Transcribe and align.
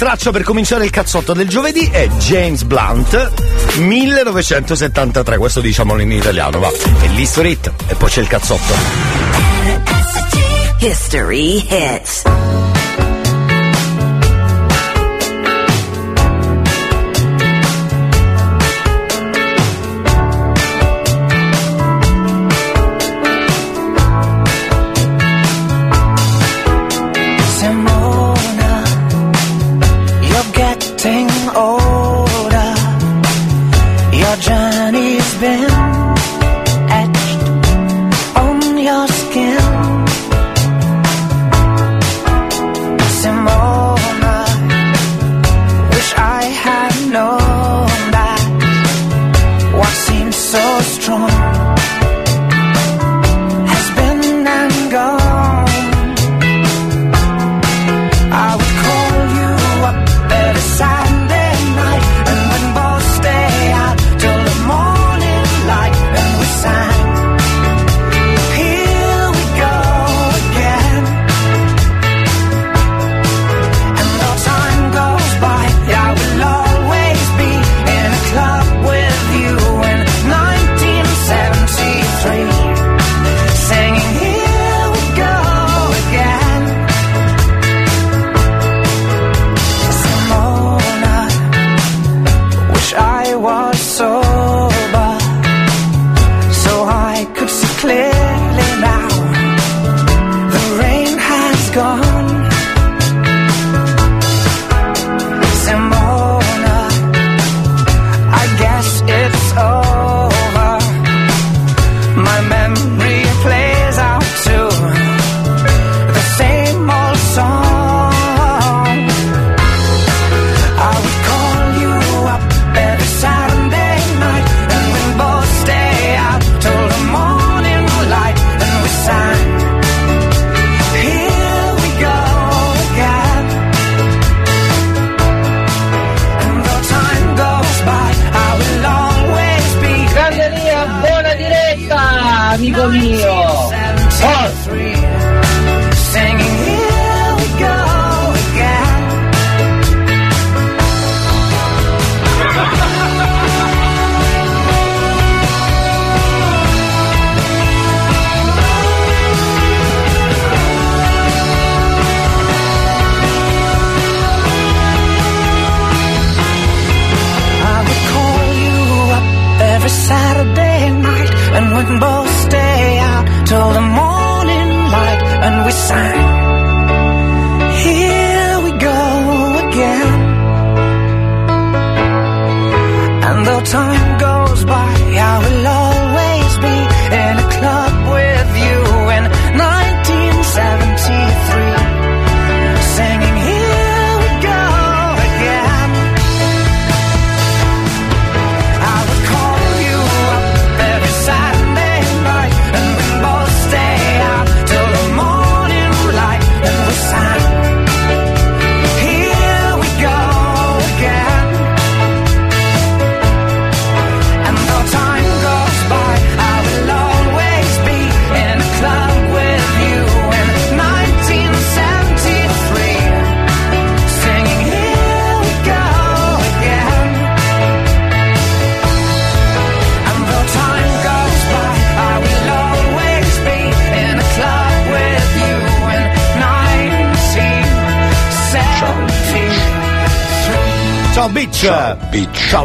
traccia 0.00 0.30
per 0.30 0.44
cominciare 0.44 0.86
il 0.86 0.90
cazzotto 0.90 1.34
del 1.34 1.46
giovedì 1.46 1.86
è 1.92 2.08
James 2.08 2.62
Blunt 2.62 3.32
1973, 3.76 5.36
questo 5.36 5.60
diciamolo 5.60 6.00
in 6.00 6.10
italiano, 6.10 6.58
va. 6.58 6.70
E 6.70 7.08
l'history 7.08 7.50
hit, 7.50 7.70
e 7.86 7.94
poi 7.96 8.08
c'è 8.08 8.22
il 8.22 8.26
cazzotto. 8.26 8.72
History 10.78 11.66
hits. 11.68 12.69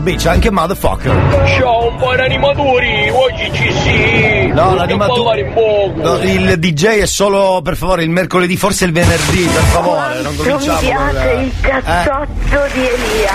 Vabbè, 0.05 0.17
c'è 0.17 0.29
anche 0.29 0.51
Motherfucker. 0.51 1.55
Ciao, 1.57 1.87
un 1.89 1.97
po' 1.97 2.09
animatori, 2.09 3.09
oggi 3.09 3.51
ci 3.51 3.71
si. 3.71 4.47
No, 4.53 4.75
l'animatore. 4.75 5.51
No, 5.95 6.19
il 6.21 6.59
DJ 6.59 6.99
è 6.99 7.07
solo, 7.07 7.61
per 7.63 7.75
favore, 7.75 8.03
il 8.03 8.11
mercoledì, 8.11 8.55
forse 8.55 8.85
il 8.85 8.91
venerdì, 8.91 9.49
per 9.51 9.63
favore. 9.63 10.21
Non 10.21 10.35
cominciamo. 10.35 10.79
Mi 10.79 10.87
piace 10.87 11.31
il 11.31 11.51
cazzotto 11.59 12.65
eh? 12.65 12.71
di 12.71 12.87
Elia. 12.87 13.33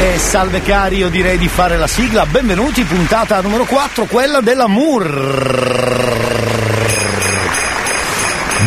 E 0.00 0.18
salve 0.18 0.60
cari, 0.62 0.96
io 0.96 1.08
direi 1.08 1.38
di 1.38 1.46
fare 1.46 1.78
la 1.78 1.86
sigla. 1.86 2.26
Benvenuti, 2.26 2.82
puntata 2.82 3.40
numero 3.40 3.64
4, 3.64 4.06
quella 4.06 4.40
della 4.40 4.66
Mur. 4.66 6.16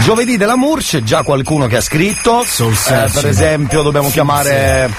Giovedì 0.04 0.38
della 0.38 0.56
Mur 0.56 0.80
c'è 0.80 1.04
già 1.04 1.24
qualcuno 1.24 1.68
che 1.68 1.76
ha 1.76 1.82
scritto. 1.82 2.44
Eh, 2.44 3.10
per 3.12 3.28
esempio, 3.28 3.82
dobbiamo 3.82 4.10
chiamare 4.10 4.90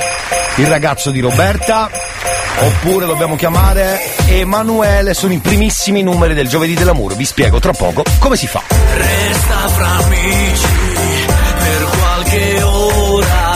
il 0.56 0.66
ragazzo 0.66 1.10
di 1.10 1.20
Roberta. 1.20 2.12
Oppure 2.58 3.06
dobbiamo 3.06 3.37
chiamare 3.37 4.00
Emanuele, 4.26 5.14
sono 5.14 5.32
i 5.32 5.38
primissimi 5.38 6.02
numeri 6.02 6.34
del 6.34 6.49
giovedì 6.49 6.75
dell'amore. 6.75 7.14
Vi 7.14 7.25
spiego 7.25 7.58
tra 7.58 7.72
poco 7.72 8.04
come 8.19 8.37
si 8.37 8.46
fa. 8.46 8.62
Resta 8.94 9.69
fra 9.69 9.88
amici 10.04 10.66
per 11.58 11.88
qualche 11.99 12.62
ora. 12.62 13.50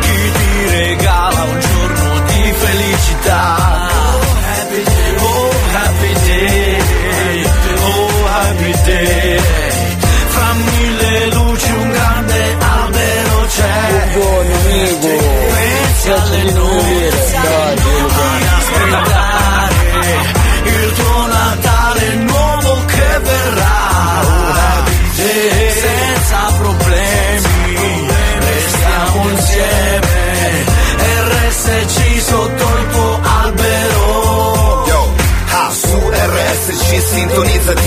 Chi 0.00 0.32
ti 0.32 0.68
regala 0.68 1.42
un 1.42 1.60
giorno 1.60 2.20
di 2.26 2.52
felicità? 2.52 3.75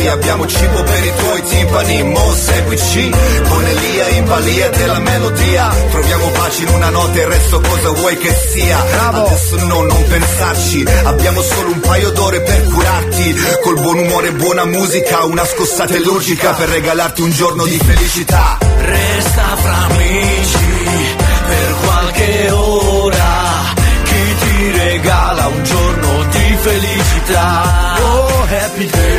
Abbiamo 0.10 0.46
cibo 0.46 0.84
per 0.84 1.04
i 1.04 1.12
tuoi 1.16 1.42
timpani, 1.44 2.04
mo 2.04 2.34
seguici, 2.34 3.10
con 3.48 3.66
Elia 3.66 4.08
in 4.10 4.26
balia 4.26 4.70
della 4.70 5.00
melodia, 5.00 5.76
troviamo 5.90 6.28
pace 6.28 6.64
in 6.64 6.70
una 6.70 6.90
notte, 6.90 7.20
il 7.20 7.28
resto 7.28 7.62
cosa 7.62 7.90
vuoi 7.90 8.18
che 8.18 8.34
sia? 8.34 8.78
Adesso 9.10 9.66
no, 9.66 9.82
non 9.82 10.04
pensarci, 10.08 10.86
abbiamo 11.04 11.42
solo 11.42 11.72
un 11.72 11.80
paio 11.80 12.12
d'ore 12.12 12.42
per 12.42 12.64
curarti, 12.64 13.36
col 13.64 13.80
buon 13.80 13.98
umore 14.00 14.28
e 14.28 14.34
buona 14.34 14.66
musica, 14.66 15.24
una 15.24 15.46
scossata 15.46 15.96
illogica 15.96 16.54
per 16.54 16.70
regalarti 16.70 17.22
un 17.22 17.32
giorno 17.32 17.66
di 17.66 17.78
felicità. 17.78 18.58
Resta 18.78 19.56
fra 19.56 19.78
amici 19.90 21.18
per 21.48 21.76
qualche 21.84 22.52
ora. 22.52 23.78
Chi 24.04 24.36
ti 24.40 24.72
regala 24.78 25.48
un 25.48 25.64
giorno 25.64 26.24
di 26.30 26.58
felicità? 26.62 27.98
Oh 28.02 28.48
happy 28.50 28.90
day, 28.90 29.19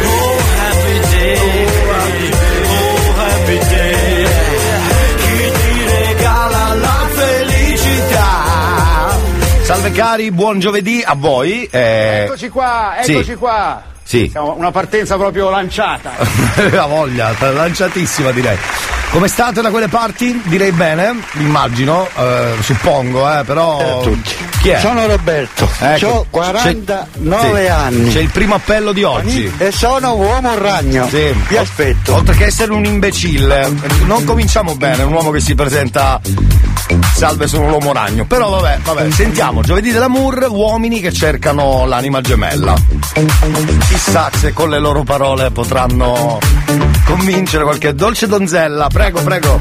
cari, 9.92 10.30
buon 10.30 10.58
giovedì 10.58 11.02
a 11.04 11.14
voi. 11.16 11.64
eh, 11.70 12.22
Eccoci 12.24 12.48
qua, 12.48 12.96
Sì. 13.02 13.12
eccoci 13.12 13.34
qua. 13.34 13.82
Sì. 14.02 14.28
Siamo 14.30 14.54
una 14.56 14.70
partenza 14.72 15.16
proprio 15.16 15.50
lanciata. 15.50 16.10
La 16.72 16.86
voglia, 16.86 17.32
lanciatissima 17.38 18.30
direi. 18.32 18.56
Come 19.10 19.26
state 19.28 19.60
da 19.60 19.70
quelle 19.70 19.88
parti? 19.88 20.40
Direi 20.44 20.70
bene, 20.72 21.14
immagino, 21.34 22.08
eh, 22.16 22.52
suppongo, 22.60 23.28
eh, 23.38 23.42
però. 23.44 24.02
Chi 24.60 24.68
è? 24.68 24.78
Sono 24.78 25.06
Roberto, 25.06 25.68
Ecco, 25.80 26.06
ho 26.06 26.26
49 26.30 27.60
sì. 27.64 27.66
anni 27.70 28.12
C'è 28.12 28.20
il 28.20 28.28
primo 28.30 28.54
appello 28.56 28.92
di 28.92 29.02
oggi. 29.02 29.52
e 29.58 29.72
sono 29.72 30.14
uomo 30.14 30.56
ragno. 30.58 31.08
Sì. 31.08 31.32
Vi 31.48 31.56
aspetto. 31.56 32.14
Oltre 32.14 32.34
che 32.36 32.44
essere 32.46 32.72
un 32.72 32.84
imbecille, 32.84 33.68
non 34.06 34.24
cominciamo 34.24 34.74
bene, 34.76 35.02
un 35.02 35.12
uomo 35.12 35.30
che 35.30 35.40
si 35.40 35.54
presenta 35.56 36.20
salve 37.14 37.46
sono 37.46 37.68
l'uomo 37.68 37.92
ragno. 37.92 38.24
Però 38.26 38.48
vabbè, 38.50 38.78
vabbè, 38.82 39.10
sentiamo, 39.10 39.62
giovedì 39.62 39.90
dell'amour, 39.92 40.46
uomini 40.50 41.00
che 41.00 41.12
cercano 41.12 41.84
l'anima 41.86 42.20
gemella. 42.20 42.74
Chissà 43.88 44.30
se 44.36 44.52
con 44.52 44.70
le 44.70 44.78
loro 44.78 45.02
parole 45.02 45.50
potranno 45.50 46.38
convincere 47.04 47.64
qualche 47.64 47.94
dolce 47.94 48.26
donzella. 48.26 48.88
Prego, 48.88 49.20
prego. 49.22 49.60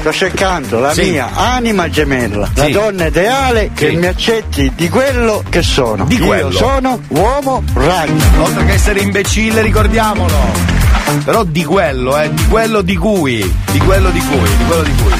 Sto 0.00 0.12
cercando 0.12 0.78
la 0.80 0.92
Sì. 0.92 1.10
mia 1.10 1.30
anima 1.34 1.88
gemella, 1.88 2.48
la 2.54 2.64
Sì. 2.64 2.72
donna 2.72 3.06
ideale 3.06 3.70
che 3.74 3.90
Sì. 3.90 3.96
mi 3.96 4.06
accetti 4.06 4.72
di 4.74 4.88
quello 4.88 5.42
che 5.48 5.62
sono. 5.62 6.04
Di 6.04 6.18
quello. 6.18 6.48
Io 6.50 6.56
sono 6.56 7.00
uomo 7.08 7.62
ragno. 7.74 8.24
Oltre 8.42 8.64
che 8.64 8.72
essere 8.72 9.00
imbecille, 9.00 9.60
ricordiamolo. 9.62 10.76
Però 11.24 11.42
di 11.44 11.64
quello, 11.64 12.18
eh, 12.20 12.32
di 12.32 12.46
quello 12.48 12.82
di 12.82 12.96
cui, 12.96 13.54
di 13.72 13.78
quello 13.78 14.10
di 14.10 14.20
cui, 14.20 14.56
di 14.56 14.64
quello 14.66 14.82
di 14.82 14.92
cui. 15.02 15.12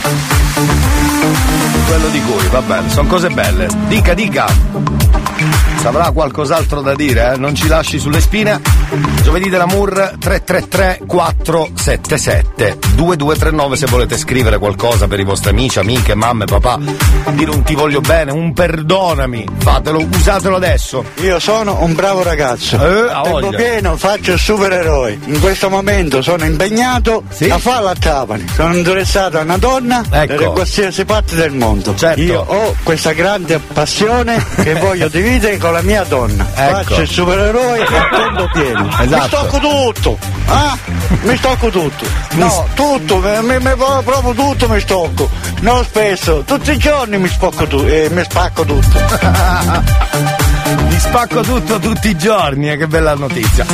Quello 1.86 2.08
di 2.08 2.20
cui, 2.22 2.46
va 2.48 2.62
bene, 2.62 2.88
sono 2.90 3.08
cose 3.08 3.28
belle. 3.28 3.68
Dica, 3.88 4.14
dica. 4.14 4.97
Saprà 5.80 6.10
qualcos'altro 6.10 6.80
da 6.82 6.94
dire, 6.94 7.32
eh? 7.34 7.36
Non 7.38 7.54
ci 7.54 7.68
lasci 7.68 7.98
sulle 7.98 8.20
spine. 8.20 8.60
Giovedì 9.22 9.48
dell'amour 9.48 10.14
333 10.18 11.00
477 11.06 12.78
2239 12.94 13.76
se 13.76 13.86
volete 13.86 14.18
scrivere 14.18 14.58
qualcosa 14.58 15.06
per 15.06 15.20
i 15.20 15.24
vostri 15.24 15.50
amici, 15.50 15.78
amiche, 15.78 16.14
mamme, 16.14 16.44
papà. 16.46 16.78
Dire 17.30 17.50
un 17.50 17.62
ti 17.62 17.74
voglio 17.74 18.00
bene, 18.00 18.32
un 18.32 18.52
perdonami. 18.52 19.46
Fatelo, 19.58 20.04
usatelo 20.12 20.56
adesso. 20.56 21.04
Io 21.22 21.38
sono 21.38 21.82
un 21.82 21.94
bravo 21.94 22.22
ragazzo. 22.22 22.76
Eh, 22.76 23.10
A 23.12 23.20
tempo 23.22 23.50
pieno 23.50 23.96
faccio 23.96 24.32
il 24.32 24.38
supereroe. 24.38 25.18
In 25.26 25.38
questo 25.40 25.70
momento 25.70 26.22
sono 26.22 26.44
impegnato 26.44 27.22
Sì. 27.28 27.48
a 27.50 27.58
fare 27.58 27.84
la 27.84 27.94
Trapani. 27.94 28.46
Sono 28.52 28.74
interessato 28.76 29.38
a 29.38 29.42
una 29.42 29.58
donna 29.58 30.04
Ecco. 30.10 30.34
da 30.42 30.48
qualsiasi 30.50 31.04
parte 31.04 31.36
del 31.36 31.52
mondo. 31.52 31.94
Certo. 31.94 32.20
Io 32.20 32.40
ho 32.46 32.74
questa 32.82 33.12
grande 33.12 33.58
passione 33.72 34.44
che 34.62 34.74
voglio 34.74 35.08
dividere 35.08 35.56
con 35.58 35.67
la 35.70 35.82
mia 35.82 36.04
donna. 36.04 36.46
Ecco. 36.54 36.76
Faccio 36.84 37.00
il 37.02 37.08
supereroe 37.08 37.82
a 37.84 38.08
tempo 38.16 38.48
pieno. 38.52 38.82
Mi 38.84 39.04
Esatto. 39.04 39.26
stocco 39.26 39.58
tutto. 39.58 40.18
Ah? 40.46 40.76
Mi 41.22 41.36
stocco 41.36 41.68
tutto. 41.70 42.04
No, 42.32 42.66
tutto, 42.74 43.18
mi, 43.18 43.42
mi- 43.42 43.58
mi- 43.58 43.74
proprio 43.76 44.32
tutto 44.34 44.68
mi 44.68 44.80
stocco. 44.80 45.28
Non 45.60 45.84
spesso, 45.84 46.42
tutti 46.46 46.72
i 46.72 46.76
giorni 46.78 47.18
mi 47.18 47.28
tu- 47.66 47.84
eh, 47.86 48.08
mi 48.10 48.22
spacco 48.24 48.64
tutto. 48.64 50.46
Mi 50.88 50.98
spacco 50.98 51.40
tutto 51.42 51.78
tutti 51.78 52.08
i 52.08 52.16
giorni, 52.16 52.70
eh, 52.70 52.76
che 52.76 52.86
bella 52.86 53.14
notizia. 53.14 53.64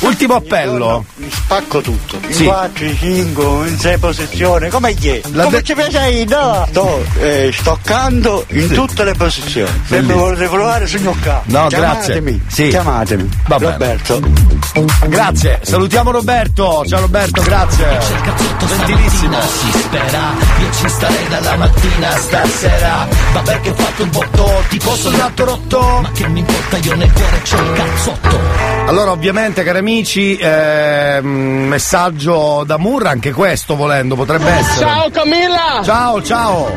Ultimo 0.00 0.34
appello. 0.34 1.04
Mi 1.16 1.30
spacco 1.30 1.80
tutto. 1.80 2.18
In 2.26 2.32
Sì. 2.34 2.44
4, 2.44 2.84
in 2.84 2.96
5, 2.96 3.44
in 3.68 3.78
6 3.78 3.98
posizioni. 3.98 4.68
Come 4.68 4.92
gli 4.94 5.08
è? 5.08 5.20
La 5.32 5.44
Come 5.44 5.58
de- 5.58 5.62
ci 5.62 5.74
piace 5.74 5.98
ai 5.98 6.24
no? 6.28 6.66
Sto 6.70 7.04
eh, 7.20 7.50
stoccando 7.52 8.44
in 8.48 8.68
tutte 8.72 9.04
le 9.04 9.12
posizioni. 9.14 9.82
Se 9.86 10.00
mi 10.02 10.12
volete 10.12 10.46
provare 10.48 10.86
sogno 10.86 11.14
qua. 11.22 11.42
No, 11.44 11.66
chiamatemi. 11.68 12.36
grazie. 12.38 12.64
Sì. 12.64 12.68
Chiamatemi. 12.70 13.28
Va 13.46 13.58
bene. 13.58 13.70
Roberto. 13.72 14.20
Grazie, 15.06 15.60
salutiamo 15.62 16.10
Roberto. 16.10 16.84
Ciao 16.86 17.00
Roberto, 17.00 17.42
grazie. 17.42 17.98
Gentilissimo. 18.66 19.40
Si 19.40 19.78
spera, 19.78 20.32
io 20.60 20.72
ci 20.80 20.88
starei 20.88 21.28
dalla 21.28 21.56
mattina 21.56 22.10
stasera. 22.16 23.06
Vabbè 23.34 23.60
che 23.60 23.70
ho 23.70 23.74
fatto 23.74 24.02
un 24.02 24.10
botto, 24.10 24.62
tipo 24.68 24.96
soldato 24.96 25.44
rotto. 25.44 25.98
Ma 26.02 26.10
che 26.12 26.26
mi 26.28 26.40
importa, 26.40 26.61
io 26.82 26.94
nel 26.96 27.12
cuore 27.12 27.42
c'ho 27.42 27.56
il 27.62 27.72
cazzotto. 27.72 28.40
Allora, 28.86 29.10
ovviamente, 29.12 29.62
cari 29.62 29.78
amici, 29.78 30.36
ehm, 30.40 31.26
messaggio 31.26 32.64
da 32.66 32.78
Murra, 32.78 33.10
anche 33.10 33.32
questo 33.32 33.76
volendo, 33.76 34.14
potrebbe 34.16 34.50
essere. 34.50 34.86
Ciao 34.86 35.10
Camilla! 35.10 35.80
Ciao, 35.84 36.22
ciao. 36.22 36.70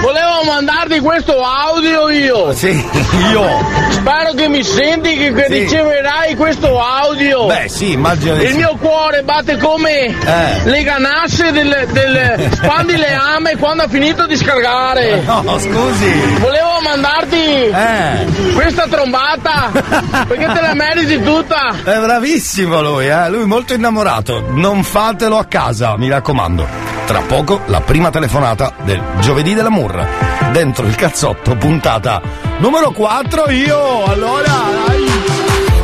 Volevo 0.00 0.42
mandarti 0.46 1.00
questo 1.00 1.42
audio 1.42 2.08
io! 2.10 2.52
Sì, 2.54 2.68
io. 3.30 3.44
Spero 3.90 4.32
che 4.34 4.48
mi 4.48 4.62
senti 4.62 5.16
che, 5.16 5.32
che 5.32 5.46
Sì. 5.48 5.58
riceverai 5.60 6.34
questo 6.36 6.80
audio! 6.80 7.46
Beh, 7.46 7.68
sì, 7.68 7.92
immagino 7.92 8.34
Il 8.40 8.48
sì. 8.50 8.56
mio 8.56 8.76
cuore 8.80 9.22
batte 9.22 9.56
come 9.58 10.06
Eh. 10.06 10.60
le 10.64 10.82
ganasce 10.82 11.52
del, 11.52 11.86
del 11.92 12.48
spandi 12.54 12.96
le 12.96 13.12
ame 13.12 13.56
quando 13.56 13.82
ha 13.84 13.88
finito 13.88 14.26
di 14.26 14.36
scaricare! 14.36 15.20
No, 15.24 15.42
scusi. 15.58 16.12
Volevo 16.38 16.80
mandarti 16.82 17.36
Eh, 17.36 18.52
questa 18.54 18.86
trombata 19.14 19.70
perché 20.26 20.46
te 20.46 20.60
la 20.60 20.74
meriti 20.74 21.22
tutta! 21.22 21.74
è 21.84 21.98
bravissimo 21.98 22.82
lui, 22.82 23.06
eh. 23.06 23.28
Lui 23.30 23.46
molto 23.46 23.72
innamorato. 23.72 24.46
Non 24.50 24.82
fatelo 24.82 25.38
a 25.38 25.44
casa, 25.44 25.96
mi 25.96 26.08
raccomando. 26.08 26.66
Tra 27.06 27.20
poco 27.20 27.60
la 27.66 27.80
prima 27.80 28.10
telefonata 28.10 28.74
del 28.82 29.00
giovedì 29.20 29.54
della 29.54 29.70
Murra. 29.70 30.06
Dentro 30.52 30.86
il 30.86 30.94
cazzotto, 30.94 31.54
puntata 31.56 32.20
numero 32.58 32.90
4, 32.90 33.50
io. 33.50 34.04
Allora, 34.04 34.52
dai. 34.86 35.06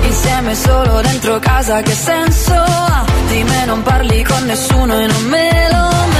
Insieme 0.02 0.54
solo 0.54 1.00
dentro 1.02 1.38
casa 1.38 1.82
che 1.82 1.92
senso 1.92 2.52
ha? 2.52 3.04
Di 3.28 3.44
me 3.44 3.64
non 3.64 3.82
parli 3.82 4.25
con 4.25 4.44
nessuno 4.44 4.99
e 4.99 5.06
non 5.06 5.25
me 5.26 5.68
lo 5.70 5.88
merito 5.88 6.19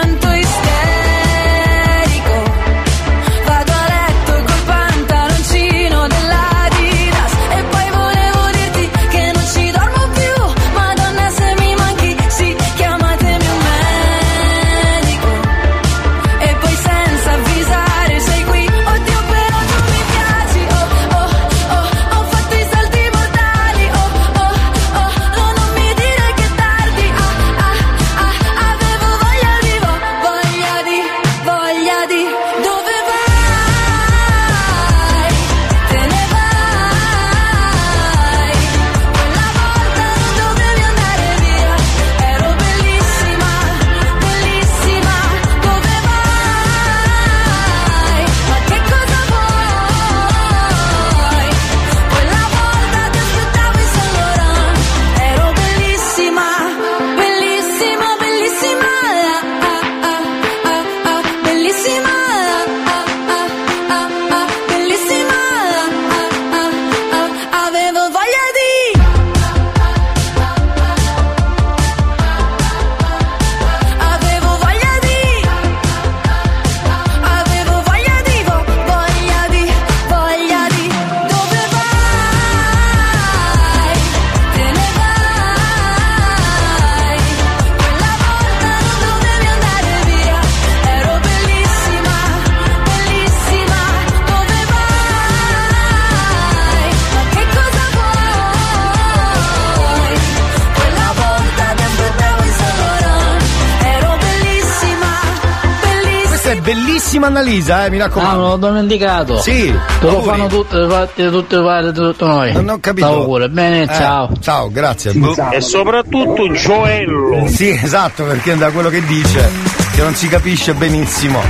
Annalisa, 107.31 107.85
eh, 107.85 107.89
mi 107.89 107.95
Ah, 107.99 108.05
raccomando. 108.07 108.41
me 108.41 108.47
l'ho 108.49 108.57
dimenticato. 108.57 109.39
Sì, 109.39 109.73
Te 109.99 110.05
lo 110.05 110.21
fanno 110.21 110.47
tutte, 110.47 110.85
tutte 111.29 111.61
fare 111.63 111.91
tutto 111.93 112.27
noi. 112.27 112.51
Non 112.51 112.67
ho 112.69 112.79
capito. 112.79 113.07
Auguri, 113.07 113.47
bene, 113.49 113.83
Eh, 113.83 113.87
ciao. 113.87 114.29
Ciao, 114.41 114.69
grazie. 114.69 115.13
E 115.51 115.61
soprattutto 115.61 116.51
Gioello. 116.51 117.47
Sì, 117.47 117.69
esatto, 117.69 118.25
perché 118.25 118.55
da 118.57 118.69
quello 118.71 118.89
che 118.89 119.03
dice, 119.05 119.49
che 119.95 120.01
non 120.01 120.13
si 120.13 120.27
capisce 120.27 120.73
benissimo. 120.73 121.41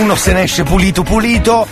Uno 0.00 0.14
se 0.14 0.32
ne 0.32 0.42
esce 0.44 0.62
pulito 0.62 1.02
pulito, 1.02 1.66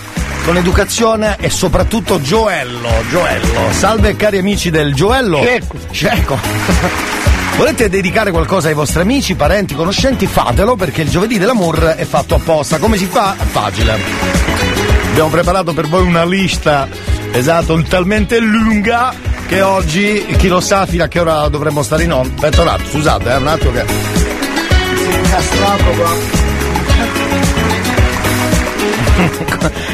con 0.45 0.57
educazione 0.59 1.37
e 1.41 1.49
soprattutto 1.49 2.21
Gioello, 2.21 2.89
Gioello. 3.09 3.73
Salve 3.73 4.15
cari 4.15 4.37
amici 4.39 4.69
del 4.71 4.95
Gioello. 4.95 5.41
Cieco. 5.41 5.77
Cieco. 5.91 7.32
Volete 7.57 7.89
dedicare 7.89 8.31
qualcosa 8.31 8.69
ai 8.69 8.75
vostri 8.75 9.03
amici, 9.03 9.35
parenti, 9.35 9.75
conoscenti? 9.75 10.27
Fatelo 10.27 10.75
perché 10.75 11.03
il 11.03 11.11
giovedì 11.11 11.39
dell'amor 11.39 11.95
è 11.97 12.05
fatto 12.05 12.35
apposta. 12.35 12.79
Come 12.79 12.97
si 12.97 13.07
fa? 13.07 13.35
Facile. 13.39 13.99
Abbiamo 15.11 15.29
preparato 15.29 15.73
per 15.73 15.87
voi 15.87 16.05
una 16.05 16.25
lista, 16.25 16.89
esatto, 17.33 17.81
talmente 17.83 18.39
lunga 18.41 19.15
che 19.47 19.61
oggi, 19.61 20.25
chi 20.39 20.49
lo 20.49 20.61
sa 20.61 20.87
fino 20.87 21.05
a 21.05 21.09
che 21.09 21.21
ora 21.21 21.47
dovremmo 21.49 21.83
stare 21.83 22.05
in 22.05 22.13
onda. 22.13 22.35
Aspetta 22.35 22.63
un 22.63 22.69
attimo, 22.69 22.89
scusate, 22.89 23.31
eh, 23.31 23.37
un 23.37 23.47
attimo 23.47 23.73
che. 23.73 23.85
Incastrato 25.23 25.85
qua. 25.85 27.52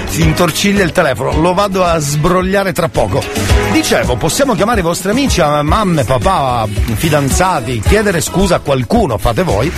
Si 0.09 0.23
intorciglia 0.23 0.83
il 0.83 0.93
telefono, 0.93 1.41
lo 1.41 1.55
vado 1.55 1.85
a 1.85 1.99
sbrogliare 1.99 2.73
tra 2.73 2.89
poco. 2.89 3.23
Dicevo, 3.73 4.17
possiamo 4.17 4.55
chiamare 4.55 4.81
i 4.81 4.83
vostri 4.83 5.11
amici, 5.11 5.41
eh, 5.41 5.63
mamme, 5.63 6.05
papà, 6.05 6.67
fidanzati, 6.95 7.81
chiedere 7.81 8.21
scusa 8.21 8.57
a 8.57 8.61
qualcuno, 8.61 9.19
fate 9.19 9.43
voi, 9.43 9.71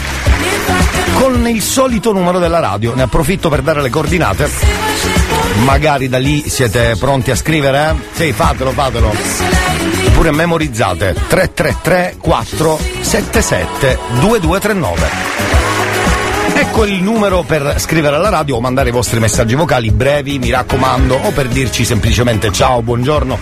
con 1.15 1.47
il 1.49 1.63
solito 1.63 2.13
numero 2.13 2.39
della 2.39 2.61
radio. 2.61 2.95
Ne 2.95 3.03
approfitto 3.03 3.49
per 3.49 3.63
dare 3.63 3.83
le 3.83 3.91
coordinate. 3.91 4.49
Magari 5.65 6.09
da 6.09 6.19
lì 6.19 6.49
siete 6.49 6.97
pronti 6.99 7.31
a 7.31 7.37
scrivere, 7.37 7.91
eh? 7.91 7.95
Sì, 8.13 8.33
fatelo, 8.33 8.71
fatelo. 8.71 9.13
Oppure 10.07 10.31
memorizzate 10.33 11.15
333 11.29 12.17
477 12.21 13.99
2239. 14.21 15.70
Ecco 16.61 16.85
il 16.85 17.03
numero 17.03 17.43
per 17.43 17.77
scrivere 17.79 18.17
alla 18.17 18.29
radio 18.29 18.57
o 18.57 18.61
mandare 18.61 18.91
i 18.91 18.93
vostri 18.93 19.19
messaggi 19.19 19.55
vocali 19.55 19.91
brevi, 19.91 20.39
mi 20.39 20.51
raccomando, 20.51 21.15
o 21.17 21.31
per 21.31 21.49
dirci 21.49 21.87
semplicemente 21.87 22.53
ciao, 22.53 22.83
buongiorno, 22.83 23.39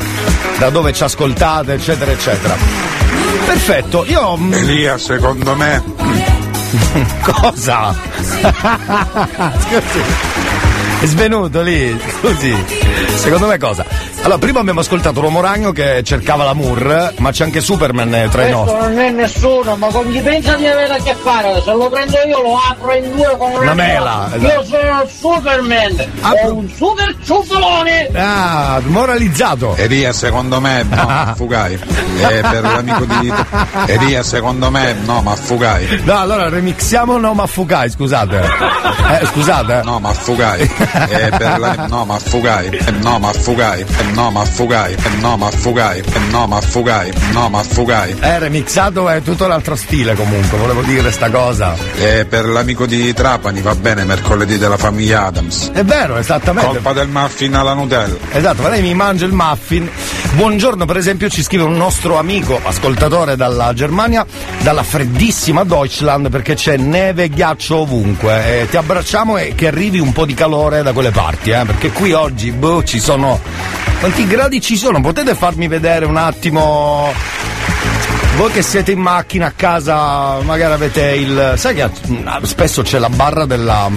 da 0.56 0.70
dove 0.70 0.92
ci 0.92 1.02
ascoltate, 1.02 1.72
eccetera, 1.72 2.12
eccetera. 2.12 2.54
Perfetto, 3.44 4.04
io. 4.06 4.36
mm, 4.36 4.52
Elia, 4.52 4.98
secondo 4.98 5.56
me. 5.56 5.82
Cosa? 7.22 7.92
Scusi. 9.58 10.02
È 11.00 11.06
svenuto 11.06 11.60
lì, 11.62 11.96
scusi. 12.20 12.52
Secondo 13.14 13.46
me 13.46 13.56
cosa? 13.56 13.84
Allora, 14.28 14.42
prima 14.44 14.60
abbiamo 14.60 14.80
ascoltato 14.80 15.22
l'uomo 15.22 15.40
ragno 15.40 15.72
che 15.72 16.02
cercava 16.04 16.44
l'amour, 16.44 17.14
ma 17.16 17.30
c'è 17.30 17.44
anche 17.44 17.62
Superman 17.62 18.10
tra 18.30 18.46
i 18.46 18.52
Questo 18.52 18.72
nostri. 18.74 18.94
non 18.94 18.98
è 18.98 19.10
nessuno, 19.10 19.76
ma 19.76 19.86
con 19.86 20.12
chi 20.12 20.20
pensa 20.20 20.54
di 20.54 20.66
avere 20.66 20.96
a 20.96 21.02
che 21.02 21.14
fare? 21.14 21.62
Se 21.64 21.72
lo 21.72 21.88
prendo 21.88 22.14
io 22.26 22.42
lo 22.42 22.60
apro 22.70 22.94
in 22.94 23.10
due 23.16 23.36
con 23.38 23.50
una, 23.52 23.60
Una 23.60 23.72
mela, 23.72 24.28
Io 24.38 24.60
esatto. 24.60 24.64
sono 24.64 25.04
Superman, 25.08 26.12
ho 26.44 26.52
un 26.52 26.68
super 26.68 27.16
ciuffolone! 27.24 28.10
Ah, 28.12 28.82
moralizzato. 28.84 29.74
Elia, 29.76 30.12
secondo 30.12 30.60
me, 30.60 30.82
no, 30.82 31.04
ma 31.06 31.32
fugai. 31.34 31.72
E 31.72 32.40
per 32.42 32.62
l'amico 32.62 33.06
di. 33.06 33.32
Elia, 33.86 34.22
secondo 34.22 34.70
me, 34.70 34.94
no, 35.06 35.22
ma 35.22 35.34
fugai. 35.36 36.02
No, 36.04 36.18
allora 36.18 36.50
remixiamo 36.50 37.16
No 37.16 37.32
Maffucai, 37.32 37.88
scusate. 37.88 38.42
Eh, 39.22 39.24
scusate. 39.26 39.80
No, 39.84 39.98
ma 40.00 40.12
fugai. 40.12 40.60
E 41.08 41.30
per 41.34 41.58
la... 41.58 41.86
No, 41.88 42.04
ma 42.04 42.18
fugai. 42.18 42.66
E 42.68 42.90
No, 43.00 43.18
ma 43.18 43.32
fugai. 43.32 43.80
E 43.80 44.12
No, 44.18 44.32
ma 44.32 44.44
fugai. 44.44 44.94
E 44.94 45.08
No, 45.20 45.36
ma 45.36 45.48
fugai. 45.48 46.00
E 46.00 46.18
No, 46.32 46.48
ma 46.48 46.60
fugai. 46.60 47.12
No, 47.30 47.48
ma 47.48 47.62
fugai. 47.62 48.16
Eh, 48.18 48.40
remixato 48.40 49.08
è 49.08 49.22
tutto 49.22 49.44
un 49.44 49.52
altro 49.52 49.76
stile 49.76 50.14
comunque, 50.16 50.58
volevo 50.58 50.82
dire 50.82 51.12
sta 51.12 51.30
cosa. 51.30 51.76
E 51.96 52.26
per 52.28 52.44
l'amico 52.46 52.84
di 52.84 53.14
Trapani 53.14 53.60
va 53.60 53.76
bene 53.76 54.02
mercoledì 54.02 54.58
della 54.58 54.76
famiglia 54.76 55.26
Adams. 55.26 55.70
È 55.72 55.84
vero, 55.84 56.16
esattamente. 56.16 56.68
Colpa 56.68 56.92
del 56.94 57.06
muffin 57.06 57.54
alla 57.54 57.74
Nutella. 57.74 58.16
Esatto, 58.32 58.62
ma 58.62 58.70
lei 58.70 58.82
mi 58.82 58.92
mangia 58.92 59.24
il 59.24 59.32
muffin. 59.32 59.88
Buongiorno, 60.32 60.84
per 60.84 60.96
esempio, 60.96 61.28
ci 61.28 61.44
scrive 61.44 61.62
un 61.62 61.76
nostro 61.76 62.18
amico, 62.18 62.60
ascoltatore 62.60 63.36
dalla 63.36 63.72
Germania, 63.72 64.26
dalla 64.62 64.82
freddissima 64.82 65.62
Deutschland, 65.62 66.28
perché 66.28 66.54
c'è 66.54 66.76
neve 66.76 67.24
e 67.24 67.28
ghiaccio 67.28 67.76
ovunque. 67.76 68.62
E 68.62 68.68
ti 68.68 68.76
abbracciamo 68.76 69.36
e 69.36 69.54
che 69.54 69.68
arrivi 69.68 70.00
un 70.00 70.12
po' 70.12 70.26
di 70.26 70.34
calore 70.34 70.82
da 70.82 70.92
quelle 70.92 71.12
parti, 71.12 71.50
eh, 71.50 71.62
perché 71.64 71.92
qui 71.92 72.12
oggi, 72.12 72.50
boh, 72.50 72.82
ci 72.82 72.98
sono. 72.98 73.86
Quanti 74.00 74.26
gradi 74.26 74.60
ci 74.60 74.76
sono? 74.76 75.00
Potete 75.00 75.34
farmi 75.34 75.66
vedere 75.66 76.04
un 76.06 76.16
attimo? 76.16 77.12
Voi 78.36 78.52
che 78.52 78.62
siete 78.62 78.92
in 78.92 79.00
macchina 79.00 79.46
a 79.46 79.50
casa, 79.50 80.38
magari 80.42 80.72
avete 80.72 81.16
il. 81.16 81.54
Sai 81.56 81.74
che 81.74 81.90
spesso 82.42 82.82
c'è 82.82 82.98
la 82.98 83.08
barra 83.08 83.44
della, 83.44 83.90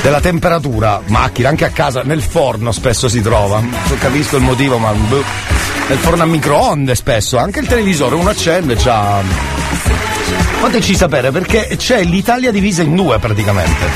della 0.00 0.20
temperatura, 0.20 1.00
macchina, 1.06 1.48
anche 1.48 1.64
a 1.64 1.70
casa, 1.70 2.02
nel 2.04 2.22
forno 2.22 2.70
spesso 2.70 3.08
si 3.08 3.20
trova. 3.20 3.58
Non 3.58 3.98
capisco 3.98 4.36
il 4.36 4.42
motivo, 4.44 4.78
ma. 4.78 4.92
boh. 4.92 5.24
Nel 5.88 5.98
forno 5.98 6.22
a 6.22 6.26
microonde 6.26 6.94
spesso, 6.94 7.38
anche 7.38 7.58
il 7.60 7.66
televisore 7.66 8.14
uno 8.14 8.30
accende, 8.30 8.76
c'ha. 8.76 9.22
Fateci 10.60 10.94
sapere 10.94 11.32
perché 11.32 11.74
c'è 11.76 12.02
l'Italia 12.04 12.52
divisa 12.52 12.82
in 12.82 12.94
due 12.94 13.18
praticamente. 13.18 13.86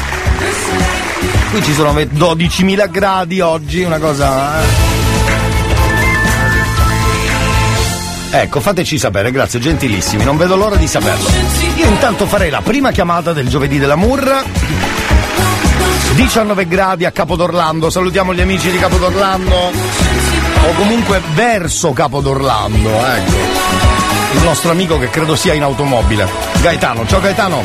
Qui 1.53 1.63
ci 1.63 1.73
sono 1.73 1.93
ve- 1.93 2.09
12.000 2.09 2.91
gradi 2.91 3.41
oggi, 3.41 3.83
una 3.83 3.99
cosa. 3.99 5.00
Ecco, 8.33 8.61
fateci 8.61 8.97
sapere, 8.97 9.33
grazie, 9.33 9.59
gentilissimi, 9.59 10.23
non 10.23 10.37
vedo 10.37 10.55
l'ora 10.55 10.77
di 10.77 10.87
saperlo. 10.87 11.29
Io 11.77 11.87
intanto 11.89 12.27
farei 12.27 12.49
la 12.49 12.61
prima 12.61 12.93
chiamata 12.93 13.33
del 13.33 13.49
giovedì 13.49 13.79
della 13.79 13.97
Murra. 13.97 14.43
19 16.15 16.69
gradi 16.69 17.05
a 17.05 17.11
Capodorlando, 17.11 17.91
salutiamo 17.91 18.33
gli 18.33 18.41
amici 18.41 18.71
di 18.71 18.79
Capodorlando. 18.79 19.57
O 19.57 20.73
comunque 20.77 21.21
verso 21.35 21.93
Capodorlando, 21.93 22.89
ecco. 22.89 23.37
Il 24.35 24.43
nostro 24.43 24.71
amico 24.71 24.97
che 24.99 25.11
credo 25.11 25.35
sia 25.35 25.55
in 25.55 25.63
automobile. 25.63 26.29
Gaetano, 26.61 27.05
ciao 27.07 27.21
Gaetano. 27.21 27.63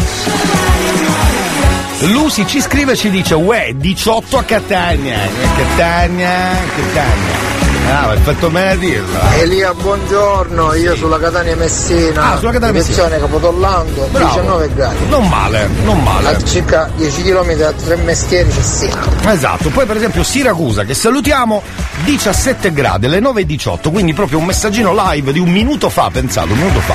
Lucy 1.99 2.45
ci 2.47 2.59
scrive 2.59 2.93
e 2.93 2.95
ci 2.95 3.11
dice, 3.11 3.35
uè, 3.35 3.73
18 3.75 4.37
a 4.37 4.43
Catania. 4.43 5.23
Eh, 5.23 5.29
Catania, 5.57 6.49
Catania. 6.75 7.64
Ah, 7.87 8.13
mi 8.13 8.17
fatto 8.21 8.49
bene 8.49 8.71
a 8.71 8.75
dirlo. 8.75 9.19
eh. 9.35 9.39
Elia, 9.41 9.73
buongiorno, 9.73 10.73
io 10.73 10.95
sulla 10.95 11.19
Catania 11.19 11.55
Messina. 11.55 12.33
Ah, 12.33 12.37
sulla 12.37 12.51
Catania 12.51 12.73
Messina. 12.73 12.95
Direzione 13.07 13.19
Capodorlando, 13.19 14.07
Bravo. 14.11 14.25
19 14.27 14.73
gradi. 14.73 14.95
Non 15.07 15.27
male, 15.27 15.69
non 15.83 16.01
male. 16.03 16.27
A 16.29 16.43
circa 16.43 16.89
10 16.95 17.21
km 17.23 17.53
da 17.53 17.71
tre 17.71 17.95
mestieri 17.97 18.51
Cessina. 18.51 19.01
Esatto, 19.31 19.69
poi 19.69 19.85
per 19.85 19.97
esempio 19.97 20.23
Siracusa 20.23 20.83
che 20.83 20.93
salutiamo 20.93 21.61
17 22.03 22.73
gradi 22.73 23.05
alle 23.05 23.19
9.18, 23.19 23.91
quindi 23.91 24.13
proprio 24.13 24.39
un 24.39 24.45
messaggino 24.45 24.93
live 25.11 25.31
di 25.31 25.39
un 25.39 25.49
minuto 25.49 25.89
fa, 25.89 26.09
pensate, 26.11 26.51
un 26.51 26.57
minuto 26.57 26.79
fa. 26.79 26.93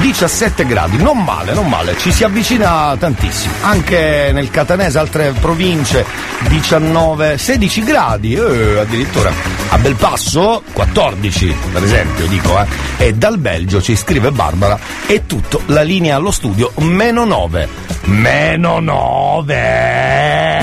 17 0.00 0.64
gradi, 0.64 0.96
non 1.02 1.24
male, 1.24 1.52
non 1.54 1.68
male, 1.68 1.96
ci 1.98 2.12
si 2.12 2.22
avvicina 2.22 2.96
tantissimo. 2.96 3.52
Anche 3.62 4.30
nel 4.32 4.48
Catanese, 4.50 4.98
altre 4.98 5.32
province, 5.32 6.04
19, 6.48 7.36
16 7.36 7.82
gradi, 7.82 8.34
eh, 8.34 8.78
addirittura. 8.78 9.32
A 9.70 9.78
Belpasso 9.78 10.62
14, 10.72 11.54
per 11.72 11.82
esempio, 11.82 12.26
dico, 12.26 12.58
eh. 12.60 12.66
E 13.06 13.14
dal 13.14 13.38
Belgio 13.38 13.82
ci 13.82 13.96
scrive 13.96 14.30
Barbara, 14.30 14.78
è 15.06 15.22
tutto, 15.26 15.62
la 15.66 15.82
linea 15.82 16.16
allo 16.16 16.30
studio, 16.30 16.70
meno 16.76 17.24
9. 17.24 17.68
Meno 18.04 18.78
9! 18.80 20.60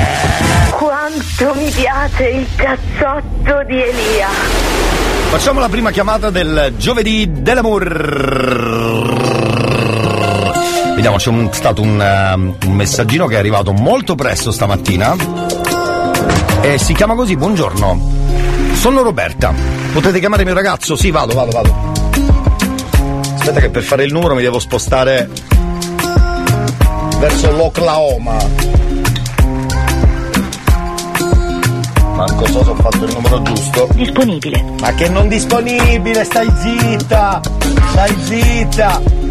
Quanto 0.71 1.53
mi 1.55 1.69
piace 1.69 2.27
il 2.29 2.47
cazzotto 2.55 3.63
di 3.67 3.81
Elia. 3.81 4.27
Facciamo 5.29 5.59
la 5.59 5.67
prima 5.67 5.91
chiamata 5.91 6.29
del 6.29 6.73
giovedì 6.77 7.29
dell'amor. 7.29 8.94
Vediamo, 11.05 11.23
c'è 11.23 11.29
un- 11.29 11.53
stato 11.53 11.83
un, 11.83 12.01
ehm, 12.01 12.55
un 12.65 12.71
messaggino 12.73 13.27
che 13.27 13.35
è 13.35 13.37
arrivato 13.37 13.71
molto 13.73 14.15
presto 14.15 14.49
stamattina. 14.49 15.15
E 16.61 16.79
si 16.79 16.93
chiama 16.93 17.13
così, 17.13 17.35
buongiorno. 17.35 18.11
Sono 18.73 19.03
Roberta. 19.03 19.53
Potete 19.93 20.17
chiamare 20.17 20.43
mio 20.43 20.55
ragazzo? 20.55 20.95
Sì, 20.95 21.11
vado, 21.11 21.35
vado, 21.35 21.51
vado. 21.51 21.75
Aspetta 23.37 23.59
che 23.59 23.69
per 23.69 23.83
fare 23.83 24.03
il 24.03 24.11
numero 24.13 24.33
mi 24.33 24.41
devo 24.41 24.57
spostare 24.57 25.29
verso 27.19 27.51
l'Oklahoma. 27.51 28.37
Manco 32.15 32.47
so 32.47 32.63
se 32.63 32.69
ho 32.71 32.75
fatto 32.77 33.05
il 33.05 33.13
numero 33.13 33.41
giusto. 33.43 33.87
Disponibile. 33.93 34.65
Ma 34.79 34.91
che 34.95 35.07
non 35.09 35.27
disponibile, 35.27 36.23
stai 36.23 36.51
zitta! 36.63 37.41
Stai 37.91 38.15
zitta! 38.23 39.24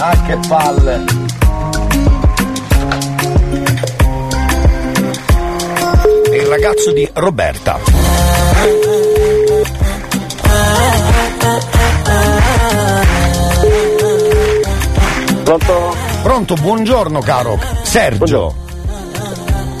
Ah 0.00 0.16
che 0.22 0.38
palle! 0.46 1.04
Il 6.32 6.46
ragazzo 6.46 6.92
di 6.92 7.08
Roberta. 7.14 7.78
Pronto? 15.42 15.96
Pronto, 16.22 16.54
buongiorno 16.54 17.20
caro. 17.20 17.58
Sergio. 17.82 18.16
Buongiorno. 18.18 18.66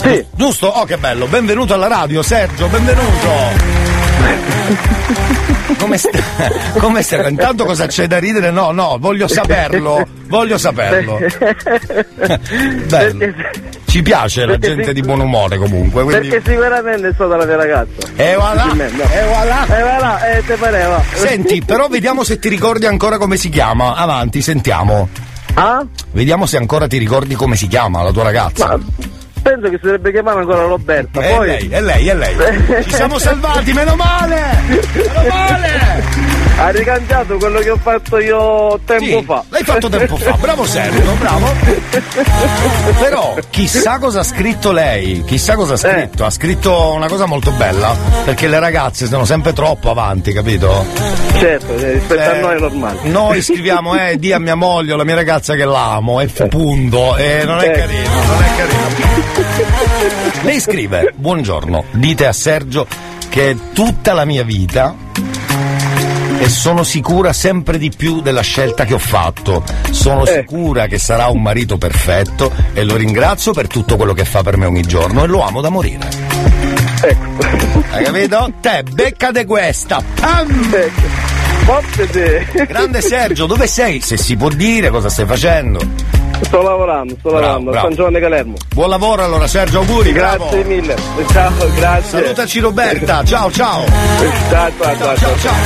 Sì. 0.02 0.26
Giusto? 0.34 0.66
Oh 0.66 0.84
che 0.84 0.96
bello, 0.96 1.26
benvenuto 1.26 1.74
alla 1.74 1.86
radio 1.86 2.22
Sergio, 2.22 2.66
benvenuto. 2.66 3.77
Come 5.78 5.96
stai? 5.98 6.22
Come 6.78 7.02
stai? 7.02 7.30
Intanto 7.30 7.64
cosa 7.64 7.86
c'è 7.86 8.06
da 8.06 8.18
ridere? 8.18 8.50
No, 8.50 8.72
no, 8.72 8.96
voglio 8.98 9.28
saperlo. 9.28 10.06
Voglio 10.26 10.58
saperlo. 10.58 11.18
Bello. 12.86 13.34
Ci 13.86 14.02
piace 14.02 14.44
la 14.44 14.58
Perché 14.58 14.74
gente 14.74 14.92
di 14.92 15.00
buon 15.00 15.20
umore 15.20 15.56
comunque. 15.56 16.02
Quindi... 16.04 16.28
Perché 16.28 16.50
sicuramente 16.50 17.08
è 17.08 17.12
stata 17.14 17.36
la 17.36 17.46
mia 17.46 17.56
ragazza. 17.56 18.08
E 18.16 18.34
voilà, 18.34 18.64
no. 18.64 18.82
e 18.82 19.24
voilà. 19.24 19.66
E 19.66 19.82
voilà, 19.82 20.36
e 20.36 20.44
te 20.44 20.54
pareva. 20.56 21.02
Senti, 21.14 21.62
però 21.64 21.88
vediamo 21.88 22.24
se 22.24 22.38
ti 22.38 22.48
ricordi 22.48 22.86
ancora 22.86 23.16
come 23.16 23.36
si 23.36 23.48
chiama. 23.48 23.94
Avanti, 23.94 24.42
sentiamo. 24.42 25.08
Ah? 25.54 25.84
Vediamo 26.12 26.46
se 26.46 26.56
ancora 26.56 26.86
ti 26.86 26.98
ricordi 26.98 27.34
come 27.34 27.56
si 27.56 27.66
chiama 27.66 28.02
la 28.02 28.12
tua 28.12 28.24
ragazza. 28.24 28.78
Penso 29.42 29.68
che 29.68 29.76
si 29.76 29.84
dovrebbe 29.84 30.12
chiamare 30.12 30.40
ancora 30.40 30.62
Roberta. 30.62 31.20
È 31.20 31.34
Poi... 31.34 31.46
lei, 31.46 31.68
è 31.68 31.80
lei, 31.80 32.08
è 32.08 32.14
lei. 32.14 32.82
Ci 32.84 32.92
siamo 32.92 33.18
salvati, 33.18 33.72
meno 33.72 33.94
male! 33.96 34.42
Meno 34.66 35.28
male! 35.28 36.37
Ha 36.60 36.70
ricangiato 36.70 37.36
quello 37.36 37.60
che 37.60 37.70
ho 37.70 37.76
fatto 37.76 38.18
io 38.18 38.80
tempo 38.84 39.04
Sì, 39.04 39.22
fa. 39.24 39.44
L'hai 39.48 39.62
fatto 39.62 39.88
tempo 39.88 40.16
fa, 40.16 40.32
bravo 40.32 40.64
Sergio, 40.64 41.12
bravo. 41.12 41.52
Però 42.98 43.36
chissà 43.50 43.98
cosa 43.98 44.20
ha 44.20 44.22
scritto 44.24 44.72
lei, 44.72 45.22
chissà 45.24 45.54
cosa 45.54 45.74
ha 45.74 45.76
scritto. 45.76 46.24
Ha 46.24 46.30
scritto 46.30 46.92
una 46.94 47.06
cosa 47.06 47.26
molto 47.26 47.52
bella, 47.52 47.94
perché 48.24 48.48
le 48.48 48.58
ragazze 48.58 49.06
sono 49.06 49.24
sempre 49.24 49.52
troppo 49.52 49.88
avanti, 49.90 50.32
capito? 50.32 50.84
Certo, 51.38 51.76
eh, 51.76 51.92
rispetto 51.92 52.20
a 52.28 52.34
Eh, 52.34 52.40
noi 52.40 52.56
è 52.56 52.58
normale. 52.58 52.98
Noi 53.04 53.40
scriviamo, 53.40 53.94
eh, 53.94 54.18
di 54.18 54.32
a 54.32 54.40
mia 54.40 54.56
moglie 54.56 54.94
o 54.94 54.96
la 54.96 55.04
mia 55.04 55.14
ragazza 55.14 55.54
che 55.54 55.64
l'amo, 55.64 56.20
e 56.20 56.26
punto. 56.26 57.16
E 57.16 57.44
non 57.44 57.60
è 57.60 57.68
Eh. 57.68 57.70
carino, 57.70 58.10
non 58.24 58.42
è 58.42 58.56
carino. 58.56 58.86
Lei 60.42 60.58
scrive, 60.58 61.12
buongiorno, 61.14 61.84
dite 61.92 62.26
a 62.26 62.32
Sergio 62.32 62.84
che 63.28 63.56
tutta 63.72 64.12
la 64.12 64.24
mia 64.24 64.42
vita 64.42 64.94
e 66.40 66.48
sono 66.48 66.82
sicura 66.84 67.32
sempre 67.32 67.78
di 67.78 67.90
più 67.94 68.20
della 68.20 68.40
scelta 68.42 68.84
che 68.84 68.94
ho 68.94 68.98
fatto. 68.98 69.62
Sono 69.90 70.24
Eh. 70.24 70.38
sicura 70.40 70.86
che 70.86 70.98
sarà 70.98 71.26
un 71.28 71.42
marito 71.42 71.78
perfetto 71.78 72.52
e 72.72 72.84
lo 72.84 72.96
ringrazio 72.96 73.52
per 73.52 73.66
tutto 73.66 73.96
quello 73.96 74.12
che 74.14 74.24
fa 74.24 74.42
per 74.42 74.56
me 74.56 74.66
ogni 74.66 74.82
giorno 74.82 75.24
e 75.24 75.26
lo 75.26 75.44
amo 75.44 75.60
da 75.60 75.68
morire. 75.70 76.08
Ecco. 77.00 77.46
Hai 77.90 78.04
capito? 78.04 78.52
Te, 78.60 78.82
becca 78.92 79.30
de 79.30 79.44
questa. 79.44 80.02
Pam! 80.20 80.66
Sì. 82.10 82.64
Grande 82.66 83.02
Sergio, 83.02 83.44
dove 83.44 83.66
sei? 83.66 84.00
Se 84.00 84.16
si 84.16 84.36
può 84.36 84.48
dire 84.48 84.88
cosa 84.88 85.10
stai 85.10 85.26
facendo. 85.26 85.80
Sto 86.40 86.62
lavorando, 86.62 87.14
sto 87.18 87.28
Bravo, 87.30 87.40
lavorando. 87.44 87.68
a 87.70 87.72
bravo. 87.72 87.86
San 87.86 87.96
Giovanni 87.96 88.20
Calermo. 88.20 88.54
Buon 88.74 88.88
lavoro 88.88 89.24
allora 89.24 89.46
Sergio, 89.46 89.80
auguri. 89.80 90.12
Grazie 90.12 90.38
bravo. 90.62 90.68
mille. 90.68 90.96
Ciao, 91.30 91.52
grazie. 91.74 92.20
Salutaci 92.20 92.58
Roberta, 92.60 93.24
ciao 93.24 93.50
ciao. 93.50 93.84
Ciao, 94.48 94.70
ciao, 94.78 94.96
ciao. 94.96 95.16
ciao, 95.16 95.36
ciao. 95.38 95.56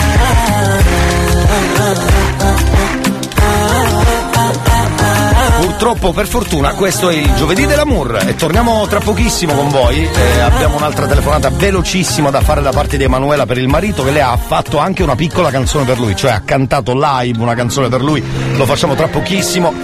Purtroppo, 5.83 6.13
per 6.13 6.29
fortuna, 6.29 6.75
questo 6.75 7.09
è 7.09 7.15
il 7.17 7.35
giovedì 7.35 7.67
dell'amour 7.67 8.23
e 8.25 8.37
torniamo 8.37 8.87
tra 8.87 9.01
pochissimo 9.01 9.53
con 9.53 9.69
voi. 9.69 10.05
Eh, 10.09 10.39
abbiamo 10.39 10.77
un'altra 10.77 11.09
telefonata 11.09 11.51
velocissima 11.51 12.31
da 12.31 12.41
fare 12.41 12.63
da 12.63 12.71
parte 12.71 12.97
di 12.97 13.03
Emanuela 13.03 13.47
per 13.47 13.59
il 13.59 13.67
marito 13.67 14.05
che 14.05 14.13
lei 14.13 14.23
ha 14.23 14.37
fatto 14.37 14.79
anche 14.79 15.03
una 15.03 15.17
piccola 15.17 15.51
canzone 15.51 15.85
per 15.85 15.99
lui, 15.99 16.15
cioè 16.15 16.31
ha 16.31 16.43
cantato 16.45 16.93
live 16.95 17.43
una 17.43 17.57
canzone 17.57 17.89
per 17.89 18.01
lui. 18.01 18.23
Lo 18.55 18.65
facciamo 18.65 18.95
tra 18.95 19.09
pochissimo. 19.09 19.75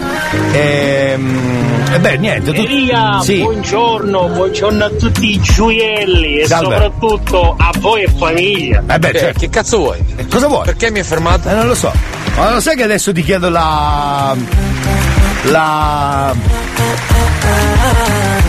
Ehm, 0.52 1.66
E, 1.92 1.98
beh, 1.98 2.16
niente, 2.18 2.52
tu... 2.52 2.60
Elia, 2.60 3.18
Sì. 3.20 3.40
buongiorno, 3.40 4.28
buongiorno 4.28 4.84
a 4.84 4.90
tutti 4.90 5.32
i 5.34 5.40
gioielli 5.40 6.38
e 6.38 6.46
Salve. 6.46 6.74
soprattutto 6.74 7.56
a 7.58 7.72
voi 7.80 8.02
e 8.04 8.08
famiglia. 8.16 8.84
Eh 8.88 8.98
beh, 9.00 9.18
certo. 9.18 9.40
che 9.40 9.48
cazzo 9.48 9.78
vuoi? 9.78 9.98
Cosa 10.30 10.46
vuoi? 10.46 10.64
Perché 10.64 10.92
mi 10.92 10.98
hai 11.00 11.04
fermato? 11.04 11.48
Eh, 11.48 11.54
non 11.54 11.66
lo 11.66 11.74
so. 11.74 11.90
Ma 12.36 12.52
lo 12.52 12.60
sai 12.60 12.76
che 12.76 12.84
adesso 12.84 13.12
ti 13.12 13.24
chiedo 13.24 13.48
la. 13.48 14.36
La. 15.44 16.34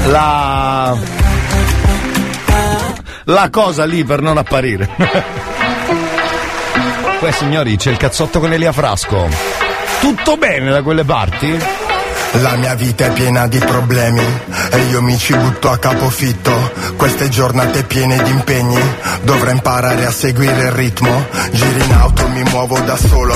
La. 0.06 0.98
La 3.26 3.50
cosa 3.50 3.86
lì 3.86 4.04
per 4.04 4.22
non 4.22 4.38
apparire. 4.38 4.90
Poi 7.20 7.32
signori 7.34 7.78
c'è 7.78 7.92
il 7.92 7.98
cazzotto 7.98 8.40
con 8.40 8.52
Elia 8.54 8.72
Frasco. 8.72 9.28
Tutto 10.00 10.38
bene 10.38 10.72
da 10.72 10.82
quelle 10.82 11.04
parti? 11.04 11.58
La 12.42 12.56
mia 12.56 12.76
vita 12.76 13.06
è 13.06 13.12
piena 13.12 13.48
di 13.48 13.58
problemi 13.58 14.24
e 14.72 14.78
io 14.90 15.02
mi 15.02 15.18
ci 15.18 15.36
butto 15.36 15.70
a 15.70 15.78
capofitto. 15.78 16.72
Queste 16.96 17.28
giornate 17.28 17.84
piene 17.84 18.22
di 18.24 18.30
impegni, 18.30 18.80
dovrei 19.24 19.54
imparare 19.54 20.06
a 20.06 20.12
seguire 20.12 20.66
il 20.66 20.72
ritmo. 20.72 21.28
Giri 21.52 21.84
in 21.84 21.92
auto, 21.92 22.28
mi 22.30 22.44
muovo 22.44 22.80
da 22.80 22.96
solo, 22.96 23.36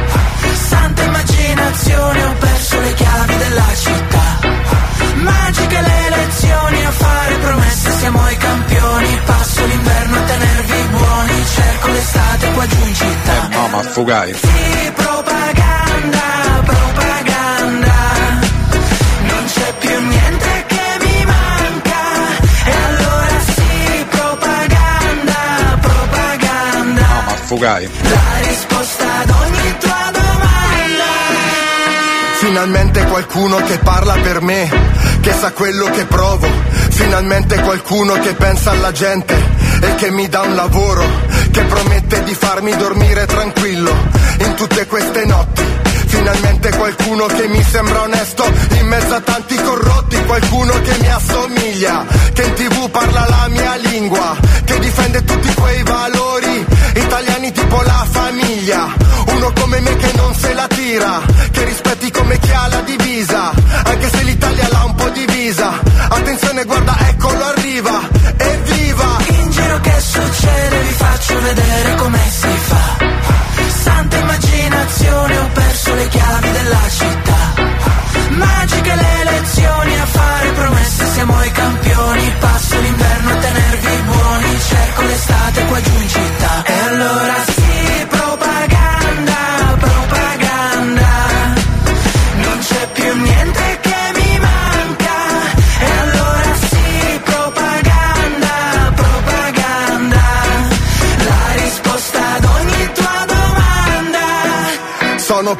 Santa 0.71 1.03
immaginazione 1.03 2.23
ho 2.23 2.33
perso 2.39 2.79
le 2.79 2.93
chiavi 2.93 3.37
della 3.37 3.69
città. 3.75 4.25
Magiche 5.15 5.81
le 5.81 5.97
elezioni 6.07 6.85
a 6.85 6.91
fare 6.91 7.35
promesse 7.35 7.91
siamo 7.99 8.29
i 8.29 8.37
campioni. 8.37 9.19
Passo 9.25 9.65
l'inverno 9.65 10.15
a 10.17 10.21
tenervi 10.21 10.81
buoni 10.91 11.45
Cerco 11.55 11.87
l'estate 11.91 12.51
qua 12.51 12.65
giù 12.67 12.85
in 12.85 12.95
città. 12.95 13.47
No, 13.51 13.67
ma 13.67 13.81
fugai. 13.83 14.33
Sì, 14.33 14.91
propaganda, 14.95 16.23
propaganda. 16.63 17.95
Non 19.29 19.43
c'è 19.53 19.73
più 19.79 19.99
niente 20.07 20.65
che 20.67 20.85
mi 21.03 21.25
manca. 21.25 22.01
E 22.65 22.73
allora 22.87 23.39
sì, 23.55 24.05
propaganda, 24.09 25.39
propaganda. 25.81 27.01
No, 27.01 27.21
ma 27.27 27.35
fugai. 27.49 27.89
La 28.03 28.47
risposta 28.47 29.19
ad 29.19 29.29
ogni 29.29 29.50
Finalmente 32.51 33.05
qualcuno 33.05 33.55
che 33.63 33.77
parla 33.77 34.15
per 34.15 34.41
me, 34.41 34.69
che 35.21 35.31
sa 35.31 35.53
quello 35.53 35.85
che 35.85 36.03
provo. 36.03 36.49
Finalmente 36.89 37.57
qualcuno 37.61 38.15
che 38.15 38.33
pensa 38.33 38.71
alla 38.71 38.91
gente 38.91 39.33
e 39.81 39.95
che 39.95 40.11
mi 40.11 40.27
dà 40.27 40.41
un 40.41 40.55
lavoro, 40.55 41.01
che 41.49 41.63
promette 41.63 42.23
di 42.23 42.33
farmi 42.33 42.75
dormire 42.75 43.25
tranquillo 43.25 43.95
in 44.45 44.55
tutte 44.55 44.85
queste 44.87 45.25
notti. 45.25 45.63
Finalmente 46.07 46.69
qualcuno 46.75 47.25
che 47.25 47.47
mi 47.47 47.63
sembra 47.63 48.01
onesto 48.01 48.43
in 48.79 48.87
mezzo 48.87 49.13
a 49.13 49.21
tanti 49.21 49.55
corrotti, 49.55 50.23
qualcuno 50.25 50.73
che 50.81 50.97
mi 50.99 51.09
assomiglia, 51.09 52.05
che 52.33 52.43
in 52.43 52.53
tv 52.53 52.89
parla 52.89 53.25
la 53.29 53.47
mia 53.49 53.75
lingua, 53.75 54.37
che 54.65 54.79
difende 54.79 55.23
tutti 55.23 55.53
quei 55.53 55.81
valori 55.83 56.65
italiani 56.95 57.51
tipo 57.51 57.81
la 57.81 58.05
famiglia, 58.09 58.93
uno 59.27 59.51
come 59.59 59.79
me 59.79 59.95
che 59.95 60.11
non 60.15 60.33
se 60.35 60.53
la 60.53 60.67
tira, 60.67 61.21
che 61.51 61.63
rispetti 61.63 62.11
come 62.11 62.37
chi 62.39 62.51
ha 62.51 62.67
la 62.67 62.81
divisa, 62.81 63.51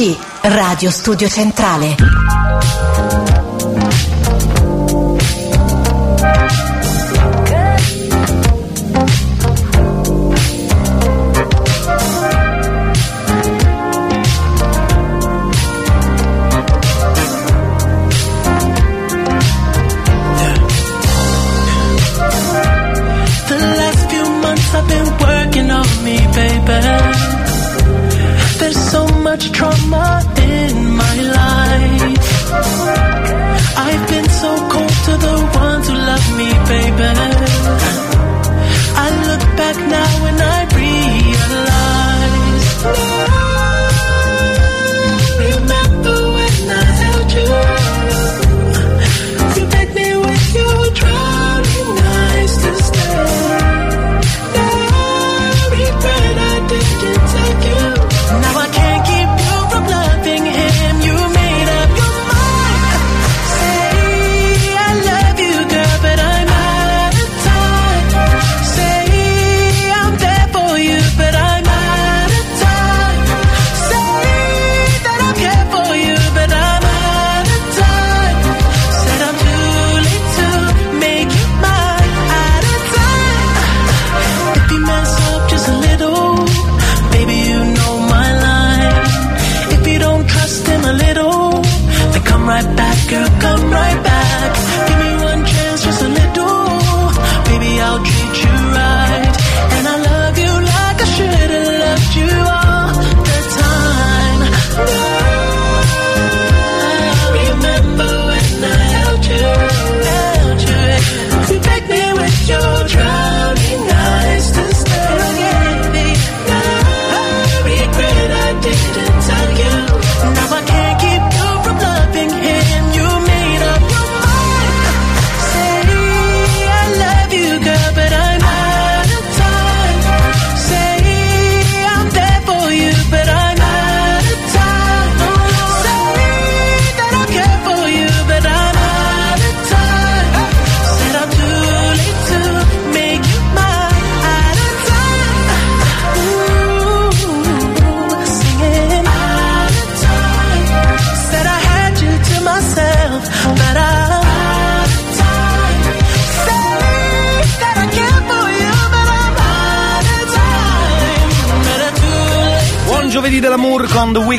sì, 0.00 0.16
Radio 0.40 0.90
Studio 0.90 1.28
Centrale. 1.28 1.94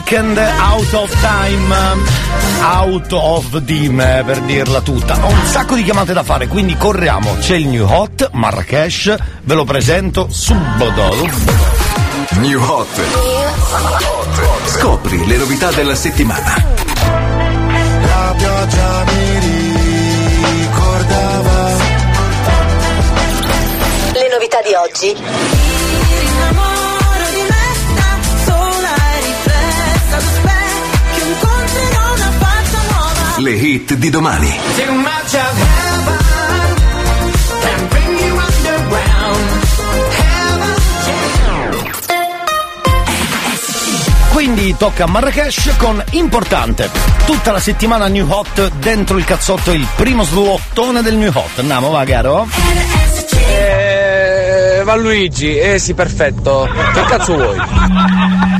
Weekend 0.04 0.36
Out 0.36 0.94
of 0.94 1.16
Time, 1.22 1.76
Out 2.64 3.12
of 3.12 3.58
Dime 3.60 4.24
per 4.26 4.42
dirla 4.42 4.82
tutta. 4.82 5.16
Ho 5.24 5.30
un 5.30 5.46
sacco 5.46 5.76
di 5.76 5.84
chiamate 5.84 6.12
da 6.12 6.24
fare, 6.24 6.48
quindi 6.48 6.76
corriamo. 6.76 7.36
C'è 7.40 7.56
il 7.56 7.68
New 7.68 7.86
Hot 7.88 8.32
Marrakesh, 8.34 9.16
ve 9.44 9.54
lo 9.54 9.64
presento 9.64 10.28
subito. 10.32 11.30
New 12.40 12.60
Hot. 12.60 12.88
Scopri 14.66 15.28
le 15.28 15.38
novità 15.38 15.70
della 15.70 15.96
settimana. 15.96 16.56
La 18.02 18.34
pioggia 18.36 19.04
mi 19.06 19.40
ricordava. 20.62 21.70
Le 24.14 24.30
novità 24.34 24.62
di 24.64 24.74
oggi. 24.74 25.16
Le 33.42 33.54
hit 33.54 33.96
di 33.96 34.12
domani. 34.12 34.56
Quindi 44.30 44.76
tocca 44.78 45.06
a 45.06 45.08
Marrakesh 45.08 45.74
con 45.78 46.04
Importante. 46.12 46.92
Tutta 47.26 47.52
la 47.52 47.60
settimana 47.60 48.08
New 48.10 48.30
Hot 48.30 48.74
dentro 48.74 49.18
il 49.18 49.26
cazzotto, 49.26 49.72
il 49.72 49.88
primo 49.96 50.22
slottone 50.22 51.02
del 51.02 51.16
New 51.16 51.32
Hot. 51.34 51.58
Andiamo, 51.58 51.90
va, 51.90 52.04
caro? 52.04 52.48
Eh, 53.48 54.84
Luigi, 54.98 55.58
eh 55.58 55.80
sì, 55.80 55.96
perfetto. 55.96 56.70
Che 56.94 57.04
cazzo 57.06 57.34
vuoi? 57.34 58.51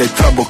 Ricolma 0.00 0.40
ed 0.40 0.49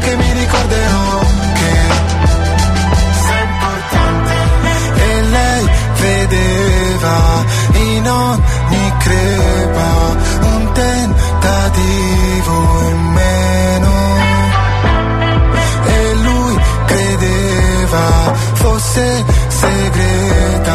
che 0.00 0.16
mi 0.16 0.32
ricorderò 0.32 1.18
che 1.58 1.74
sei 3.26 3.42
importante. 3.42 4.34
E 5.02 5.22
lei 5.22 5.70
vedeva 6.00 7.16
in 7.72 8.08
ogni 8.08 8.92
crepa 8.98 9.92
un 10.40 10.72
tentativo 10.72 12.56
in 12.90 13.00
meno. 13.12 13.92
E 15.84 16.14
lui 16.14 16.58
credeva 16.86 18.34
fosse 18.54 19.24
segreta 19.48 20.69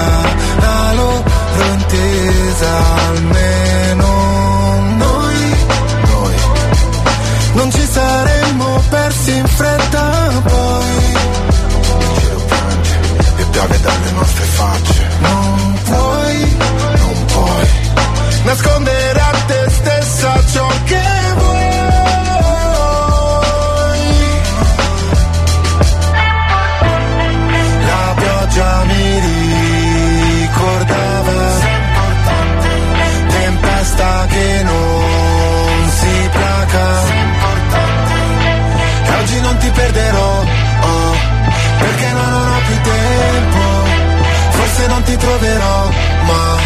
ma 46.25 46.57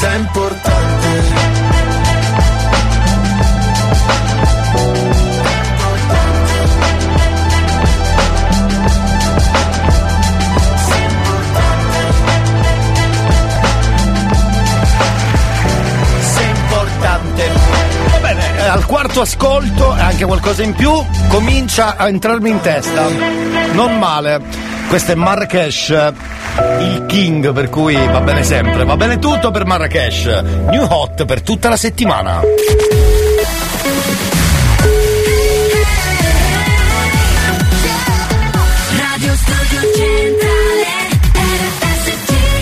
sei 0.00 0.18
importante 0.18 1.46
Sei 16.22 16.48
importante. 16.48 17.50
Va 18.10 18.18
bene, 18.18 18.56
eh, 18.56 18.62
al 18.62 18.84
quarto 18.86 19.20
ascolto, 19.22 19.96
e 19.96 20.00
anche 20.00 20.24
qualcosa 20.24 20.62
in 20.62 20.74
più, 20.74 20.92
comincia 21.28 21.96
a 21.96 22.08
entrarmi 22.08 22.50
in 22.50 22.60
testa. 22.60 23.06
Non 23.72 23.98
male. 23.98 24.40
Questo 24.88 25.12
è 25.12 25.14
Marrakesh, 25.14 26.12
il 26.80 27.06
king, 27.06 27.52
per 27.52 27.68
cui 27.68 27.94
va 27.94 28.20
bene 28.20 28.42
sempre. 28.42 28.84
Va 28.84 28.96
bene 28.96 29.18
tutto 29.18 29.50
per 29.50 29.64
Marrakesh. 29.64 30.24
New 30.70 30.84
Hot 30.88 31.24
per 31.24 31.42
tutta 31.42 31.68
la 31.68 31.76
settimana. 31.76 32.40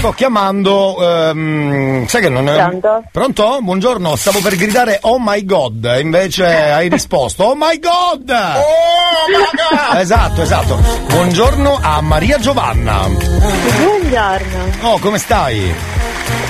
Sto 0.07 0.15
chiamando. 0.15 0.97
ehm, 1.01 2.07
sai 2.07 2.21
che 2.21 2.29
non 2.29 2.49
è. 2.49 2.55
Pronto? 2.55 3.03
Pronto? 3.11 3.59
Buongiorno, 3.61 4.15
stavo 4.15 4.39
per 4.41 4.55
gridare 4.55 4.99
Oh 5.03 5.17
my 5.19 5.45
god, 5.45 5.85
e 5.85 5.99
invece 6.01 6.45
hai 6.71 6.89
risposto 6.89 7.43
Oh 7.43 7.55
my 7.57 7.77
god! 7.81 8.31
Oh 8.31 9.29
my 9.33 9.89
god! 9.91 9.99
Esatto, 9.99 10.43
esatto. 10.43 10.79
Buongiorno 11.09 11.81
a 11.83 12.01
Maria 12.03 12.39
Giovanna. 12.39 13.09
Buongiorno, 13.09 14.65
Oh, 14.83 14.99
come 15.01 15.19
stai? 15.19 15.75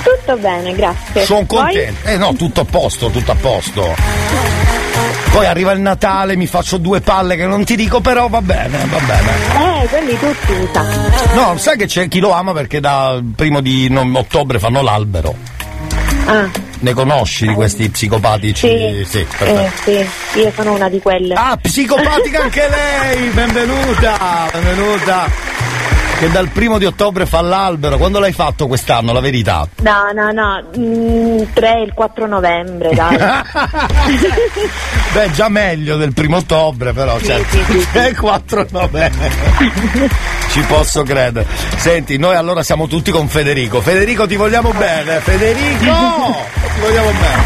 tutto 0.03 0.37
bene, 0.37 0.73
grazie. 0.75 1.25
Sono 1.25 1.45
contento. 1.47 2.07
Eh 2.07 2.17
no, 2.17 2.33
tutto 2.35 2.61
a 2.61 2.65
posto, 2.65 3.09
tutto 3.09 3.31
a 3.31 3.35
posto. 3.41 3.95
Poi 5.37 5.45
arriva 5.45 5.71
il 5.71 5.81
Natale, 5.81 6.35
mi 6.35 6.47
faccio 6.47 6.77
due 6.77 6.99
palle 6.99 7.35
che 7.35 7.45
non 7.45 7.63
ti 7.63 7.75
dico, 7.75 8.01
però 8.01 8.27
va 8.27 8.41
bene, 8.41 8.87
va 8.89 8.97
bene. 8.97 9.83
Eh, 9.83 9.87
quelli 9.87 10.17
tutti 10.17 10.51
mi 10.51 10.67
sa. 10.73 10.81
No, 11.35 11.55
sai 11.59 11.77
che 11.77 11.85
c'è 11.85 12.07
chi 12.07 12.17
lo 12.19 12.31
ama 12.31 12.53
perché 12.53 12.79
da 12.79 13.21
primo 13.35 13.61
di 13.61 13.87
non- 13.87 14.15
ottobre 14.15 14.57
fanno 14.57 14.81
l'albero. 14.81 15.35
Ah, 16.25 16.49
Ne 16.79 16.93
conosci 16.93 17.45
di 17.45 17.53
questi 17.53 17.87
psicopatici? 17.87 19.05
sì. 19.05 19.25
perfetto. 19.37 19.91
Eh, 19.91 20.07
sì, 20.31 20.39
io 20.39 20.51
sono 20.55 20.73
una 20.73 20.89
di 20.89 20.99
quelle. 20.99 21.35
Ah, 21.35 21.55
psicopatica 21.61 22.41
anche 22.41 22.67
lei! 22.67 23.29
Benvenuta! 23.29 24.49
Benvenuta! 24.51 25.29
Che 26.17 26.31
dal 26.31 26.47
primo 26.49 26.79
di 26.79 26.85
ottobre 26.85 27.27
fa 27.27 27.41
l'albero. 27.41 27.97
Quando 27.97 28.17
l'hai 28.19 28.31
fatto 28.31 28.65
quest'anno, 28.65 29.13
la 29.13 29.19
verità? 29.19 29.67
No, 29.81 30.11
no, 30.15 30.31
no, 30.31 30.63
mm, 30.75 31.43
3 31.53 31.81
il 31.83 31.93
4 31.93 32.25
novembre, 32.25 32.89
dai. 32.95 33.17
Beh, 35.13 35.31
già 35.31 35.47
meglio 35.47 35.95
del 35.95 36.13
primo 36.13 36.37
ottobre, 36.37 36.91
però, 36.91 37.19
certo. 37.19 37.57
È 37.91 38.15
4 38.15 38.65
novembre. 38.71 39.31
Ci 40.49 40.61
posso 40.61 41.03
credere. 41.03 41.45
Senti, 41.75 42.17
noi 42.17 42.35
allora 42.35 42.63
siamo 42.63 42.87
tutti 42.87 43.11
con 43.11 43.27
Federico. 43.27 43.79
Federico, 43.79 44.25
ti 44.25 44.37
vogliamo 44.37 44.71
bene. 44.71 45.19
Federico! 45.19 45.85
Ti 45.85 46.79
vogliamo 46.79 47.11
bene. 47.11 47.43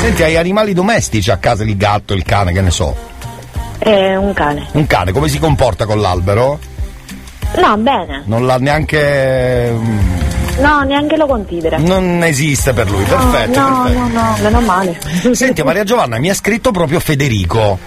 Senti, 0.00 0.22
hai 0.22 0.38
animali 0.38 0.72
domestici 0.72 1.30
a 1.30 1.36
casa, 1.36 1.64
il 1.64 1.76
gatto, 1.76 2.14
il 2.14 2.22
cane, 2.22 2.52
che 2.52 2.62
ne 2.62 2.70
so. 2.70 2.96
È 3.76 4.16
un 4.16 4.32
cane. 4.32 4.68
Un 4.72 4.86
cane, 4.86 5.12
come 5.12 5.28
si 5.28 5.38
comporta 5.38 5.84
con 5.84 6.00
l'albero? 6.00 6.58
No, 7.56 7.76
bene. 7.78 8.22
Non 8.26 8.46
l'ha 8.46 8.56
neanche. 8.58 9.70
mm, 9.72 9.98
No, 10.60 10.82
neanche 10.82 11.16
lo 11.16 11.26
considera. 11.26 11.78
Non 11.78 12.22
esiste 12.22 12.72
per 12.72 12.90
lui, 12.90 13.02
perfetto. 13.04 13.58
no, 13.60 13.82
perfetto. 13.84 13.98
no, 13.98 14.08
no, 14.08 14.36
meno 14.42 14.60
male. 14.60 14.98
Senti, 15.32 15.62
Maria 15.62 15.84
Giovanna 15.84 16.18
mi 16.18 16.28
ha 16.30 16.34
scritto 16.34 16.70
proprio 16.70 17.00
Federico. 17.00 17.78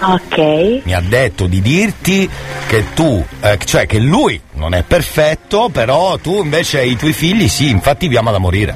Ok. 0.00 0.82
Mi 0.84 0.92
ha 0.94 1.00
detto 1.00 1.46
di 1.46 1.60
dirti 1.60 2.28
che 2.68 2.92
tu, 2.94 3.24
eh, 3.40 3.58
cioè 3.64 3.86
che 3.86 3.98
lui 3.98 4.40
non 4.54 4.74
è 4.74 4.82
perfetto, 4.84 5.70
però 5.70 6.18
tu 6.18 6.40
invece 6.42 6.84
i 6.84 6.96
tuoi 6.96 7.12
figli 7.12 7.48
sì, 7.48 7.70
infatti 7.70 8.06
vi 8.06 8.16
ama 8.16 8.30
da 8.30 8.38
morire. 8.38 8.74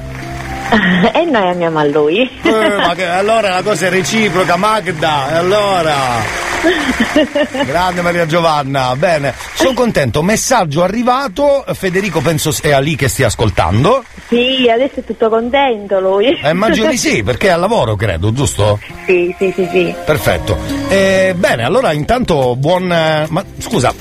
E 1.13 1.25
noi 1.25 1.49
amiamo 1.49 1.79
a 1.79 1.83
lui. 1.85 2.29
Eh, 2.41 2.75
ma 2.77 2.93
che, 2.95 3.05
allora 3.05 3.49
la 3.49 3.61
cosa 3.61 3.87
è 3.87 3.89
reciproca, 3.89 4.55
Magda, 4.55 5.37
allora. 5.37 6.41
Grande 7.65 8.01
Maria 8.01 8.25
Giovanna, 8.25 8.95
bene, 8.95 9.33
sono 9.53 9.73
contento. 9.73 10.21
Messaggio 10.23 10.81
arrivato, 10.81 11.65
Federico 11.73 12.21
penso 12.21 12.51
sia 12.51 12.79
lì 12.79 12.95
che 12.95 13.09
stia 13.09 13.27
ascoltando. 13.27 14.03
Sì, 14.29 14.69
adesso 14.73 15.01
è 15.01 15.03
tutto 15.03 15.29
contento 15.29 15.99
lui. 15.99 16.39
Eh, 16.41 16.49
immagino 16.51 16.89
di 16.89 16.97
sì, 16.97 17.21
perché 17.21 17.47
è 17.47 17.51
al 17.51 17.59
lavoro, 17.59 17.95
credo, 17.95 18.31
giusto? 18.31 18.79
Sì, 19.05 19.35
sì, 19.37 19.51
sì, 19.55 19.67
sì. 19.71 19.93
Perfetto. 20.05 20.57
Eh, 20.87 21.33
bene, 21.35 21.63
allora 21.65 21.91
intanto 21.91 22.55
buon. 22.55 22.89
eh, 22.91 23.25
Ma 23.29 23.43
scusa. 23.59 23.93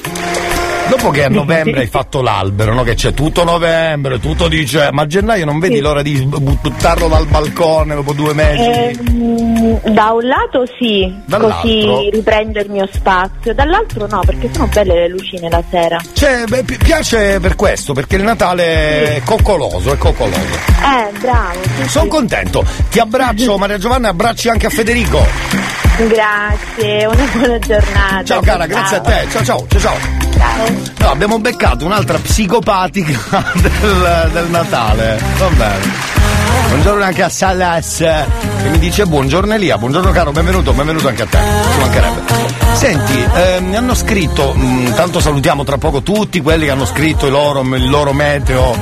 Dopo 0.89 1.11
che 1.11 1.25
a 1.25 1.29
novembre 1.31 1.81
hai 1.81 1.87
fatto 1.87 2.21
l'albero, 2.21 2.75
no? 2.75 2.83
Che 2.83 2.95
c'è 2.95 3.15
tutto 3.15 3.45
novembre, 3.45 4.21
tutto 4.21 4.49
dice, 4.49 4.91
ma 4.93 5.03
a 5.03 5.07
gennaio 5.07 5.45
non 5.45 5.59
vedi 5.59 5.77
Sì. 5.77 5.81
l'ora 5.81 6.03
di 6.03 6.21
bu- 6.25 6.59
buttarlo 6.61 7.09
dal 7.09 7.27
balcone 7.27 7.95
dopo 7.95 8.13
due 8.13 8.35
mesi? 8.35 8.63
Ehm, 8.63 9.81
da 9.93 10.11
un 10.13 10.27
lato 10.27 10.65
sì, 10.79 11.13
Dall'altro? 11.25 11.61
così 11.61 12.11
riprendo 12.13 12.61
il 12.61 12.71
mio 12.71 12.87
spazio, 12.93 13.55
dall'altro 13.55 14.07
no, 14.07 14.21
perché 14.25 14.51
sono 14.53 14.67
belle 14.67 14.95
le 14.95 15.09
lucine 15.09 15.49
la 15.49 15.63
sera. 15.71 15.99
Cioè, 16.13 16.45
beh, 16.47 16.63
pi- 16.65 16.77
piace 16.77 17.39
per 17.41 17.57
questo, 17.57 17.95
perché 17.95 18.17
il 18.17 18.23
Natale 18.23 19.17
è 19.17 19.23
coccoloso, 19.25 19.93
è 19.93 19.97
coccoloso. 19.97 20.41
Eh, 20.41 21.19
bravo. 21.21 21.59
sì, 21.83 21.89
Sono 21.89 22.05
sì. 22.05 22.11
contento. 22.11 22.65
Ti 22.91 22.99
abbraccio, 22.99 23.57
Maria 23.59 23.79
Giovanna, 23.79 24.09
abbracci 24.09 24.49
anche 24.51 24.67
a 24.67 24.71
Federico. 24.71 25.25
Grazie, 25.97 27.07
una 27.07 27.29
buona 27.35 27.59
giornata. 27.59 28.25
Ciao 28.25 28.41
cara, 28.41 28.67
grazie 28.67 28.97
a 28.97 29.01
te. 29.01 29.27
Ciao 29.31 29.45
ciao, 29.45 29.67
ciao 29.69 29.81
ciao. 29.81 30.22
No, 30.99 31.11
abbiamo 31.11 31.39
beccato 31.39 31.85
un'altra 31.85 32.19
psicopatica 32.19 33.53
del, 33.55 34.31
del 34.33 34.47
Natale. 34.49 35.21
Va 35.39 35.49
bene. 35.49 36.11
Buongiorno 36.69 37.05
anche 37.05 37.23
a 37.23 37.29
Salas 37.29 37.97
che 37.99 38.69
mi 38.71 38.79
dice 38.79 39.05
buongiorno 39.05 39.53
Elia, 39.55 39.77
buongiorno 39.77 40.11
caro, 40.11 40.33
benvenuto, 40.33 40.73
benvenuto 40.73 41.09
anche 41.09 41.23
a 41.23 41.27
te, 41.27 41.39
ci 41.39 41.79
mancherebbe. 41.79 42.21
Senti, 42.75 43.27
eh, 43.35 43.61
mi 43.61 43.77
hanno 43.77 43.95
scritto, 43.95 44.55
mh, 44.55 44.95
tanto 44.95 45.21
salutiamo 45.21 45.65
tra 45.65 45.77
poco 45.79 46.03
tutti 46.03 46.41
quelli 46.41 46.65
che 46.67 46.71
hanno 46.71 46.87
scritto 46.87 47.27
il 47.27 47.33
loro, 47.33 47.61
il 47.61 47.89
loro 47.91 48.13
meteo, 48.13 48.75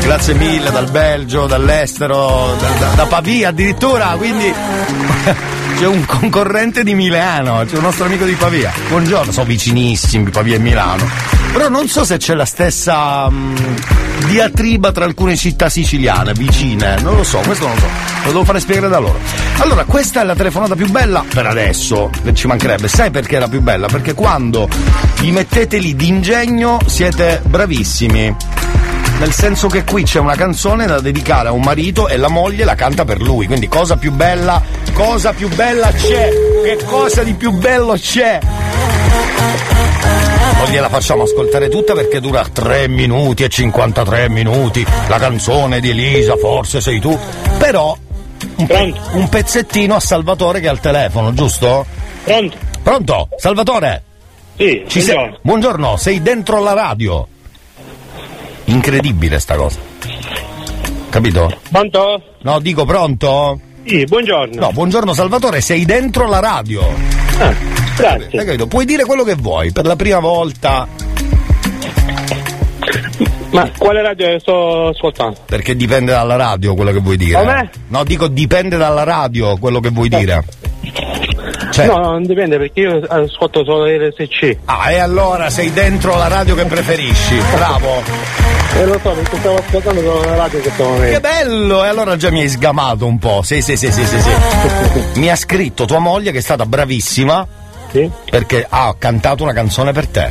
grazie 0.00 0.34
mille 0.34 0.70
dal 0.70 0.90
Belgio, 0.90 1.46
dall'estero, 1.46 2.54
da, 2.58 2.68
da- 2.78 2.94
da 2.94 3.06
Pavia 3.06 3.48
addirittura, 3.48 4.06
quindi 4.16 4.52
c'è 5.76 5.86
un 5.86 6.06
concorrente 6.06 6.82
di 6.82 6.94
Milano, 6.94 7.62
c'è 7.66 7.76
un 7.76 7.82
nostro 7.82 8.06
amico 8.06 8.24
di 8.24 8.32
Pavia. 8.32 8.72
Buongiorno, 8.88 9.30
sono 9.30 9.44
vicinissimi 9.44 10.30
Pavia 10.30 10.56
e 10.56 10.58
Milano. 10.58 11.06
Però 11.52 11.68
non 11.68 11.86
so 11.86 12.02
se 12.02 12.16
c'è 12.16 12.34
la 12.34 12.46
stessa 12.46 13.28
mh, 13.28 13.74
diatriba 14.26 14.90
tra 14.90 15.04
alcune 15.04 15.36
città 15.36 15.68
siciliane, 15.68 16.32
vicine, 16.32 16.98
non 17.02 17.16
lo 17.16 17.22
so, 17.22 17.40
questo 17.40 17.66
non 17.66 17.74
lo 17.74 17.80
so, 17.80 17.86
lo 18.24 18.28
devo 18.28 18.44
fare 18.44 18.60
spiegare 18.60 18.88
da 18.88 18.98
loro. 18.98 19.18
Allora, 19.58 19.84
questa 19.84 20.22
è 20.22 20.24
la 20.24 20.34
telefonata 20.34 20.74
più 20.74 20.90
bella 20.90 21.22
per 21.28 21.44
adesso, 21.44 22.10
che 22.24 22.32
ci 22.32 22.46
mancherebbe. 22.46 22.88
Sai 22.88 23.10
perché 23.10 23.36
è 23.36 23.40
la 23.40 23.48
più 23.48 23.60
bella? 23.60 23.86
Perché 23.86 24.14
quando 24.14 24.68
vi 25.20 25.30
mettete 25.30 25.76
lì 25.76 25.94
d'ingegno 25.94 26.78
siete 26.86 27.42
bravissimi. 27.44 28.34
Nel 29.18 29.32
senso 29.32 29.68
che 29.68 29.82
qui 29.84 30.02
c'è 30.04 30.18
una 30.18 30.34
canzone 30.36 30.86
da 30.86 31.00
dedicare 31.00 31.48
a 31.48 31.52
un 31.52 31.62
marito 31.62 32.06
e 32.08 32.16
la 32.18 32.28
moglie 32.28 32.64
la 32.64 32.74
canta 32.74 33.04
per 33.04 33.20
lui. 33.20 33.46
Quindi 33.46 33.66
cosa 33.66 33.96
più 33.96 34.12
bella, 34.12 34.62
cosa 34.92 35.32
più 35.32 35.48
bella 35.48 35.90
c'è? 35.90 36.28
Che 36.64 36.84
cosa 36.84 37.22
di 37.22 37.32
più 37.32 37.50
bello 37.52 37.94
c'è? 37.94 38.38
Non 40.58 40.66
gliela 40.70 40.88
facciamo 40.90 41.22
ascoltare 41.22 41.68
tutta 41.68 41.94
perché 41.94 42.20
dura 42.20 42.44
3 42.50 42.88
minuti 42.88 43.42
e 43.42 43.48
53 43.48 44.28
minuti. 44.28 44.84
La 45.08 45.18
canzone 45.18 45.80
di 45.80 45.90
Elisa, 45.90 46.36
forse 46.36 46.80
sei 46.82 47.00
tu. 47.00 47.18
Però 47.58 47.96
un, 48.56 48.66
pe- 48.66 48.94
un 49.12 49.28
pezzettino 49.30 49.94
a 49.94 50.00
Salvatore 50.00 50.60
che 50.60 50.66
è 50.66 50.70
al 50.70 50.80
telefono, 50.80 51.32
giusto? 51.32 51.86
Pronto? 52.22 52.56
Pronto? 52.82 53.28
Salvatore? 53.38 54.02
Sì, 54.58 54.84
Ci 54.86 55.00
sei? 55.00 55.34
Buongiorno, 55.40 55.96
sei 55.96 56.20
dentro 56.22 56.60
la 56.60 56.74
radio. 56.74 57.26
Incredibile 58.66 59.38
sta 59.38 59.54
cosa. 59.56 59.78
Capito? 61.08 61.50
Pronto? 61.70 62.22
No, 62.42 62.58
dico 62.60 62.84
pronto? 62.84 63.60
Sì, 63.84 64.04
buongiorno. 64.04 64.60
No, 64.60 64.72
buongiorno 64.72 65.12
Salvatore, 65.12 65.60
sei 65.60 65.84
dentro 65.84 66.26
la 66.28 66.40
radio. 66.40 66.82
Ah, 67.38 67.54
grazie. 67.96 68.38
Hai 68.38 68.44
capito? 68.44 68.66
Puoi 68.66 68.84
dire 68.84 69.04
quello 69.04 69.22
che 69.22 69.34
vuoi, 69.34 69.70
per 69.72 69.86
la 69.86 69.94
prima 69.96 70.18
volta. 70.18 70.86
Ma 73.50 73.70
quale 73.78 74.02
radio 74.02 74.38
sto 74.40 74.88
ascoltando? 74.88 75.38
Perché 75.46 75.76
dipende 75.76 76.10
dalla 76.12 76.36
radio 76.36 76.74
quello 76.74 76.90
che 76.92 76.98
vuoi 76.98 77.16
dire. 77.16 77.38
Come? 77.38 77.70
No, 77.88 78.04
dico 78.04 78.26
dipende 78.26 78.76
dalla 78.76 79.04
radio 79.04 79.56
quello 79.56 79.80
che 79.80 79.90
vuoi 79.90 80.08
dire. 80.08 80.44
Cioè- 81.70 81.86
No, 81.86 81.98
non 81.98 82.22
dipende 82.24 82.58
perché 82.58 82.80
io 82.80 83.00
ascolto 83.08 83.64
solo 83.64 83.84
RSC. 83.86 84.58
Ah, 84.64 84.90
e 84.90 84.98
allora 84.98 85.48
sei 85.50 85.72
dentro 85.72 86.16
la 86.16 86.28
radio 86.28 86.54
che 86.54 86.64
preferisci. 86.64 87.36
Bravo. 87.54 88.55
E 88.78 88.84
lo 88.84 88.98
so, 89.02 89.10
perché 89.10 89.36
stavo 89.38 89.56
ascoltando 89.56 90.20
la 90.24 90.34
radio 90.34 90.58
in 90.58 90.62
questo 90.64 90.82
Che 90.82 90.88
momento. 90.90 91.20
bello! 91.20 91.84
E 91.84 91.88
allora 91.88 92.16
già 92.16 92.30
mi 92.30 92.40
hai 92.40 92.48
sgamato 92.48 93.06
un 93.06 93.18
po'. 93.18 93.40
Sì, 93.42 93.62
sì, 93.62 93.76
sì, 93.76 93.90
sì, 93.90 94.04
sì, 94.04 94.20
sì. 94.20 94.30
Mi 95.18 95.30
ha 95.30 95.36
scritto 95.36 95.86
tua 95.86 95.98
moglie 95.98 96.30
che 96.30 96.38
è 96.38 96.42
stata 96.42 96.66
bravissima. 96.66 97.46
Perché 98.28 98.66
ha 98.68 98.94
cantato 98.98 99.42
una 99.42 99.54
canzone 99.54 99.92
per 99.92 100.06
te. 100.08 100.30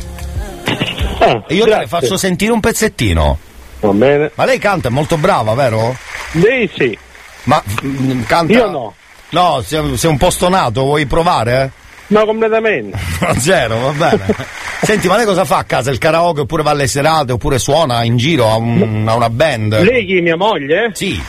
e 1.48 1.54
io 1.54 1.64
grazie. 1.64 1.86
faccio 1.88 2.16
sentire 2.16 2.52
un 2.52 2.60
pezzettino. 2.60 3.38
Va 3.80 3.90
bene. 3.90 4.30
Ma 4.34 4.44
lei 4.44 4.58
canta, 4.58 4.88
è 4.88 4.90
molto 4.92 5.16
brava, 5.16 5.54
vero? 5.54 5.96
Lei 6.32 6.70
sì. 6.72 6.96
Ma 7.44 7.60
mm, 7.84 8.22
canta. 8.22 8.52
Io 8.52 8.70
no. 8.70 8.94
No, 9.30 9.60
sei, 9.64 9.96
sei 9.96 10.10
un 10.10 10.16
po' 10.18 10.30
stonato, 10.30 10.82
vuoi 10.82 11.06
provare? 11.06 11.72
No, 12.08 12.24
completamente. 12.24 12.96
Zero, 13.38 13.80
va 13.80 13.90
bene. 14.10 14.34
Senti, 14.82 15.08
ma 15.08 15.16
lei 15.16 15.24
cosa 15.24 15.44
fa 15.44 15.58
a 15.58 15.64
casa? 15.64 15.90
Il 15.90 15.98
karaoke 15.98 16.40
oppure 16.42 16.62
va 16.62 16.70
alle 16.70 16.86
serate 16.86 17.32
oppure 17.32 17.58
suona 17.58 18.04
in 18.04 18.16
giro 18.16 18.50
a, 18.50 18.56
un- 18.56 19.04
a 19.08 19.14
una 19.14 19.30
band? 19.30 19.82
Lei 19.82 20.04
chi, 20.06 20.20
mia 20.20 20.36
moglie? 20.36 20.90
Sì. 20.92 21.20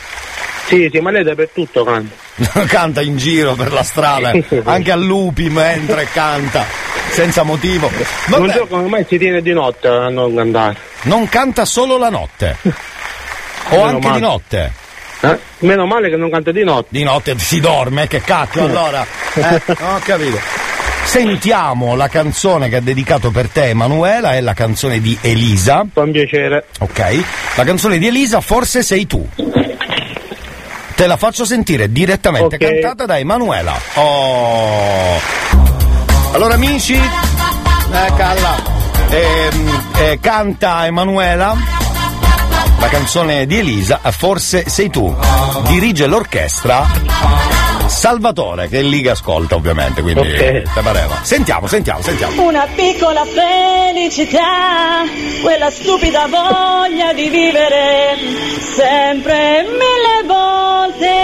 Sì, 0.66 0.88
sì, 0.92 1.00
ma 1.00 1.10
lei 1.10 1.24
dappertutto 1.24 1.82
canta. 1.82 2.14
canta 2.68 3.00
in 3.00 3.16
giro 3.16 3.54
per 3.54 3.72
la 3.72 3.82
strada, 3.82 4.32
anche 4.64 4.92
a 4.92 4.96
lupi 4.96 5.48
mentre 5.48 6.06
canta, 6.12 6.64
senza 7.10 7.42
motivo. 7.42 7.90
Non 8.26 8.40
Vabbè, 8.46 8.52
so 8.52 8.66
come 8.66 8.86
mai 8.88 9.04
si 9.08 9.16
tiene 9.18 9.40
di 9.40 9.52
notte 9.54 9.88
a 9.88 10.08
non 10.10 10.34
cantare. 10.34 10.76
non 11.04 11.26
canta 11.28 11.64
solo 11.64 11.96
la 11.96 12.10
notte. 12.10 12.56
O 13.70 13.76
Meno 13.76 13.84
anche 13.88 14.06
male. 14.06 14.18
di 14.20 14.24
notte. 14.24 14.72
Eh? 15.20 15.38
Meno 15.58 15.84
male 15.84 16.08
che 16.08 16.16
non 16.16 16.30
canta 16.30 16.52
di 16.52 16.64
notte. 16.64 16.86
Di 16.90 17.02
notte 17.02 17.38
si 17.38 17.60
dorme, 17.60 18.06
che 18.06 18.20
cacchio 18.22 18.64
allora. 18.64 19.04
Eh, 19.34 19.62
non 19.78 19.94
ho 19.94 19.98
capito. 20.02 20.38
Sentiamo 21.12 21.96
la 21.96 22.06
canzone 22.08 22.68
che 22.68 22.76
ha 22.76 22.80
dedicato 22.82 23.30
per 23.30 23.48
te 23.48 23.70
Emanuela, 23.70 24.34
è 24.34 24.42
la 24.42 24.52
canzone 24.52 25.00
di 25.00 25.16
Elisa. 25.22 25.86
Con 25.94 26.10
piacere. 26.12 26.66
Ok. 26.80 27.24
La 27.54 27.64
canzone 27.64 27.96
di 27.96 28.06
Elisa, 28.08 28.42
forse 28.42 28.82
sei 28.82 29.06
tu. 29.06 29.26
Te 30.94 31.06
la 31.06 31.16
faccio 31.16 31.46
sentire 31.46 31.90
direttamente, 31.90 32.56
Ok. 32.56 32.62
cantata 32.62 33.06
da 33.06 33.18
Emanuela. 33.18 33.74
Oh. 33.94 35.18
Allora 36.32 36.52
amici, 36.54 36.92
eh, 36.94 38.12
calla, 38.14 38.76
Ehm, 39.08 39.82
eh, 39.96 40.18
canta 40.20 40.84
Emanuela, 40.84 41.56
la 42.78 42.88
canzone 42.88 43.46
di 43.46 43.56
Elisa, 43.60 44.00
eh, 44.04 44.12
forse 44.12 44.68
sei 44.68 44.90
tu. 44.90 45.16
Dirige 45.68 46.06
l'orchestra 46.06 46.86
Salvatore, 47.88 48.68
che 48.68 48.78
è 48.80 48.82
lì 48.82 49.00
che 49.02 49.10
ascolta 49.10 49.54
ovviamente, 49.56 50.02
quindi 50.02 50.20
Ok. 50.20 50.62
te 50.74 50.80
pareva. 50.82 51.18
Sentiamo, 51.22 51.66
sentiamo, 51.66 52.02
sentiamo. 52.02 52.42
Una 52.42 52.66
piccola 52.74 53.24
felicità, 53.24 55.04
quella 55.42 55.70
stupida 55.70 56.26
voglia 56.28 57.12
di 57.14 57.28
vivere 57.28 58.16
sempre 58.74 59.62
mille 59.64 60.26
volte. 60.26 61.16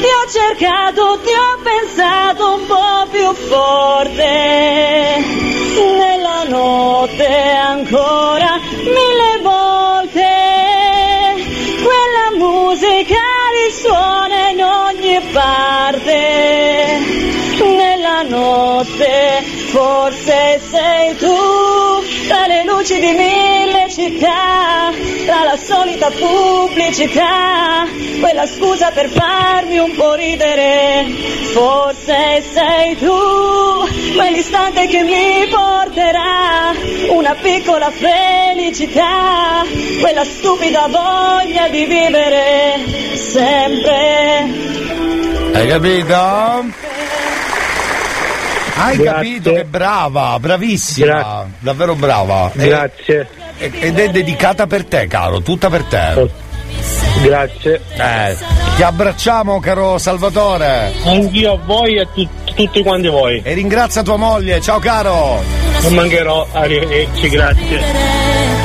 Ti 0.00 0.08
ho 0.08 0.30
cercato, 0.30 1.20
ti 1.22 1.30
ho 1.30 1.58
pensato 1.62 2.54
un 2.54 2.66
po' 2.66 3.06
più 3.10 3.32
forte. 3.48 4.20
Nella 5.98 6.44
notte 6.48 7.26
ancora 7.26 8.41
Notte 18.28 19.42
forse 19.72 20.60
sei 20.70 21.16
tu, 21.16 21.34
tra 22.28 22.46
le 22.46 22.64
luci 22.64 23.00
di 23.00 23.12
mille 23.12 23.86
città, 23.90 24.90
tra 25.24 25.44
la 25.44 25.56
solita 25.56 26.10
pubblicità, 26.10 27.86
quella 28.20 28.46
scusa 28.46 28.90
per 28.90 29.08
farmi 29.08 29.78
un 29.78 29.94
po' 29.94 30.14
ridere. 30.14 31.06
Forse 31.52 32.42
sei 32.52 32.96
tu, 32.96 34.14
quell'istante 34.14 34.86
che 34.86 35.02
mi 35.02 35.48
porterà 35.48 36.72
una 37.10 37.34
piccola 37.34 37.90
felicità, 37.90 39.64
quella 40.00 40.24
stupida 40.24 40.86
voglia 40.88 41.68
di 41.68 41.84
vivere 41.86 42.78
sempre. 43.14 44.70
Hai 45.54 45.66
capito? 45.66 46.91
Hai 48.74 48.96
Grazie. 48.96 49.04
capito 49.12 49.52
che 49.52 49.64
brava, 49.64 50.38
bravissima, 50.40 51.46
davvero 51.58 51.94
brava. 51.94 52.50
Grazie. 52.54 53.28
e- 53.58 53.70
ed 53.78 53.98
è 53.98 54.08
dedicata 54.08 54.66
per 54.66 54.84
te, 54.86 55.06
caro, 55.06 55.40
tutta 55.40 55.68
per 55.68 55.84
te. 55.84 56.30
Grazie. 57.22 57.80
Eh, 57.96 58.36
ti 58.76 58.82
abbracciamo, 58.82 59.60
caro 59.60 59.98
Salvatore. 59.98 60.92
Anch'io 61.04 61.52
a 61.52 61.58
voi 61.64 61.96
e 61.96 62.00
a 62.00 62.06
tut- 62.12 62.54
tutti 62.54 62.82
quanti 62.82 63.08
voi. 63.08 63.40
E 63.44 63.52
ringrazia 63.54 64.02
tua 64.02 64.16
moglie, 64.16 64.60
ciao 64.60 64.78
caro. 64.78 65.42
Non 65.82 65.92
mancherò, 65.94 66.46
arrivederci, 66.52 67.28
grazie. 67.28 68.61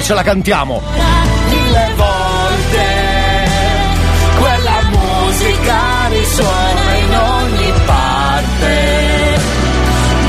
Che 0.00 0.06
ce 0.06 0.14
la 0.14 0.22
cantiamo. 0.22 0.82
Mille 1.50 1.92
volte. 1.96 2.86
Quella 4.38 4.78
musica 4.88 5.78
risuona 6.08 6.94
in 7.04 7.14
ogni 7.16 7.72
parte. 7.84 9.38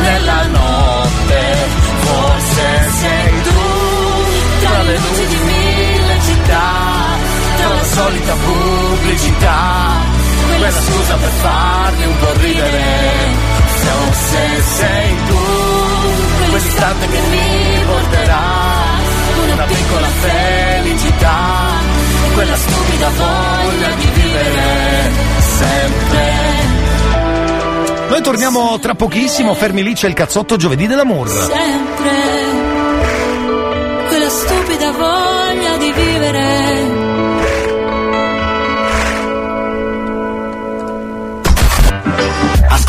Nella 0.02 0.46
notte. 0.48 1.40
Forse 2.02 2.92
sei 3.00 3.42
tu. 3.44 3.60
Tra 4.60 4.84
le 4.84 4.98
luci 4.98 5.28
di 5.28 5.40
mille 5.52 6.20
città. 6.26 6.70
Tra 7.58 7.68
la 7.70 7.84
solita 7.84 8.34
pubblicità. 8.34 9.60
Quella 10.48 10.72
scusa 10.72 11.16
per 11.16 11.32
farmi 11.42 12.06
un 12.06 12.18
po' 12.20 12.34
ridere. 12.40 12.84
Forse 13.66 14.64
sei 14.78 15.16
tu. 15.28 16.50
Quell'istante 16.50 17.08
che 17.08 17.20
mi 17.30 17.84
porterà 17.86 18.91
una 19.54 19.66
piccola 19.66 20.08
felicità, 20.08 21.80
quella 22.34 22.56
stupida 22.56 23.10
voglia 23.10 23.90
di 23.96 24.10
vivere 24.14 25.12
sempre. 25.40 26.50
Noi 28.10 28.22
torniamo 28.22 28.78
tra 28.80 28.94
pochissimo, 28.94 29.54
fermi 29.54 29.84
lì 29.84 29.94
c'è 29.94 30.08
il 30.08 30.14
cazzotto 30.14 30.58
giovedì 30.58 30.88
dell'amour. 30.88 31.30
Sempre 31.30 32.72
quella 34.08 34.30
stupida 34.30 34.92
voglia 34.92 35.78
di 35.78 35.92
vivere. 35.94 37.01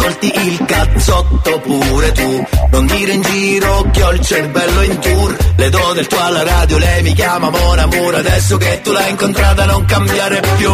Ascolti 0.03 0.32
il 0.34 0.64
cazzotto 0.64 1.61
pure 1.61 2.11
tu. 2.11 2.44
Non 2.72 2.86
dire 2.86 3.12
in 3.12 3.22
giro 3.22 3.88
che 3.92 4.03
ho 4.03 4.11
il 4.11 4.20
cervello 4.20 4.82
in 4.82 4.98
tour. 4.98 5.36
Le 5.55 5.70
do 5.70 5.92
del 5.92 6.07
tuo 6.09 6.18
alla 6.18 6.42
radio, 6.42 6.78
lei 6.78 7.03
mi 7.03 7.12
chiama 7.12 7.50
Mon 7.50 7.78
Amour 7.78 8.16
Adesso 8.16 8.57
che 8.57 8.80
tu 8.82 8.90
l'hai 8.90 9.11
incontrata 9.11 9.64
non 9.64 9.84
cambiare 9.84 10.42
più 10.57 10.70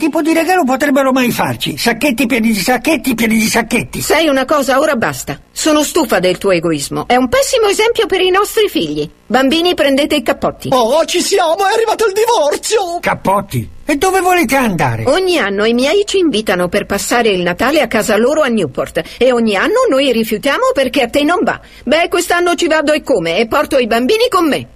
tipo 0.00 0.22
di 0.22 0.32
regalo 0.32 0.64
potrebbero 0.64 1.12
mai 1.12 1.30
farci? 1.30 1.76
Sacchetti 1.76 2.24
pieni 2.24 2.48
di 2.48 2.60
sacchetti 2.60 3.14
pieni 3.14 3.36
di 3.36 3.46
sacchetti. 3.46 4.00
Sai 4.00 4.28
una 4.28 4.46
cosa, 4.46 4.80
ora 4.80 4.96
basta. 4.96 5.38
Sono 5.52 5.82
stufa 5.82 6.18
del 6.18 6.38
tuo 6.38 6.52
egoismo. 6.52 7.04
È 7.06 7.16
un 7.16 7.28
pessimo 7.28 7.68
esempio 7.68 8.06
per 8.06 8.22
i 8.22 8.30
nostri 8.30 8.68
figli. 8.70 9.08
Bambini, 9.26 9.74
prendete 9.74 10.16
i 10.16 10.22
cappotti. 10.22 10.70
Oh, 10.72 11.04
ci 11.04 11.20
siamo, 11.20 11.58
è 11.58 11.74
arrivato 11.74 12.06
il 12.06 12.14
divorzio! 12.14 12.98
Cappotti? 13.00 13.68
E 13.84 13.96
dove 13.96 14.20
volete 14.20 14.56
andare? 14.56 15.04
Ogni 15.06 15.36
anno 15.36 15.66
i 15.66 15.74
miei 15.74 16.04
ci 16.06 16.18
invitano 16.18 16.68
per 16.68 16.86
passare 16.86 17.28
il 17.28 17.42
Natale 17.42 17.82
a 17.82 17.86
casa 17.86 18.16
loro 18.16 18.40
a 18.40 18.48
Newport 18.48 19.02
e 19.18 19.32
ogni 19.32 19.54
anno 19.54 19.86
noi 19.90 20.10
rifiutiamo 20.12 20.70
perché 20.72 21.02
a 21.02 21.08
te 21.08 21.22
non 21.22 21.40
va. 21.42 21.60
Beh, 21.84 22.08
quest'anno 22.08 22.54
ci 22.54 22.66
vado 22.66 22.92
e 22.92 23.02
come 23.02 23.38
e 23.38 23.46
porto 23.46 23.76
i 23.76 23.86
bambini 23.86 24.28
con 24.30 24.48
me. 24.48 24.66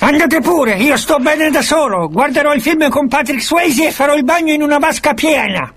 Andate 0.00 0.40
pure, 0.40 0.74
io 0.74 0.96
sto 0.96 1.18
bene 1.18 1.50
da 1.50 1.60
solo. 1.60 2.08
Guarderò 2.08 2.54
il 2.54 2.62
film 2.62 2.88
con 2.88 3.08
Patrick 3.08 3.42
Swayze 3.42 3.88
e 3.88 3.90
farò 3.90 4.14
il 4.14 4.22
bagno 4.24 4.52
in 4.52 4.62
una 4.62 4.78
vasca 4.78 5.12
piena. 5.12 5.72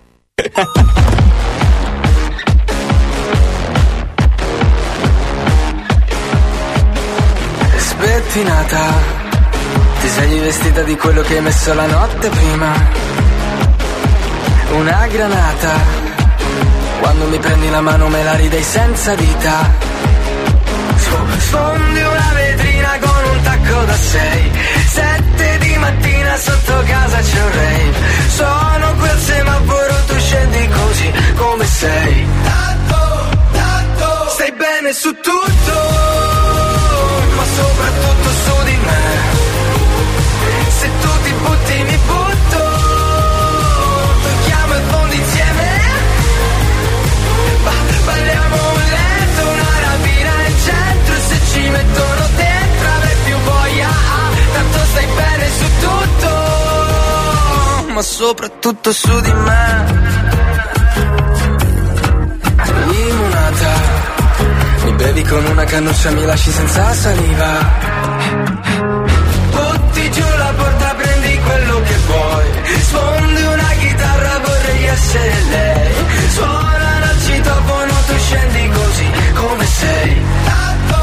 Spettinata, 7.77 8.79
ti 10.01 10.07
sei 10.07 10.39
vestita 10.39 10.83
di 10.83 10.95
quello 10.95 11.21
che 11.21 11.37
hai 11.37 11.41
messo 11.41 11.73
la 11.73 11.87
notte 11.87 12.29
prima. 12.29 12.73
Una 14.73 15.07
granata, 15.07 15.71
quando 16.99 17.25
mi 17.25 17.39
prendi 17.39 17.69
la 17.69 17.81
mano 17.81 18.07
me 18.07 18.23
la 18.23 18.35
ridei 18.35 18.63
senza 18.63 19.15
dita. 19.15 19.73
Sfondi 21.39 22.01
da 23.85 23.95
sei. 23.95 24.51
Sette 24.87 25.57
di 25.59 25.77
mattina 25.77 26.37
sotto 26.37 26.83
casa 26.85 27.19
c'è 27.19 27.41
un 27.41 27.51
rave. 27.51 27.93
Sono 28.27 28.95
quel 28.97 29.19
semaforo, 29.19 29.95
tu 30.07 30.19
scendi 30.19 30.67
così 30.69 31.11
come 31.35 31.65
sei. 31.65 32.27
Tanto, 32.43 33.29
tanto, 33.51 34.29
stai 34.29 34.51
bene 34.53 34.93
su 34.93 35.11
tutto, 35.19 35.75
ma 58.01 58.07
soprattutto 58.07 58.91
su 58.91 59.21
di 59.21 59.31
me. 59.31 59.85
Limonata, 62.89 63.73
mi 64.85 64.91
bevi 64.93 65.21
con 65.23 65.45
una 65.45 65.63
cannuccia, 65.65 66.09
mi 66.09 66.25
lasci 66.25 66.51
senza 66.51 66.93
saliva. 66.93 67.49
Butti 69.51 70.11
giù 70.11 70.25
la 70.37 70.53
porta, 70.57 70.95
prendi 70.95 71.39
quello 71.45 71.81
che 71.81 71.97
vuoi. 72.07 72.45
Sfondi 72.89 73.41
una 73.43 73.71
chitarra, 73.81 74.39
vorrei 74.45 74.83
essere 74.85 75.41
lei. 75.49 75.93
Suona 76.29 76.89
al 77.11 77.19
citofono, 77.25 77.93
tu 78.07 78.17
scendi 78.17 78.69
così 78.69 79.11
come 79.35 79.65
sei. 79.65 80.21
Tanto, 80.45 80.99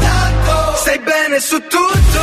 tanto, 0.00 0.76
stai 0.76 0.98
bene 1.00 1.40
su 1.40 1.58
tutto, 1.74 2.22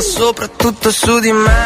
ma 0.00 0.06
soprattutto 0.06 0.90
su 0.90 1.18
di 1.18 1.30
me. 1.30 1.60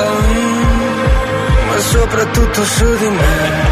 Mm, 0.00 1.66
ma 1.66 1.78
soprattutto 1.78 2.64
su 2.64 2.96
di 2.96 3.08
me. 3.10 3.67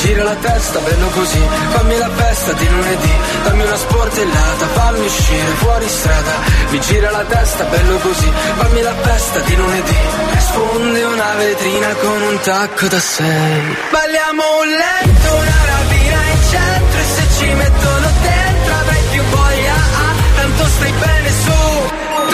Gira 0.00 0.24
la 0.24 0.34
testa, 0.34 0.78
bello 0.80 1.08
così, 1.08 1.42
fammi 1.72 1.96
la 1.98 2.08
festa 2.08 2.52
di 2.52 2.68
lunedì, 2.68 3.12
dammi 3.44 3.62
una 3.62 3.76
sportellata, 3.76 4.66
fammi 4.72 5.04
uscire 5.04 5.52
fuori 5.62 5.88
strada, 5.88 6.34
mi 6.70 6.80
gira 6.80 7.10
la 7.10 7.24
testa, 7.24 7.64
bello 7.64 7.96
così, 7.98 8.32
fammi 8.56 8.80
la 8.80 8.94
festa 9.02 9.38
di 9.40 9.56
lunedì, 9.56 9.98
sfondi 10.38 11.02
una 11.02 11.34
vetrina 11.34 11.88
con 12.02 12.22
un 12.22 12.40
tacco 12.40 12.86
da 12.86 13.00
sei. 13.00 13.76
Balliamo 13.90 14.42
un 14.62 14.68
letto, 14.84 15.28
una 15.34 15.58
rapina 15.72 16.20
in 16.34 16.42
centro 16.50 16.98
e 16.98 17.06
se 17.14 17.24
ci 17.36 17.52
mettono 17.52 18.08
dentro 18.22 18.74
avrai 18.80 19.02
più 19.10 19.22
voglia, 19.22 19.74
ah, 19.74 20.14
tanto 20.36 20.64
stai 20.76 20.92
bene 20.92 21.30
su 21.44 21.58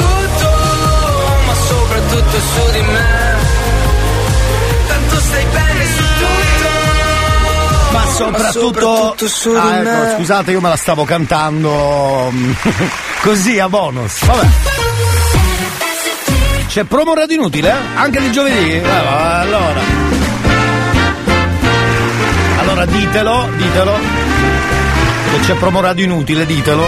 tutto, 0.01 0.51
ma 1.47 1.55
soprattutto 1.67 2.37
su 2.53 2.71
di 2.73 2.83
me. 2.83 3.35
Tanto 4.87 5.21
stai 5.21 5.45
bene. 5.51 5.86
Ma 7.97 8.11
soprattutto, 8.13 9.15
di 9.19 9.57
Ah, 9.57 9.77
ecco, 9.79 10.17
scusate, 10.19 10.51
io 10.51 10.61
me 10.61 10.69
la 10.69 10.77
stavo 10.77 11.05
cantando 11.05 12.31
mm, 12.33 12.51
così 13.23 13.59
a 13.59 13.69
bonus. 13.69 14.25
Vabbè. 14.25 14.47
C'è 16.69 16.85
promo 16.85 17.15
radio 17.15 17.37
inutile? 17.37 17.71
eh? 17.71 17.99
Anche 17.99 18.21
di 18.21 18.33
giovedì? 18.33 18.73
Eh, 18.73 18.83
allora. 18.85 19.81
Allora 22.59 22.85
ditelo, 22.87 23.49
ditelo. 23.57 23.93
Che 25.33 25.41
c'è 25.47 25.55
promo 25.55 25.81
radio 25.81 26.05
inutile, 26.05 26.45
ditelo. 26.47 26.87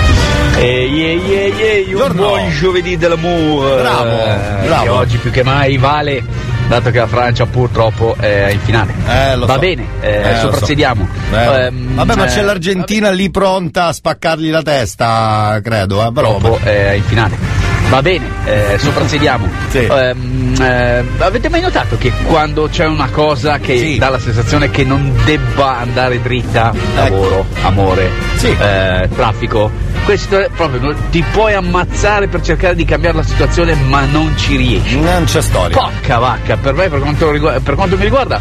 Ehi, 0.56 1.04
ehi, 1.04 1.34
ehi, 1.34 1.61
ehi, 1.61 1.94
un 1.94 2.12
buon 2.14 2.50
giovedì 2.50 2.96
dell'amore. 2.96 3.80
Bravo, 3.80 4.09
Eh, 4.24 4.66
bravo. 4.66 4.82
Che 4.82 4.88
oggi 4.90 5.16
più 5.18 5.30
che 5.30 5.42
mai 5.42 5.76
vale, 5.78 6.22
dato 6.69 6.91
che 6.91 6.99
la 6.99 7.07
Francia 7.07 7.47
purtroppo 7.47 8.14
è 8.19 8.51
in 8.53 8.61
finale. 8.61 8.95
Eh, 9.09 9.37
lo 9.37 9.47
Va 9.47 9.55
so. 9.55 9.59
bene, 9.59 9.85
eh, 10.01 10.11
Eh, 10.12 10.33
lo 10.33 10.39
soprassediamo. 10.53 11.09
so. 11.31 11.37
Eh, 11.37 11.64
Ehm, 11.66 11.95
vabbè, 11.95 12.14
ma 12.16 12.25
eh, 12.27 12.29
c'è 12.29 12.43
l'Argentina 12.43 13.11
lì 13.11 13.31
pronta 13.31 13.87
a 13.87 13.93
spaccargli 13.93 14.51
la 14.51 14.62
testa, 14.62 15.59
credo, 15.62 16.07
eh. 16.07 16.12
Però 16.12 16.33
Purtroppo 16.37 16.64
è 16.64 16.93
in 16.93 17.03
finale. 17.03 17.68
Va 17.89 18.03
bene, 18.03 18.26
eh, 18.45 18.78
soprassediamo. 18.78 19.49
Ehm, 19.72 20.55
eh, 20.61 21.05
avete 21.18 21.49
mai 21.49 21.62
notato 21.62 21.97
che 21.97 22.12
quando 22.24 22.68
c'è 22.70 22.84
una 22.84 23.09
cosa 23.09 23.59
che 23.59 23.97
dà 23.99 24.11
la 24.11 24.18
sensazione 24.18 24.70
che 24.70 24.84
non 24.84 25.14
debba 25.24 25.78
andare 25.78 26.20
dritta, 26.20 26.72
lavoro, 26.95 27.47
amore, 27.62 28.11
eh, 28.43 29.09
traffico, 29.14 29.70
questo 30.05 30.39
è 30.39 30.51
proprio 30.55 30.95
ti 31.11 31.24
puoi 31.32 31.55
ammazzare 31.55 32.28
per 32.28 32.43
cercare 32.43 32.74
di 32.74 32.84
cambiare 32.84 33.16
la 33.16 33.22
situazione, 33.22 33.74
ma 33.74 34.05
non 34.05 34.36
ci 34.36 34.57
riesci. 34.57 35.01
Non 35.01 35.24
c'è 35.24 35.41
storia. 35.41 35.76
Porca 35.76 36.18
vacca, 36.18 36.57
per 36.57 36.74
me, 36.74 36.89
per 36.91 37.01
quanto, 37.01 37.30
per 37.62 37.74
quanto 37.74 37.97
mi 37.97 38.05
riguarda. 38.05 38.41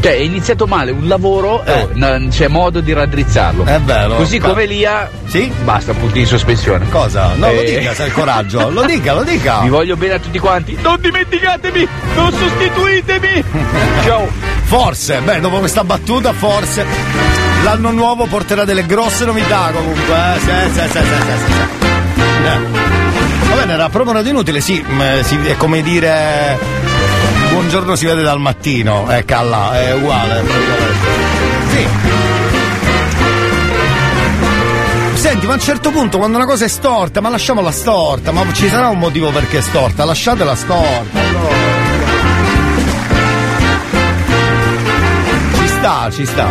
Cioè, 0.00 0.12
è 0.12 0.20
iniziato 0.20 0.66
male 0.66 0.92
un 0.92 1.08
lavoro, 1.08 1.62
oh, 1.66 1.90
non 1.94 2.28
c'è 2.30 2.46
modo 2.48 2.80
di 2.80 2.92
raddrizzarlo. 2.92 3.64
È 3.64 3.80
vero. 3.80 4.14
Così 4.14 4.38
come 4.38 4.64
Lia, 4.64 5.10
sì? 5.26 5.50
basta, 5.64 5.92
punti 5.92 6.20
in 6.20 6.26
sospensione. 6.26 6.88
Cosa? 6.88 7.32
No, 7.34 7.52
lo 7.52 7.60
Eh, 7.60 7.78
dica 7.78 7.94
se 7.94 8.02
ha 8.04 8.06
il 8.06 8.12
coraggio. 8.12 8.70
Lo 8.70 8.84
dica, 8.84 9.14
lo 9.14 9.24
dica. 9.24 9.60
Vi 9.60 9.68
voglio 9.68 9.96
bene 9.96 10.14
a 10.14 10.18
tutti 10.20 10.38
quanti. 10.38 10.78
Non 10.80 11.00
dimenticatemi, 11.00 11.88
non 12.14 12.32
sostituitemi. 12.32 13.44
Ciao. 14.04 14.28
Forse, 14.62 15.20
beh, 15.20 15.40
dopo 15.40 15.58
questa 15.58 15.82
battuta, 15.82 16.32
forse 16.32 16.84
l'anno 17.64 17.90
nuovo 17.90 18.26
porterà 18.26 18.64
delle 18.64 18.86
grosse 18.86 19.24
novità 19.24 19.70
comunque. 19.74 20.14
Eh? 20.14 20.38
Sì, 20.38 20.46
sì, 20.72 20.80
sì, 20.80 20.98
sì, 20.98 20.98
sì, 20.98 21.44
sì. 21.44 22.22
Eh. 22.44 23.48
Va 23.48 23.54
bene, 23.56 23.72
era 23.72 23.88
promo 23.88 24.12
radio 24.12 24.30
inutile, 24.30 24.60
sì, 24.60 24.84
è 25.46 25.56
come 25.56 25.82
dire 25.82 26.58
buongiorno 27.58 27.96
si 27.96 28.06
vede 28.06 28.22
dal 28.22 28.38
mattino, 28.38 29.10
eh, 29.10 29.24
calla, 29.24 29.76
è 29.80 29.92
uguale. 29.92 30.44
Sì. 31.70 31.88
Senti, 35.14 35.46
ma 35.46 35.52
a 35.52 35.54
un 35.56 35.60
certo 35.60 35.90
punto 35.90 36.18
quando 36.18 36.36
una 36.36 36.46
cosa 36.46 36.66
è 36.66 36.68
storta, 36.68 37.20
ma 37.20 37.30
lasciamola 37.30 37.72
storta, 37.72 38.30
ma 38.30 38.44
ci 38.52 38.68
sarà 38.68 38.90
un 38.90 38.98
motivo 38.98 39.30
perché 39.30 39.58
è 39.58 39.60
storta, 39.60 40.04
lasciatela 40.04 40.54
storta. 40.54 41.18
allora. 41.18 41.56
Ci 45.54 45.68
sta, 45.68 46.10
ci 46.12 46.26
sta. 46.26 46.46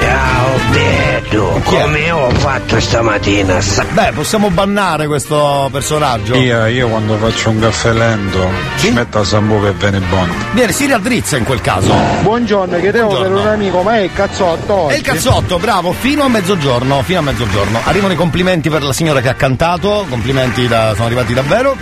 Ciao 0.00 0.41
Beto, 0.70 1.60
come 1.64 2.10
ho 2.10 2.30
fatto 2.30 2.80
stamattina? 2.80 3.60
Sa- 3.60 3.84
Beh, 3.90 4.12
possiamo 4.12 4.50
bannare 4.50 5.06
questo 5.06 5.68
personaggio. 5.72 6.34
Io, 6.34 6.66
io 6.66 6.88
quando 6.88 7.16
faccio 7.16 7.50
un 7.50 7.60
caffè 7.60 7.92
lento 7.92 8.48
ci 8.78 8.90
metto 8.90 9.18
a 9.20 9.24
Sambu 9.24 9.62
che 9.62 9.72
viene 9.72 9.98
buono. 10.00 10.32
Viene, 10.52 10.72
si 10.72 10.86
raddrizza 10.86 11.36
in 11.36 11.44
quel 11.44 11.60
caso. 11.60 11.92
Buongiorno, 12.22 12.78
chiedevo 12.78 13.08
per 13.08 13.16
Buongiorno. 13.18 13.40
un 13.40 13.46
amico, 13.48 13.82
ma 13.82 13.96
è 13.96 14.00
il 14.00 14.12
cazzotto 14.12 14.88
E 14.90 14.96
il 14.96 15.02
cazzotto, 15.02 15.58
bravo, 15.58 15.92
fino 15.92 16.22
a 16.24 16.28
mezzogiorno, 16.28 17.02
fino 17.02 17.18
a 17.18 17.22
mezzogiorno. 17.22 17.80
Arrivano 17.84 18.12
i 18.12 18.16
complimenti 18.16 18.68
per 18.70 18.82
la 18.82 18.92
signora 18.92 19.20
che 19.20 19.28
ha 19.28 19.34
cantato, 19.34 20.06
complimenti 20.08 20.66
da- 20.68 20.92
sono 20.94 21.06
arrivati 21.06 21.34
davvero. 21.34 21.76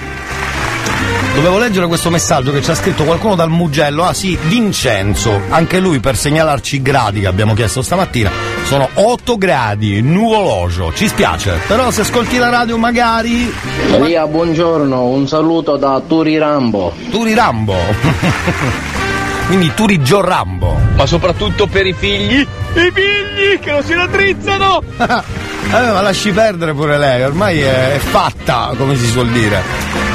Dovevo 1.35 1.59
leggere 1.59 1.87
questo 1.87 2.11
messaggio 2.11 2.53
che 2.53 2.61
ci 2.61 2.71
ha 2.71 2.75
scritto 2.75 3.05
qualcuno 3.05 3.35
dal 3.35 3.49
Mugello, 3.49 4.05
ah 4.05 4.13
sì, 4.13 4.37
Vincenzo, 4.43 5.41
anche 5.49 5.79
lui 5.79 5.99
per 6.01 6.17
segnalarci 6.17 6.77
i 6.77 6.83
gradi 6.83 7.21
che 7.21 7.27
abbiamo 7.27 7.55
chiesto 7.55 7.83
stamattina. 7.83 8.31
Sono 8.65 8.89
8 8.93 9.39
gradi, 9.39 10.03
nuvoloso, 10.03 10.93
ci 10.95 11.09
spiace, 11.09 11.59
però 11.67 11.91
se 11.91 12.03
ascolti 12.03 12.37
la 12.37 12.51
radio 12.51 12.77
magari... 12.77 13.51
Maria, 13.91 14.27
buongiorno, 14.27 15.05
un 15.05 15.27
saluto 15.27 15.77
da 15.77 16.03
Turi 16.07 16.37
Rambo. 16.37 16.93
Turi 17.11 17.33
Rambo. 17.33 17.77
Quindi 19.47 19.73
Turi 19.75 20.03
Gio 20.03 20.21
Rambo. 20.21 20.79
Ma 20.95 21.07
soprattutto 21.07 21.67
per 21.67 21.87
i 21.87 21.93
figli. 21.93 22.41
I 22.41 22.93
figli 22.93 23.59
che 23.61 23.71
non 23.73 23.83
si 23.83 23.95
raddrizzano. 23.95 24.83
Eh, 25.67 25.93
ma 25.93 26.01
lasci 26.01 26.33
perdere 26.33 26.75
pure 26.75 26.99
lei, 26.99 27.23
ormai 27.23 27.61
è, 27.61 27.95
è 27.95 27.99
fatta, 27.99 28.73
come 28.77 28.97
si 28.97 29.07
suol 29.07 29.29
dire. 29.29 29.63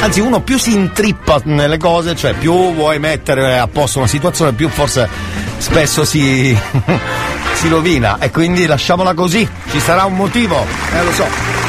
Anzi, 0.02 0.20
uno 0.20 0.41
più 0.41 0.58
si 0.58 0.74
intrippa 0.74 1.39
nelle 1.46 1.78
cose, 1.78 2.16
cioè 2.16 2.34
più 2.34 2.74
vuoi 2.74 3.00
mettere 3.00 3.58
a 3.58 3.68
posto 3.68 4.00
una 4.00 4.08
situazione, 4.08 4.52
più 4.52 4.68
forse 4.70 5.08
spesso 5.58 6.04
si, 6.04 6.58
si 7.54 7.70
rovina. 7.70 8.18
E 8.20 8.32
quindi 8.32 8.66
lasciamola 8.66 9.14
così, 9.14 9.48
ci 9.72 9.80
sarà 9.80 10.04
un 10.06 10.16
motivo, 10.16 10.66
eh 10.93 11.04
lo 11.04 11.12
so. 11.12 11.64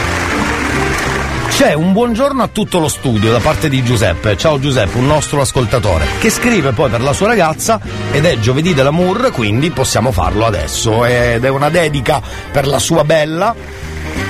C'è 1.57 1.72
un 1.72 1.94
buongiorno 1.94 2.42
a 2.42 2.48
tutto 2.48 2.78
lo 2.78 2.86
studio 2.86 3.32
da 3.32 3.38
parte 3.38 3.70
di 3.70 3.82
Giuseppe. 3.82 4.36
Ciao 4.36 4.61
Giuseppe, 4.61 4.98
un 4.98 5.07
nostro 5.07 5.40
ascoltatore, 5.40 6.04
che 6.20 6.28
scrive 6.28 6.72
poi 6.72 6.90
per 6.90 7.00
la 7.00 7.14
sua 7.14 7.28
ragazza 7.28 7.80
ed 8.12 8.26
è 8.26 8.38
giovedì 8.38 8.74
dell'amour, 8.74 9.30
quindi 9.32 9.70
possiamo 9.70 10.12
farlo 10.12 10.44
adesso. 10.44 11.07
Ed 11.07 11.42
è 11.42 11.48
una 11.48 11.70
dedica 11.70 12.20
per 12.52 12.66
la 12.66 12.78
sua 12.78 13.04
bella. 13.04 13.54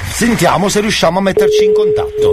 Sentiamo 0.08 0.68
se 0.68 0.78
riusciamo 0.78 1.18
a 1.18 1.22
metterci 1.22 1.64
in 1.64 1.72
contatto. 1.72 2.30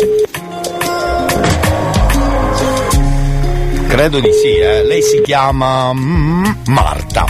Credo 3.88 4.20
di 4.20 4.32
sì, 4.32 4.58
eh. 4.58 4.84
Lei 4.84 5.02
si 5.02 5.22
chiama 5.22 5.92
mm, 5.92 6.46
Marta. 6.68 7.26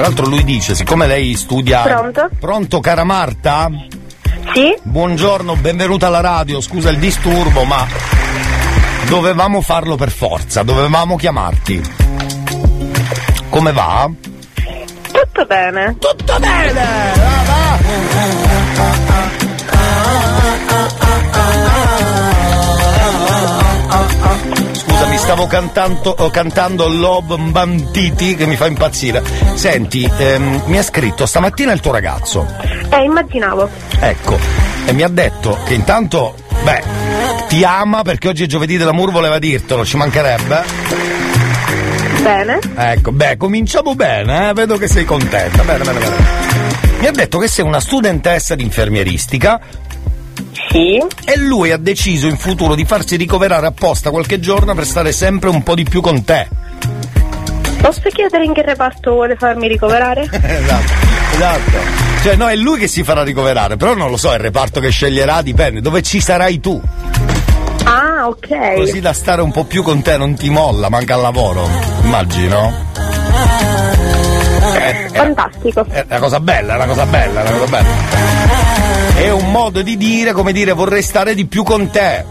Tra 0.00 0.08
l'altro 0.08 0.28
lui 0.28 0.44
dice, 0.44 0.74
siccome 0.74 1.06
lei 1.06 1.34
studia... 1.34 1.82
Pronto? 1.82 2.30
Pronto, 2.40 2.80
cara 2.80 3.04
Marta? 3.04 3.68
Sì? 4.54 4.74
Buongiorno, 4.80 5.56
benvenuta 5.56 6.06
alla 6.06 6.22
radio, 6.22 6.62
scusa 6.62 6.88
il 6.88 6.96
disturbo, 6.96 7.64
ma 7.64 7.86
dovevamo 9.08 9.60
farlo 9.60 9.96
per 9.96 10.10
forza, 10.10 10.62
dovevamo 10.62 11.16
chiamarti. 11.16 11.82
Come 13.50 13.72
va? 13.72 14.10
Tutto 15.12 15.44
bene. 15.44 15.94
Tutto 15.98 16.38
bene! 16.38 16.82
Scusa, 17.82 19.39
stavo 25.30 25.46
cantando, 25.46 26.14
cantando 26.32 26.88
Lob 26.88 27.38
Banditi 27.38 28.34
che 28.34 28.46
mi 28.46 28.56
fa 28.56 28.66
impazzire. 28.66 29.22
Senti, 29.54 30.10
ehm, 30.18 30.62
mi 30.66 30.76
ha 30.76 30.82
scritto 30.82 31.24
stamattina 31.24 31.70
il 31.70 31.78
tuo 31.78 31.92
ragazzo. 31.92 32.44
Eh, 32.90 33.04
immaginavo. 33.04 33.70
Ecco, 34.00 34.36
e 34.86 34.92
mi 34.92 35.02
ha 35.02 35.08
detto 35.08 35.56
che 35.64 35.74
intanto, 35.74 36.34
beh, 36.64 36.82
ti 37.46 37.62
ama 37.62 38.02
perché 38.02 38.26
oggi 38.26 38.42
è 38.42 38.46
giovedì 38.46 38.76
dell'amor, 38.76 39.12
voleva 39.12 39.38
dirtelo, 39.38 39.84
ci 39.84 39.96
mancherebbe. 39.96 40.64
Bene. 42.22 42.58
Ecco, 42.74 43.12
beh, 43.12 43.36
cominciamo 43.36 43.94
bene, 43.94 44.48
eh? 44.48 44.52
vedo 44.52 44.78
che 44.78 44.88
sei 44.88 45.04
contenta. 45.04 45.62
Bene, 45.62 45.84
bene, 45.84 45.98
bene. 46.00 46.16
Mi 46.98 47.06
ha 47.06 47.12
detto 47.12 47.38
che 47.38 47.46
sei 47.46 47.64
una 47.64 47.78
studentessa 47.78 48.56
di 48.56 48.64
infermieristica. 48.64 49.60
Sì. 50.70 51.02
E 51.24 51.36
lui 51.36 51.72
ha 51.72 51.76
deciso 51.76 52.28
in 52.28 52.36
futuro 52.36 52.76
di 52.76 52.84
farsi 52.84 53.16
ricoverare 53.16 53.66
apposta 53.66 54.10
qualche 54.10 54.38
giorno 54.38 54.72
per 54.74 54.86
stare 54.86 55.10
sempre 55.10 55.48
un 55.48 55.64
po' 55.64 55.74
di 55.74 55.82
più 55.82 56.00
con 56.00 56.24
te. 56.24 56.46
Posso 57.80 58.08
chiedere 58.10 58.44
in 58.44 58.52
che 58.52 58.62
reparto 58.62 59.12
vuole 59.12 59.34
farmi 59.34 59.66
ricoverare? 59.66 60.28
esatto, 60.30 60.92
esatto. 61.32 61.78
Cioè, 62.22 62.36
no, 62.36 62.48
è 62.48 62.54
lui 62.54 62.78
che 62.78 62.86
si 62.86 63.02
farà 63.02 63.24
ricoverare, 63.24 63.76
però 63.76 63.94
non 63.94 64.10
lo 64.10 64.16
so, 64.16 64.32
il 64.32 64.38
reparto 64.38 64.78
che 64.78 64.90
sceglierà 64.90 65.42
dipende, 65.42 65.80
dove 65.80 66.02
ci 66.02 66.20
sarai 66.20 66.60
tu. 66.60 66.80
ok. 68.26 68.74
Così 68.76 69.00
da 69.00 69.12
stare 69.12 69.42
un 69.42 69.50
po' 69.50 69.64
più 69.64 69.82
con 69.82 70.02
te, 70.02 70.16
non 70.16 70.34
ti 70.34 70.50
molla, 70.50 70.88
manca 70.88 71.14
al 71.14 71.22
lavoro. 71.22 71.68
Immagino. 72.02 72.88
Eh, 74.74 75.06
eh, 75.06 75.08
Fantastico. 75.08 75.84
È 75.88 76.04
una 76.06 76.18
cosa 76.20 76.38
bella, 76.38 76.74
è 76.74 76.76
una 76.76 76.86
cosa 76.86 77.06
bella, 77.06 77.42
è 77.42 77.48
una 77.48 77.58
cosa 77.58 77.70
bella. 77.70 78.69
È 79.20 79.28
un 79.30 79.50
modo 79.50 79.82
di 79.82 79.98
dire, 79.98 80.32
come 80.32 80.50
dire, 80.50 80.72
vorrei 80.72 81.02
stare 81.02 81.34
di 81.34 81.44
più 81.44 81.62
con 81.62 81.90
te. 81.90 82.24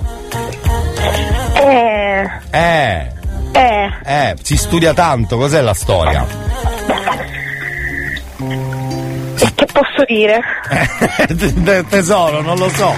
Eh, 1.53 2.29
Eh, 2.49 3.07
eh, 3.51 3.89
eh, 4.03 4.35
si 4.41 4.57
studia 4.57 4.91
tanto, 4.95 5.37
cos'è 5.37 5.61
la 5.61 5.75
storia? 5.75 6.25
che 9.55 9.65
posso 9.71 10.03
dire? 10.07 10.41
Te- 11.63 11.85
Tesoro, 11.87 12.41
non 12.41 12.57
lo 12.57 12.69
so. 12.69 12.95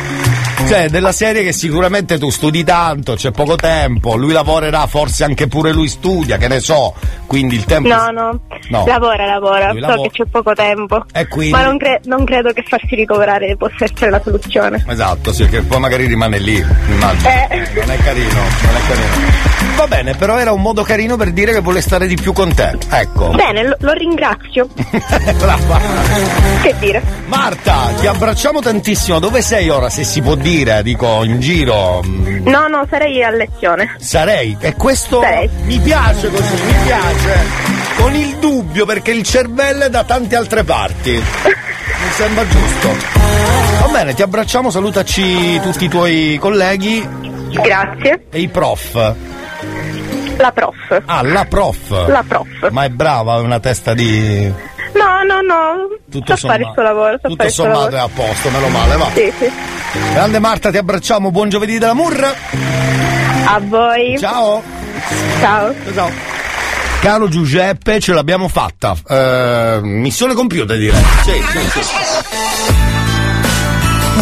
Cioè, 0.68 0.90
della 0.90 1.12
serie 1.12 1.44
che 1.44 1.52
sicuramente 1.52 2.18
tu 2.18 2.30
studi 2.30 2.64
tanto, 2.64 3.16
c'è 3.16 3.32
poco 3.32 3.56
tempo, 3.56 4.16
lui 4.16 4.32
lavorerà, 4.34 4.88
forse 4.88 5.24
anche 5.24 5.48
pure 5.48 5.72
lui 5.72 5.88
studia, 5.88 6.38
che 6.38 6.48
ne 6.48 6.60
so. 6.60 6.94
Quindi 7.28 7.56
il 7.56 7.66
tempo. 7.66 7.88
No, 7.88 8.10
no, 8.12 8.40
No. 8.70 8.86
lavora, 8.86 9.26
lavora, 9.26 9.72
Lui 9.72 9.82
so 9.82 9.88
lavora. 9.88 10.10
che 10.10 10.24
c'è 10.24 10.30
poco 10.30 10.54
tempo. 10.54 11.04
Quindi. 11.30 11.52
Ma 11.52 11.64
non, 11.64 11.78
cre- 11.78 12.02
non 12.06 12.24
credo 12.26 12.52
che 12.54 12.64
farsi 12.68 12.96
ricoverare 12.96 13.56
possa 13.58 13.86
essere 13.86 14.12
la 14.12 14.22
soluzione. 14.24 14.84
Esatto, 14.88 15.32
sì, 15.34 15.46
che 15.48 15.62
poi 15.62 15.80
magari 15.80 16.06
rimane 16.08 16.40
lì, 16.40 16.56
immagino. 16.90 17.30
Eh. 17.30 17.70
Non 17.76 17.92
è 17.92 17.98
carino, 17.98 18.34
non 18.34 18.76
è 18.76 18.88
carino. 18.88 19.50
Va 19.76 19.88
bene, 19.88 20.14
però 20.16 20.38
era 20.38 20.52
un 20.52 20.62
modo 20.62 20.84
carino 20.84 21.16
per 21.16 21.32
dire 21.32 21.54
che 21.54 21.60
vuole 21.62 21.82
stare 21.82 22.06
di 22.06 22.16
più 22.16 22.34
con 22.34 22.54
te. 22.54 22.78
Ecco. 22.90 23.30
Bene, 23.30 23.64
lo, 23.66 23.76
lo 23.80 23.94
ringrazio. 23.94 24.68
Brava. 25.40 25.80
Che 26.62 26.76
dire? 26.80 27.02
Marta, 27.28 27.92
ti 28.00 28.06
abbracciamo 28.08 28.60
tantissimo. 28.60 29.20
Dove 29.20 29.42
sei 29.42 29.70
ora, 29.70 29.90
se 29.90 30.04
si 30.04 30.22
può 30.22 30.36
dire? 30.36 30.51
Dico, 30.52 31.24
in 31.24 31.40
giro. 31.40 32.02
mm, 32.06 32.46
No, 32.48 32.68
no, 32.68 32.86
sarei 32.90 33.24
a 33.24 33.30
lezione. 33.30 33.96
Sarei. 34.00 34.58
E 34.60 34.74
questo 34.76 35.22
Sarei. 35.22 35.50
mi 35.64 35.80
piace 35.80 36.30
così, 36.30 36.54
mi 36.66 36.74
piace. 36.86 37.40
Con 37.96 38.14
il 38.16 38.36
dubbio, 38.38 38.86
perché 38.86 39.12
il 39.12 39.24
cervello 39.24 39.86
è 39.86 39.90
da 39.90 40.04
tante 40.04 40.36
altre 40.36 40.64
parti. 40.66 41.12
Mi 41.14 42.12
sembra 42.16 42.46
giusto. 42.48 42.90
Va 43.80 43.88
bene, 43.94 44.14
ti 44.14 44.22
abbracciamo, 44.24 44.70
salutaci 44.70 45.60
tutti 45.62 45.86
i 45.86 45.90
tuoi 45.90 46.38
colleghi. 46.40 47.08
Grazie. 47.52 48.26
E 48.30 48.40
i 48.42 48.48
prof. 48.50 49.16
La 50.38 50.52
prof. 50.52 51.02
Ah, 51.06 51.22
la 51.24 51.46
prof. 51.46 52.08
La 52.08 52.24
prof. 52.28 52.70
Ma 52.72 52.84
è 52.84 52.90
brava, 52.90 53.34
ha 53.36 53.40
una 53.40 53.60
testa 53.60 53.94
di. 53.94 54.52
No, 54.94 55.24
no, 55.24 55.42
no. 55.42 55.88
Tutto 56.10 56.36
fare 56.36 56.38
sommato. 56.38 56.74
suo 56.74 56.82
lavoro. 56.82 57.20
Tutto 57.20 57.36
fare 57.36 57.50
sommato 57.50 57.96
è 57.96 58.00
a 58.00 58.10
posto, 58.14 58.50
meno 58.50 58.68
male, 58.70 58.98
va. 58.98 59.10
Sì, 59.14 59.34
sì. 59.38 59.52
Grande 60.14 60.40
Marta, 60.40 60.72
ti 60.72 60.78
abbracciamo, 60.78 61.32
buon 61.32 61.50
giovedì 61.50 61.78
della 61.78 61.94
Murra. 61.94 62.34
A 63.46 63.60
voi. 63.62 64.18
Ciao. 64.18 64.62
Ciao. 65.40 65.74
Ciao. 65.94 66.10
Caro 67.02 67.28
Giuseppe, 67.28 68.00
ce 68.00 68.14
l'abbiamo 68.14 68.48
fatta. 68.48 68.96
Eh, 69.08 69.80
missione 69.82 70.34
compiuta 70.36 70.76
direi. 70.76 71.02
Sì, 71.24 71.42
sì, 71.72 71.82
sì. 71.82 71.96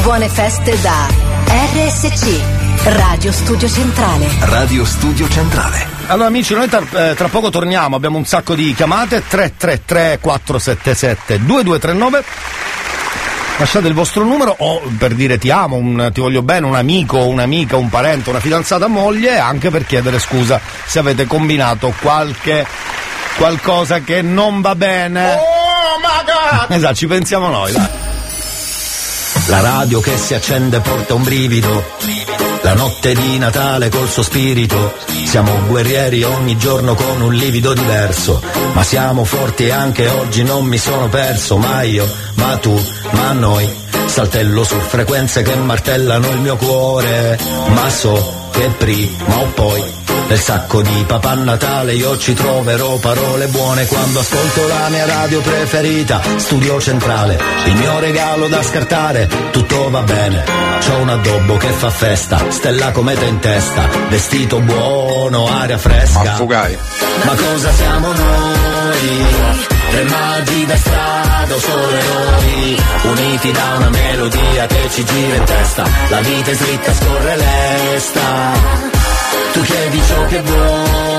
Buone 0.02 0.30
feste 0.30 0.80
da 0.82 1.08
RSC, 1.46 2.42
Radio 2.86 3.32
Studio 3.32 3.68
Centrale. 3.68 4.28
Radio 4.40 4.86
Studio 4.86 5.28
Centrale. 5.30 5.86
Allora 6.08 6.28
amici, 6.28 6.54
noi 6.54 6.70
tra, 6.70 6.82
eh, 6.92 7.14
tra 7.14 7.28
poco 7.28 7.50
torniamo, 7.50 7.96
abbiamo 7.96 8.18
un 8.18 8.26
sacco 8.26 8.56
di 8.56 8.74
chiamate 8.74 9.24
333 9.28 10.20
477 10.22 11.46
2239. 11.46 12.24
Lasciate 13.58 13.88
il 13.88 13.94
vostro 13.94 14.24
numero 14.24 14.56
o 14.58 14.82
per 14.98 15.14
dire 15.14 15.38
ti 15.38 15.52
amo, 15.52 15.76
un, 15.76 16.10
ti 16.14 16.22
voglio 16.22 16.42
bene, 16.42 16.66
un 16.66 16.76
amico, 16.76 17.26
un'amica, 17.26 17.76
un 17.76 17.90
parente, 17.90 18.30
una 18.30 18.40
fidanzata 18.40 18.88
moglie, 18.88 19.38
anche 19.38 19.70
per 19.70 19.86
chiedere 19.86 20.18
scusa 20.18 20.60
se 20.86 21.00
avete 21.00 21.28
combinato 21.28 21.94
qualche 22.02 22.66
qualcosa 23.36 24.00
che 24.00 24.22
non 24.22 24.62
va 24.62 24.76
bene. 24.76 25.34
Oh 25.34 26.00
my 26.00 26.24
god! 26.26 26.72
Esatto, 26.72 26.96
ci 26.96 27.08
pensiamo 27.08 27.50
noi. 27.50 27.74
dai. 27.74 27.88
La 29.48 29.62
radio 29.62 30.00
che 30.00 30.18
si 30.18 30.34
accende 30.34 30.80
porta 30.80 31.14
un 31.14 31.24
brivido. 31.24 32.49
La 32.70 32.76
notte 32.76 33.16
di 33.16 33.40
Natale 33.40 33.90
col 33.90 34.08
suo 34.08 34.22
spirito. 34.22 34.94
Siamo 35.26 35.66
guerrieri 35.66 36.22
ogni 36.22 36.56
giorno 36.56 36.94
con 36.94 37.20
un 37.20 37.34
livido 37.34 37.74
diverso. 37.74 38.40
Ma 38.74 38.84
siamo 38.84 39.24
forti 39.24 39.66
e 39.66 39.72
anche 39.72 40.08
oggi 40.08 40.44
non 40.44 40.66
mi 40.66 40.78
sono 40.78 41.10
perso. 41.10 41.58
Ma 41.58 41.82
io, 41.82 42.08
ma 42.36 42.58
tu, 42.58 42.80
ma 43.10 43.32
noi. 43.32 43.68
Saltello 44.06 44.64
su 44.64 44.76
frequenze 44.82 45.42
che 45.42 45.56
martellano 45.56 46.30
il 46.30 46.42
mio 46.42 46.58
cuore. 46.58 47.40
Ma 47.70 47.90
so 47.90 48.49
che 48.60 48.70
prima 48.72 49.38
o 49.38 49.46
poi 49.56 49.84
nel 50.28 50.38
sacco 50.38 50.82
di 50.82 51.04
Papà 51.08 51.34
Natale 51.34 51.94
io 51.94 52.18
ci 52.18 52.34
troverò 52.34 52.98
parole 52.98 53.48
buone 53.48 53.86
quando 53.88 54.20
ascolto 54.20 54.68
la 54.68 54.90
mia 54.90 55.06
radio 55.06 55.40
preferita, 55.40 56.22
Studio 56.36 56.80
Centrale. 56.80 57.40
Il 57.66 57.76
mio 57.76 58.00
regalo 58.00 58.48
da 58.48 58.62
scartare, 58.62 59.28
tutto 59.52 59.90
va 59.90 60.04
bene. 60.04 60.44
C'ho 60.86 60.98
un 60.98 61.10
addobbo 61.10 61.58
che 61.58 61.70
fa 61.70 61.90
festa, 61.90 62.52
stella 62.52 62.92
cometa 62.92 63.26
in 63.26 63.40
testa, 63.40 63.88
vestito 64.10 64.60
buono, 64.60 65.48
aria 65.48 65.78
fresca. 65.80 66.34
Affugai. 66.34 66.78
Ma 67.24 67.34
cosa 67.34 67.72
siamo 67.72 68.12
noi? 68.12 69.69
Tre 69.90 70.04
magi 70.04 70.66
da 70.66 70.78
strada 70.78 71.56
o 71.56 71.60
solo 71.60 71.90
eroi, 71.90 72.82
uniti 73.04 73.52
da 73.52 73.74
una 73.78 73.90
melodia 73.90 74.66
che 74.68 74.90
ci 74.90 75.04
gira 75.04 75.36
in 75.36 75.44
testa. 75.44 75.84
La 76.10 76.20
vita 76.22 76.52
è 76.52 76.56
dritta, 76.56 76.94
scorre 76.94 77.36
lesta. 77.36 78.52
Tu 79.54 79.62
chiedi 79.62 80.02
ciò 80.08 80.26
che 80.28 80.42
vuoi, 80.42 81.19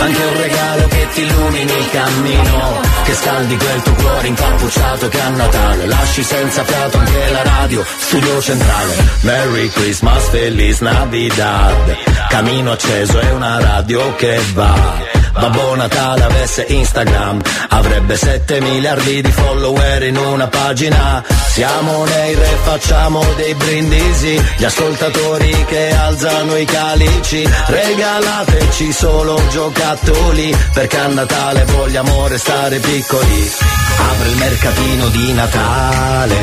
anche 0.00 0.22
un 0.22 0.36
regalo 0.36 0.86
che 0.88 1.08
ti 1.12 1.20
illumini 1.22 1.72
il 1.72 1.90
cammino, 1.90 2.80
che 3.04 3.14
scaldi 3.14 3.56
quel 3.56 3.82
tuo 3.82 3.92
cuore 3.94 4.26
incappucciato 4.28 5.08
che 5.08 5.20
a 5.20 5.28
Natale. 5.28 5.86
Lasci 5.86 6.22
senza 6.22 6.64
fiato 6.64 6.98
anche 6.98 7.30
la 7.30 7.42
radio, 7.42 7.84
studio 7.98 8.40
centrale. 8.40 8.94
Merry 9.20 9.68
Christmas, 9.68 10.28
Feliz 10.28 10.80
Navidad, 10.80 11.96
camino 12.28 12.72
acceso 12.72 13.18
è 13.18 13.30
una 13.32 13.60
radio 13.60 14.14
che 14.16 14.40
va. 14.52 15.22
Babbo 15.32 15.74
Natale 15.74 16.22
avesse 16.22 16.64
Instagram 16.68 17.40
Avrebbe 17.74 18.16
7 18.16 18.60
miliardi 18.60 19.20
di 19.20 19.30
follower 19.32 20.04
in 20.04 20.16
una 20.16 20.46
pagina. 20.46 21.22
Siamo 21.48 22.04
nei 22.04 22.34
re, 22.34 22.56
facciamo 22.62 23.20
dei 23.36 23.54
brindisi. 23.54 24.40
Gli 24.56 24.64
ascoltatori 24.64 25.64
che 25.66 25.92
alzano 25.92 26.56
i 26.56 26.64
calici 26.64 27.48
Regalateci 27.66 28.92
solo 28.94 29.40
giocattoli 29.50 30.56
Perché 30.72 30.98
a 30.98 31.08
Natale 31.08 31.64
vogliamo 31.64 32.26
restare 32.28 32.78
piccoli. 32.78 33.52
Apre 33.98 34.28
il 34.28 34.36
mercatino 34.36 35.08
di 35.08 35.32
Natale 35.32 36.36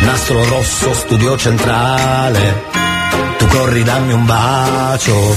Nastro 0.00 0.44
rosso, 0.44 0.94
studio 0.94 1.36
centrale. 1.36 2.70
Tu 3.38 3.46
corri, 3.46 3.84
dammi 3.84 4.12
un 4.12 4.26
bacio 4.26 5.36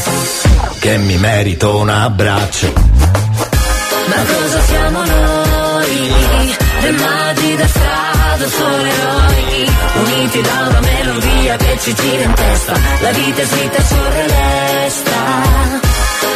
Che 0.79 0.97
mi 0.97 1.17
merito 1.17 1.77
un 1.77 1.89
abbraccio. 1.89 2.73
Ma 2.73 4.23
cosa 4.23 4.61
siamo 4.61 5.03
noi? 5.03 6.55
Tre 6.79 6.91
magi 6.91 7.55
da 7.55 7.67
strada, 7.67 8.49
solo 8.49 8.85
eroi 8.85 9.69
Uniti 10.03 10.41
da 10.41 10.67
una 10.67 10.79
melodia 10.79 11.55
che 11.57 11.77
ci 11.81 11.93
gira 11.93 12.23
in 12.23 12.33
testa. 12.33 12.73
La 13.01 13.11
vita 13.11 13.41
è 13.41 13.45
scritta 13.45 13.83
scorre 13.83 14.27
lesta 14.27 15.84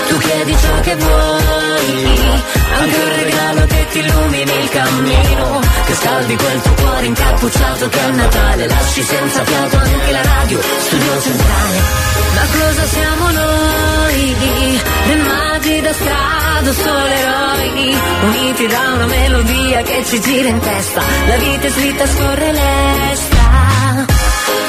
Tu 0.10 0.18
chiedi 0.18 0.58
ciò 0.58 0.80
che 0.82 0.96
vuoi 0.96 2.20
Anche 2.80 2.98
un 2.98 3.16
regalo 3.24 3.66
che 3.66 3.88
ti 3.92 4.00
illumini 4.00 4.52
il 4.64 4.70
cammino 4.70 5.60
Che 5.86 5.94
scaldi 5.94 6.36
quel 6.36 6.62
tuo 6.62 6.74
cuore 6.74 7.06
incappucciato 7.06 7.90
Che 7.90 8.00
a 8.00 8.10
Natale 8.10 8.68
lasci 8.68 9.04
senza 9.04 9.44
fiato 9.44 9.78
anche 9.78 10.12
la 10.12 10.22
radio 10.24 10.60
Studio 10.80 11.22
centrale 11.22 11.80
Ma 12.34 12.42
cosa 12.58 12.86
siamo 12.88 13.32
noi? 13.32 14.36
Tre 15.06 15.16
magi 15.16 15.82
da 15.82 15.94
strada, 15.94 16.74
solo 16.74 17.06
eroi 17.06 17.98
Uniti 18.24 18.68
da 18.68 18.92
una 18.96 19.06
melodia 19.06 19.82
che 19.84 20.04
ci 20.06 20.20
gira 20.20 20.50
in 20.50 20.60
testa 20.60 21.02
La 21.28 21.38
vita 21.38 21.68
è 21.68 21.70
scritta, 21.72 22.08
scorre 22.08 22.52
lesta 22.52 24.06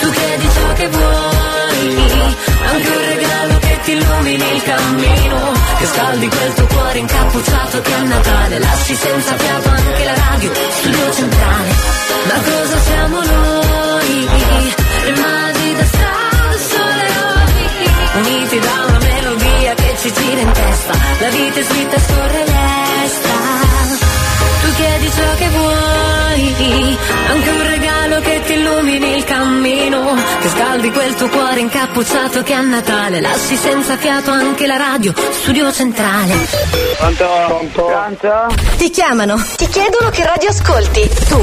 Tu 0.01 0.11
chiedi 0.11 0.49
ciò 0.53 0.72
che 0.74 0.88
vuoi 0.88 2.36
Anche 2.72 2.88
un 2.88 3.05
regalo 3.09 3.49
ti 3.91 3.97
illumini 3.97 4.55
il 4.55 4.62
cammino 4.62 5.53
Che 5.78 5.86
scaldi 5.86 6.28
quel 6.28 6.53
tuo 6.55 6.66
cuore 6.66 6.99
incappucciato 6.99 7.80
Che 7.80 7.95
a 7.95 8.03
Natale. 8.03 8.59
Lasci 8.59 8.95
senza 8.95 9.36
fiato 9.36 9.68
anche 9.68 10.05
la 10.05 10.14
radio 10.14 10.53
Studio 10.70 11.12
centrale. 11.12 11.68
Ma 12.28 12.41
cosa 12.51 12.78
siamo 12.80 13.16
noi? 13.16 14.28
Tre 15.01 15.14
magi 15.16 15.74
da 15.74 15.84
strada, 15.84 16.59
solo 16.68 17.01
eroi 17.11 18.22
Uniti 18.22 18.59
da 18.59 18.84
una 18.86 18.99
melodia 18.99 19.74
che 19.74 19.97
ci 19.99 20.12
gira 20.12 20.41
in 20.41 20.53
testa. 20.53 20.93
La 21.20 21.28
vita 21.30 21.61
è 21.61 21.62
scritta, 21.62 21.99
scorre 21.99 22.20
illumini 28.91 29.16
il 29.16 29.24
cammino, 29.24 30.16
che 30.41 30.49
scaldi 30.49 30.91
quel 30.91 31.14
tuo 31.14 31.28
cuore 31.28 31.61
incappucciato 31.61 32.43
che 32.43 32.53
a 32.53 32.61
Natale 32.61 33.20
lasci 33.20 33.57
senza 33.57 33.97
fiato 33.97 34.30
anche 34.32 34.66
la 34.66 34.76
radio, 34.76 35.14
studio 35.30 35.72
centrale. 35.72 36.34
Pronto? 36.99 37.26
Pronto? 37.72 38.55
Ti 38.76 38.91
chiamano, 38.91 39.43
ti 39.57 39.68
chiedono 39.68 40.11
che 40.11 40.24
radio 40.24 40.49
ascolti. 40.49 41.09
Tu 41.28 41.41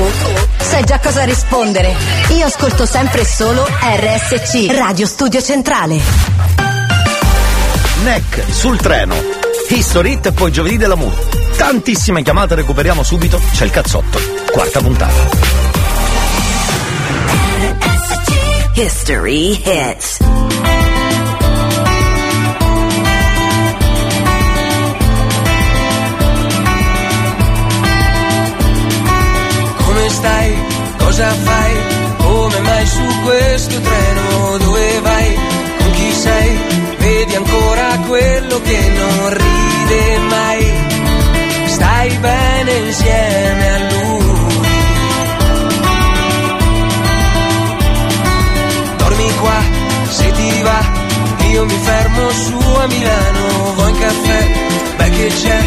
sai 0.58 0.84
già 0.84 1.00
cosa 1.00 1.24
rispondere. 1.24 1.96
Io 2.30 2.46
ascolto 2.46 2.86
sempre 2.86 3.22
e 3.22 3.26
solo 3.26 3.66
RSC, 3.66 4.72
Radio 4.72 5.08
Studio 5.08 5.42
Centrale. 5.42 6.00
Neck 8.04 8.44
sul 8.52 8.78
treno. 8.78 9.16
History 9.70 10.20
e 10.22 10.32
poi 10.32 10.52
giovedì 10.52 10.78
dell'amour. 10.78 11.14
Tantissime 11.58 12.24
chiamate, 12.24 12.56
recuperiamo 12.56 13.04
subito. 13.04 13.40
C'è 13.54 13.66
il 13.66 13.72
cazzotto. 13.72 14.20
Quarta 14.52 14.80
puntata. 14.80 15.67
History 18.74 19.54
hits. 19.66 20.20
Come 29.86 30.10
stai? 30.10 30.56
Cosa 30.98 31.28
fai? 31.28 31.74
Come 32.18 32.60
mai 32.60 32.86
su 32.86 33.02
questo 33.24 33.80
treno? 33.82 34.58
Dove 34.58 35.00
vai? 35.02 35.36
Con 35.80 35.92
chi 35.92 36.12
sei? 36.14 36.60
Vedi 36.98 37.36
ancora 37.36 37.98
quello 38.08 38.62
che 38.62 38.92
non 38.96 39.30
ride 39.34 40.18
mai. 40.30 40.74
Stai 41.66 42.18
bene 42.18 42.72
insieme 42.72 43.70
a 43.70 43.78
lui. 43.80 44.07
Qua, 49.40 49.60
se 50.10 50.32
ti 50.32 50.62
va, 50.62 50.82
io 51.52 51.66
mi 51.66 51.80
fermo 51.82 52.30
su 52.32 52.58
a 52.58 52.88
Milano, 52.88 53.74
vuoi 53.76 53.92
un 53.92 54.00
caffè? 54.00 54.52
Beh 54.98 55.10
che 55.10 55.28
c'è, 55.28 55.60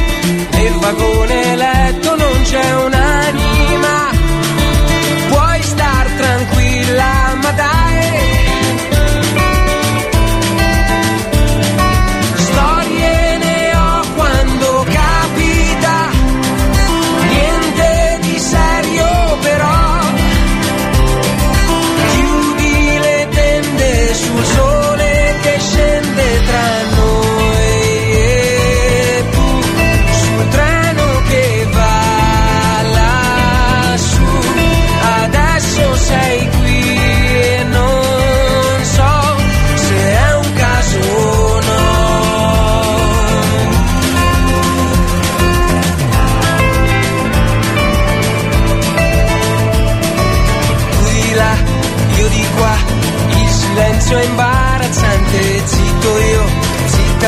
nel 0.52 0.72
vagone 0.74 1.56
letto 1.56 2.16
non 2.16 2.42
c'è 2.42 2.74
un'anima. 2.84 4.10
Puoi 5.28 5.62
star 5.62 6.06
tranquilla, 6.16 7.34
ma 7.42 7.50
dai. 7.52 7.79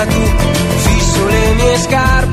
Tu, 0.07 0.21
fisso 0.85 1.25
le 1.27 1.55
mie 1.55 1.79
scarpe 1.79 2.32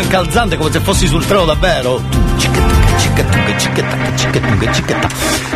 Incalzante 0.00 0.56
come 0.56 0.72
se 0.72 0.80
fossi 0.80 1.06
sul 1.06 1.24
treno 1.24 1.44
davvero. 1.44 2.02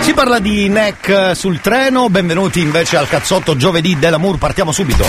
Si 0.01 0.13
parla 0.13 0.39
di 0.39 0.69
neck 0.69 1.35
sul 1.35 1.61
treno, 1.61 2.09
benvenuti 2.09 2.61
invece 2.61 2.97
al 2.97 3.09
cazzotto 3.09 3.57
giovedì 3.57 3.99
dell'amour, 3.99 4.39
partiamo 4.39 4.71
subito. 4.71 5.05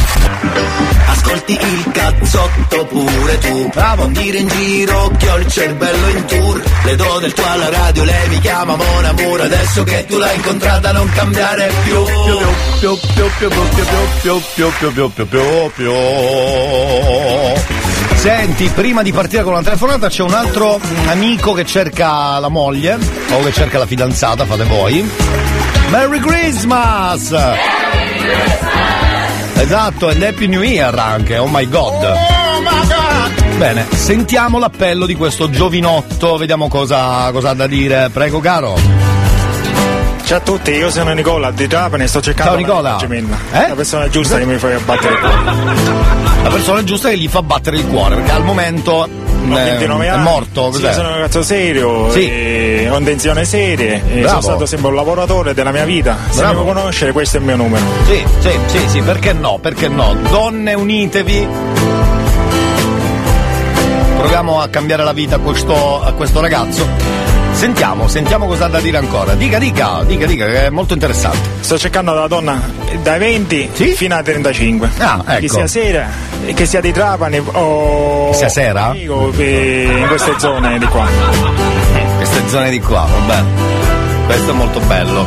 Ascolti 1.07 1.53
il 1.53 1.91
cazzotto 1.91 2.85
pure 2.85 3.37
tu 3.39 3.69
Bravo. 3.73 4.03
Non 4.03 4.13
dire 4.13 4.37
in 4.39 4.47
giro 4.47 5.11
che 5.17 5.29
ho 5.29 5.37
il 5.37 5.47
cervello 5.47 6.07
in 6.09 6.25
tour 6.25 6.63
Le 6.83 6.95
do 6.95 7.19
del 7.19 7.33
tuo 7.33 7.45
alla 7.45 7.69
radio, 7.69 8.03
lei 8.03 8.27
mi 8.29 8.39
chiama 8.39 8.75
Mona 8.75 9.13
Moore 9.13 9.43
Adesso 9.43 9.83
che 9.83 10.05
tu 10.05 10.17
l'hai 10.17 10.35
incontrata 10.35 10.91
non 10.91 11.09
cambiare 11.11 11.71
più 11.83 12.03
Più, 12.03 12.37
più, 12.79 12.97
più, 13.13 13.29
più, 13.37 13.47
più, 13.49 13.85
più, 14.21 14.41
più, 14.53 14.91
più, 14.91 15.13
più, 15.13 15.27
più, 15.27 15.71
più. 15.75 15.91
Senti, 18.25 18.67
prima 18.69 19.03
di 19.03 19.11
partire 19.11 19.43
con 19.43 19.53
la 19.53 19.61
telefonata 19.61 20.07
c'è 20.07 20.23
un 20.23 20.33
altro 20.33 20.79
amico 21.09 21.53
che 21.53 21.63
cerca 21.63 22.39
la 22.39 22.49
moglie 22.49 22.97
o 23.29 23.43
che 23.43 23.53
cerca 23.53 23.77
la 23.77 23.85
fidanzata, 23.85 24.45
fate 24.45 24.63
voi. 24.63 25.07
Merry 25.91 26.17
Christmas! 26.17 27.35
Esatto, 29.53 30.07
and 30.07 30.23
Happy 30.23 30.47
New 30.47 30.63
Year 30.63 30.97
anche, 30.97 31.37
oh 31.37 31.47
my 31.47 31.69
god. 31.69 32.17
Bene, 33.57 33.85
sentiamo 33.91 34.57
l'appello 34.57 35.05
di 35.05 35.13
questo 35.13 35.47
giovinotto, 35.51 36.37
vediamo 36.37 36.67
cosa, 36.67 37.29
cosa 37.31 37.51
ha 37.51 37.53
da 37.53 37.67
dire. 37.67 38.09
Prego, 38.11 38.39
caro. 38.39 39.24
Ciao 40.25 40.37
a 40.37 40.41
tutti, 40.41 40.71
io 40.71 40.89
sono 40.89 41.13
Nicola 41.13 41.51
di 41.51 41.67
Trapani 41.67 42.03
e 42.03 42.07
sto 42.07 42.19
cercando 42.19 42.53
Ciao, 42.53 42.59
Nicola. 42.59 42.97
Eh? 43.51 43.67
la 43.67 43.75
persona 43.75 44.09
giusta 44.09 44.37
che 44.39 44.45
mi 44.45 44.57
fa 44.57 44.69
battere 44.83 45.13
il 45.13 45.19
cuore. 45.19 46.43
La 46.43 46.49
persona 46.49 46.83
giusta 46.83 47.09
che 47.09 47.17
gli 47.17 47.27
fa 47.27 47.41
battere 47.43 47.77
il 47.77 47.85
cuore, 47.85 48.15
perché 48.15 48.31
al 48.31 48.43
momento 48.43 49.05
eh, 49.05 49.09
29 49.47 50.07
è 50.07 50.15
morto. 50.17 50.71
sì, 50.71 50.81
sono 50.93 51.09
un 51.09 51.13
ragazzo 51.13 51.43
serio, 51.43 52.11
Sì. 52.11 52.27
e 52.27 52.87
ho 52.89 52.97
intenzioni 52.97 53.45
serie, 53.45 54.01
sono 54.27 54.41
stato 54.41 54.65
sempre 54.65 54.89
un 54.89 54.95
lavoratore 54.95 55.53
della 55.53 55.71
mia 55.71 55.85
vita. 55.85 56.17
Se 56.29 56.39
Bravo. 56.39 56.63
vuoi 56.63 56.73
conoscere, 56.73 57.11
questo 57.11 57.37
è 57.37 57.39
il 57.39 57.45
mio 57.45 57.55
numero. 57.55 57.85
Sì, 58.07 58.23
sì, 58.39 58.49
sì, 58.65 58.79
sì, 58.89 59.01
perché 59.01 59.31
no? 59.33 59.59
Perché 59.61 59.87
no? 59.89 60.15
Donne 60.29 60.73
unitevi. 60.73 61.47
Proviamo 64.17 64.59
a 64.59 64.67
cambiare 64.69 65.03
la 65.03 65.13
vita 65.13 65.35
a 65.35 65.39
questo, 65.39 66.01
a 66.03 66.11
questo 66.13 66.41
ragazzo. 66.41 67.14
Sentiamo, 67.55 68.09
sentiamo 68.09 68.47
cosa 68.47 68.65
ha 68.65 68.67
da 68.67 68.81
dire 68.81 68.97
ancora. 68.97 69.33
Dica, 69.33 69.57
dica, 69.57 70.03
dica, 70.03 70.25
dica, 70.25 70.45
che 70.45 70.65
è 70.65 70.69
molto 70.69 70.93
interessante. 70.93 71.49
Sto 71.61 71.77
cercando 71.77 72.13
la 72.13 72.27
donna 72.27 72.61
dai 73.01 73.17
20 73.17 73.69
fino 73.95 74.13
ai 74.13 74.23
35. 74.23 74.89
Ah, 74.97 75.23
ecco. 75.25 75.39
Che 75.39 75.47
sia 75.47 75.67
sera, 75.67 76.07
che 76.53 76.65
sia 76.65 76.81
di 76.81 76.91
Trapani 76.91 77.39
o. 77.39 78.29
Che 78.31 78.35
sia 78.35 78.49
sera? 78.49 78.89
o, 79.07 79.31
eh, 79.37 79.87
in 79.99 80.07
queste 80.07 80.33
zone 80.37 80.77
di 80.77 80.85
qua. 80.85 81.07
Queste 82.17 82.41
zone 82.47 82.69
di 82.69 82.79
qua, 82.81 83.07
vabbè. 83.09 83.43
Questo 84.25 84.51
è 84.51 84.53
molto 84.53 84.79
bello. 84.81 85.25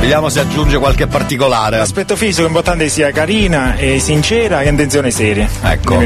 Vediamo 0.00 0.30
se 0.30 0.40
aggiunge 0.40 0.78
qualche 0.78 1.06
particolare. 1.06 1.76
L'aspetto 1.76 2.16
fisico 2.16 2.44
è 2.44 2.48
importante 2.48 2.88
sia 2.88 3.12
carina 3.12 3.76
e 3.76 4.00
sincera 4.00 4.62
e 4.62 4.68
intenzioni 4.68 5.10
serie. 5.10 5.48
Ecco. 5.62 5.98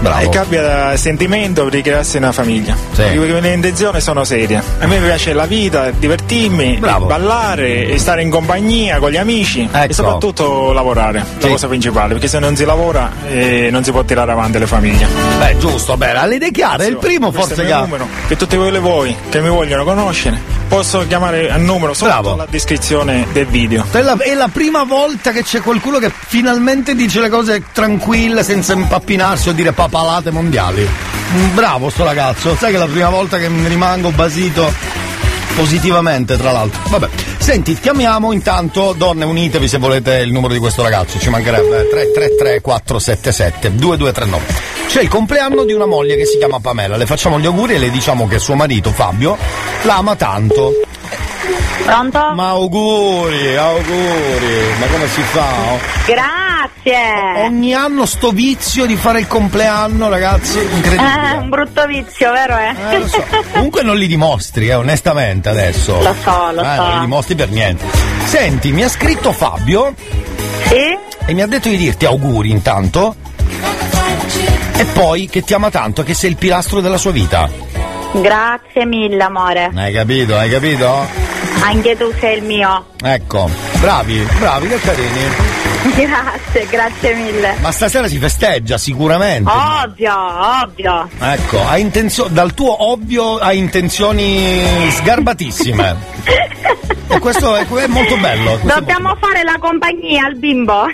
Bravo. 0.00 0.20
E 0.20 0.28
che 0.28 0.38
abbia 0.38 0.96
sentimento 0.96 1.64
per 1.64 1.72
ricrearsi 1.72 2.16
una 2.16 2.32
famiglia. 2.32 2.76
Sì. 2.92 3.02
Le 3.18 3.52
intenzioni 3.52 4.00
sono 4.00 4.24
serie. 4.24 4.62
A 4.78 4.86
me 4.86 4.98
piace 4.98 5.32
la 5.32 5.46
vita, 5.46 5.90
divertirmi, 5.90 6.78
ballare, 6.78 7.98
stare 7.98 8.22
in 8.22 8.30
compagnia 8.30 8.98
con 8.98 9.10
gli 9.10 9.16
amici 9.16 9.68
Ecco. 9.70 9.90
e 9.90 9.92
soprattutto 9.92 10.72
lavorare. 10.72 11.24
Sì. 11.38 11.44
La 11.44 11.48
cosa 11.48 11.66
principale, 11.68 12.12
perché 12.12 12.28
se 12.28 12.38
non 12.38 12.56
si 12.56 12.64
lavora 12.64 13.10
eh, 13.28 13.68
non 13.70 13.84
si 13.84 13.90
può 13.90 14.04
tirare 14.04 14.32
avanti 14.32 14.58
le 14.58 14.66
famiglie. 14.66 15.06
Beh, 15.38 15.58
giusto, 15.58 15.96
bene, 15.96 16.18
ha 16.18 16.26
le 16.26 16.36
idee 16.36 16.50
chiare, 16.50 16.86
è 16.86 16.88
il 16.88 16.96
primo 16.98 17.32
forse 17.32 17.54
è 17.54 17.56
che 17.56 17.62
il 17.62 17.72
ha. 17.72 17.80
numero. 17.80 18.06
Per 18.26 18.36
tutti 18.36 18.56
voi 18.56 18.76
voi 18.78 19.14
che 19.28 19.40
mi 19.40 19.48
vogliono 19.48 19.84
conoscere, 19.84 20.40
posso 20.68 21.06
chiamare 21.06 21.50
al 21.50 21.62
numero 21.62 21.94
sotto 21.94 22.36
la 22.36 22.46
descrizione 22.48 23.26
del 23.32 23.46
video. 23.46 23.84
È 23.90 24.02
la, 24.02 24.16
è 24.18 24.34
la 24.34 24.48
prima 24.52 24.84
volta 24.84 25.32
che 25.32 25.42
c'è 25.42 25.60
qualcuno 25.60 25.98
che 25.98 26.12
finalmente 26.14 26.94
dice 26.94 27.20
le 27.20 27.28
cose 27.28 27.64
tranquille 27.72 28.44
senza 28.44 28.74
impappinarsi 28.74 29.48
o 29.48 29.52
dire 29.52 29.72
papalate 29.72 30.30
mondiali. 30.30 30.86
Bravo 31.54 31.90
sto 31.90 32.04
ragazzo, 32.04 32.54
sai 32.56 32.70
che 32.70 32.76
è 32.76 32.78
la 32.78 32.86
prima 32.86 33.08
volta 33.08 33.38
che 33.38 33.48
mi 33.48 33.66
rimango 33.66 34.10
basito 34.10 34.72
positivamente 35.54 36.36
tra 36.36 36.52
l'altro. 36.52 36.80
Vabbè, 36.88 37.08
senti, 37.38 37.74
chiamiamo 37.74 38.32
intanto 38.32 38.94
Donne 38.96 39.24
Unitevi 39.24 39.66
se 39.66 39.78
volete 39.78 40.18
il 40.18 40.32
numero 40.32 40.52
di 40.52 40.58
questo 40.60 40.82
ragazzo, 40.82 41.18
ci 41.18 41.30
mancherebbe 41.30 41.88
333 41.88 42.60
477 42.60 43.74
2239. 43.74 44.77
C'è 44.88 45.02
il 45.02 45.08
compleanno 45.08 45.64
di 45.64 45.72
una 45.74 45.86
moglie 45.86 46.16
che 46.16 46.24
si 46.24 46.38
chiama 46.38 46.60
Pamela, 46.60 46.96
le 46.96 47.04
facciamo 47.06 47.38
gli 47.38 47.44
auguri 47.46 47.74
e 47.74 47.78
le 47.78 47.90
diciamo 47.90 48.26
che 48.26 48.38
suo 48.38 48.54
marito 48.54 48.90
Fabio 48.90 49.36
la 49.82 49.96
ama 49.96 50.16
tanto. 50.16 50.72
Pronto? 51.84 52.32
Ma 52.34 52.48
auguri, 52.48 53.56
auguri, 53.56 54.56
ma 54.78 54.86
come 54.86 55.08
si 55.08 55.20
fa? 55.22 55.46
oh? 55.72 55.78
Grazie. 56.06 57.44
Ogni 57.44 57.72
anno 57.74 58.04
sto 58.06 58.30
vizio 58.30 58.84
di 58.86 58.96
fare 58.96 59.20
il 59.20 59.26
compleanno, 59.26 60.08
ragazzi, 60.08 60.58
Eh, 60.58 60.62
incredibile. 60.62 61.32
un 61.40 61.48
brutto 61.48 61.86
vizio, 61.86 62.32
vero? 62.32 62.56
Eh? 62.58 62.74
Eh, 62.94 62.98
lo 62.98 63.06
so. 63.08 63.24
Comunque 63.52 63.82
non 63.82 63.96
li 63.96 64.06
dimostri, 64.06 64.68
eh, 64.68 64.74
onestamente 64.74 65.48
adesso. 65.50 66.00
Lo 66.02 66.14
so, 66.22 66.50
lo 66.52 66.62
Eh, 66.62 66.74
so. 66.76 66.82
Non 66.82 66.92
li 66.94 67.00
dimostri 67.00 67.34
per 67.34 67.50
niente. 67.50 67.84
Senti, 68.24 68.72
mi 68.72 68.82
ha 68.84 68.88
scritto 68.88 69.32
Fabio 69.32 69.94
Sì? 70.66 70.96
e 71.26 71.32
mi 71.34 71.40
ha 71.42 71.46
detto 71.46 71.68
di 71.68 71.76
dirti 71.76 72.04
auguri 72.06 72.50
intanto. 72.50 73.14
E 74.78 74.84
poi 74.94 75.28
che 75.28 75.42
ti 75.42 75.54
ama 75.54 75.70
tanto, 75.70 76.02
che 76.04 76.14
sei 76.14 76.30
il 76.30 76.36
pilastro 76.36 76.80
della 76.80 76.98
sua 76.98 77.10
vita. 77.10 77.50
Grazie 78.12 78.86
mille, 78.86 79.22
amore. 79.22 79.70
Hai 79.74 79.92
capito? 79.92 80.36
Hai 80.36 80.48
capito? 80.50 81.06
Anche 81.62 81.96
tu 81.96 82.12
sei 82.20 82.38
il 82.38 82.44
mio. 82.44 82.86
Ecco, 83.02 83.50
bravi, 83.80 84.26
bravi, 84.38 84.68
che 84.68 84.80
carini. 84.80 85.46
Grazie, 85.94 86.66
grazie 86.70 87.14
mille. 87.14 87.54
Ma 87.60 87.70
stasera 87.72 88.06
si 88.08 88.18
festeggia 88.18 88.78
sicuramente. 88.78 89.50
Ovvio, 89.50 90.14
ovvio. 90.62 91.08
Ecco, 91.18 91.58
intenzio- 91.82 92.28
dal 92.28 92.54
tuo 92.54 92.90
ovvio 92.92 93.36
hai 93.38 93.58
intenzioni 93.58 94.90
sgarbatissime. 94.90 95.96
e 97.08 97.18
questo 97.18 97.56
è, 97.56 97.66
è 97.66 97.86
molto 97.88 98.16
bello. 98.16 98.58
questo 98.58 98.78
Dobbiamo 98.78 99.16
fare 99.20 99.42
la 99.42 99.56
compagnia 99.58 100.24
al 100.26 100.36
bimbo. 100.36 100.86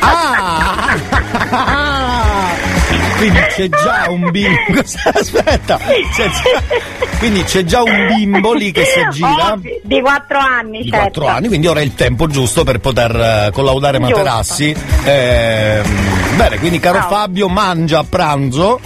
molto- 0.00 0.96
Quindi 3.18 3.38
c'è 3.48 3.68
già 3.68 4.06
un 4.10 4.30
bimbo. 4.30 4.80
Aspetta, 5.12 5.76
c'è 5.78 6.28
già- 6.28 6.62
quindi 7.18 7.42
c'è 7.42 7.64
già 7.64 7.82
un 7.82 8.06
bimbo 8.14 8.52
lì 8.52 8.70
che 8.70 8.84
si 8.84 9.00
aggira. 9.00 9.52
Ovvio, 9.54 9.80
Di 9.82 10.00
quattro 10.00 10.38
anni, 10.38 10.82
Di 10.82 10.90
certo. 10.90 11.20
4 11.20 11.26
anni, 11.26 11.48
quindi 11.48 11.66
ora 11.66 11.80
è 11.80 11.82
il 11.82 11.94
tempo 11.94 12.28
giusto 12.28 12.62
per 12.62 12.78
poter 12.78 13.14
eh, 13.16 13.50
collaudare 13.52 13.98
Giusto. 13.98 14.16
materassi. 14.16 14.76
Ehm, 15.04 16.36
bene, 16.36 16.58
quindi 16.58 16.78
caro 16.78 16.98
Bravo. 16.98 17.14
Fabio, 17.14 17.48
mangia 17.48 17.98
a 17.98 18.04
pranzo. 18.08 18.78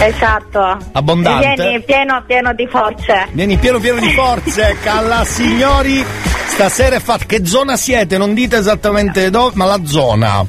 Esatto. 0.00 0.76
Abbondante. 0.92 1.54
Vieni 1.62 1.82
pieno, 1.84 2.22
pieno 2.26 2.52
di 2.54 2.66
forze. 2.68 3.28
Vieni 3.32 3.56
pieno 3.58 3.78
pieno 3.78 4.00
di 4.00 4.10
forze, 4.12 4.76
calla 4.82 5.24
signori. 5.24 6.04
Stasera 6.46 6.96
è 6.96 7.00
fatta. 7.00 7.24
Che 7.26 7.46
zona 7.46 7.76
siete? 7.76 8.18
Non 8.18 8.34
dite 8.34 8.56
esattamente 8.56 9.30
dove, 9.30 9.52
ma 9.54 9.66
la 9.66 9.80
zona. 9.84 10.44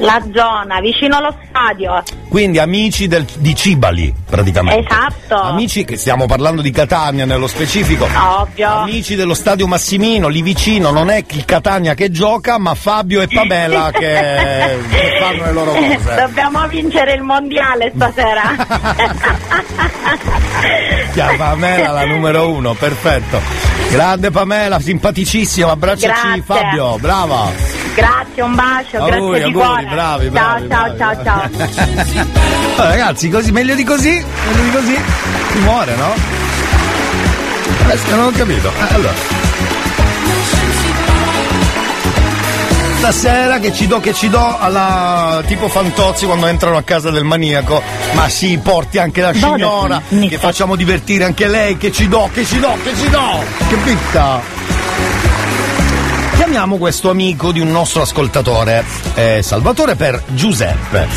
La 0.00 0.22
zona, 0.32 0.80
vicino 0.80 1.16
allo 1.16 1.34
stadio. 1.48 2.02
Quindi 2.28 2.58
amici 2.58 3.08
del- 3.08 3.26
di 3.38 3.54
Cibali, 3.54 4.14
praticamente. 4.28 4.86
Esatto. 4.88 5.34
Amici 5.34 5.84
che 5.84 5.96
stiamo 5.96 6.26
parlando 6.26 6.62
di 6.62 6.70
Catania 6.70 7.24
nello 7.24 7.48
specifico. 7.48 8.06
Ovvio. 8.38 8.68
Amici 8.68 9.16
dello 9.16 9.34
stadio 9.34 9.66
Massimino, 9.66 10.28
lì 10.28 10.40
vicino 10.42 10.90
non 10.92 11.10
è 11.10 11.24
il 11.28 11.44
Catania 11.44 11.94
che 11.94 12.10
gioca, 12.10 12.58
ma 12.58 12.74
Fabio 12.74 13.22
e 13.22 13.28
Pamela 13.28 13.90
che, 13.94 14.78
che 14.88 15.18
fanno 15.20 15.44
le 15.44 15.52
loro 15.52 15.72
cose. 15.72 16.14
Dobbiamo 16.16 16.66
vincere 16.68 17.14
il 17.14 17.22
mondiale 17.22 17.92
stasera. 17.94 18.42
Chia 21.12 21.34
Pamela 21.36 21.90
la 21.90 22.04
numero 22.04 22.50
uno, 22.50 22.74
perfetto. 22.74 23.40
Grande 23.90 24.30
Pamela, 24.30 24.78
simpaticissima, 24.78 25.72
abbracciaci 25.72 26.40
Grazie. 26.40 26.42
Fabio, 26.42 26.98
brava. 26.98 27.87
Grazie, 27.98 28.42
un 28.42 28.54
bacio, 28.54 28.96
Auguri, 28.98 29.10
grazie 29.10 29.34
di 29.38 29.42
auguri, 29.42 29.66
cuore. 29.66 29.84
bravi, 29.86 30.24
ciao, 30.24 30.32
bravi, 30.32 30.68
ciao, 30.68 30.94
bravi. 30.94 30.98
ciao, 30.98 31.24
ciao. 31.24 32.46
Allora, 32.76 32.90
ragazzi, 32.90 33.28
così, 33.28 33.50
meglio 33.50 33.74
di 33.74 33.84
così, 33.84 34.10
meglio 34.10 34.62
di 34.62 34.70
così, 34.70 34.98
si 35.52 35.58
muore, 35.58 35.96
no? 35.96 36.14
Adesso 37.84 38.14
non 38.14 38.26
ho 38.26 38.30
capito. 38.30 38.68
Eh, 38.68 38.94
allora. 38.94 39.12
Stasera 42.98 43.58
che 43.58 43.72
ci 43.72 43.86
do, 43.86 44.00
che 44.00 44.12
ci 44.12 44.28
do 44.28 44.58
alla 44.58 45.40
tipo 45.46 45.68
Fantozzi 45.68 46.26
quando 46.26 46.46
entrano 46.46 46.76
a 46.76 46.82
casa 46.82 47.10
del 47.10 47.24
maniaco, 47.24 47.80
ma 48.12 48.28
sì, 48.28 48.58
porti 48.58 48.98
anche 48.98 49.20
la 49.20 49.32
signora, 49.32 50.02
che 50.08 50.36
facciamo 50.38 50.74
divertire 50.76 51.24
anche 51.24 51.46
lei, 51.46 51.76
che 51.76 51.92
ci 51.92 52.08
do, 52.08 52.28
che 52.32 52.44
ci 52.44 52.58
do, 52.58 52.76
che 52.82 52.94
ci 52.96 53.08
do! 53.08 53.42
Che 53.68 53.76
picca! 53.76 54.77
Chiamiamo 56.38 56.76
questo 56.76 57.10
amico 57.10 57.50
di 57.50 57.58
un 57.58 57.68
nostro 57.72 58.02
ascoltatore, 58.02 58.84
eh, 59.16 59.42
Salvatore 59.42 59.96
per 59.96 60.22
Giuseppe. 60.28 61.08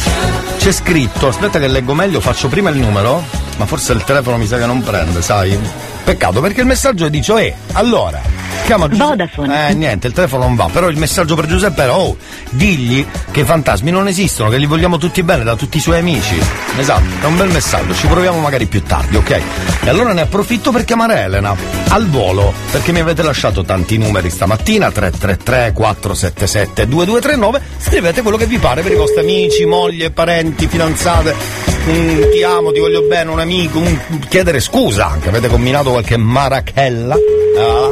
C'è 0.57 0.71
scritto, 0.71 1.27
aspetta 1.27 1.59
che 1.59 1.67
leggo 1.67 1.93
meglio, 1.93 2.19
faccio 2.19 2.47
prima 2.47 2.71
il 2.71 2.77
numero, 2.77 3.23
ma 3.57 3.67
forse 3.67 3.93
il 3.93 4.03
telefono 4.03 4.37
mi 4.37 4.47
sa 4.47 4.57
che 4.57 4.65
non 4.65 4.81
prende, 4.81 5.21
sai? 5.21 5.59
Peccato 6.03 6.41
perché 6.41 6.61
il 6.61 6.67
messaggio 6.67 7.09
dice, 7.09 7.33
eh, 7.45 7.55
allora, 7.73 8.21
chiama 8.65 8.87
Giuseppe. 8.87 9.69
Eh, 9.69 9.73
niente, 9.73 10.07
il 10.07 10.13
telefono 10.13 10.43
non 10.43 10.55
va, 10.55 10.69
però 10.71 10.89
il 10.89 10.97
messaggio 10.97 11.35
per 11.35 11.45
Giuseppe 11.45 11.83
era, 11.83 11.97
oh, 11.97 12.15
digli 12.51 13.05
che 13.31 13.41
i 13.41 13.43
fantasmi 13.43 13.91
non 13.91 14.07
esistono, 14.07 14.49
che 14.49 14.57
li 14.57 14.65
vogliamo 14.65 14.97
tutti 14.97 15.21
bene 15.23 15.43
da 15.43 15.55
tutti 15.55 15.77
i 15.77 15.79
suoi 15.79 15.99
amici. 15.99 16.39
Esatto, 16.77 17.03
è 17.21 17.25
un 17.25 17.37
bel 17.37 17.49
messaggio, 17.49 17.93
ci 17.93 18.07
proviamo 18.07 18.39
magari 18.39 18.65
più 18.65 18.81
tardi, 18.83 19.17
ok? 19.17 19.41
E 19.83 19.89
allora 19.89 20.13
ne 20.13 20.21
approfitto 20.21 20.71
per 20.71 20.85
chiamare 20.85 21.21
Elena, 21.21 21.55
al 21.89 22.07
volo, 22.07 22.53
perché 22.71 22.91
mi 22.91 22.99
avete 22.99 23.23
lasciato 23.23 23.63
tanti 23.63 23.97
numeri 23.97 24.29
stamattina, 24.29 24.91
333 24.91 25.73
477 25.73 26.87
2239, 26.87 27.61
scrivete 27.77 28.21
quello 28.21 28.37
che 28.37 28.45
vi 28.45 28.57
pare 28.57 28.81
per 28.81 28.91
i 28.91 28.95
vostri 28.95 29.19
amici, 29.21 29.65
moglie, 29.65 30.11
parenti, 30.11 30.67
fidanzate, 30.67 31.35
un 31.87 32.29
ti 32.31 32.43
amo, 32.43 32.71
ti 32.71 32.79
voglio 32.79 33.01
bene, 33.03 33.31
un 33.31 33.39
amico, 33.39 33.79
un 33.79 34.19
chiedere 34.29 34.59
scusa 34.59 35.07
anche, 35.07 35.29
avete 35.29 35.47
combinato 35.47 35.90
qualche 35.91 36.17
marachella? 36.17 37.15
Ah, 37.15 37.89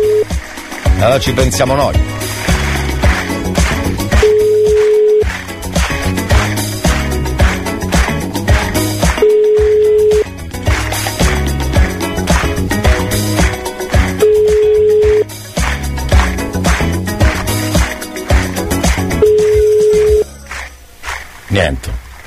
allora 1.03 1.19
ci 1.19 1.33
pensiamo 1.33 1.75
noi. 1.75 2.18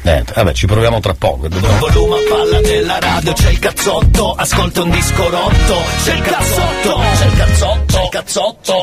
Niente. 0.03 0.33
Vabbè, 0.35 0.53
ci 0.53 0.67
proviamo 0.67 0.99
tra 1.01 1.15
poco. 1.15 1.49
Con 1.49 1.79
volume 1.79 2.17
a 2.17 2.21
palla 2.29 2.61
della 2.61 2.99
radio 2.99 3.33
c'è 3.33 3.51
il 3.51 3.59
cazzotto, 3.59 4.35
ascolta 4.35 4.83
un 4.83 4.91
disco 4.91 5.29
rotto, 5.31 5.77
c'è 6.05 6.15
il 6.15 6.23
cazzotto, 6.23 7.01
c'è 7.19 7.27
il 7.27 7.37
cazzotto, 7.37 7.85
c'è 7.87 8.03
il 8.03 8.09
cazzotto. 8.09 8.81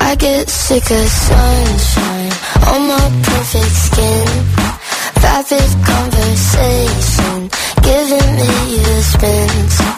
I 0.00 0.14
get 0.18 0.48
sick 0.48 0.90
of 0.90 1.08
sunshine 1.08 2.32
on 2.66 2.86
my 2.88 3.10
perfect 3.22 3.70
skin. 3.70 4.55
private 5.42 5.76
conversation, 5.84 7.50
giving 7.82 8.36
me 8.36 8.78
a 8.78 9.02
spin. 9.02 9.95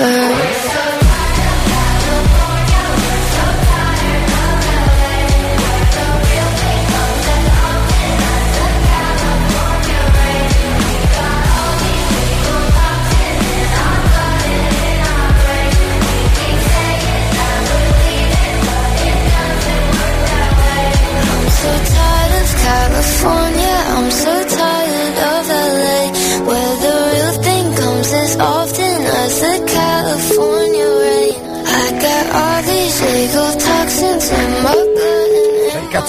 answers. 0.00 0.71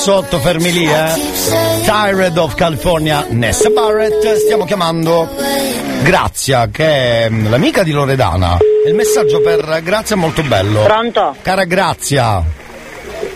Cazzotto 0.03 0.37
fermi 0.39 0.69
lì, 0.73 0.85
eh? 0.85 1.13
Tired 1.85 2.35
of 2.35 2.55
California, 2.55 3.25
Nessa 3.29 3.69
Barrett. 3.69 4.35
Stiamo 4.35 4.65
chiamando 4.65 5.29
Grazia, 6.01 6.67
che 6.67 7.23
è 7.23 7.29
mm, 7.29 7.49
l'amica 7.49 7.83
di 7.83 7.93
Loredana. 7.93 8.57
Il 8.85 8.95
messaggio 8.95 9.39
per 9.39 9.79
Grazia 9.81 10.17
è 10.17 10.19
molto 10.19 10.43
bello. 10.43 10.83
Pronto? 10.83 11.37
Cara 11.41 11.63
Grazia. 11.63 12.43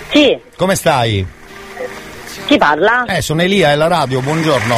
Sì. 0.09 0.37
Come 0.57 0.75
stai? 0.75 1.25
Chi 2.47 2.57
parla? 2.57 3.05
Eh, 3.05 3.21
sono 3.21 3.41
Elia, 3.43 3.71
è 3.71 3.75
la 3.75 3.87
radio, 3.87 4.19
buongiorno. 4.19 4.75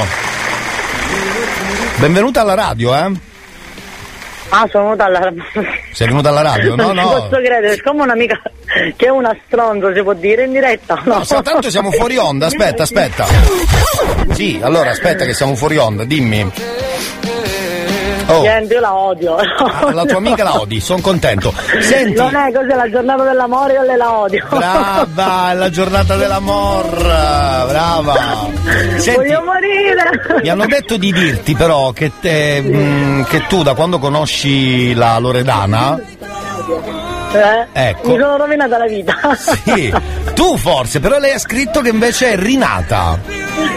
Benvenuta 1.95 2.41
alla 2.41 2.53
radio, 2.53 2.93
eh? 2.93 3.11
Ah, 4.49 4.67
sono 4.69 4.83
venuta 4.83 5.05
alla... 5.05 5.33
Sei 5.99 6.07
venuta 6.07 6.29
alla 6.29 6.43
radio? 6.43 6.75
No, 6.77 6.93
non 6.93 7.03
no. 7.03 7.09
posso 7.09 7.41
credere, 7.41 7.73
siccome 7.73 8.03
un'amica 8.03 8.41
che 8.95 9.05
è 9.07 9.09
una 9.09 9.37
stronza, 9.45 9.93
si 9.93 10.01
può 10.01 10.13
dire 10.13 10.45
in 10.45 10.53
diretta? 10.53 11.01
No, 11.03 11.25
sa- 11.25 11.41
tanto 11.41 11.69
siamo 11.69 11.91
fuori 11.91 12.15
onda, 12.15 12.45
aspetta, 12.45 12.83
aspetta. 12.83 13.25
Sì, 14.31 14.61
allora 14.63 14.91
aspetta 14.91 15.25
che 15.25 15.33
siamo 15.33 15.55
fuori 15.55 15.75
onda, 15.75 16.05
dimmi. 16.05 16.49
Oh. 18.31 18.41
Niente, 18.41 18.73
io 18.75 18.79
la 18.79 18.93
odio. 18.95 19.35
Ah, 19.37 19.91
La 19.91 20.05
tua 20.05 20.17
amica 20.17 20.43
la 20.43 20.59
odi, 20.61 20.79
sono 20.79 21.01
contento. 21.01 21.53
Senti, 21.79 22.13
Non 22.13 22.35
è 22.35 22.51
così, 22.53 22.67
è 22.69 22.75
la 22.75 22.89
giornata 22.89 23.23
dell'amore, 23.23 23.73
io 23.73 23.81
le 23.83 23.97
la 23.97 24.13
odio. 24.19 24.45
brava, 24.49 25.51
è 25.51 25.55
la 25.55 25.69
giornata 25.69 26.15
dell'amor, 26.15 26.85
brava. 26.97 28.15
Senti, 28.97 29.15
Voglio 29.15 29.43
morire. 29.43 30.39
mi 30.43 30.49
hanno 30.49 30.65
detto 30.67 30.97
di 30.97 31.11
dirti 31.11 31.55
però 31.55 31.91
che, 31.91 32.11
te, 32.19 32.61
mh, 32.61 33.25
che 33.25 33.45
tu 33.47 33.63
da 33.63 33.73
quando 33.73 33.97
conosci 33.99 34.93
la 34.93 35.17
Loredana, 35.17 35.99
Eh? 37.31 37.67
Ecco. 37.71 38.09
Mi 38.09 38.19
sono 38.19 38.37
rovinata 38.37 38.77
la 38.77 38.87
vita. 38.87 39.15
sì, 39.35 39.93
tu 40.33 40.57
forse, 40.57 40.99
però 40.99 41.19
lei 41.19 41.33
ha 41.33 41.39
scritto 41.39 41.81
che 41.81 41.89
invece 41.89 42.31
è 42.31 42.35
rinata. 42.37 43.19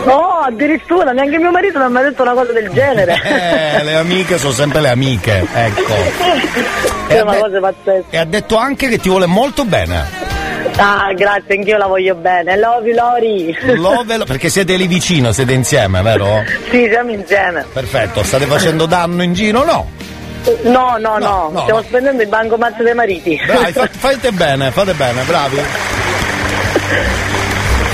No, 0.05 0.41
addirittura, 0.45 1.13
neanche 1.13 1.39
mio 1.39 1.51
marito 1.51 1.79
non 1.79 1.93
mi 1.93 1.99
ha 1.99 2.03
detto 2.03 2.23
una 2.23 2.33
cosa 2.33 2.53
del 2.53 2.71
genere. 2.71 3.15
Eh, 3.23 3.85
le 3.85 3.95
amiche 3.95 4.39
sono 4.39 4.53
sempre 4.53 4.81
le 4.81 4.89
amiche, 4.89 5.47
ecco. 5.53 5.95
È 7.07 7.21
una 7.21 7.37
cosa 7.37 7.61
pazzesca. 7.61 8.07
E 8.11 8.17
ha 8.17 8.25
detto 8.25 8.57
anche 8.57 8.89
che 8.89 8.99
ti 8.99 9.09
vuole 9.09 9.27
molto 9.27 9.65
bene. 9.65 10.31
Ah, 10.77 11.13
grazie, 11.15 11.57
anch'io 11.57 11.77
la 11.77 11.87
voglio 11.87 12.15
bene. 12.15 12.57
Love 12.57 12.89
you, 12.89 12.97
Lori. 12.97 13.57
Love, 13.77 14.25
perché 14.25 14.49
siete 14.49 14.77
lì 14.77 14.87
vicino, 14.87 15.33
siete 15.33 15.53
insieme, 15.53 16.01
vero? 16.03 16.43
Sì, 16.71 16.89
siamo 16.91 17.11
insieme. 17.11 17.67
Perfetto, 17.73 18.23
state 18.23 18.47
facendo 18.47 18.87
danno 18.87 19.23
in 19.23 19.35
giro? 19.35 19.65
No. 19.65 19.91
No, 20.63 20.97
no, 20.99 21.19
no, 21.19 21.51
no, 21.53 21.61
stiamo 21.63 21.81
no. 21.81 21.87
spendendo 21.87 22.23
il 22.23 22.29
bancomat 22.29 22.83
dei 22.83 22.95
mariti. 22.95 23.39
Fa- 23.39 23.89
fate 23.91 24.33
bene, 24.33 24.71
fate 24.71 24.95
bene, 24.95 25.23
bravi. 25.23 25.61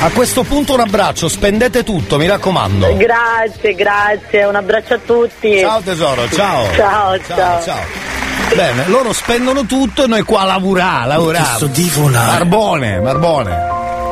A 0.00 0.10
questo 0.10 0.44
punto 0.44 0.74
un 0.74 0.80
abbraccio, 0.80 1.28
spendete 1.28 1.82
tutto, 1.82 2.18
mi 2.18 2.28
raccomando. 2.28 2.96
Grazie, 2.96 3.74
grazie, 3.74 4.44
un 4.44 4.54
abbraccio 4.54 4.94
a 4.94 4.98
tutti. 5.04 5.58
Ciao 5.58 5.80
tesoro, 5.80 6.28
ciao. 6.30 6.72
Ciao, 6.74 7.18
ciao. 7.26 7.62
ciao. 7.62 8.06
Bene, 8.54 8.84
loro 8.86 9.12
spendono 9.12 9.66
tutto 9.66 10.04
e 10.04 10.06
noi 10.06 10.22
qua 10.22 10.44
lavorare. 10.44 11.16
Ho 11.16 11.30
chiesto 11.30 11.66
di 11.66 11.90
volare. 11.90 12.38
Barbone, 12.38 13.00
barbone. 13.00 13.56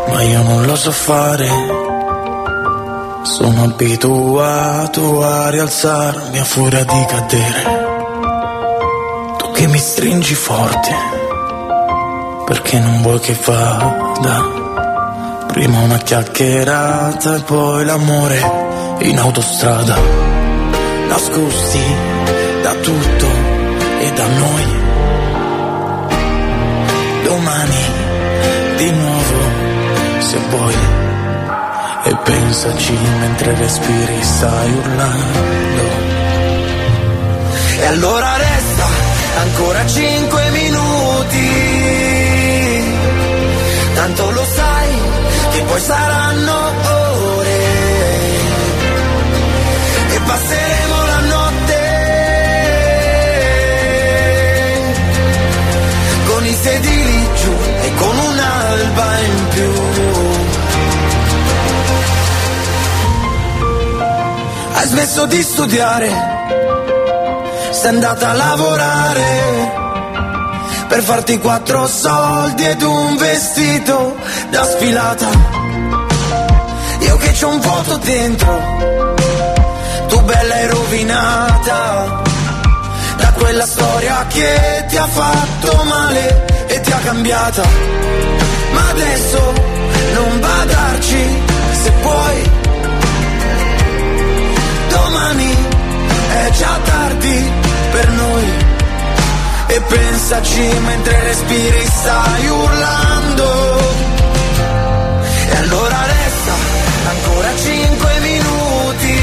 Ma 0.08 0.22
io 0.22 0.42
non 0.42 0.66
lo 0.66 0.76
so 0.76 0.90
fare. 0.90 1.46
Sono 3.22 3.64
abituato 3.64 5.24
a 5.24 5.50
rialzarmi 5.50 6.38
a 6.38 6.44
furia 6.44 6.84
di 6.84 7.04
cadere. 7.06 7.85
Mi 9.76 9.82
stringi 9.82 10.34
forte, 10.34 10.90
perché 12.46 12.78
non 12.78 13.02
vuoi 13.02 13.20
che 13.20 13.36
vada. 13.44 15.44
Prima 15.48 15.80
una 15.80 15.98
chiacchierata 15.98 17.34
e 17.34 17.42
poi 17.42 17.84
l'amore 17.84 18.96
in 19.00 19.18
autostrada. 19.18 19.98
Nascosti 21.08 21.84
da 22.62 22.72
tutto 22.72 23.26
e 24.00 24.12
da 24.14 24.26
noi. 24.26 24.64
Domani 27.24 27.84
di 28.78 28.90
nuovo, 28.92 29.40
se 30.20 30.38
vuoi. 30.48 30.74
E 32.04 32.16
pensaci 32.24 32.98
mentre 33.20 33.54
respiri, 33.56 34.22
stai 34.22 34.72
urlando. 34.72 36.06
E 37.78 37.84
allora 37.84 38.38
resta 38.38 38.75
ancora 39.36 39.86
cinque 39.86 40.50
minuti. 40.50 41.50
Tanto 43.94 44.30
lo 44.30 44.44
sai 44.44 44.88
che 45.52 45.62
poi 45.62 45.80
saranno 45.80 46.72
ore. 46.84 47.64
E 50.08 50.20
passeremo 50.20 51.06
la 51.06 51.20
notte 51.20 51.80
con 56.26 56.46
i 56.46 56.54
sedili 56.54 57.28
giù 57.42 57.52
e 57.82 57.94
con 57.94 58.18
un'alba 58.18 59.18
in 59.18 59.48
più. 59.50 59.72
Hai 64.72 64.86
smesso 64.88 65.26
di 65.26 65.42
studiare, 65.42 66.35
sei 67.86 67.94
andata 67.94 68.30
a 68.30 68.32
lavorare 68.32 69.72
per 70.88 71.02
farti 71.02 71.38
quattro 71.38 71.86
soldi 71.86 72.64
ed 72.64 72.82
un 72.82 73.16
vestito 73.16 74.16
da 74.50 74.64
sfilata. 74.64 75.28
Io 76.98 77.16
che 77.18 77.30
c'ho 77.30 77.48
un 77.48 77.60
vuoto 77.60 77.96
dentro, 77.98 78.60
tu 80.08 80.20
bella 80.22 80.54
e 80.56 80.66
rovinata, 80.66 82.22
da 83.18 83.32
quella 83.34 83.66
storia 83.66 84.26
che 84.30 84.84
ti 84.88 84.96
ha 84.96 85.06
fatto 85.06 85.84
male 85.84 86.66
e 86.66 86.80
ti 86.80 86.90
ha 86.90 86.98
cambiata. 86.98 87.62
Ma 88.72 88.88
adesso 88.88 89.52
non 90.14 90.40
badarci 90.40 91.42
se 91.84 91.90
puoi. 92.02 92.50
Domani 94.88 95.54
è 96.32 96.50
già 96.50 96.78
tardi 96.84 97.65
per 97.96 98.08
noi. 98.10 98.46
E 99.68 99.80
pensaci 99.80 100.68
mentre 100.90 101.24
respiri 101.24 101.84
stai 101.86 102.48
urlando 102.48 103.48
E 105.50 105.56
allora 105.56 105.98
resta 106.14 106.54
ancora 107.14 107.48
cinque 107.56 108.12
minuti 108.20 109.20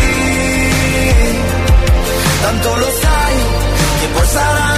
Tanto 2.42 2.76
lo 2.76 2.90
sai 3.02 3.36
che 4.00 4.08
poi 4.14 4.28
saranno 4.28 4.73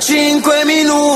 5 0.00 0.64
minuti. 0.64 1.07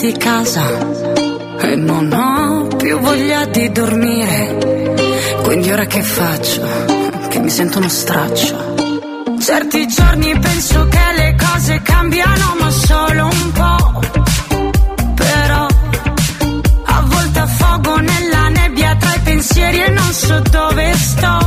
Di 0.00 0.12
casa 0.12 0.66
e 1.60 1.76
non 1.76 2.10
ho 2.10 2.74
più 2.76 2.98
voglia 3.00 3.44
di 3.44 3.70
dormire. 3.70 4.56
Quindi 5.42 5.70
ora 5.70 5.84
che 5.84 6.02
faccio? 6.02 6.62
Che 7.28 7.38
mi 7.38 7.50
sento 7.50 7.78
uno 7.78 7.88
straccio. 7.88 8.74
Certi 9.38 9.86
giorni 9.88 10.38
penso 10.38 10.88
che 10.88 11.12
le 11.16 11.36
cose 11.36 11.82
cambiano 11.82 12.56
ma 12.58 12.70
solo 12.70 13.24
un 13.26 13.52
po'. 13.52 14.00
Però 15.16 15.66
a 16.84 17.02
volte 17.02 17.38
affogo 17.38 17.96
nella 17.96 18.48
nebbia 18.48 18.96
tra 18.96 19.14
i 19.14 19.20
pensieri 19.20 19.82
e 19.82 19.90
non 19.90 20.12
so 20.12 20.40
dove 20.50 20.94
sto. 20.94 21.39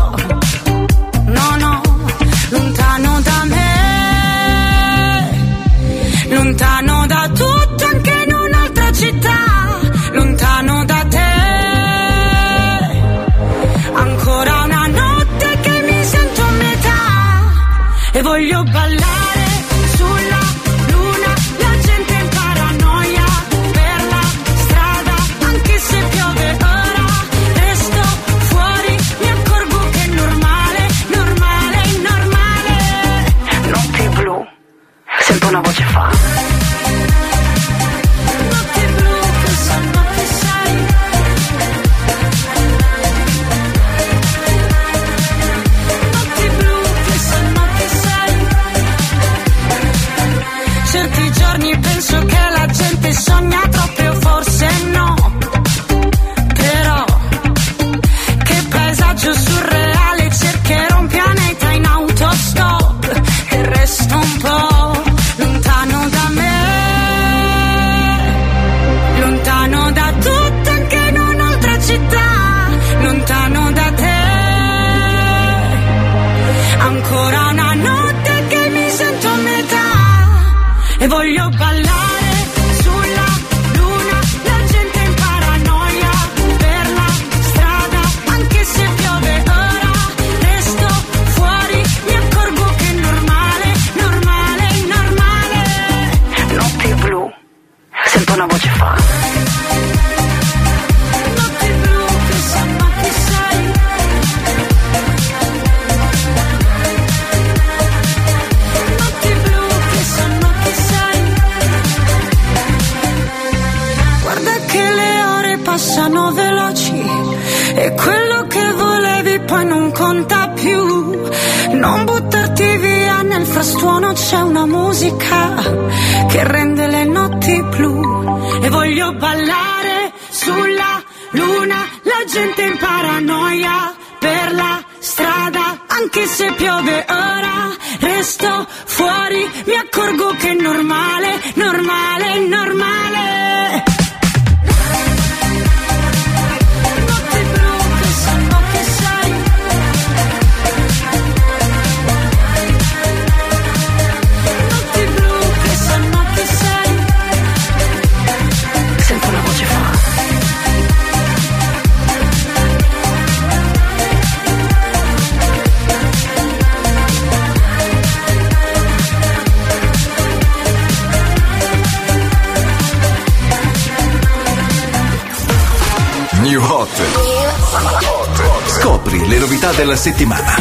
Della 179.75 179.95
settimana. 179.95 180.55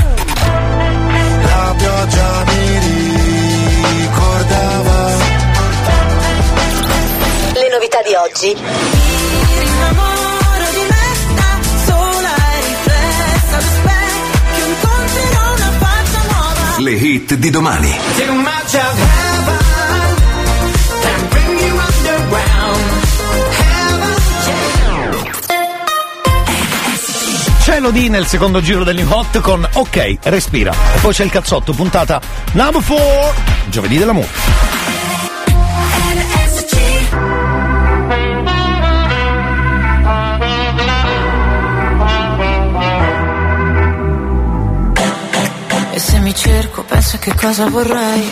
La 1.43 1.75
pioggia 1.77 2.45
mi 2.47 2.81
ricordava 4.01 5.17
Le 7.53 7.69
novità 7.71 8.01
di 8.03 8.15
oggi. 8.15 8.57
E 16.77 16.83
Le 16.83 16.91
hit 16.91 17.35
di 17.35 17.51
domani. 17.51 17.97
Cielo 27.73 27.91
di 27.91 28.11
nel 28.11 28.27
secondo 28.27 28.61
giro 28.61 28.85
del 28.85 28.97
New 28.97 29.11
Hot 29.11 29.41
con 29.41 29.67
Ok, 29.73 30.19
respira. 30.25 30.75
E 30.95 30.99
poi 31.01 31.15
c'è 31.15 31.25
il 31.25 31.31
cazzotto, 31.31 31.73
puntata 31.73 32.21
number 32.53 32.85
4, 32.85 33.35
giovedì 33.71 33.97
dell'amore. 33.97 34.29
E 45.93 45.99
se 45.99 46.19
mi 46.19 46.35
cerco 46.35 46.83
penso 46.83 47.17
che 47.17 47.35
cosa 47.35 47.71
vorrei 47.71 48.31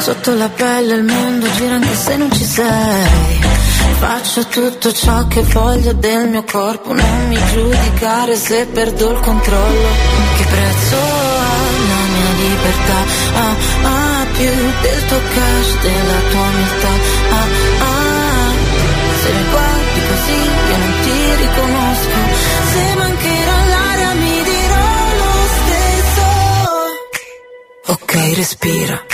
Sotto 0.00 0.34
la 0.34 0.48
pelle 0.48 0.94
il 0.94 1.04
mondo 1.04 1.48
gira 1.52 1.76
anche 1.76 1.94
se 1.94 2.16
non 2.16 2.32
ci 2.32 2.44
sei 2.44 3.43
Faccio 4.06 4.44
tutto 4.48 4.92
ciò 4.92 5.26
che 5.28 5.40
voglio 5.40 5.94
del 5.94 6.28
mio 6.28 6.44
corpo 6.44 6.92
Non 6.92 7.28
mi 7.28 7.38
giudicare 7.52 8.36
se 8.36 8.66
perdo 8.66 9.12
il 9.12 9.20
controllo. 9.20 9.88
Che 10.36 10.44
prezzo 10.44 10.96
ha 10.96 11.56
la 11.88 12.02
mia 12.12 12.32
libertà? 12.44 12.98
Ah, 13.32 13.56
ah, 13.88 14.26
più 14.36 14.50
del 14.82 15.06
tuo 15.06 15.20
cash, 15.34 15.80
della 15.80 16.20
tua 16.30 16.40
umiltà 16.52 16.92
Ah, 17.30 17.48
ah, 17.80 18.52
se 19.22 19.32
mi 19.32 19.44
guardi 19.50 20.00
così 20.10 20.38
io 20.68 20.76
non 20.76 20.92
ti 21.02 21.18
riconosco. 21.42 22.18
Se 22.72 22.94
mancherà 22.98 23.58
l'aria 23.72 24.12
mi 24.12 24.42
dirò 24.42 24.86
lo 25.16 25.32
stesso. 25.56 26.24
Ok, 27.86 28.12
respira 28.34 29.13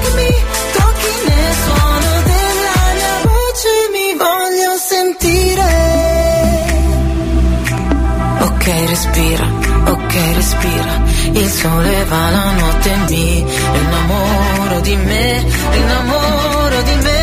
tocchi 0.00 1.14
nel 1.26 1.54
suono 1.64 2.10
della 2.30 2.78
mia 2.98 3.16
voce 3.22 3.70
mi 3.92 4.08
voglio 4.24 4.72
sentire. 4.76 5.70
Ok, 8.40 8.66
respira, 8.88 9.46
ok, 9.86 10.14
respira. 10.34 11.02
Il 11.32 11.48
sole 11.48 12.04
va 12.04 12.30
la 12.30 12.50
notte 12.52 12.96
mi 13.08 13.38
innamoro 13.40 14.80
di 14.80 14.96
me, 14.96 15.44
innamoro 15.72 16.82
di 16.82 16.94
me, 17.02 17.13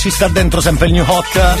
ci 0.00 0.08
sta 0.08 0.28
dentro 0.28 0.62
sempre 0.62 0.86
il 0.86 0.94
New 0.94 1.04
Hot. 1.06 1.58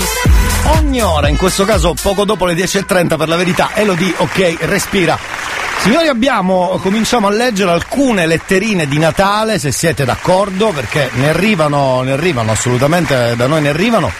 Ogni 0.78 1.02
ora, 1.02 1.28
in 1.28 1.36
questo 1.36 1.66
caso 1.66 1.94
poco 2.00 2.24
dopo 2.24 2.46
le 2.46 2.54
10.30 2.54 3.18
per 3.18 3.28
la 3.28 3.36
verità, 3.36 3.72
Elodie, 3.74 4.14
ok, 4.16 4.56
respira. 4.60 5.18
Signori, 5.80 6.08
abbiamo, 6.08 6.78
cominciamo 6.80 7.26
a 7.26 7.30
leggere 7.30 7.70
alcune 7.70 8.24
letterine 8.24 8.88
di 8.88 8.96
Natale, 8.96 9.58
se 9.58 9.72
siete 9.72 10.06
d'accordo, 10.06 10.70
perché 10.70 11.10
ne 11.16 11.28
arrivano, 11.28 12.00
ne 12.00 12.12
arrivano, 12.12 12.52
assolutamente 12.52 13.36
da 13.36 13.46
noi 13.46 13.60
ne 13.60 13.68
arrivano, 13.68 14.10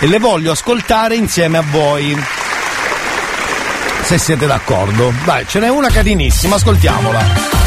e 0.00 0.08
le 0.08 0.18
voglio 0.18 0.50
ascoltare 0.50 1.14
insieme 1.14 1.58
a 1.58 1.64
voi. 1.64 2.20
Se 4.02 4.18
siete 4.18 4.46
d'accordo. 4.46 5.12
Dai, 5.24 5.46
ce 5.46 5.60
n'è 5.60 5.68
una 5.68 5.88
carinissima, 5.88 6.56
ascoltiamola. 6.56 7.61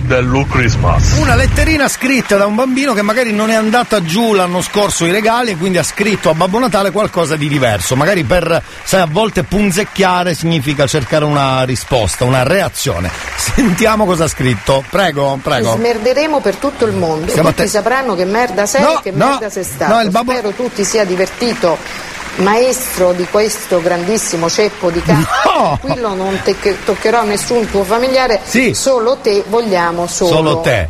Dello 0.00 0.44
Christmas. 0.46 1.12
Una 1.18 1.34
letterina 1.34 1.88
scritta 1.88 2.36
da 2.36 2.46
un 2.46 2.54
bambino 2.54 2.92
che 2.94 3.02
magari 3.02 3.32
non 3.32 3.50
è 3.50 3.54
andata 3.54 4.02
giù 4.02 4.32
l'anno 4.32 4.60
scorso 4.62 5.04
i 5.04 5.10
regali 5.10 5.50
e 5.52 5.56
quindi 5.56 5.78
ha 5.78 5.82
scritto 5.82 6.30
a 6.30 6.34
Babbo 6.34 6.58
Natale 6.58 6.90
qualcosa 6.90 7.36
di 7.36 7.48
diverso. 7.48 7.96
Magari 7.96 8.24
per, 8.24 8.62
sai, 8.82 9.00
a 9.00 9.06
volte 9.10 9.42
punzecchiare 9.44 10.34
significa 10.34 10.86
cercare 10.86 11.24
una 11.24 11.64
risposta, 11.64 12.24
una 12.24 12.42
reazione. 12.42 13.10
Sentiamo 13.36 14.04
cosa 14.06 14.24
ha 14.24 14.28
scritto. 14.28 14.84
Prego, 14.90 15.38
prego. 15.42 15.74
Smerderemo 15.74 16.40
per 16.40 16.56
tutto 16.56 16.84
il 16.86 16.92
mondo. 16.94 17.30
Siamo 17.32 17.48
tutti 17.50 17.62
te- 17.62 17.68
sapranno 17.68 18.14
che 18.14 18.24
merda 18.24 18.66
sei 18.66 18.82
No, 18.82 18.98
e 18.98 19.02
che 19.02 19.10
no, 19.10 19.28
merda 19.28 19.50
sei 19.50 19.64
stato. 19.64 19.94
no, 19.94 20.00
il 20.02 20.10
babbo- 20.10 20.32
Spero 20.32 20.50
tu 20.50 20.70
ti 20.72 20.84
sia 20.84 21.04
divertito. 21.04 21.78
Maestro 22.36 23.12
di 23.12 23.26
questo 23.30 23.80
grandissimo 23.80 24.48
ceppo 24.50 24.90
di 24.90 25.00
cane, 25.02 25.20
No! 25.54 25.78
tranquillo, 25.80 26.14
non 26.14 26.40
te- 26.42 26.56
toccherò 26.84 27.22
nessun 27.22 27.68
tuo 27.70 27.84
familiare, 27.84 28.40
solo 28.74 29.18
te 29.22 29.44
vogliamo 29.46 30.06
solo, 30.06 30.30
Solo 30.30 30.60
te. 30.60 30.88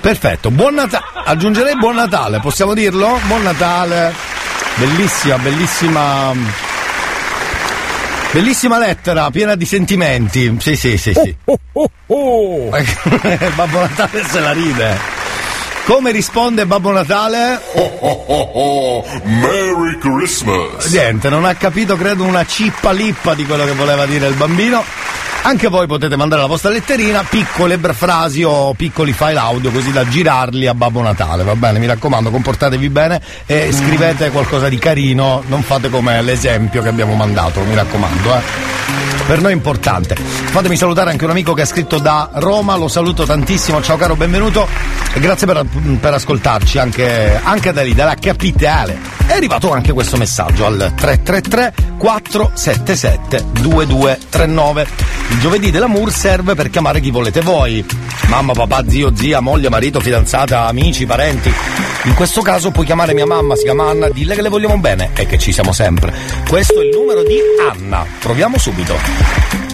Perfetto, 0.00 0.50
buon 0.50 0.74
Natale. 0.74 1.04
Aggiungerei 1.24 1.76
buon 1.76 1.96
Natale, 1.96 2.40
possiamo 2.40 2.72
dirlo? 2.72 3.18
Buon 3.26 3.42
Natale. 3.42 4.14
Bellissima, 4.76 5.36
bellissima. 5.38 6.32
Bellissima 8.30 8.78
lettera, 8.78 9.30
piena 9.30 9.54
di 9.56 9.64
sentimenti. 9.66 10.56
Sì, 10.60 10.76
sì, 10.76 10.96
sì, 10.96 11.12
sì. 11.12 11.36
Babbo 13.54 13.80
Natale 13.80 14.24
se 14.24 14.40
la 14.40 14.52
ride. 14.52 15.17
Come 15.88 16.12
risponde 16.12 16.66
Babbo 16.66 16.92
Natale? 16.92 17.62
Merry 19.24 19.96
Christmas! 19.96 20.84
Niente, 20.92 21.30
non 21.30 21.46
ha 21.46 21.54
capito, 21.54 21.96
credo, 21.96 22.24
una 22.24 22.44
cippa 22.44 22.92
lippa 22.92 23.32
di 23.32 23.46
quello 23.46 23.64
che 23.64 23.72
voleva 23.72 24.04
dire 24.04 24.26
il 24.26 24.34
bambino. 24.34 24.84
Anche 25.42 25.68
voi 25.68 25.86
potete 25.86 26.14
mandare 26.14 26.42
la 26.42 26.46
vostra 26.46 26.68
letterina, 26.68 27.24
piccole 27.26 27.78
frasi 27.78 28.42
o 28.42 28.74
piccoli 28.74 29.14
file 29.14 29.38
audio 29.38 29.70
così 29.70 29.90
da 29.90 30.06
girarli 30.06 30.66
a 30.66 30.74
Babbo 30.74 31.00
Natale, 31.00 31.42
va 31.42 31.56
bene? 31.56 31.78
Mi 31.78 31.86
raccomando, 31.86 32.28
comportatevi 32.28 32.90
bene 32.90 33.22
e 33.46 33.72
scrivete 33.72 34.28
qualcosa 34.28 34.68
di 34.68 34.76
carino, 34.76 35.42
non 35.46 35.62
fate 35.62 35.88
come 35.88 36.20
l'esempio 36.20 36.82
che 36.82 36.88
abbiamo 36.88 37.14
mandato, 37.14 37.62
mi 37.62 37.74
raccomando, 37.74 38.34
eh. 38.34 38.40
Per 39.26 39.40
noi 39.40 39.52
è 39.52 39.54
importante. 39.54 40.16
Fatemi 40.16 40.76
salutare 40.76 41.10
anche 41.10 41.24
un 41.24 41.30
amico 41.30 41.52
che 41.52 41.62
ha 41.62 41.66
scritto 41.66 41.98
da 41.98 42.30
Roma, 42.34 42.76
lo 42.76 42.88
saluto 42.88 43.24
tantissimo, 43.24 43.82
ciao 43.82 43.96
caro, 43.96 44.16
benvenuto 44.16 44.66
e 45.12 45.20
grazie 45.20 45.46
per, 45.46 45.64
per 46.00 46.14
ascoltarci 46.14 46.78
anche, 46.78 47.40
anche 47.42 47.72
da 47.72 47.82
lì, 47.82 47.94
dalla 47.94 48.14
capitale. 48.14 48.98
È 49.26 49.32
arrivato 49.32 49.72
anche 49.72 49.92
questo 49.92 50.16
messaggio 50.16 50.66
al 50.66 50.92
333 50.94 51.96
477 51.98 53.44
2239. 53.60 54.86
Il 55.30 55.40
giovedì 55.40 55.70
dell'amour 55.70 56.10
serve 56.10 56.54
per 56.54 56.70
chiamare 56.70 57.00
chi 57.00 57.10
volete 57.10 57.40
voi. 57.40 57.84
Mamma, 58.28 58.52
papà, 58.52 58.84
zio, 58.88 59.14
zia, 59.14 59.40
moglie, 59.40 59.68
marito, 59.68 60.00
fidanzata, 60.00 60.66
amici, 60.66 61.06
parenti. 61.06 61.52
In 62.04 62.14
questo 62.14 62.40
caso 62.40 62.70
puoi 62.70 62.86
chiamare 62.86 63.14
mia 63.14 63.26
mamma, 63.26 63.54
si 63.56 63.64
chiama 63.64 63.88
Anna, 63.88 64.08
dille 64.08 64.34
che 64.34 64.42
le 64.42 64.48
vogliamo 64.48 64.78
bene 64.78 65.10
e 65.14 65.26
che 65.26 65.38
ci 65.38 65.52
siamo 65.52 65.72
sempre. 65.72 66.14
Questo 66.48 66.80
è 66.80 66.84
il 66.84 66.90
numero 66.96 67.22
di 67.22 67.38
Anna. 67.70 68.06
Proviamo 68.18 68.58
subito. 68.58 69.67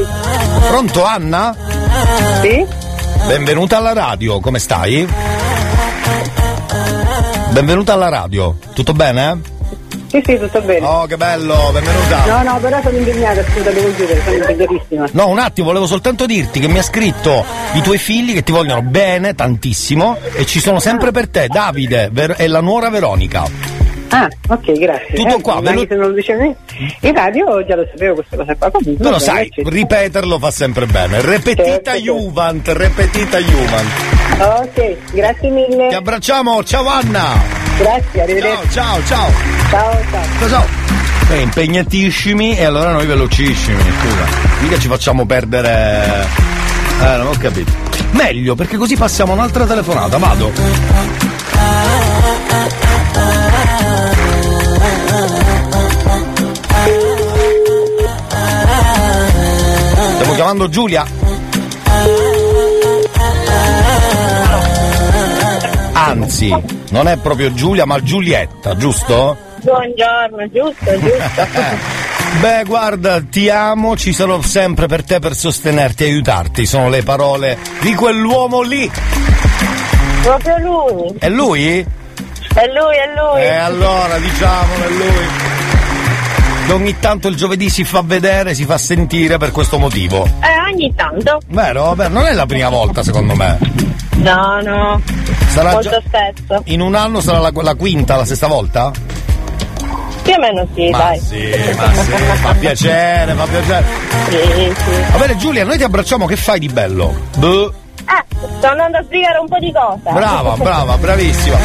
Pronto 0.00 1.04
Anna? 1.04 1.54
Sì? 2.40 2.64
Benvenuta 3.26 3.78
alla 3.78 3.92
radio, 3.92 4.40
come 4.40 4.58
stai? 4.58 5.06
Benvenuta 7.50 7.92
alla 7.92 8.08
radio, 8.08 8.56
tutto 8.72 8.92
bene? 8.94 9.40
Sì, 10.08 10.22
sì, 10.24 10.38
tutto 10.38 10.60
bene. 10.62 10.86
Oh, 10.86 11.06
che 11.06 11.16
bello, 11.16 11.70
benvenuta. 11.72 12.24
No, 12.26 12.42
no, 12.42 12.58
però 12.58 12.80
sono 12.82 12.96
impegnata, 12.96 13.42
scusa, 13.44 13.70
devo 13.70 13.94
chiudere, 13.94 14.20
sono 14.22 14.36
impegnatissima. 14.36 15.08
No, 15.12 15.28
un 15.28 15.38
attimo, 15.38 15.66
volevo 15.68 15.86
soltanto 15.86 16.26
dirti 16.26 16.60
che 16.60 16.68
mi 16.68 16.78
ha 16.78 16.82
scritto 16.82 17.44
i 17.74 17.82
tuoi 17.82 17.98
figli 17.98 18.34
che 18.34 18.42
ti 18.42 18.52
vogliono 18.52 18.82
bene, 18.82 19.34
tantissimo, 19.34 20.18
e 20.34 20.44
ci 20.44 20.60
sono 20.60 20.80
sempre 20.80 21.12
per 21.12 21.28
te, 21.28 21.48
Davide 21.48 22.10
Ver- 22.12 22.38
e 22.38 22.46
la 22.46 22.60
nuora 22.60 22.90
Veronica. 22.90 23.44
Ah, 24.14 24.28
ok, 24.48 24.72
grazie. 24.78 25.14
Tutto 25.14 25.36
Eh, 25.36 25.40
qua, 25.40 25.54
anche 25.54 25.70
velo- 25.70 25.86
se 25.88 25.94
non 25.94 26.08
lo 26.08 26.14
dicevi 26.14 26.54
in 27.00 27.14
radio 27.14 27.64
già 27.66 27.76
lo 27.76 27.86
sapevo 27.90 28.14
questa 28.16 28.36
cosa 28.36 28.54
qua. 28.56 28.70
Comunque, 28.70 29.04
bene, 29.04 29.18
sai, 29.18 29.46
accetto. 29.48 29.68
ripeterlo 29.70 30.38
fa 30.38 30.50
sempre 30.50 30.86
bene. 30.86 31.20
Repetita 31.22 31.92
Certo. 31.92 31.98
Juvent, 31.98 32.68
repetita 32.68 33.38
Juvent. 33.38 33.90
Ok, 34.38 34.96
grazie 35.12 35.50
mille. 35.50 35.88
Ti 35.88 35.94
abbracciamo, 35.94 36.62
ciao 36.64 36.86
Anna! 36.88 37.60
Grazie, 37.78 38.22
arrivederci. 38.22 38.70
Ciao, 38.70 39.02
ciao, 39.06 39.30
Ciao, 39.70 39.92
ciao. 40.10 40.48
ciao. 40.48 40.64
Beh, 41.28 41.40
impegnatissimi 41.40 42.56
e 42.58 42.64
allora 42.64 42.92
noi 42.92 43.06
velocissimi, 43.06 43.80
scusa. 43.80 44.26
Mica 44.60 44.78
ci 44.78 44.88
facciamo 44.88 45.24
perdere. 45.24 46.26
Eh, 47.00 47.16
non 47.16 47.28
ho 47.28 47.34
capito. 47.38 47.72
Meglio, 48.10 48.54
perché 48.54 48.76
così 48.76 48.94
passiamo 48.96 49.32
un'altra 49.32 49.64
telefonata, 49.64 50.18
vado. 50.18 51.21
Chiamando 60.52 60.68
Giulia. 60.68 61.06
Anzi, 65.94 66.54
non 66.90 67.08
è 67.08 67.16
proprio 67.16 67.54
Giulia, 67.54 67.86
ma 67.86 68.02
Giulietta, 68.02 68.76
giusto? 68.76 69.34
Buongiorno, 69.62 70.50
giusto, 70.52 71.00
giusto. 71.00 71.46
Beh, 72.40 72.64
guarda, 72.66 73.22
ti 73.22 73.48
amo, 73.48 73.96
ci 73.96 74.12
sarò 74.12 74.42
sempre 74.42 74.86
per 74.88 75.04
te 75.04 75.20
per 75.20 75.34
sostenerti 75.34 76.04
e 76.04 76.08
aiutarti. 76.08 76.66
Sono 76.66 76.90
le 76.90 77.02
parole 77.02 77.56
di 77.80 77.94
quell'uomo 77.94 78.60
lì. 78.60 78.90
Proprio 80.20 80.58
lui. 80.58 81.14
È 81.18 81.30
lui? 81.30 81.78
È 81.78 82.66
lui, 82.66 82.96
è 82.96 83.08
lui. 83.16 83.40
E 83.40 83.48
allora, 83.54 84.18
diciamolo, 84.18 84.84
è 84.84 84.90
lui. 84.90 85.61
Ogni 86.72 86.98
tanto 86.98 87.28
il 87.28 87.36
giovedì 87.36 87.68
si 87.68 87.84
fa 87.84 88.02
vedere, 88.02 88.54
si 88.54 88.64
fa 88.64 88.78
sentire 88.78 89.36
per 89.36 89.50
questo 89.50 89.78
motivo. 89.78 90.24
Eh, 90.24 90.72
ogni 90.72 90.92
tanto. 90.94 91.38
Vero? 91.48 91.84
Vabbè, 91.94 92.08
non 92.08 92.24
è 92.24 92.32
la 92.32 92.46
prima 92.46 92.70
volta, 92.70 93.02
secondo 93.02 93.34
me. 93.34 93.58
No, 94.16 94.60
no. 94.62 95.00
Sarà 95.48 95.72
Molto 95.72 95.90
già- 95.90 96.02
spesso. 96.06 96.62
In 96.66 96.80
un 96.80 96.94
anno 96.94 97.20
sarà 97.20 97.38
la, 97.38 97.50
la 97.54 97.74
quinta, 97.74 98.16
la 98.16 98.24
sesta 98.24 98.46
volta? 98.46 98.90
Più 100.22 100.32
o 100.32 100.38
meno 100.38 100.66
sì, 100.74 100.88
Ma 100.90 100.98
dai. 100.98 101.18
sì, 101.20 101.50
ma 101.76 101.92
sì, 101.92 102.10
fa 102.40 102.54
piacere, 102.58 103.34
fa 103.34 103.44
piacere. 103.44 103.84
Sì, 104.30 104.74
sì. 104.84 105.00
Va 105.12 105.18
bene, 105.18 105.36
Giulia, 105.36 105.64
noi 105.64 105.76
ti 105.76 105.82
abbracciamo, 105.84 106.26
che 106.26 106.36
fai 106.36 106.58
di 106.58 106.68
bello? 106.68 107.14
Boh. 107.36 107.72
Eh, 107.98 108.46
sto 108.58 108.66
andando 108.68 108.96
a 108.98 109.02
spiegare 109.02 109.38
un 109.38 109.46
po' 109.48 109.58
di 109.58 109.72
cose. 109.72 110.10
Brava, 110.10 110.54
brava, 110.56 110.96
bravissima. 110.96 111.56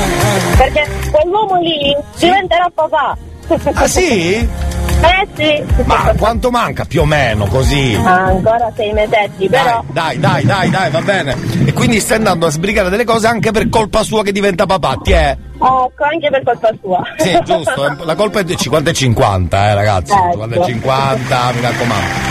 Perché 0.57 0.85
quell'uomo 1.11 1.55
lì 1.61 1.95
diventerà 2.17 2.69
papà. 2.73 3.17
Ah 3.73 3.87
sì? 3.87 4.45
Eh 5.01 5.27
sì. 5.35 5.83
Ma 5.85 6.13
quanto 6.17 6.49
manca 6.49 6.85
più 6.85 7.01
o 7.01 7.05
meno 7.05 7.45
così? 7.45 7.95
Ah, 8.03 8.25
ancora 8.25 8.71
sei 8.75 8.91
mesetti, 8.93 9.47
però. 9.47 9.83
Dai, 9.91 10.19
dai, 10.19 10.43
dai, 10.43 10.69
dai, 10.69 10.89
va 10.89 11.01
bene. 11.01 11.35
E 11.65 11.73
quindi 11.73 11.99
stai 11.99 12.17
andando 12.17 12.45
a 12.47 12.49
sbrigare 12.49 12.89
delle 12.89 13.05
cose 13.05 13.27
anche 13.27 13.51
per 13.51 13.69
colpa 13.69 14.03
sua 14.03 14.23
che 14.23 14.31
diventa 14.31 14.65
papà, 14.65 14.99
ti 15.03 15.11
è? 15.11 15.37
Ecco, 15.55 16.03
anche 16.03 16.29
per 16.29 16.43
colpa 16.43 16.69
sua. 16.81 17.01
Sì, 17.17 17.39
giusto, 17.43 17.85
eh, 17.85 18.05
la 18.05 18.15
colpa 18.15 18.39
è 18.39 18.43
di 18.43 18.55
50 18.55 18.89
e 18.89 18.93
50, 18.93 19.69
eh 19.69 19.73
ragazzi. 19.73 20.13
Ecco. 20.13 20.31
50 20.31 20.55
e 20.55 20.65
50, 20.65 21.51
mi 21.53 21.61
raccomando. 21.61 22.25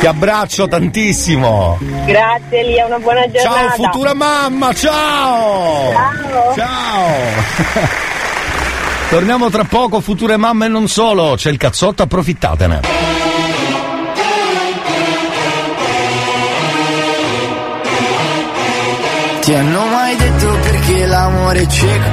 Ti 0.00 0.06
abbraccio 0.06 0.68
tantissimo. 0.68 1.78
Grazie 2.06 2.58
Elia, 2.58 2.86
una 2.86 2.98
buona 2.98 3.30
giornata. 3.30 3.74
Ciao 3.76 3.84
futura 3.84 4.14
mamma, 4.14 4.72
ciao! 4.72 5.92
Ciao. 5.92 6.54
Ciao! 6.54 8.10
Torniamo 9.12 9.50
tra 9.50 9.64
poco, 9.64 10.00
future 10.00 10.38
mamme 10.38 10.64
e 10.64 10.68
non 10.70 10.88
solo. 10.88 11.34
C'è 11.36 11.50
il 11.50 11.58
cazzotto, 11.58 12.02
approfittatene. 12.02 12.80
Ti 19.42 19.54
hanno 19.54 19.84
mai 19.84 20.16
detto 20.16 20.56
perché 20.62 21.04
l'amore 21.04 21.60
è 21.60 21.66
cieco? 21.66 22.08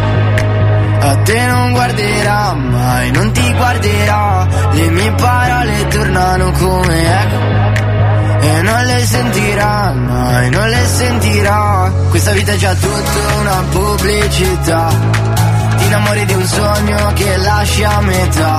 A 1.00 1.16
te 1.24 1.46
non 1.46 1.72
guarderà 1.72 2.54
mai, 2.54 3.12
non 3.12 3.32
ti 3.32 3.54
guarderà. 3.54 4.48
Le 4.74 4.90
mie 4.90 5.12
parole 5.14 5.88
tornano 5.88 6.52
come 6.52 7.22
eco. 7.22 8.46
E 8.46 8.62
non 8.62 8.84
le 8.84 9.06
sentirà 9.06 9.94
mai, 9.94 10.50
non 10.50 10.68
le 10.68 10.86
sentirà. 10.86 11.94
Questa 12.10 12.32
vita 12.34 12.52
è 12.52 12.58
già 12.58 12.74
tutta 12.76 13.36
una 13.40 13.64
pubblicità. 13.70 15.39
Ti 15.80 15.86
innamori 15.86 16.26
di 16.26 16.34
un 16.34 16.46
sogno 16.46 17.14
che 17.14 17.38
lasci 17.38 17.84
a 17.84 18.00
metà. 18.02 18.58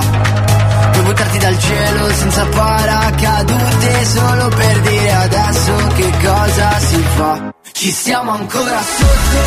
Puoi 0.91 1.03
buttarti 1.03 1.37
dal 1.37 1.59
cielo 1.59 2.13
senza 2.13 2.45
paracadute 2.45 4.05
solo 4.05 4.47
per 4.49 4.79
dire 4.81 5.11
adesso 5.13 5.73
che 5.95 6.11
cosa 6.23 6.79
si 6.79 7.03
fa. 7.15 7.53
Ci 7.71 7.91
siamo 7.91 8.31
ancora 8.31 8.79
sotto, 8.81 9.41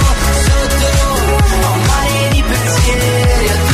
sotto, 0.45 1.67
a 1.67 1.71
un 1.71 1.83
mare 1.87 2.29
di 2.31 2.43
pensieri, 2.43 3.74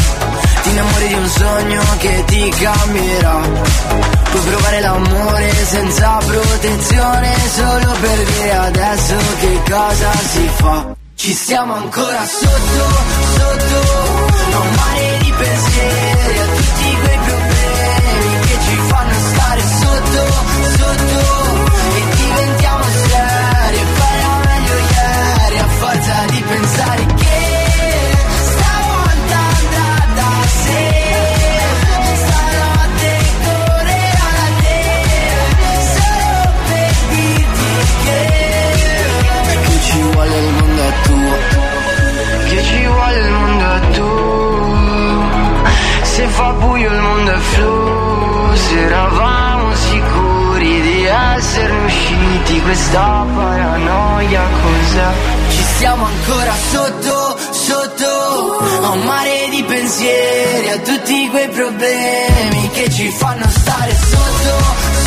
Ti 0.61 0.69
innamori 0.69 1.07
di 1.07 1.13
un 1.13 1.27
sogno 1.27 1.83
che 1.97 2.23
ti 2.25 2.49
cambierà. 2.49 3.39
Puoi 4.31 4.43
provare 4.43 4.79
l'amore 4.79 5.51
senza 5.65 6.17
protezione 6.25 7.35
Solo 7.53 7.91
per 7.99 8.17
dire 8.23 8.55
adesso 8.55 9.15
che 9.41 9.61
cosa 9.69 10.11
si 10.31 10.49
fa? 10.55 10.95
Ci 11.15 11.33
siamo 11.33 11.73
ancora 11.75 12.25
sotto, 12.25 12.83
sotto. 13.35 14.55
A 14.55 14.59
un 14.59 14.73
mare 14.73 15.17
di 15.21 15.33
pensieri 15.37 16.39
A 16.39 16.45
tutti 16.45 16.97
quei 17.03 17.19
problemi 17.25 18.39
che 18.47 18.57
ci 18.65 18.75
fanno 18.87 19.13
stare 19.33 19.61
sotto, 19.81 20.21
sotto. 20.77 21.19
E 21.93 22.15
diventiamo 22.15 22.83
seri 22.83 23.77
E 23.77 23.85
Farà 23.99 24.37
meglio 24.45 24.75
ieri 24.77 25.57
a 25.59 25.67
forza 25.67 26.25
di 26.29 26.41
pensare 26.47 27.00
ci 42.71 42.85
vuole 42.85 43.17
il 43.17 43.31
mondo 43.31 43.65
a 43.65 43.79
tu 43.95 44.09
Se 46.03 46.27
fa 46.27 46.51
buio 46.53 46.91
il 46.91 47.01
mondo 47.01 47.31
è 47.31 47.37
flusso 47.37 48.75
Eravamo 48.75 49.75
sicuri 49.75 50.81
di 50.81 51.05
esserne 51.05 51.85
usciti 51.85 52.61
Questa 52.61 53.25
paranoia 53.35 54.43
cos'è? 54.63 55.09
Ci 55.49 55.63
siamo 55.77 56.05
ancora 56.05 56.53
sotto, 56.71 57.37
sotto 57.51 58.57
A 58.83 58.89
un 58.89 59.01
mare 59.03 59.49
di 59.49 59.63
pensieri 59.63 60.69
A 60.69 60.79
tutti 60.79 61.29
quei 61.29 61.49
problemi 61.49 62.69
che 62.73 62.89
ci 62.89 63.09
fanno 63.09 63.47
stare 63.49 63.93
sotto, 63.95 64.53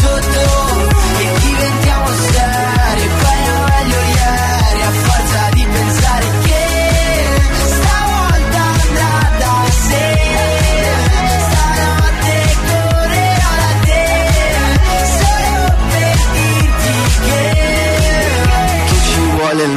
sotto 0.01 0.73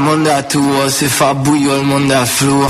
monde 0.08 0.28
a 0.28 0.42
tout, 0.42 0.64
oh, 0.64 0.90
c'est 0.90 1.10
fabouilleux, 1.10 1.70
oh, 1.74 1.78
le 1.78 1.84
monde 1.84 2.12
a 2.12 2.26
flou. 2.26 2.66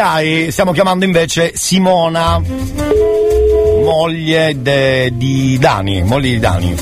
dai, 0.00 0.50
stiamo 0.50 0.72
chiamando 0.72 1.04
invece 1.04 1.52
Simona, 1.54 2.40
moglie 3.84 4.54
de, 4.62 5.10
di 5.12 5.58
Dani, 5.58 6.02
moglie 6.02 6.30
di 6.30 6.38
Dani. 6.38 6.76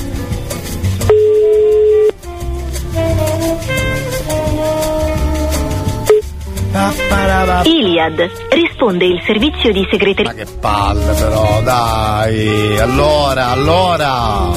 Iliad 7.63 8.29
risponde 8.51 9.05
il 9.05 9.21
servizio 9.25 9.73
di 9.73 9.85
segreteria. 9.91 10.31
Ma 10.31 10.37
che 10.37 10.45
palle 10.59 11.13
però, 11.13 11.61
dai. 11.61 12.79
Allora, 12.79 13.47
allora. 13.47 14.51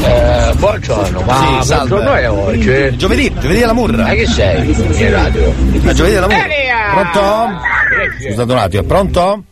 Eh, 0.00 0.54
buongiorno, 0.56 1.20
ma 1.22 1.60
sì, 1.62 1.74
buongiorno 1.74 2.12
è 2.12 2.30
oggi. 2.30 2.96
Giovedì, 2.96 3.32
giovedì 3.38 3.62
alla 3.62 3.74
Murra. 3.74 4.02
Ma 4.02 4.14
che 4.14 4.26
sei? 4.26 5.10
Radio. 5.10 5.54
Ma 5.82 5.92
giovedì 5.92 6.16
alla 6.16 6.26
Murra. 6.26 6.46
Eh, 6.46 6.67
Pronto? 7.02 7.60
Scusate 8.20 8.52
un 8.52 8.58
attimo, 8.58 8.82
è 8.82 8.84
pronto? 8.86 9.42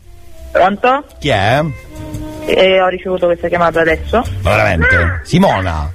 Pronto? 0.51 1.05
Chi 1.19 1.29
è? 1.29 1.63
Eh, 2.45 2.81
ho 2.81 2.87
ricevuto 2.87 3.25
questa 3.25 3.47
chiamata 3.47 3.81
adesso. 3.81 4.23
Veramente? 4.41 5.21
Simona? 5.23 5.91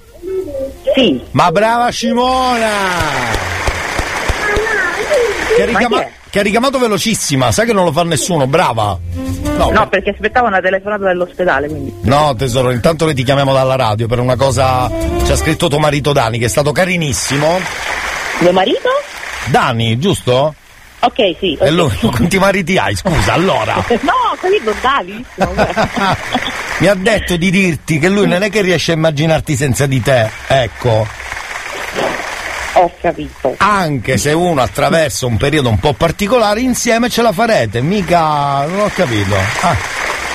Sì. 0.94 1.22
Ma 1.32 1.50
brava 1.50 1.90
Simona! 1.90 2.68
Che 5.56 5.62
ha, 5.62 5.66
richiama- 5.66 6.06
che 6.30 6.38
ha 6.38 6.42
richiamato 6.42 6.78
velocissima, 6.78 7.52
sai 7.52 7.66
che 7.66 7.72
non 7.72 7.84
lo 7.84 7.92
fa 7.92 8.02
nessuno, 8.04 8.46
brava! 8.46 8.98
No, 9.56 9.70
No, 9.70 9.88
perché 9.88 10.10
aspettavo 10.10 10.46
una 10.46 10.60
telefonata 10.60 11.04
dall'ospedale, 11.04 11.68
quindi. 11.68 11.94
No, 12.02 12.34
tesoro, 12.36 12.70
intanto 12.70 13.04
noi 13.04 13.14
ti 13.14 13.22
chiamiamo 13.22 13.52
dalla 13.52 13.76
radio 13.76 14.06
per 14.06 14.18
una 14.18 14.36
cosa. 14.36 14.90
Ci 15.24 15.30
ha 15.30 15.36
scritto 15.36 15.68
tuo 15.68 15.78
marito 15.78 16.12
Dani, 16.12 16.38
che 16.38 16.46
è 16.46 16.48
stato 16.48 16.72
carinissimo. 16.72 17.58
Mio 18.40 18.52
marito? 18.52 18.88
Dani, 19.46 19.98
giusto? 19.98 20.54
Ok, 21.04 21.36
sì. 21.40 21.58
E 21.60 21.70
lui, 21.70 21.90
quanti 21.98 22.38
mariti 22.38 22.76
hai? 22.78 22.94
Scusa, 22.94 23.32
allora. 23.32 23.74
No, 24.02 24.36
capito, 24.40 24.72
Davi. 24.80 25.24
Mi 26.78 26.86
ha 26.86 26.94
detto 26.94 27.36
di 27.36 27.50
dirti 27.50 27.98
che 27.98 28.08
lui 28.08 28.26
non 28.28 28.42
è 28.42 28.50
che 28.50 28.60
riesce 28.62 28.92
a 28.92 28.94
immaginarti 28.94 29.56
senza 29.56 29.86
di 29.86 30.00
te. 30.00 30.30
Ecco. 30.46 31.06
Ho 32.74 32.92
capito. 33.00 33.54
Anche 33.58 34.16
se 34.16 34.32
uno 34.32 34.62
attraversa 34.62 35.26
un 35.26 35.36
periodo 35.36 35.68
un 35.68 35.78
po' 35.78 35.92
particolare, 35.92 36.60
insieme 36.60 37.08
ce 37.10 37.22
la 37.22 37.32
farete. 37.32 37.80
Mica. 37.82 38.64
non 38.66 38.80
ho 38.80 38.90
capito. 38.94 39.34
Ah, 39.60 39.76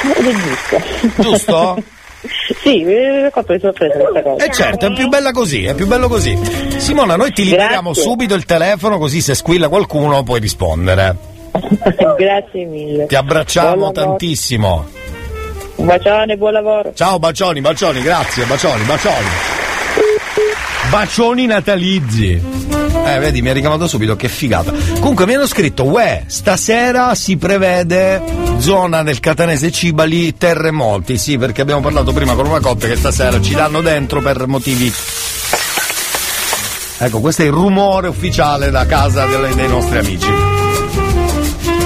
È 0.02 0.22
giusto. 0.22 1.22
giusto? 1.22 1.84
sì, 2.60 2.84
mi 2.84 3.30
fatto 3.32 3.54
di 3.54 3.60
sorpresa 3.60 3.98
questa 3.98 4.22
cosa. 4.22 4.46
E 4.46 4.52
certo, 4.52 4.86
è 4.88 4.94
più 4.94 5.08
bella 5.08 5.32
così, 5.32 5.66
è 5.66 5.74
più 5.74 5.88
bello 5.88 6.08
così. 6.08 6.38
Simona, 6.78 7.16
noi 7.16 7.32
ti 7.32 7.44
liberiamo 7.44 7.92
Grazie. 7.92 8.10
subito 8.10 8.34
il 8.36 8.46
telefono 8.46 8.98
così 8.98 9.22
se 9.22 9.36
squilla 9.36 9.70
qualcuno 9.70 10.24
puoi 10.24 10.40
rispondere. 10.40 11.16
Grazie 12.18 12.66
mille. 12.66 13.06
Ti 13.06 13.16
abbracciamo 13.16 13.92
tantissimo. 13.92 14.86
Un 15.76 15.86
bacione, 15.86 16.38
buon 16.38 16.54
lavoro. 16.54 16.94
Ciao 16.94 17.20
bacioni, 17.20 17.62
bacioni, 17.62 18.02
grazie, 18.02 18.46
bacioni, 18.46 18.84
bacioni. 18.84 19.28
Bacioni 20.90 21.46
natalizi. 21.46 22.77
Eh, 23.08 23.20
vedi, 23.20 23.42
mi 23.42 23.50
ha 23.50 23.54
richiamato 23.54 23.88
subito, 23.88 24.18
che 24.18 24.28
figata. 24.28 24.74
Comunque 25.00 25.26
mi 25.26 25.36
hanno 25.36 25.48
scritto, 25.48 25.86
uè, 25.86 26.24
stasera 26.28 27.16
si 27.16 27.38
prevede 27.38 28.22
zona 28.58 29.02
del 29.02 29.22
Catanese 29.22 29.72
Cibali 29.72 30.36
terremoti. 30.36 31.18
Sì, 31.18 31.38
perché 31.38 31.62
abbiamo 31.62 31.80
parlato 31.80 32.12
prima 32.12 32.34
con 32.34 32.48
una 32.48 32.60
coppia 32.60 32.90
che 32.90 32.98
stasera 32.98 33.40
ci 33.40 33.54
danno 33.54 33.82
dentro 33.82 34.22
per 34.22 34.46
motivi. 34.48 34.94
Ecco, 37.00 37.20
questo 37.22 37.44
è 37.44 37.46
il 37.46 37.52
rumore 37.52 38.10
ufficiale 38.10 38.72
da 38.72 38.86
casa 38.86 39.26
dei 39.26 39.68
nostri 39.68 40.00
amici. 40.00 40.28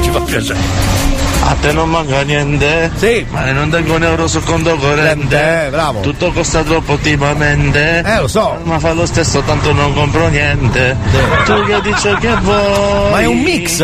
Ci 0.01 0.09
fa 0.09 0.21
piacere. 0.21 1.00
A 1.43 1.55
te 1.59 1.71
non 1.73 1.89
manca 1.89 2.21
niente? 2.21 2.91
Sì. 2.95 3.25
Ma 3.29 3.51
non 3.51 3.69
tengo 3.69 3.95
un 3.95 4.03
euro 4.03 4.27
sul 4.27 4.43
conto 4.43 4.75
corrente? 4.75 5.65
Eh, 5.65 5.69
bravo. 5.69 5.99
Tutto 6.01 6.31
costa 6.31 6.63
troppo 6.63 6.93
ultimamente? 6.93 8.03
Eh, 8.05 8.19
lo 8.19 8.27
so. 8.27 8.57
Ma 8.63 8.79
fa 8.79 8.93
lo 8.93 9.05
stesso, 9.05 9.41
tanto 9.41 9.73
non 9.73 9.93
compro 9.93 10.27
niente. 10.27 10.95
Tu 11.45 11.65
che 11.65 11.81
dici 11.81 12.15
che 12.19 12.35
vuoi? 12.41 13.11
Ma 13.11 13.19
è 13.19 13.25
un 13.25 13.41
mix! 13.41 13.83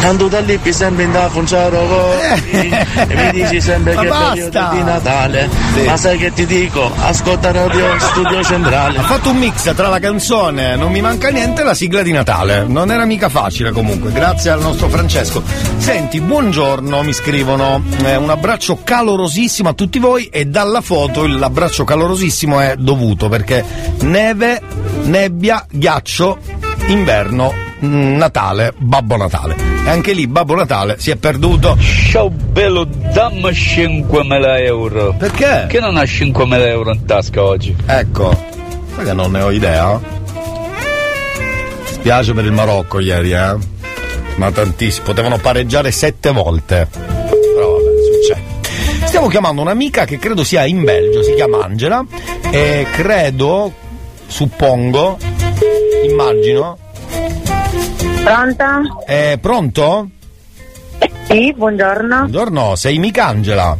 Quando 0.00 0.28
da 0.28 0.40
lì 0.40 0.58
mi 0.62 0.72
sembri 0.72 1.10
da 1.10 1.28
Funciaro 1.28 2.18
e 2.20 2.84
mi 3.14 3.30
dici 3.32 3.60
sempre 3.60 3.94
Ma 3.94 4.02
che 4.02 4.08
è 4.08 4.48
periodo 4.48 4.68
di 4.72 4.82
Natale. 4.82 5.48
Sì. 5.74 5.82
Ma 5.84 5.96
sai 5.96 6.18
che 6.18 6.32
ti 6.32 6.46
dico? 6.46 6.90
Ascolta 6.96 7.52
Radio 7.52 7.98
Studio 7.98 8.42
Centrale. 8.42 8.98
Ha 8.98 9.02
fatto 9.02 9.30
un 9.30 9.36
mix 9.36 9.72
tra 9.74 9.88
la 9.88 9.98
canzone 9.98 10.74
Non 10.76 10.90
mi 10.90 11.00
manca 11.00 11.28
niente 11.28 11.60
e 11.60 11.64
la 11.64 11.74
sigla 11.74 12.02
di 12.02 12.12
Natale. 12.12 12.64
Non 12.66 12.90
era 12.90 13.04
mica 13.04 13.28
facile 13.28 13.72
comunque, 13.72 14.10
grazie 14.10 14.50
al 14.50 14.60
nostro 14.60 14.88
Francesco. 14.88 15.42
Senti, 15.76 16.20
buongiorno, 16.20 17.02
mi 17.02 17.12
scrivono. 17.12 17.82
eh, 18.04 18.16
un 18.16 18.30
abbraccio 18.30 18.80
calorosissimo 18.82 19.68
a 19.68 19.74
tutti 19.74 19.98
voi 19.98 20.26
e 20.26 20.46
dalla 20.46 20.80
foto 20.80 21.26
l'abbraccio 21.26 21.84
calorosissimo 21.84 22.58
è 22.60 22.74
dovuto 22.76 23.28
perché 23.28 23.64
neve, 24.00 24.60
nebbia, 25.02 25.64
ghiaccio, 25.70 26.38
inverno, 26.88 27.52
Natale, 27.80 28.74
Babbo 28.76 29.16
Natale. 29.16 29.56
E 29.84 29.88
anche 29.88 30.12
lì 30.12 30.26
Babbo 30.26 30.54
Natale 30.54 30.96
si 30.98 31.10
è 31.10 31.16
perduto. 31.16 31.76
Ciao 32.10 32.28
bello, 32.28 32.84
dammi 32.84 33.50
5.000 33.50 34.64
euro. 34.64 35.14
Perché? 35.18 35.66
Che 35.68 35.80
non 35.80 35.96
ha 35.96 36.02
5.000 36.02 36.66
euro 36.66 36.92
in 36.92 37.04
tasca 37.04 37.42
oggi? 37.42 37.74
Ecco, 37.86 38.36
sai 38.94 39.04
che 39.04 39.12
non 39.12 39.30
ne 39.30 39.42
ho 39.42 39.50
idea. 39.50 40.00
Spiace 41.84 42.32
per 42.32 42.44
il 42.44 42.52
Marocco 42.52 42.98
ieri, 42.98 43.32
eh? 43.32 43.56
Ma 44.36 44.50
tantissimo, 44.50 45.06
potevano 45.06 45.38
pareggiare 45.38 45.90
sette 45.90 46.30
volte. 46.32 46.88
Però 46.90 47.72
vabbè, 47.72 47.90
succede. 48.12 49.06
Stiamo 49.06 49.28
chiamando 49.28 49.60
un'amica 49.62 50.04
che 50.04 50.18
credo 50.18 50.44
sia 50.44 50.64
in 50.64 50.84
Belgio, 50.84 51.22
si 51.22 51.34
chiama 51.34 51.64
Angela. 51.64 52.04
E 52.50 52.86
credo, 52.90 53.72
suppongo, 54.26 55.18
immagino. 56.04 56.78
Pronta? 58.22 58.80
È 59.04 59.38
pronto? 59.40 60.08
Sì, 61.26 61.52
buongiorno. 61.56 62.16
Buongiorno, 62.18 62.76
sei 62.76 62.98
mica 62.98 63.26
Angela. 63.26 63.76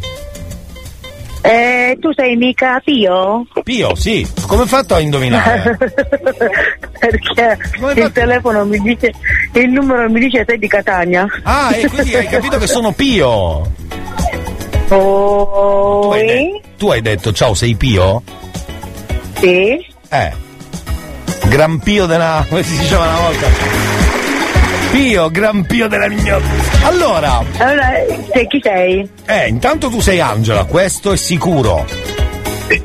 Eh, 1.42 1.96
tu 2.00 2.12
sei 2.14 2.36
mica 2.36 2.80
Pio? 2.84 3.46
Pio, 3.62 3.94
sì. 3.94 4.26
Come 4.46 4.62
hai 4.62 4.68
fatto 4.68 4.94
a 4.94 5.00
indovinare? 5.00 5.76
Perché 6.98 7.58
il 7.96 8.12
telefono 8.12 8.64
mi 8.64 8.78
dice, 8.80 9.12
il 9.54 9.70
numero 9.70 10.08
mi 10.10 10.20
dice 10.20 10.44
sei 10.46 10.58
di 10.58 10.68
Catania. 10.68 11.26
Ah, 11.44 11.74
e 11.74 11.86
quindi 11.88 12.14
hai 12.14 12.26
capito 12.26 12.58
che 12.58 12.66
sono 12.66 12.92
Pio. 12.92 13.70
Oh, 14.92 16.00
Tu 16.08 16.12
hai, 16.12 16.26
de- 16.26 16.60
tu 16.76 16.90
hai 16.90 17.00
detto 17.00 17.32
ciao, 17.32 17.54
sei 17.54 17.74
Pio? 17.76 18.22
sì. 19.34 19.86
Eh. 20.08 20.32
Gran 21.46 21.78
Pio 21.78 22.06
della. 22.06 22.44
come 22.48 22.62
si 22.62 22.76
diceva 22.78 23.02
una 23.04 23.20
volta? 23.20 23.99
Pio, 24.90 25.30
Gran 25.30 25.64
Pio 25.66 25.88
della 25.88 26.08
mignotta. 26.08 26.44
Allora. 26.84 27.42
Allora, 27.58 27.90
sei 28.32 28.46
chi 28.48 28.60
sei? 28.62 29.08
Eh, 29.26 29.48
intanto 29.48 29.88
tu 29.88 30.00
sei 30.00 30.20
Angela, 30.20 30.64
questo 30.64 31.12
è 31.12 31.16
sicuro. 31.16 31.86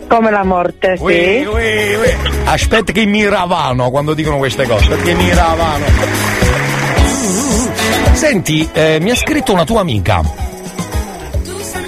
Come 0.07 0.31
la 0.31 0.43
morte, 0.43 0.95
Ui, 0.99 1.13
sì. 1.13 1.45
ui, 1.45 1.95
ui. 1.95 2.15
Aspetta 2.45 2.91
che 2.91 3.05
mi 3.05 3.27
ravano 3.27 3.89
quando 3.91 4.13
dicono 4.13 4.37
queste 4.37 4.65
cose, 4.67 4.87
perché 4.89 5.13
mi 5.13 5.33
ravano. 5.33 5.85
Senti, 8.13 8.67
eh, 8.73 8.97
mi 9.01 9.11
ha 9.11 9.15
scritto 9.15 9.51
una 9.53 9.63
tua 9.63 9.81
amica. 9.81 10.21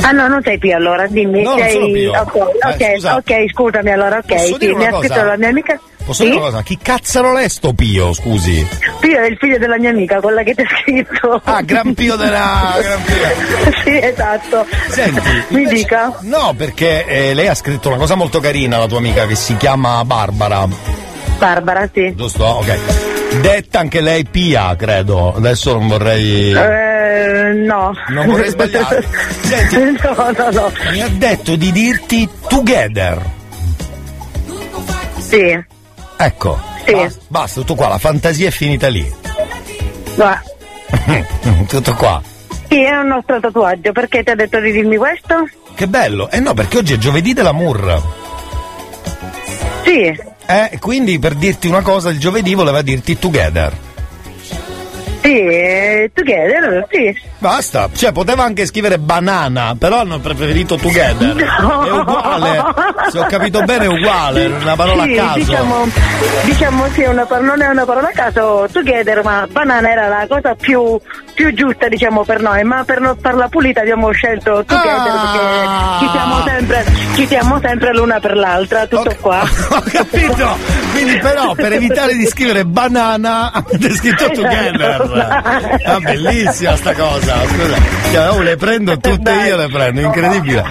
Ah 0.02 0.12
no, 0.12 0.28
non 0.28 0.42
sei 0.44 0.58
Pio 0.58 0.76
allora, 0.76 1.06
dimmi. 1.08 1.42
No, 1.44 1.52
non 1.56 1.60
sei... 1.60 1.72
sono 1.72 1.86
Pio. 1.92 2.12
Ok, 2.12 2.36
Eh, 2.36 2.68
ok, 2.86 2.94
scusa. 2.96 3.16
ok, 3.16 3.50
scusami 3.52 3.92
allora, 3.92 4.18
ok. 4.18 4.40
Sì, 4.60 4.74
mi 4.74 4.86
ha 4.86 4.98
scritto 4.98 5.24
la 5.24 5.38
mia 5.38 5.50
amica. 5.50 5.80
Posso 6.08 6.24
Sì? 6.24 6.30
dire 6.30 6.40
una 6.40 6.50
cosa? 6.52 6.64
Chi 6.64 6.78
cazzaro 6.82 7.38
è 7.38 7.50
sto 7.50 7.74
Pio, 7.74 8.14
scusi? 8.14 8.66
Pio 9.02 9.20
è 9.20 9.26
il 9.26 9.36
figlio 9.38 9.58
della 9.58 9.78
mia 9.78 9.90
amica, 9.90 10.22
quella 10.22 10.42
che 10.42 10.54
ti 10.54 10.62
ha 10.62 10.68
scritto. 10.82 11.42
Ah, 11.44 11.62
Gran 11.62 11.94
Pio 11.94 12.16
della. 12.16 12.78
Gran 12.82 13.02
Pio. 13.04 13.72
sì, 13.84 14.00
esatto. 14.02 14.66
Senti, 14.88 15.22
mi 15.50 15.64
invece- 15.64 15.76
dica. 15.76 16.18
No, 16.22 16.54
perché 16.56 17.06
eh, 17.06 17.34
lei 17.34 17.50
ha 17.50 17.54
scritto 17.56 17.90
una 17.90 17.98
cosa 17.98 18.16
molto 18.16 18.40
carina, 18.40 18.78
la 18.78 18.88
tua 18.88 19.00
amica, 19.00 19.28
che 19.28 19.36
si 19.36 19.58
chiama 19.58 20.06
Barbara. 20.06 20.66
Barbara, 21.40 21.90
sì. 21.94 22.14
Giusto? 22.16 22.46
Ok. 22.46 22.78
Detta 23.42 23.80
anche 23.80 24.00
lei 24.00 24.24
Pia, 24.24 24.74
credo. 24.78 25.36
Adesso 25.36 25.74
non 25.74 25.90
vorrei. 25.90 26.54
Eh, 26.54 27.52
no. 27.66 27.92
Non 28.08 28.28
vorrei 28.28 28.50
sbagliare. 28.50 29.06
Senti. 29.42 29.76
no, 30.02 30.32
no, 30.38 30.50
no. 30.52 30.72
Mi 30.92 31.02
ha 31.02 31.10
detto 31.10 31.58
di 31.58 31.70
dirti 31.74 32.30
together. 32.48 33.22
Sì. 35.20 35.76
Ecco. 36.18 36.60
Sì. 36.86 36.94
Basta, 36.94 37.20
basta, 37.28 37.60
tutto 37.62 37.76
qua, 37.76 37.88
la 37.90 37.98
fantasia 37.98 38.48
è 38.48 38.52
finita 38.52 38.88
lì. 38.88 39.14
Tutto 41.68 41.94
qua. 41.96 42.22
sì, 42.70 42.82
è 42.82 42.96
un 42.98 43.08
nostro 43.08 43.40
tatuaggio, 43.40 43.92
perché 43.92 44.24
ti 44.24 44.30
ha 44.32 44.36
detto 44.36 44.60
di 44.60 44.72
dirmi 44.72 44.96
questo? 44.98 45.48
Che 45.76 45.88
bello. 45.88 46.30
Eh 46.32 46.40
no, 46.40 46.54
perché 46.54 46.78
oggi 46.78 46.94
è 46.94 46.98
giovedì 46.98 47.34
dell'amour. 47.34 48.02
Sì, 49.84 50.18
Eh, 50.50 50.78
quindi 50.80 51.20
per 51.20 51.36
dirti 51.36 51.68
una 51.68 51.82
cosa, 51.82 52.10
il 52.10 52.20
giovedì 52.20 52.54
voleva 52.56 52.82
dirti 52.82 53.20
together. 53.20 53.74
Sì, 55.28 55.40
eh, 55.40 56.12
together, 56.14 56.88
sì. 56.90 57.14
Basta, 57.40 57.90
cioè 57.94 58.14
poteva 58.14 58.44
anche 58.44 58.66
scrivere 58.66 58.98
banana, 58.98 59.76
però 59.78 60.00
hanno 60.00 60.20
preferito 60.20 60.76
together. 60.78 61.36
No. 61.60 61.84
È 61.84 61.92
uguale, 61.92 62.64
se 63.12 63.20
ho 63.20 63.26
capito 63.26 63.62
bene 63.64 63.86
è 63.86 63.88
uguale, 63.88 64.46
è 64.46 64.48
una 64.48 64.76
parola 64.76 65.04
Sì, 65.04 65.18
a 65.18 65.24
caso. 65.26 65.40
Diciamo, 65.40 65.88
diciamo 66.46 66.86
sì, 66.94 67.02
una 67.04 67.26
par- 67.26 67.42
non 67.42 67.62
è 67.62 67.68
una 67.68 67.84
parola 67.86 68.08
a 68.08 68.12
caso, 68.12 68.68
together, 68.72 69.22
ma 69.24 69.46
banana 69.52 69.90
era 69.92 70.08
la 70.08 70.26
cosa 70.30 70.56
più, 70.56 70.98
più 71.34 71.54
giusta 71.54 71.88
diciamo 71.90 72.24
per 72.24 72.42
noi, 72.42 72.64
ma 72.64 72.84
per 72.86 73.02
non 73.02 73.18
farla 73.22 73.48
pulita 73.50 73.82
abbiamo 73.82 74.10
scelto 74.12 74.64
together 74.66 74.86
Ah. 74.98 75.98
perché 76.00 76.06
ci 76.06 76.12
siamo 76.12 76.44
sempre, 76.46 76.86
ci 77.16 77.28
siamo 77.28 77.60
sempre 77.60 77.94
l'una 77.94 78.20
per 78.20 78.36
l'altra, 78.38 78.88
tutto 78.88 79.14
qua. 79.20 79.42
Ho 79.70 79.84
capito, 79.92 80.58
quindi 80.94 81.18
però 81.20 81.54
per 81.54 81.74
evitare 81.74 82.16
di 82.16 82.26
scrivere 82.26 82.64
banana 82.66 83.52
avete 83.52 83.90
scritto 83.92 84.30
together. 84.30 85.17
Ah, 85.20 86.00
bellissima 86.00 86.76
sta 86.76 86.94
cosa, 86.94 87.36
scusa. 87.48 87.76
Cioè, 88.12 88.30
oh, 88.32 88.42
le 88.42 88.56
prendo 88.56 88.98
tutte 88.98 89.32
io, 89.32 89.58
le 89.58 89.68
prendo, 89.68 90.02
incredibile. 90.02 90.64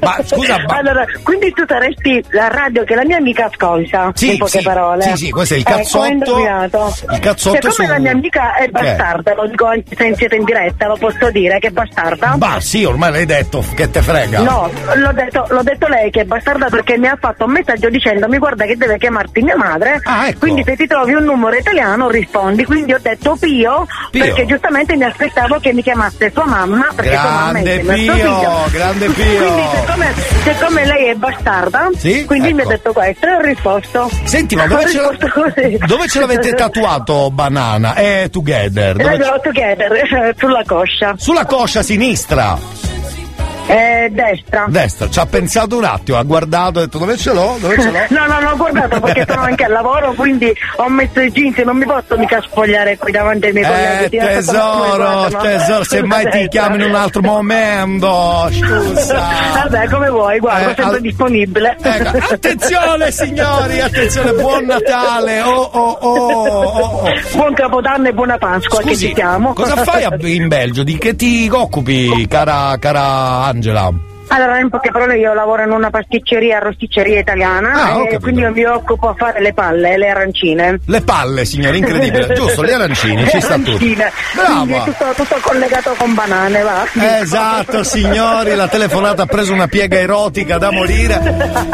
Ma 0.00 0.18
scusa, 0.24 0.58
ma 0.66 0.76
Allora, 0.76 1.04
quindi 1.22 1.52
tu 1.52 1.64
saresti 1.66 2.22
la 2.30 2.48
radio 2.48 2.84
che 2.84 2.94
la 2.94 3.04
mia 3.04 3.16
amica 3.18 3.46
ascolta, 3.46 4.10
Sì, 4.14 4.32
in 4.32 4.38
poche 4.38 4.58
sì, 4.58 4.62
parole. 4.64 5.02
sì, 5.02 5.16
sì, 5.16 5.30
questo 5.30 5.54
è 5.54 5.56
il 5.58 5.64
Ecco, 5.66 5.76
cazzotto- 5.78 6.06
indovinato. 6.06 6.94
il 7.12 7.18
cazzotto 7.20 7.56
Siccome 7.70 7.72
su- 7.72 7.92
la 7.92 7.98
mia 7.98 8.10
amica 8.12 8.54
è 8.56 8.68
bastarda, 8.68 9.34
lo 9.34 9.46
dico 9.46 9.68
se 9.96 10.14
siete 10.16 10.36
in 10.36 10.44
diretta, 10.44 10.86
lo 10.86 10.96
posso 10.96 11.30
dire 11.30 11.58
che 11.58 11.68
è 11.68 11.70
bastarda? 11.70 12.34
Bah 12.36 12.60
sì, 12.60 12.84
ormai 12.84 13.12
l'hai 13.12 13.26
detto, 13.26 13.64
che 13.74 13.90
te 13.90 14.00
frega. 14.02 14.40
No, 14.40 14.70
l'ho 14.94 15.12
detto, 15.12 15.46
l'ho 15.50 15.62
detto 15.62 15.86
lei 15.88 16.10
che 16.10 16.22
è 16.22 16.24
bastarda 16.24 16.66
perché 16.68 16.98
mi 16.98 17.06
ha 17.08 17.16
fatto 17.18 17.44
un 17.44 17.52
messaggio 17.52 17.88
dicendomi 17.88 18.38
guarda 18.38 18.64
che 18.64 18.76
deve 18.76 18.98
chiamarti 18.98 19.40
mia 19.42 19.56
madre, 19.56 20.00
Ah, 20.04 20.28
ecco. 20.28 20.40
quindi 20.40 20.62
se 20.64 20.76
ti 20.76 20.86
trovi 20.86 21.12
un 21.14 21.24
numero 21.24 21.56
italiano 21.56 22.08
rispondi, 22.10 22.64
quindi 22.64 22.92
ho 22.92 22.98
detto 23.00 23.36
Pio, 23.38 23.71
Pio. 24.10 24.24
perché 24.24 24.46
giustamente 24.46 24.96
mi 24.96 25.04
aspettavo 25.04 25.58
che 25.58 25.72
mi 25.72 25.82
chiamasse 25.82 26.30
sua 26.32 26.46
mamma, 26.46 26.88
perché 26.94 27.16
sua 27.16 27.30
mamma 27.30 27.58
è 27.58 27.62
Grande 27.62 27.94
Pio, 27.94 28.12
figlio. 28.14 28.66
grande 28.70 29.06
Pio. 29.08 29.52
Quindi 29.52 29.62
siccome, 29.74 30.14
siccome 30.44 30.84
lei 30.86 31.06
è 31.06 31.14
bastarda, 31.14 31.88
Sì, 31.96 32.24
quindi 32.24 32.52
mi 32.52 32.60
ha 32.60 32.62
ecco. 32.62 32.70
detto 32.72 32.92
questo 32.92 33.26
e 33.26 33.34
ho 33.34 33.40
risposto. 33.40 34.10
Senti, 34.24 34.54
ma 34.56 34.66
dove 34.66 34.88
ce, 34.88 35.00
la- 35.00 35.86
dove 35.86 36.08
ce 36.08 36.20
l'avete 36.20 36.52
tatuato 36.54 37.30
banana? 37.30 37.94
È 37.94 38.28
together. 38.30 38.96
Dove 38.96 39.40
together, 39.42 39.92
eh, 39.92 40.34
sulla 40.38 40.62
coscia. 40.66 41.14
Sulla 41.16 41.44
coscia 41.46 41.82
sinistra, 41.82 42.58
Eh, 43.66 44.08
destra. 44.10 44.66
destra. 44.68 45.08
Ci 45.08 45.18
ha 45.18 45.26
pensato 45.26 45.76
un 45.78 45.84
attimo, 45.84 46.18
ha 46.18 46.22
guardato, 46.24 46.78
ha 46.80 46.82
detto 46.82 46.98
dove 46.98 47.16
ce 47.16 47.32
l'ho? 47.32 47.56
Dove 47.60 47.78
ce 47.80 47.90
l'ho? 47.90 48.00
No, 48.12 48.26
no, 48.26 48.40
non 48.40 48.52
ho 48.52 48.56
guardato 48.56 49.00
perché 49.00 49.24
sono 49.26 49.42
anche 49.42 49.64
al 49.64 49.72
lavoro, 49.72 50.12
quindi 50.12 50.52
ho 50.76 50.88
messo 50.88 51.20
i 51.20 51.30
jeans, 51.30 51.56
non 51.58 51.76
mi 51.76 51.86
posso 51.86 52.16
mica 52.18 52.40
spogliare 52.42 52.98
qui 52.98 53.10
davanti 53.12 53.46
ai 53.46 53.52
miei 53.52 53.64
colleghi. 53.64 54.16
Eh 54.16 54.20
come 54.20 54.32
tesoro, 54.34 54.96
guardano. 54.96 55.42
tesoro, 55.42 55.84
se 55.84 56.02
mai 56.02 56.28
ti 56.30 56.48
chiamo 56.48 56.74
in 56.76 56.82
un 56.82 56.94
altro 56.94 57.22
momento, 57.22 58.48
scusa. 58.52 59.22
Vabbè, 59.54 59.88
come 59.88 60.08
vuoi, 60.10 60.38
guarda, 60.38 60.62
Eh, 60.70 60.74
sempre 60.74 60.84
al- 60.96 61.00
disponibile. 61.00 61.76
Ecco, 61.80 62.32
attenzione 62.34 63.10
signori, 63.12 63.80
attenzione, 63.80 64.32
buon 64.32 64.64
Natale, 64.64 65.42
oh 65.42 65.60
oh 65.72 65.98
oh, 66.00 66.16
oh, 66.16 66.78
oh. 67.04 67.10
Buon 67.34 67.54
Capodanno 67.54 68.08
e 68.08 68.12
buona 68.12 68.36
Pasqua 68.38 68.78
che 68.80 68.88
Scusi, 68.88 69.08
ci 69.08 69.14
siamo. 69.14 69.52
cosa 69.54 69.76
fai 69.84 70.04
a- 70.04 70.14
in 70.20 70.48
Belgio? 70.48 70.82
Di 70.82 70.98
che 70.98 71.14
ti 71.16 71.48
occupi, 71.50 72.26
cara, 72.28 72.76
cara 72.78 73.51
Angela? 73.52 73.92
Allora, 74.34 74.58
in 74.58 74.70
poche 74.70 74.90
parole, 74.90 75.18
io 75.18 75.34
lavoro 75.34 75.62
in 75.62 75.70
una 75.70 75.90
pasticceria, 75.90 76.58
rosticceria 76.58 77.20
italiana 77.20 77.70
Ah, 77.72 78.18
quindi 78.20 78.40
io 78.40 78.50
mi 78.50 78.64
occupo 78.64 79.08
a 79.08 79.14
fare 79.14 79.40
le 79.40 79.52
palle, 79.52 79.98
le 79.98 80.08
arancine. 80.08 80.80
Le 80.86 81.00
palle, 81.02 81.44
signori, 81.44 81.78
incredibile, 81.78 82.32
giusto, 82.34 82.64
gli 82.64 82.70
arancini, 82.70 83.28
ci 83.28 83.40
sta 83.40 83.56
tutto. 83.56 83.70
Arancine. 83.70 84.12
Brava. 84.34 84.84
tutto, 84.84 85.04
tutto 85.16 85.36
collegato 85.42 85.94
con 85.98 86.14
banane, 86.14 86.62
va. 86.62 86.84
Esatto, 87.20 87.82
signori, 87.84 88.54
la 88.54 88.68
telefonata 88.68 89.22
ha 89.22 89.26
preso 89.26 89.52
una 89.52 89.66
piega 89.66 89.98
erotica 89.98 90.56
da 90.58 90.70
morire. 90.70 91.20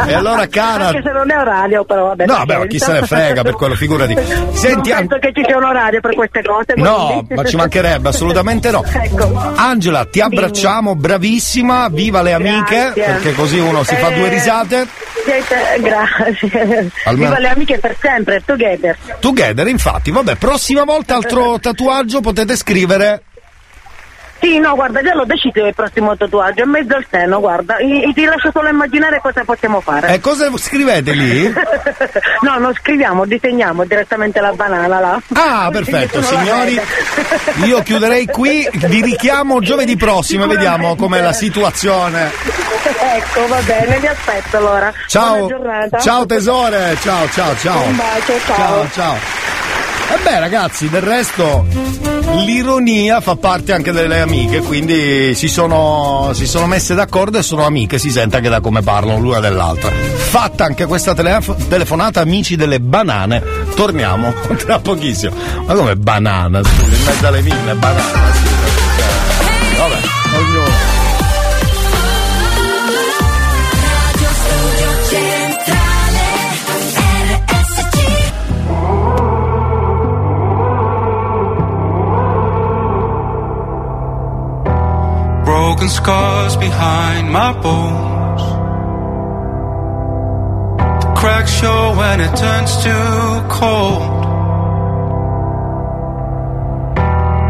E 0.07 0.13
allora, 0.13 0.47
cara. 0.47 0.87
Anche 0.87 1.01
se 1.03 1.11
non 1.11 1.31
è 1.31 1.37
orario, 1.37 1.85
però 1.85 2.07
vabbè. 2.07 2.25
No, 2.25 2.43
ma 2.45 2.65
chi 2.67 2.79
se 2.79 2.91
ne 2.91 3.01
frega 3.03 3.41
per 3.41 3.53
quello, 3.53 3.75
figurati. 3.75 4.15
Senti, 4.51 4.89
non 4.89 4.99
An- 4.99 5.07
penso 5.07 5.17
che 5.19 5.31
ci 5.33 5.43
sia 5.45 5.57
un 5.57 5.63
orario 5.63 6.01
per 6.01 6.13
queste 6.13 6.41
cose. 6.43 6.73
No, 6.75 7.07
quindi. 7.07 7.33
ma 7.35 7.43
ci 7.45 7.55
mancherebbe, 7.55 8.09
assolutamente 8.09 8.71
no. 8.71 8.83
Ecco. 9.01 9.53
Angela, 9.55 10.05
ti 10.05 10.19
abbracciamo, 10.19 10.95
bravissima, 10.95 11.87
viva 11.89 12.21
le 12.21 12.33
amiche, 12.33 12.48
Grazie. 12.57 13.03
perché 13.03 13.33
così 13.33 13.57
uno 13.59 13.83
si 13.83 13.95
fa 13.95 14.09
Eh, 14.09 14.15
due 14.15 14.29
risate. 14.29 14.87
Siete, 15.23 15.79
grazie. 15.81 16.91
Almeno- 17.05 17.29
Viva 17.29 17.39
le 17.39 17.49
amiche 17.49 17.77
per 17.79 17.95
sempre, 17.99 18.41
together. 18.45 18.97
Together, 19.19 19.67
infatti, 19.67 20.11
vabbè, 20.11 20.35
prossima 20.35 20.83
volta 20.83 21.15
altro 21.15 21.59
tatuaggio 21.59 22.21
potete 22.21 22.55
scrivere. 22.55 23.23
Sì, 24.41 24.57
no, 24.59 24.73
guarda, 24.75 25.01
già 25.01 25.13
l'ho 25.13 25.25
deciso 25.25 25.65
il 25.65 25.73
prossimo 25.75 26.15
tatuaggio, 26.15 26.63
è 26.63 26.65
mezzo 26.65 26.95
al 26.95 27.05
seno, 27.09 27.39
guarda. 27.39 27.77
I- 27.79 28.11
ti 28.13 28.23
lascio 28.23 28.51
solo 28.51 28.69
immaginare 28.69 29.19
cosa 29.21 29.43
possiamo 29.43 29.81
fare. 29.81 30.13
E 30.13 30.19
cosa 30.19 30.49
scrivete 30.57 31.11
lì? 31.11 31.47
no, 32.41 32.57
non 32.57 32.73
scriviamo, 32.73 33.25
disegniamo 33.25 33.83
direttamente 33.85 34.39
la 34.39 34.53
banana 34.53 34.99
là. 34.99 35.21
Ah, 35.33 35.69
perfetto, 35.71 36.21
signori. 36.23 36.79
Io 37.65 37.81
chiuderei 37.81 38.25
qui, 38.27 38.67
vi 38.71 39.01
richiamo 39.01 39.59
giovedì 39.59 39.95
prossimo 39.97 40.45
e 40.45 40.47
vediamo 40.47 40.95
com'è 40.95 41.21
la 41.21 41.33
situazione. 41.33 42.31
ecco, 42.99 43.47
va 43.47 43.59
bene, 43.65 43.99
vi 43.99 44.07
aspetto 44.07 44.57
allora. 44.57 44.93
Ciao, 45.07 45.37
Buona 45.39 45.47
giornata. 45.47 45.97
ciao 45.99 46.25
tesore, 46.25 46.97
ciao, 47.01 47.29
ciao, 47.29 47.55
ciao. 47.57 47.83
Un 47.83 47.95
bacio, 47.95 48.39
ciao. 48.45 48.55
Ciao, 48.55 48.87
ciao. 48.91 49.78
E 50.11 50.17
beh 50.23 50.39
ragazzi, 50.39 50.89
del 50.89 51.01
resto 51.01 51.65
l'ironia 52.45 53.21
fa 53.21 53.35
parte 53.35 53.73
anche 53.73 53.91
delle 53.91 54.21
amiche, 54.21 54.61
quindi 54.61 55.33
si 55.35 55.47
sono, 55.47 56.31
si 56.33 56.45
sono 56.45 56.67
messe 56.67 56.95
d'accordo 56.95 57.37
e 57.37 57.43
sono 57.43 57.65
amiche, 57.65 57.97
si 57.97 58.09
sente 58.11 58.37
anche 58.37 58.49
da 58.49 58.59
come 58.59 58.81
parlano 58.81 59.19
l'una 59.19 59.39
dell'altra. 59.39 59.91
Fatta 59.91 60.63
anche 60.63 60.85
questa 60.85 61.13
telef- 61.13 61.67
telefonata, 61.67 62.21
amici 62.21 62.55
delle 62.55 62.79
banane, 62.79 63.43
torniamo 63.75 64.33
tra 64.57 64.79
pochissimo. 64.79 65.35
Ma 65.65 65.73
come 65.73 65.95
banana, 65.95 66.63
scusa, 66.63 66.95
in 66.95 67.03
mezzo 67.03 67.27
alle 67.27 67.41
mille, 67.41 67.73
banana. 67.75 68.58
Broken 85.79 85.95
scars 85.95 86.57
behind 86.57 87.31
my 87.31 87.53
bones. 87.53 88.41
The 91.03 91.13
cracks 91.15 91.53
show 91.53 91.95
when 91.95 92.19
it 92.19 92.35
turns 92.35 92.83
too 92.83 93.47
cold. 93.49 94.25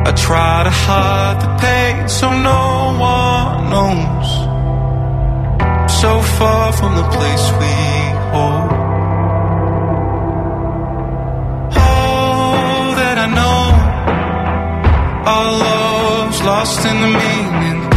I 0.07 0.11
try 0.15 0.63
to 0.63 0.69
hide 0.69 1.37
the 1.41 1.51
pain 1.63 2.07
so 2.07 2.29
no 2.29 2.63
one 2.99 3.69
knows. 3.73 4.29
So 5.99 6.21
far 6.37 6.71
from 6.73 6.95
the 6.97 7.07
place 7.15 7.45
we 7.61 7.75
hold. 8.31 8.71
All 11.81 12.95
that 12.99 13.17
I 13.17 13.27
know, 13.39 13.63
our 15.33 15.51
love's 15.65 16.41
lost 16.43 16.85
in 16.85 17.01
the 17.01 17.07
meaning. 17.07 17.88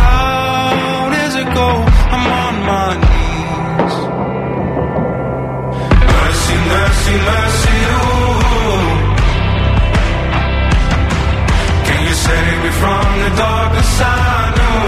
Mercy, 6.69 7.17
mercy, 7.31 7.77
ooh. 7.93 8.91
Can 11.87 12.01
you 12.07 12.15
save 12.15 12.59
me 12.65 12.71
from 12.81 13.07
the 13.23 13.31
darkness 13.37 14.01
I 14.01 14.07
know? 14.59 14.83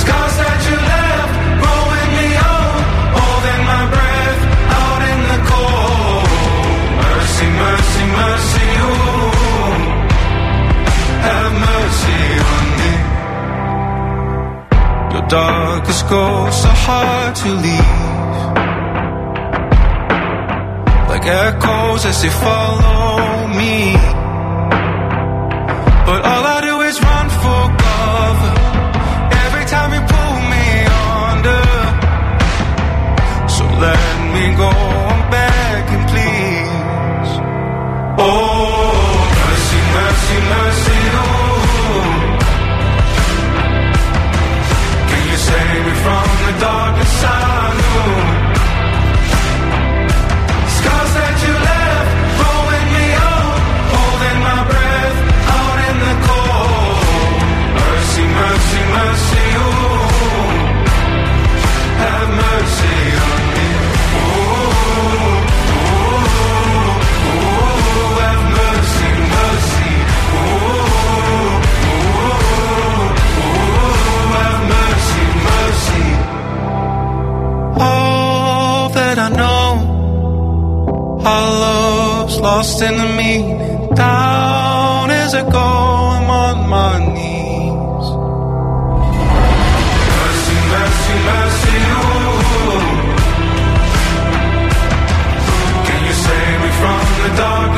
Scars 0.00 0.34
that 0.42 0.58
you 0.68 0.76
left 0.92 1.34
growing 1.62 2.10
me 2.18 2.28
old, 2.52 2.82
holding 3.18 3.62
my 3.72 3.82
breath 3.94 4.42
out 4.80 5.00
in 5.10 5.18
the 5.32 5.40
cold. 5.50 6.28
Mercy, 7.02 7.48
mercy, 7.64 8.04
mercy, 8.20 8.66
ooh. 8.86 9.76
Have 11.28 11.52
mercy 11.68 12.20
on 12.52 12.64
me. 12.80 12.92
Your 15.14 15.24
darkest 15.28 16.02
ghosts 16.08 16.64
are 16.64 16.80
hard 16.86 17.32
to 17.36 17.48
leave. 17.64 18.07
echoes 21.28 22.04
as 22.06 22.22
they 22.22 22.30
follow 22.30 23.46
me. 23.48 23.92
But 26.08 26.20
all 26.24 26.44
I 26.56 26.58
do 26.68 26.80
is 26.88 26.96
run 27.00 27.28
for 27.42 27.62
cover 27.84 28.52
every 29.44 29.64
time 29.74 29.90
you 29.96 30.02
pull 30.14 30.36
me 30.52 30.66
under. 31.28 31.64
So 33.56 33.64
let 33.86 34.08
me 34.34 34.44
go, 34.56 34.70
I'm 34.70 35.22
begging, 35.36 36.04
please. 36.12 37.32
Oh, 38.24 39.08
mercy, 39.40 39.80
mercy, 39.98 40.38
mercy, 40.54 40.98
ooh. 41.20 42.16
Can 45.10 45.22
you 45.30 45.38
save 45.48 45.80
me 45.88 45.94
from 46.04 46.26
the 46.46 46.54
dark 46.64 46.96
side? 47.20 47.57
Lost 82.40 82.82
in 82.82 82.96
the 82.96 83.08
meaning. 83.16 83.94
Down 83.94 85.10
as 85.10 85.34
I 85.34 85.42
go, 85.50 85.58
I'm 85.58 86.30
on 86.30 86.68
my 86.68 86.98
knees. 87.14 88.06
Mercy, 90.18 90.56
mercy, 90.74 91.14
mercy, 91.30 91.76
ooh. 91.96 92.82
Can 95.86 96.00
you 96.06 96.14
save 96.26 96.58
me 96.64 96.70
from 96.80 97.04
the 97.22 97.30
darkness 97.36 97.77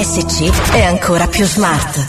RSC 0.00 0.72
è 0.72 0.82
ancora 0.82 1.26
più 1.26 1.44
smart. 1.44 2.06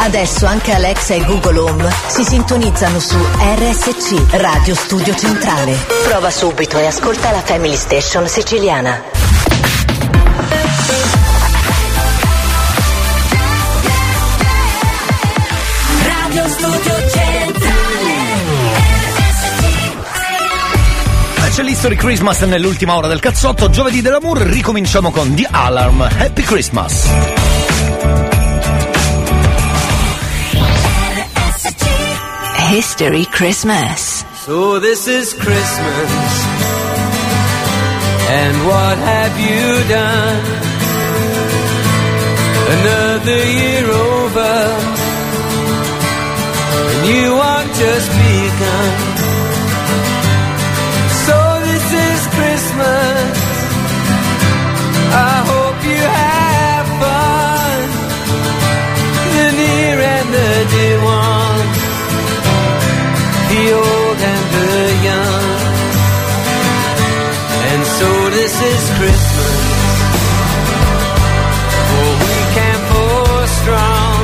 Adesso 0.00 0.44
anche 0.44 0.72
Alexa 0.72 1.14
e 1.14 1.24
Google 1.24 1.58
Home 1.58 1.90
si 2.06 2.22
sintonizzano 2.22 3.00
su 3.00 3.16
RSC, 3.16 4.34
Radio 4.36 4.74
Studio 4.74 5.14
Centrale. 5.14 5.74
Prova 6.06 6.30
subito 6.30 6.78
e 6.78 6.84
ascolta 6.84 7.30
la 7.30 7.40
Family 7.40 7.76
Station 7.76 8.28
siciliana. 8.28 9.25
C'è 21.56 21.62
l'History 21.62 21.96
Christmas 21.96 22.42
nell'ultima 22.42 22.96
ora 22.96 23.06
del 23.08 23.18
cazzotto. 23.18 23.70
Giovedì 23.70 24.02
dell'amour 24.02 24.40
ricominciamo 24.40 25.10
con 25.10 25.34
The 25.34 25.48
Alarm. 25.50 26.02
Happy 26.02 26.42
Christmas. 26.42 27.08
History 32.68 33.26
Christmas. 33.30 34.26
So 34.44 34.78
this 34.80 35.06
is 35.06 35.32
Christmas. 35.32 36.44
And 38.28 38.66
what 38.66 38.98
have 38.98 39.40
you 39.40 39.82
done? 39.88 40.42
Another 42.68 43.44
year 43.46 43.88
over. 43.88 44.74
And 46.90 47.06
you 47.06 47.32
are 47.40 47.64
just 47.72 48.10
begun. 48.10 49.05
So 67.98 68.08
this 68.30 68.54
is 68.60 68.82
Christmas. 68.98 69.66
For 72.90 73.46
strong. 73.46 74.20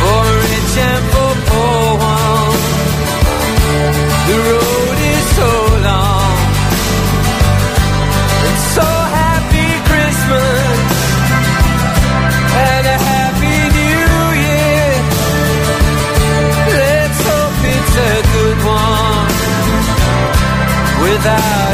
For 0.00 0.24
rich 0.48 0.74
and 0.90 1.04
for 1.12 1.32
poor 1.50 1.86
one. 1.98 2.58
The 4.28 4.38
road 4.48 4.98
is 5.14 5.24
so 5.38 5.50
long. 5.88 6.36
So 8.74 8.88
happy 9.20 9.70
Christmas. 9.90 10.78
And 12.68 12.84
a 12.86 12.98
happy 13.12 13.58
new 13.78 14.12
year. 14.46 14.92
Let's 16.80 17.20
hope 17.30 17.58
it's 17.76 17.96
a 18.10 18.16
good 18.34 18.58
one 18.64 19.30
without 21.04 21.69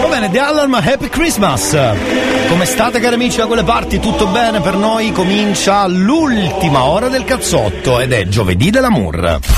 Va 0.00 0.06
bene, 0.08 0.30
The 0.30 0.38
Alarm, 0.38 0.74
Happy 0.74 1.08
Christmas! 1.08 1.76
Come 2.48 2.64
state 2.64 3.00
cari 3.00 3.14
amici 3.14 3.38
da 3.38 3.46
quelle 3.46 3.64
parti? 3.64 4.00
Tutto 4.00 4.26
bene 4.26 4.60
per 4.60 4.74
noi? 4.74 5.12
Comincia 5.12 5.86
l'ultima 5.86 6.84
ora 6.84 7.08
del 7.08 7.24
cazzotto 7.24 8.00
ed 8.00 8.12
è 8.12 8.26
giovedì 8.26 8.70
dell'amour. 8.70 9.57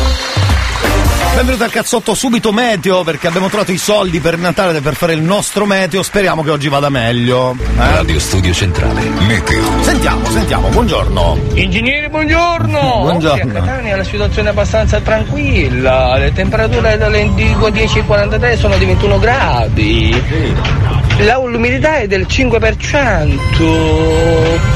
Benvenuti 1.33 1.63
al 1.63 1.71
cazzotto 1.71 2.13
subito 2.13 2.51
meteo 2.51 3.03
perché 3.03 3.27
abbiamo 3.27 3.47
trovato 3.47 3.71
i 3.71 3.77
soldi 3.77 4.19
per 4.19 4.37
Natale 4.37 4.81
per 4.81 4.95
fare 4.95 5.13
il 5.13 5.21
nostro 5.21 5.65
meteo. 5.65 6.03
Speriamo 6.03 6.43
che 6.43 6.51
oggi 6.51 6.67
vada 6.67 6.89
meglio. 6.89 7.55
Eh? 7.57 7.95
Radio 7.95 8.19
Studio 8.19 8.53
Centrale. 8.53 9.01
Meteo. 9.25 9.63
Sentiamo, 9.81 10.25
sentiamo, 10.29 10.67
buongiorno. 10.67 11.39
Ingegnere, 11.53 12.09
buongiorno! 12.09 12.79
Buongiorno. 12.79 13.43
Oggi 13.43 13.57
a 13.57 13.59
Catania 13.59 13.95
la 13.95 14.03
situazione 14.03 14.49
è 14.49 14.51
abbastanza 14.51 14.99
tranquilla, 14.99 16.17
le 16.17 16.33
temperature 16.33 16.97
dall'Indigo 16.97 17.69
10,43 17.69 18.57
sono 18.57 18.77
di 18.77 18.85
21 18.85 19.19
gradi. 19.19 20.11
La 20.83 21.00
l'umidità 21.19 21.97
è 21.97 22.07
del 22.07 22.25
5%. 22.27 23.37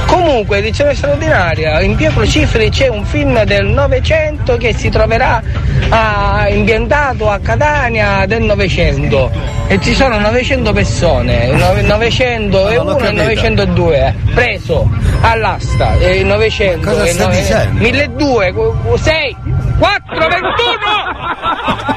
Comunque, 0.06 0.58
edizione 0.58 0.94
straordinaria, 0.94 1.82
in 1.82 1.96
Pietro 1.96 2.26
Cifri 2.26 2.70
c'è 2.70 2.88
un 2.88 3.04
film 3.06 3.44
del 3.44 3.66
Novecento 3.66 4.58
che 4.58 4.74
si 4.74 4.90
troverà 4.90 5.42
ah, 5.90 6.48
ambientato 6.50 7.30
a 7.30 7.40
Catania 7.40 8.26
del 8.26 8.44
Novecento 8.44 9.32
e 9.68 9.80
ci 9.82 9.94
sono 9.96 10.20
900 10.20 10.72
persone, 10.74 11.48
nove- 11.52 11.82
901 11.82 13.00
e 13.00 13.12
902, 13.12 14.16
preso 14.34 14.90
all'asta, 15.22 15.98
e 15.98 16.24
900 16.24 16.90
cosa 16.90 17.04
e 17.04 17.08
stai 17.10 17.26
nove- 17.26 17.40
dicendo? 17.40 17.80
1200, 17.82 18.98
6, 18.98 19.36
4, 19.80 20.28
21! 20.28 21.95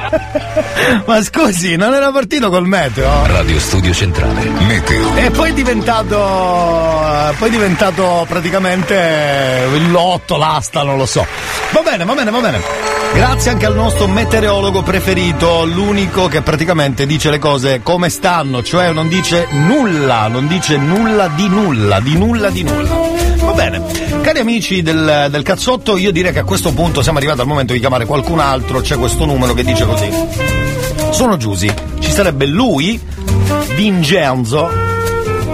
Ma 1.05 1.21
scusi, 1.21 1.75
non 1.75 1.93
era 1.93 2.11
partito 2.11 2.49
col 2.49 2.67
meteo? 2.67 3.25
Radio 3.25 3.59
Studio 3.59 3.93
Centrale. 3.93 4.49
Meteo. 4.49 5.15
E 5.15 5.31
poi 5.31 5.49
è 5.49 5.53
diventato. 5.53 6.17
Poi 7.37 7.47
è 7.47 7.51
diventato 7.51 8.25
praticamente 8.27 9.67
il 9.73 9.91
lotto, 9.91 10.37
l'asta, 10.37 10.83
non 10.83 10.97
lo 10.97 11.05
so. 11.05 11.25
Va 11.71 11.81
bene, 11.81 12.05
va 12.05 12.13
bene, 12.13 12.31
va 12.31 12.39
bene. 12.39 12.61
Grazie 13.13 13.51
anche 13.51 13.65
al 13.65 13.75
nostro 13.75 14.07
meteorologo 14.07 14.83
preferito, 14.83 15.65
l'unico 15.65 16.27
che 16.27 16.41
praticamente 16.41 17.05
dice 17.05 17.29
le 17.29 17.39
cose 17.39 17.81
come 17.81 18.09
stanno, 18.09 18.61
cioè 18.61 18.91
non 18.91 19.07
dice 19.07 19.47
nulla, 19.49 20.27
non 20.27 20.47
dice 20.47 20.77
nulla 20.77 21.27
di 21.27 21.47
nulla, 21.47 21.99
di 21.99 22.17
nulla 22.17 22.49
di 22.49 22.63
nulla. 22.63 23.28
Bene, 23.59 23.81
cari 24.21 24.39
amici 24.39 24.81
del, 24.81 25.27
del 25.29 25.43
cazzotto, 25.43 25.97
io 25.97 26.13
direi 26.13 26.31
che 26.31 26.39
a 26.39 26.43
questo 26.45 26.71
punto 26.71 27.01
siamo 27.01 27.17
arrivati 27.17 27.41
al 27.41 27.45
momento 27.45 27.73
di 27.73 27.79
chiamare 27.79 28.05
qualcun 28.05 28.39
altro, 28.39 28.79
c'è 28.79 28.95
questo 28.95 29.25
numero 29.25 29.53
che 29.53 29.65
dice 29.65 29.85
così. 29.85 30.09
Sono 31.09 31.35
Giusy, 31.35 31.69
ci 31.99 32.09
sarebbe 32.09 32.45
lui, 32.45 32.97
Vincenzo, 33.75 34.71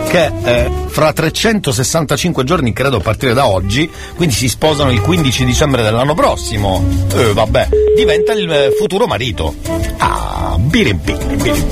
che 0.08 0.32
eh, 0.44 0.72
fra 0.86 1.14
365 1.14 2.44
giorni, 2.44 2.74
credo 2.74 2.98
a 2.98 3.00
partire 3.00 3.34
da 3.34 3.48
oggi, 3.48 3.90
quindi 4.16 4.36
si 4.36 4.50
sposano 4.50 4.92
il 4.92 5.02
15 5.02 5.44
dicembre 5.44 5.82
dell'anno 5.82 6.14
prossimo. 6.14 6.86
Eh, 7.12 7.34
vabbè, 7.34 7.70
diventa 7.96 8.34
il 8.34 8.48
eh, 8.48 8.76
futuro 8.78 9.08
marito. 9.08 9.56
Ah, 9.98 10.56
birimbini, 10.60 11.36
birimbini. 11.38 11.70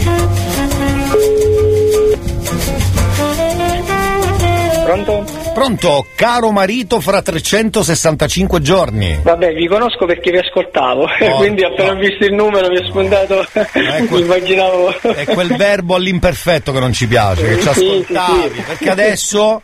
Pronto? 4.84 5.43
Pronto, 5.54 6.08
caro 6.16 6.52
marito 6.52 7.00
fra 7.00 7.22
365 7.22 8.60
giorni. 8.60 9.20
Vabbè, 9.22 9.54
vi 9.54 9.68
conosco 9.68 10.06
perché 10.06 10.32
vi 10.32 10.40
ascoltavo, 10.40 11.04
Oh, 11.22 11.36
quindi 11.38 11.64
appena 11.64 11.92
ho 11.92 11.96
visto 11.96 12.26
il 12.26 12.34
numero 12.34 12.70
mi 12.70 12.82
è 12.82 12.86
spuntato, 12.88 13.46
mi 14.10 14.20
immaginavo... 14.20 15.00
È 15.14 15.26
quel 15.26 15.56
verbo 15.56 15.94
all'imperfetto 15.96 16.72
che 16.72 16.80
non 16.80 16.92
ci 16.92 17.08
piace, 17.08 17.48
che 17.48 17.60
ci 17.60 17.70
Sì, 17.74 17.80
sì, 17.80 17.86
ascoltavi, 17.86 18.56
sì. 18.56 18.62
perché 18.62 18.90
adesso... 18.90 19.62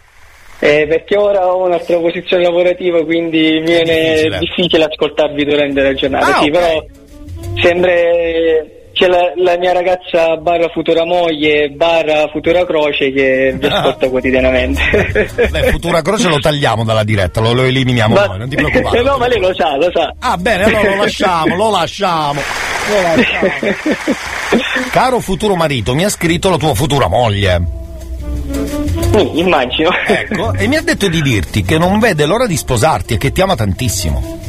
Eh, 0.60 0.86
perché 0.88 1.18
ora 1.18 1.48
ho 1.48 1.66
un'altra 1.66 1.98
posizione 1.98 2.44
lavorativa, 2.44 3.04
quindi 3.04 3.60
mi 3.60 3.66
viene 3.66 4.38
difficile, 4.40 4.84
ascoltarvi 4.84 5.44
durante 5.46 5.82
la 5.82 5.94
giornata. 5.94 6.38
Ah, 6.38 6.42
sì, 6.42 6.50
ok. 6.50 6.52
però 6.52 6.86
sempre 7.56 8.79
c'è 9.00 9.08
la, 9.08 9.32
la 9.38 9.58
mia 9.58 9.72
ragazza 9.72 10.36
barra 10.36 10.68
futura 10.68 11.06
moglie, 11.06 11.70
barra 11.70 12.28
futura 12.28 12.66
croce 12.66 13.14
che 13.14 13.56
vi 13.58 13.66
ascolta 13.72 14.10
quotidianamente. 14.10 15.30
Beh, 15.50 15.72
futura 15.72 16.02
croce 16.02 16.28
lo 16.28 16.40
tagliamo 16.40 16.84
dalla 16.84 17.06
diretta, 17.06 17.40
lo, 17.40 17.54
lo 17.54 17.64
eliminiamo 17.64 18.14
Ma- 18.14 18.26
noi, 18.26 18.40
non 18.40 18.50
ti 18.50 18.58
preoccupare. 18.58 18.88
Eh 19.00 19.04
no, 19.04 19.18
ma 19.18 19.28
lei 19.28 19.40
lo 19.40 19.54
sa, 19.56 19.78
lo 19.78 19.90
sa. 19.94 20.14
Ah, 20.20 20.36
bene, 20.36 20.64
allora 20.64 20.90
lo 20.90 20.96
lasciamo, 20.98 21.56
lo 21.56 21.72
lasciamo. 21.72 22.42
Lo 22.90 23.02
lasciamo. 23.02 23.50
Caro 24.92 25.20
futuro 25.22 25.56
marito, 25.56 25.96
mi 25.96 26.04
ha 26.04 26.10
scritto 26.10 26.50
la 26.50 26.58
tua 26.58 26.74
futura 26.74 27.08
moglie. 27.08 27.62
Sì, 29.14 29.40
immagino. 29.40 29.92
Ecco, 30.06 30.54
e 30.56 30.68
mi 30.68 30.76
ha 30.76 30.82
detto 30.82 31.08
di 31.08 31.22
dirti 31.22 31.64
che 31.64 31.78
non 31.78 32.00
vede 32.00 32.26
l'ora 32.26 32.48
di 32.48 32.58
sposarti 32.58 33.14
e 33.14 33.18
che 33.18 33.32
ti 33.32 33.42
ama 33.42 33.56
tantissimo. 33.56 34.40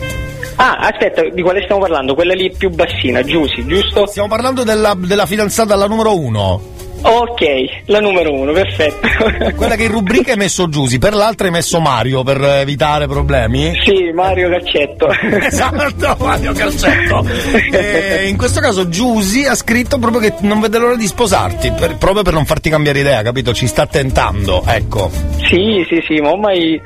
Ah, 0.62 0.76
aspetta, 0.76 1.26
di 1.26 1.40
quale 1.40 1.62
stiamo 1.62 1.80
parlando? 1.80 2.14
Quella 2.14 2.34
lì 2.34 2.52
più 2.54 2.68
bassina, 2.68 3.22
Giusy, 3.22 3.64
giusto? 3.64 4.04
Stiamo 4.06 4.28
parlando 4.28 4.62
della, 4.62 4.94
della 4.94 5.24
fidanzata, 5.24 5.74
la 5.74 5.86
numero 5.86 6.18
uno. 6.18 6.60
Ok, 7.02 7.86
la 7.86 7.98
numero 7.98 8.30
uno, 8.34 8.52
perfetto. 8.52 9.08
Quella 9.56 9.74
che 9.74 9.84
in 9.84 9.90
rubrica 9.90 10.32
hai 10.32 10.36
messo 10.36 10.68
Giusy, 10.68 10.98
per 10.98 11.14
l'altra 11.14 11.46
hai 11.46 11.52
messo 11.52 11.80
Mario 11.80 12.22
per 12.22 12.42
evitare 12.42 13.06
problemi. 13.06 13.72
Sì, 13.82 14.10
Mario 14.12 14.50
Calcetto. 14.50 15.08
Esatto, 15.40 16.16
Mario 16.22 16.52
Calcetto. 16.52 17.24
E 17.72 18.28
in 18.28 18.36
questo 18.36 18.60
caso 18.60 18.90
Giusy 18.90 19.46
ha 19.46 19.54
scritto 19.54 19.98
proprio 19.98 20.20
che 20.20 20.34
non 20.40 20.60
vede 20.60 20.76
l'ora 20.76 20.96
di 20.96 21.06
sposarti, 21.06 21.72
per- 21.72 21.96
proprio 21.96 22.22
per 22.22 22.34
non 22.34 22.44
farti 22.44 22.68
cambiare 22.68 22.98
idea, 22.98 23.22
capito? 23.22 23.54
Ci 23.54 23.66
sta 23.66 23.86
tentando, 23.86 24.62
ecco. 24.66 25.10
Sì, 25.48 25.82
sì, 25.88 26.02
sì, 26.06 26.20
ma 26.20 26.32
ormai, 26.32 26.78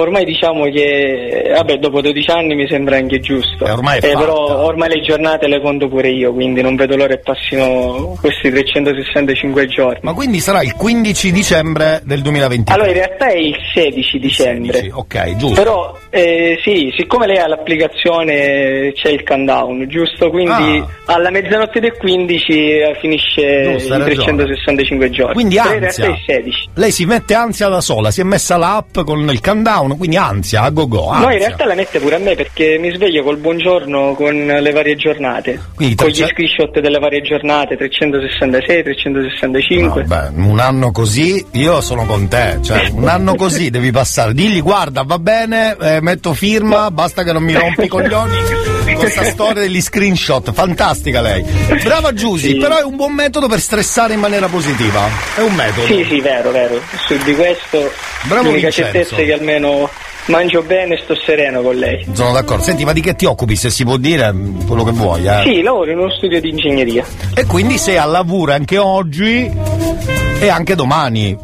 ormai 0.00 0.24
diciamo 0.24 0.64
che, 0.70 1.52
vabbè, 1.54 1.78
dopo 1.78 2.00
12 2.00 2.30
anni 2.30 2.54
mi 2.54 2.66
sembra 2.68 2.96
anche 2.96 3.18
giusto. 3.20 3.64
Ormai 3.64 4.00
è 4.00 4.06
Eh, 4.10 4.12
però 4.14 4.64
ormai 4.64 4.88
le 4.88 5.00
giornate 5.00 5.46
le 5.48 5.60
conto 5.60 5.88
pure 5.88 6.08
io, 6.10 6.32
quindi 6.32 6.62
non 6.62 6.76
vedo 6.76 6.96
l'ora 6.96 7.14
che 7.14 7.20
passino 7.20 8.16
questi 8.20 8.50
365 8.50 9.66
giorni. 9.66 9.98
Ma 10.02 10.12
quindi 10.14 10.40
sarà 10.40 10.62
il 10.62 10.74
15 10.74 11.32
dicembre 11.32 12.00
del 12.04 12.22
2023. 12.22 12.74
Allora, 12.74 12.88
in 12.90 12.96
realtà 12.96 13.26
è 13.28 13.36
il 13.36 13.56
16 13.74 14.18
dicembre. 14.18 14.90
ok, 14.92 15.36
giusto. 15.36 15.54
Però, 15.62 15.96
eh, 16.10 16.58
sì, 16.62 16.92
siccome 16.96 17.26
lei 17.26 17.38
ha 17.38 17.46
l'applicazione 17.48 18.92
c'è 18.94 19.10
il 19.10 19.22
countdown, 19.22 19.86
giusto? 19.88 20.30
Quindi 20.30 20.82
alla 21.06 21.30
mezzanotte 21.30 21.80
del 21.80 21.96
15 21.96 22.52
eh, 22.52 22.96
finisce 23.00 23.44
Ah. 23.46 23.72
Giusto, 23.72 23.94
hai 23.94 24.00
i 24.00 24.04
ragione. 24.04 24.14
365 24.14 25.10
giorni. 25.10 25.34
Quindi 25.34 25.56
Però 25.56 25.72
in 25.72 25.80
realtà 25.80 26.06
ansia. 26.06 26.34
è 26.34 26.38
il 26.38 26.42
16. 26.44 26.68
Lei 26.74 26.90
si 26.90 27.04
mette 27.06 27.34
ansia 27.34 27.68
da 27.68 27.80
sola, 27.80 28.10
si 28.10 28.20
è 28.20 28.24
messa 28.24 28.56
l'app 28.56 28.98
con 29.04 29.28
il 29.30 29.40
countdown, 29.40 29.85
quindi 29.94 30.16
ansia, 30.16 30.62
a 30.62 30.70
go 30.70 30.88
go. 30.88 31.12
No, 31.12 31.18
in 31.18 31.24
ansia. 31.24 31.38
realtà 31.38 31.66
la 31.66 31.74
mette 31.74 32.00
pure 32.00 32.16
a 32.16 32.18
me 32.18 32.34
perché 32.34 32.78
mi 32.78 32.92
sveglio 32.92 33.22
col 33.22 33.36
buongiorno 33.36 34.14
con 34.14 34.34
le 34.34 34.70
varie 34.72 34.96
giornate. 34.96 35.60
Quindi 35.74 35.94
con 35.94 36.08
gli 36.08 36.24
screenshot 36.24 36.80
delle 36.80 36.98
varie 36.98 37.20
giornate, 37.20 37.76
366, 37.76 38.82
365. 38.82 40.02
Beh, 40.02 40.30
un 40.34 40.58
anno 40.58 40.90
così 40.90 41.44
io 41.52 41.80
sono 41.80 42.04
con 42.04 42.26
te, 42.28 42.58
cioè 42.62 42.88
un 42.92 43.08
anno 43.08 43.34
così 43.34 43.70
devi 43.70 43.90
passare. 43.90 44.32
Digli 44.32 44.60
guarda, 44.60 45.02
va 45.02 45.18
bene, 45.18 45.76
eh, 45.80 46.00
metto 46.00 46.32
firma, 46.32 46.90
basta 46.90 47.22
che 47.22 47.32
non 47.32 47.42
mi 47.42 47.54
rompi 47.54 47.84
i 47.84 47.88
coglioni 47.88 48.85
questa 48.94 49.24
storia 49.24 49.62
degli 49.62 49.80
screenshot. 49.80 50.52
Fantastica 50.52 51.20
lei. 51.20 51.42
Brava 51.82 52.12
Giusy, 52.12 52.50
Sì. 52.50 52.56
però 52.56 52.78
è 52.78 52.82
un 52.84 52.96
buon 52.96 53.12
metodo 53.12 53.48
per 53.48 53.60
stressare 53.60 54.14
in 54.14 54.20
maniera 54.20 54.48
positiva. 54.48 55.08
È 55.36 55.40
un 55.40 55.54
metodo. 55.54 55.86
Sì, 55.86 56.04
sì, 56.08 56.20
vero, 56.20 56.50
vero. 56.50 56.80
Su 57.06 57.16
di 57.24 57.34
questo 57.34 57.90
Bravo 58.24 58.48
l'unica 58.48 58.68
Vincenzo. 58.68 58.92
certezza 58.92 59.16
è 59.16 59.24
che 59.24 59.32
almeno 59.32 59.88
mangio 60.26 60.62
bene 60.62 60.94
e 60.94 61.00
sto 61.02 61.14
sereno 61.16 61.60
con 61.62 61.76
lei. 61.76 62.04
Sono 62.12 62.32
d'accordo. 62.32 62.62
Senti, 62.62 62.84
ma 62.84 62.92
di 62.92 63.00
che 63.00 63.14
ti 63.14 63.24
occupi? 63.26 63.56
Se 63.56 63.70
si 63.70 63.84
può 63.84 63.96
dire 63.96 64.34
quello 64.66 64.84
che 64.84 64.90
vuoi, 64.92 65.26
eh. 65.26 65.42
Sì, 65.44 65.62
lavoro 65.62 65.90
in 65.90 65.98
uno 65.98 66.10
studio 66.10 66.40
di 66.40 66.50
ingegneria. 66.50 67.04
E 67.34 67.44
quindi 67.46 67.78
sei 67.78 67.96
al 67.96 68.10
lavoro 68.10 68.52
anche 68.52 68.78
oggi 68.78 69.50
e 70.40 70.48
anche 70.48 70.74
domani. 70.74 71.36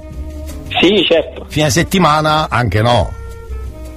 Sì, 0.80 1.04
certo. 1.06 1.44
Fine 1.48 1.70
settimana 1.70 2.46
anche 2.48 2.80
no. 2.82 3.12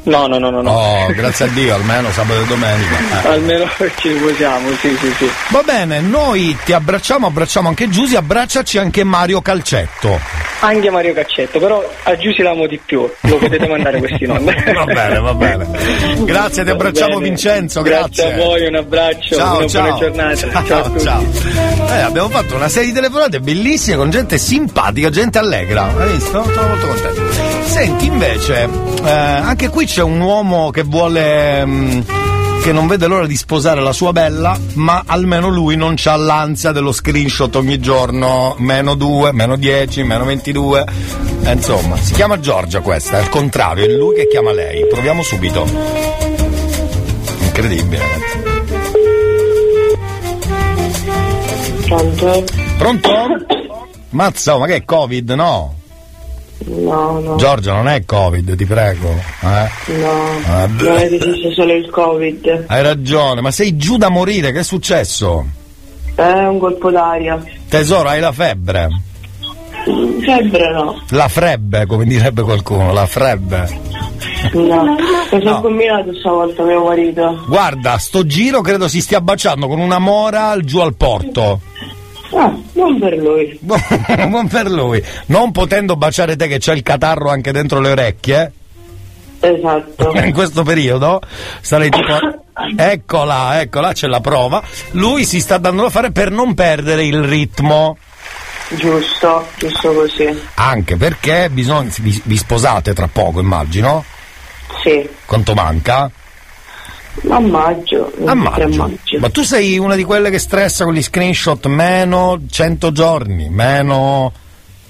No, 0.06 0.28
no, 0.28 0.38
no, 0.38 0.50
no. 0.50 0.62
no. 0.62 0.72
Oh, 0.72 1.08
grazie 1.14 1.46
a 1.46 1.48
Dio, 1.50 1.74
almeno 1.76 2.12
sabato 2.12 2.42
e 2.42 2.46
domenica. 2.46 2.96
Almeno 3.30 3.68
ci 3.98 4.10
riposiamo, 4.14 4.70
sì, 4.80 4.96
sì, 5.00 5.12
sì. 5.18 5.30
Va 5.50 5.62
bene, 5.64 6.00
noi 6.00 6.56
ti 6.64 6.74
abbracciamo, 6.74 7.28
abbracciamo 7.28 7.68
anche 7.68 7.90
Giusy, 7.90 8.16
abbracciaci 8.16 8.78
anche 8.78 9.04
Mario 9.04 9.42
Calcetto. 9.42 10.20
Anche 10.60 10.90
Mario 10.90 11.14
Caccetto, 11.14 11.60
però 11.60 11.84
a 12.04 12.18
Giusy 12.18 12.42
l'amo 12.44 12.66
di 12.68 12.80
più, 12.84 13.10
lo 13.22 13.38
potete 13.38 13.68
mandare 13.68 13.98
questi 14.00 14.26
nomi. 14.28 14.46
Va 14.74 14.86
bene, 14.86 15.20
va 15.20 15.34
bene. 15.34 15.68
Grazie, 16.24 16.64
ti 16.64 16.70
abbracciamo. 16.70 17.18
Vincenzo, 17.20 17.82
Grazie 17.82 18.24
grazie. 18.28 18.42
a 18.42 18.46
voi, 18.46 18.68
un 18.68 18.76
abbraccio, 18.76 19.36
Ciao, 19.36 19.58
una 19.58 19.68
ciao. 19.68 19.82
buona 19.82 19.98
giornata. 19.98 20.64
Ciao, 20.66 20.84
tutti. 20.84 21.00
ciao. 21.04 21.24
Eh, 21.90 22.00
abbiamo 22.02 22.30
fatto 22.30 22.56
una 22.56 22.70
serie 22.70 22.90
di 22.90 22.94
telefonate 22.96 23.40
bellissime 23.40 23.98
con 23.98 24.10
gente 24.12 24.38
simpatica, 24.38 25.10
gente 25.10 25.38
allegra. 25.40 25.92
Hai 25.98 26.12
visto? 26.12 26.44
Sono 26.54 26.68
molto 26.68 26.88
contento. 26.88 27.22
Senti, 27.64 28.06
invece, 28.06 28.70
eh, 29.04 29.10
anche 29.10 29.70
qui 29.70 29.86
c'è 29.86 29.95
un 30.02 30.20
uomo 30.20 30.70
che 30.72 30.84
vuole. 30.84 31.66
mm, 31.66 32.00
che 32.66 32.72
non 32.72 32.88
vede 32.88 33.06
l'ora 33.06 33.28
di 33.28 33.36
sposare 33.36 33.80
la 33.80 33.94
sua 33.94 34.12
bella, 34.12 34.58
ma 34.74 35.04
almeno 35.06 35.50
lui 35.50 35.76
non 35.76 35.94
c'ha 35.96 36.16
l'ansia 36.16 36.72
dello 36.72 36.92
screenshot 36.92 37.56
ogni 37.58 37.80
giorno, 37.80 38.56
meno 38.58 38.96
2, 38.96 39.32
meno 39.34 39.56
10, 39.56 40.02
meno 40.02 40.26
22. 40.26 40.86
Eh, 41.44 41.52
insomma, 41.52 41.96
si 41.96 42.14
chiama 42.14 42.40
Giorgia 42.40 42.80
questa, 42.80 43.20
è 43.20 43.22
il 43.22 43.30
contrario, 43.30 43.86
è 43.86 43.90
lui 43.90 44.16
che 44.16 44.28
chiama 44.28 44.52
lei. 44.52 44.88
Proviamo 44.88 45.22
subito. 45.22 45.64
Incredibile, 47.42 48.02
ragazzi. 48.02 48.54
Pronto? 51.86 52.44
Pronto? 52.80 53.10
Mazza, 54.10 54.56
oh, 54.56 54.60
ma 54.60 54.66
che 54.66 54.76
è 54.78 54.86
Covid? 54.86 55.30
No. 55.32 55.76
No, 56.68 57.20
no. 57.20 57.36
Giorgia, 57.36 57.74
non 57.74 57.88
è 57.88 58.06
Covid, 58.06 58.56
ti 58.56 58.66
prego. 58.66 59.10
Eh? 59.10 59.94
No, 59.98 60.12
Ah, 60.48 60.66
non 60.68 60.98
è 60.98 61.08
che 61.10 61.16
esiste 61.16 61.54
solo 61.54 61.74
il 61.74 61.90
Covid. 61.90 62.66
Hai 62.68 62.82
ragione, 62.82 63.42
ma 63.42 63.52
sei 63.52 63.76
giù 63.78 63.98
da 63.98 64.10
morire, 64.10 64.52
che 64.52 64.60
è 64.60 64.64
successo? 64.64 65.46
È 66.16 66.24
un 66.46 66.58
colpo 66.60 66.90
d'aria. 66.90 67.44
Tesoro, 67.68 68.08
hai 68.10 68.20
la 68.22 68.32
febbre. 68.32 68.88
Febbre 70.26 70.72
no. 70.74 71.00
La 71.10 71.28
frebbe, 71.28 71.86
come 71.86 72.06
direbbe 72.06 72.42
qualcuno, 72.42 72.92
la 72.94 73.06
frebbe. 73.06 73.80
No. 74.54 74.96
Cosa 75.30 75.58
ha 75.58 75.62
combinato 75.62 76.14
stavolta 76.16 76.64
mio 76.64 76.84
marito? 76.86 77.44
Guarda, 77.48 77.98
sto 77.98 78.26
giro 78.26 78.62
credo 78.62 78.88
si 78.88 79.02
stia 79.02 79.22
baciando 79.22 79.68
con 79.68 79.80
una 79.80 80.00
mora 80.00 80.58
giù 80.62 80.80
al 80.80 80.96
porto. 80.96 81.60
Ah, 82.34 82.54
non 82.74 83.00
per 83.00 83.18
lui. 83.18 83.60
non 84.28 84.48
per 84.48 84.70
lui. 84.70 85.04
Non 85.28 85.52
potendo 85.52 85.96
baciare 85.96 86.36
te 86.36 86.48
che 86.48 86.58
c'è 86.58 86.74
il 86.74 86.82
catarro 86.82 87.30
anche 87.30 87.52
dentro 87.52 87.80
le 87.80 87.92
orecchie. 87.92 88.52
Esatto. 89.40 90.12
In 90.20 90.34
questo 90.34 90.64
periodo 90.64 91.22
sarei 91.62 91.90
tipo. 91.90 92.18
Eccola, 92.78 93.60
eccola, 93.60 93.92
c'è 93.92 94.08
la 94.08 94.22
prova. 94.22 94.64
Lui 94.92 95.26
si 95.26 95.42
sta 95.42 95.58
dando 95.58 95.84
da 95.84 95.90
fare 95.90 96.14
per 96.14 96.32
non 96.32 96.54
perdere 96.54 97.04
il 97.04 97.22
ritmo. 97.22 97.98
Giusto, 98.70 99.46
giusto 99.58 99.94
così. 99.94 100.42
Anche 100.54 100.96
perché 100.96 101.50
bisogna. 101.52 101.92
Vi, 102.00 102.22
vi 102.24 102.38
sposate 102.38 102.94
tra 102.94 103.10
poco, 103.12 103.42
immagino. 103.42 104.06
Sì. 104.82 105.08
Quanto 105.26 105.54
manca? 105.54 106.10
A 107.30 107.40
maggio. 107.40 108.12
A 108.26 108.34
23 108.34 108.66
maggio. 108.66 108.82
maggio. 108.82 109.20
Ma 109.20 109.30
tu 109.30 109.42
sei 109.44 109.78
una 109.78 109.96
di 109.96 110.04
quelle 110.04 110.30
che 110.30 110.40
stressa 110.40 110.84
con 110.84 110.94
gli 110.94 111.02
screenshot 111.02 111.66
meno 111.68 112.40
100 112.50 112.92
giorni, 112.92 113.50
meno. 113.50 114.32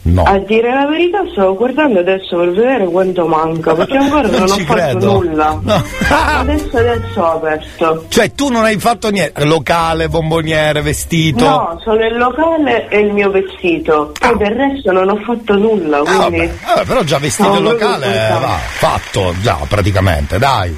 No. 0.08 0.22
A 0.22 0.38
dire 0.38 0.72
la 0.72 0.86
verità 0.86 1.24
stavo 1.32 1.56
guardando 1.56 1.98
adesso 2.00 2.38
per 2.38 2.52
vedere 2.52 2.86
quanto 2.86 3.26
manca, 3.26 3.74
perché 3.74 3.98
ancora 3.98 4.28
non, 4.28 4.32
Non 4.42 4.52
ho 4.52 4.58
fatto 4.58 4.74
credo. 4.74 5.14
nulla. 5.14 5.60
No. 5.64 5.84
adesso 6.38 6.78
adesso 6.78 7.22
ho 7.22 7.32
aperto. 7.32 8.06
Cioè, 8.10 8.32
tu 8.34 8.50
non 8.50 8.66
hai 8.66 8.78
fatto 8.78 9.10
niente. 9.10 9.44
Locale, 9.46 10.08
bomboniere, 10.08 10.84
vestito. 10.84 11.44
No, 11.44 11.82
solo 11.84 12.06
il 12.06 12.18
locale 12.18 12.88
e 12.90 13.00
il 13.00 13.14
mio 13.14 13.32
vestito. 13.32 14.12
Poi 14.20 14.38
del 14.38 14.52
resto 14.56 14.92
non 14.92 15.10
ho 15.10 15.20
fatto 15.26 15.56
nulla, 15.58 15.98
quindi. 15.98 16.52
Vabbè, 16.68 16.86
però 16.86 17.02
già 17.02 17.18
vestito 17.18 17.56
il 17.56 17.64
locale, 17.64 18.38
va, 18.40 18.58
fatto 18.60 19.34
già 19.42 19.58
praticamente, 19.68 20.38
dai. 20.38 20.78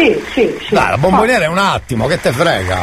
Sì, 0.00 0.22
sì, 0.32 0.56
sì. 0.66 0.74
Dai, 0.74 0.90
la 0.90 0.96
bomboniera 0.98 1.44
è 1.44 1.48
un 1.48 1.58
attimo, 1.58 2.06
che 2.06 2.18
te 2.20 2.32
frega? 2.32 2.78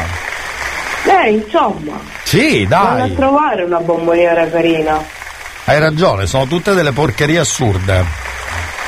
Eh, 1.24 1.30
insomma. 1.30 1.98
Sì, 2.22 2.64
Vado 2.66 3.02
a 3.02 3.06
dai. 3.06 3.14
trovare 3.14 3.62
una 3.64 3.78
bomboniera 3.80 4.48
carina. 4.48 5.02
Hai 5.64 5.80
ragione, 5.80 6.26
sono 6.26 6.46
tutte 6.46 6.74
delle 6.74 6.92
porcherie 6.92 7.38
assurde. 7.40 8.04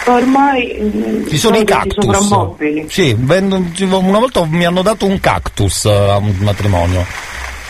Ormai. 0.06 0.76
mm, 0.80 1.26
Ci 1.28 1.38
sono 1.38 1.56
i 1.56 1.64
cactus. 1.64 2.06
Sì, 2.88 3.16
una 3.18 4.18
volta 4.18 4.44
mi 4.46 4.64
hanno 4.64 4.82
dato 4.82 5.06
un 5.06 5.18
cactus 5.20 5.84
eh, 5.86 5.90
a 5.90 6.16
un 6.18 6.34
matrimonio. 6.38 7.04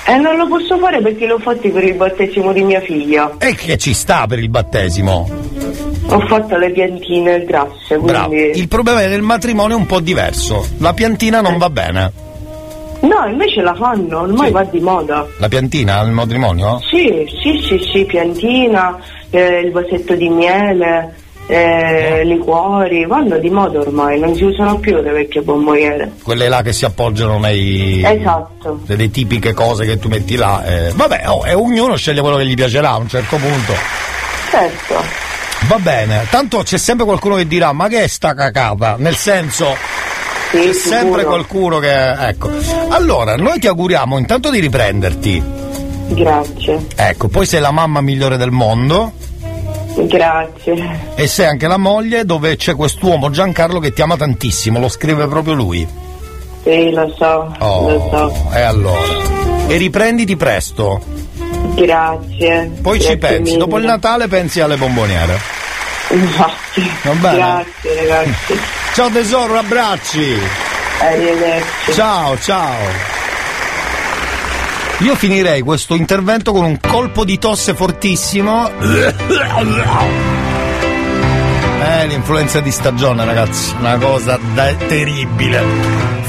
E 0.04 0.16
non 0.16 0.36
lo 0.36 0.46
posso 0.48 0.78
fare 0.78 1.00
perché 1.00 1.26
l'ho 1.26 1.38
fatti 1.38 1.68
per 1.70 1.84
il 1.84 1.94
battesimo 1.94 2.52
di 2.52 2.62
mia 2.62 2.80
figlia. 2.80 3.32
E 3.38 3.54
che 3.54 3.78
ci 3.78 3.94
sta 3.94 4.26
per 4.26 4.38
il 4.38 4.48
battesimo. 4.48 5.28
Ho 6.12 6.20
fatto 6.26 6.56
le 6.56 6.70
piantine 6.70 7.44
grasse, 7.44 7.96
quindi. 7.96 8.06
Bravo. 8.06 8.34
Il 8.34 8.68
problema 8.68 9.00
nel 9.06 9.22
matrimonio 9.22 9.76
è 9.76 9.78
un 9.78 9.86
po' 9.86 10.00
diverso. 10.00 10.66
La 10.78 10.92
piantina 10.92 11.40
non 11.40 11.56
va 11.58 11.70
bene. 11.70 12.12
No, 13.00 13.26
invece 13.26 13.62
la 13.62 13.74
fanno, 13.74 14.20
ormai 14.20 14.50
va 14.50 14.62
di 14.64 14.80
moda. 14.80 15.26
La 15.38 15.48
piantina 15.48 15.98
al 16.00 16.10
matrimonio? 16.10 16.80
Sì, 16.90 17.26
sì, 17.42 17.58
sì, 17.66 17.90
sì, 17.92 18.04
piantina, 18.04 18.98
eh, 19.30 19.60
il 19.60 19.72
vasetto 19.72 20.14
di 20.14 20.28
miele, 20.28 21.14
eh, 21.46 22.22
liquori, 22.24 23.06
vanno 23.06 23.38
di 23.38 23.48
moda 23.48 23.78
ormai, 23.78 24.18
non 24.20 24.34
si 24.34 24.44
usano 24.44 24.78
più 24.78 25.00
le 25.00 25.12
vecchie 25.12 25.40
bomboniere. 25.40 26.12
Quelle 26.22 26.48
là 26.48 26.60
che 26.60 26.74
si 26.74 26.84
appoggiano 26.84 27.38
nei. 27.38 28.02
Esatto. 28.04 28.80
delle 28.84 29.10
tipiche 29.10 29.54
cose 29.54 29.86
che 29.86 29.98
tu 29.98 30.08
metti 30.08 30.36
là. 30.36 30.62
eh. 30.64 30.92
Vabbè, 30.94 31.22
oh, 31.28 31.46
e 31.46 31.54
ognuno 31.54 31.96
sceglie 31.96 32.20
quello 32.20 32.36
che 32.36 32.44
gli 32.44 32.54
piacerà 32.54 32.90
a 32.90 32.96
un 32.98 33.08
certo 33.08 33.36
punto. 33.36 33.72
Certo. 34.50 35.28
Va 35.66 35.78
bene, 35.78 36.26
tanto 36.30 36.62
c'è 36.62 36.78
sempre 36.78 37.04
qualcuno 37.04 37.36
che 37.36 37.46
dirà: 37.46 37.72
ma 37.72 37.88
che 37.88 38.02
è 38.04 38.06
sta 38.06 38.34
cacata? 38.34 38.96
Nel 38.98 39.14
senso. 39.14 39.76
c'è 40.50 40.72
sempre 40.72 41.24
qualcuno 41.24 41.78
che. 41.78 42.10
Ecco. 42.12 42.50
Allora, 42.88 43.36
noi 43.36 43.58
ti 43.60 43.66
auguriamo 43.68 44.18
intanto 44.18 44.50
di 44.50 44.58
riprenderti. 44.58 45.42
Grazie. 46.08 46.86
Ecco, 46.96 47.28
poi 47.28 47.46
sei 47.46 47.60
la 47.60 47.70
mamma 47.70 48.00
migliore 48.00 48.36
del 48.36 48.50
mondo. 48.50 49.12
Grazie. 49.96 51.12
E 51.14 51.26
sei 51.26 51.46
anche 51.46 51.66
la 51.68 51.76
moglie 51.76 52.24
dove 52.24 52.56
c'è 52.56 52.74
quest'uomo 52.74 53.30
Giancarlo 53.30 53.78
che 53.80 53.92
ti 53.92 54.02
ama 54.02 54.16
tantissimo, 54.16 54.78
lo 54.80 54.88
scrive 54.88 55.26
proprio 55.26 55.54
lui. 55.54 55.86
Sì, 56.62 56.90
lo 56.90 57.12
so, 57.16 57.54
Oh, 57.58 57.90
lo 57.90 58.08
so. 58.10 58.50
e 58.56 58.60
allora. 58.60 59.68
E 59.68 59.76
riprenditi 59.76 60.36
presto. 60.36 61.00
Grazie. 61.74 62.70
Poi 62.82 63.00
ci 63.00 63.06
Grazie 63.06 63.16
pensi, 63.18 63.42
mille. 63.42 63.56
dopo 63.58 63.78
il 63.78 63.84
Natale 63.84 64.28
pensi 64.28 64.60
alle 64.60 64.76
bomboniere. 64.76 65.38
Bene? 66.08 67.36
Grazie 67.36 67.94
ragazzi. 67.94 68.60
Ciao 68.94 69.08
tesoro, 69.10 69.58
abbracci. 69.58 70.38
Arrivederci. 71.00 71.92
Ciao, 71.92 72.38
ciao. 72.38 72.74
Io 74.98 75.14
finirei 75.14 75.62
questo 75.62 75.94
intervento 75.94 76.52
con 76.52 76.64
un 76.64 76.78
colpo 76.78 77.24
di 77.24 77.38
tosse 77.38 77.74
fortissimo. 77.74 78.68
Eh, 81.82 82.06
l'influenza 82.06 82.60
di 82.60 82.70
stagione, 82.70 83.24
ragazzi, 83.24 83.74
una 83.78 83.96
cosa 83.96 84.38
da- 84.54 84.74
terribile. 84.86 85.62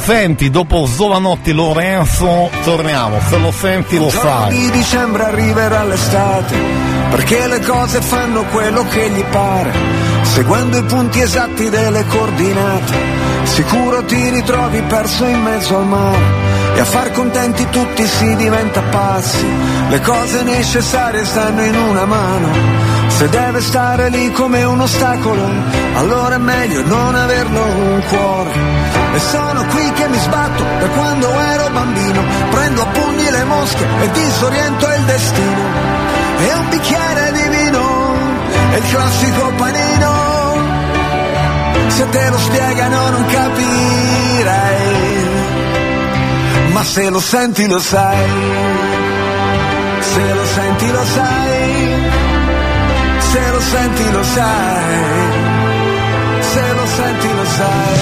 Senti, 0.01 0.49
dopo 0.49 0.87
Giovanotti 0.95 1.51
Lorenzo, 1.51 2.49
torniamo. 2.63 3.19
Se 3.29 3.37
lo 3.37 3.51
senti 3.51 3.97
lo 3.97 4.07
giorno 4.07 4.29
sai. 4.29 4.57
di 4.57 4.71
dicembre 4.71 5.23
arriverà 5.25 5.83
l'estate, 5.83 6.55
perché 7.11 7.47
le 7.47 7.59
cose 7.59 8.01
fanno 8.01 8.43
quello 8.45 8.83
che 8.87 9.09
gli 9.09 9.23
pare, 9.25 9.71
seguendo 10.23 10.77
i 10.77 10.83
punti 10.83 11.19
esatti 11.19 11.69
delle 11.69 12.05
coordinate. 12.07 12.93
Sicuro 13.43 14.03
ti 14.05 14.29
ritrovi 14.29 14.81
perso 14.83 15.25
in 15.25 15.41
mezzo 15.41 15.77
al 15.77 15.85
mare 15.85 16.49
e 16.75 16.79
a 16.79 16.85
far 16.85 17.11
contenti 17.11 17.67
tutti 17.69 18.05
si 18.07 18.35
diventa 18.37 18.81
pazzi. 18.81 19.45
Le 19.89 19.99
cose 20.01 20.41
necessarie 20.43 21.25
stanno 21.25 21.63
in 21.63 21.75
una 21.75 22.05
mano. 22.05 22.90
Se 23.17 23.29
deve 23.29 23.61
stare 23.61 24.09
lì 24.09 24.31
come 24.31 24.63
un 24.63 24.79
ostacolo, 24.79 25.49
allora 25.95 26.35
è 26.35 26.39
meglio 26.39 26.83
non 26.85 27.15
averlo 27.15 27.63
un 27.63 28.01
cuore. 28.07 28.51
E 29.13 29.19
sono 29.19 29.65
qui 29.65 29.91
che 29.91 30.07
mi 30.07 30.17
sbatto 30.17 30.63
da 30.63 30.87
quando 30.87 31.39
ero 31.39 31.69
bambino, 31.69 32.23
prendo 32.49 32.81
a 32.81 32.85
pugni 32.85 33.29
le 33.29 33.43
mosche 33.43 33.85
e 34.01 34.11
disoriento 34.11 34.87
il 34.87 35.03
destino. 35.03 35.61
E 36.39 36.53
un 36.53 36.69
bicchiere 36.69 37.31
di 37.33 37.57
vino, 37.57 38.13
è 38.71 38.75
il 38.77 38.87
classico 38.89 39.51
panino. 39.57 40.59
Se 41.89 42.09
te 42.09 42.29
lo 42.29 42.37
spiegano 42.39 43.09
non 43.09 43.25
capirai, 43.25 44.71
ma 46.71 46.83
se 46.83 47.09
lo 47.09 47.19
senti 47.19 47.67
lo 47.67 47.79
sai, 47.79 48.25
se 49.99 50.33
lo 50.33 50.45
senti 50.45 50.91
lo 50.91 51.05
sai, 51.05 51.90
se 53.31 53.49
lo 53.49 53.61
senti 53.61 54.11
lo 54.11 54.23
sai, 54.23 54.93
se 56.41 56.73
lo 56.73 56.85
senti 56.85 57.33
lo 57.33 57.45
sai. 57.45 57.99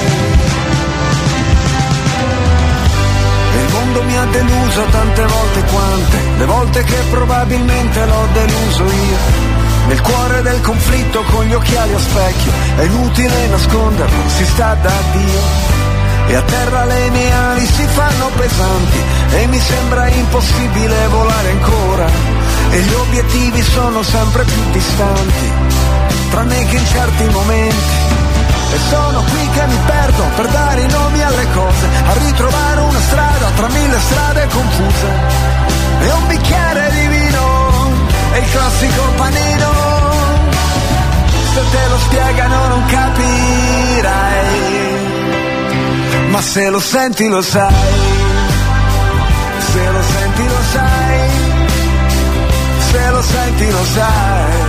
Il 3.60 3.73
mondo 3.73 4.03
mi 4.03 4.18
ha 4.18 4.26
deluso 4.26 4.81
tante 4.89 5.26
volte 5.26 5.64
quante, 5.64 6.18
le 6.38 6.45
volte 6.45 6.84
che 6.84 6.97
probabilmente 7.11 8.06
l'ho 8.06 8.27
deluso 8.34 8.84
io. 8.84 9.18
Nel 9.88 10.01
cuore 10.01 10.41
del 10.41 10.61
conflitto 10.61 11.23
con 11.23 11.45
gli 11.45 11.53
occhiali 11.53 11.93
a 11.93 11.99
specchio, 11.99 12.51
è 12.77 12.81
inutile 12.84 13.47
nasconderlo, 13.47 14.30
si 14.35 14.45
sta 14.45 14.73
da 14.81 14.93
Dio. 15.11 15.41
E 16.27 16.35
a 16.35 16.41
terra 16.41 16.85
le 16.85 17.10
mie 17.10 17.31
ali 17.34 17.65
si 17.65 17.85
fanno 17.85 18.30
pesanti 18.35 18.99
e 19.31 19.47
mi 19.47 19.60
sembra 19.60 20.07
impossibile 20.07 21.07
volare 21.07 21.49
ancora. 21.51 22.39
E 22.72 22.80
gli 22.80 22.94
obiettivi 22.94 23.62
sono 23.64 24.04
sempre 24.04 24.44
più 24.44 24.72
distanti, 24.72 25.52
tranne 26.30 26.66
che 26.66 26.76
in 26.78 26.86
certi 26.86 27.24
momenti. 27.26 28.08
E 28.72 28.78
sono 28.90 29.24
qui 29.24 29.50
che 29.50 29.66
mi 29.66 29.78
perdo 29.86 30.24
per 30.36 30.48
dare 30.48 30.82
i 30.82 30.88
nomi 30.88 31.24
alle 31.24 31.48
cose, 31.54 31.88
a 32.06 32.14
ritrovare 32.14 32.82
una 32.82 33.00
strada 33.00 33.50
tra 33.56 33.68
mille 33.68 34.00
strade 34.00 34.48
confuse. 34.48 35.08
E 36.02 36.12
un 36.12 36.28
bicchiere 36.28 36.91
di 36.91 37.08
vino, 37.08 37.91
e 38.34 38.40
il 38.40 38.52
classico 38.52 39.02
panino. 39.16 39.88
Se 41.54 41.62
te 41.72 41.88
lo 41.90 41.98
spiegano 41.98 42.68
non 42.68 42.86
capirai 42.86 44.60
ma 46.30 46.41
se 46.41 46.70
lo 46.70 46.80
senti 46.80 47.28
lo 47.28 47.41
sai, 47.41 47.74
se 49.72 49.91
lo 49.91 50.02
senti 50.02 50.48
lo 50.48 50.62
sai, 50.72 51.28
se 52.91 53.10
lo 53.10 53.22
senti 53.22 53.72
lo 53.72 53.84
sai. 53.86 54.68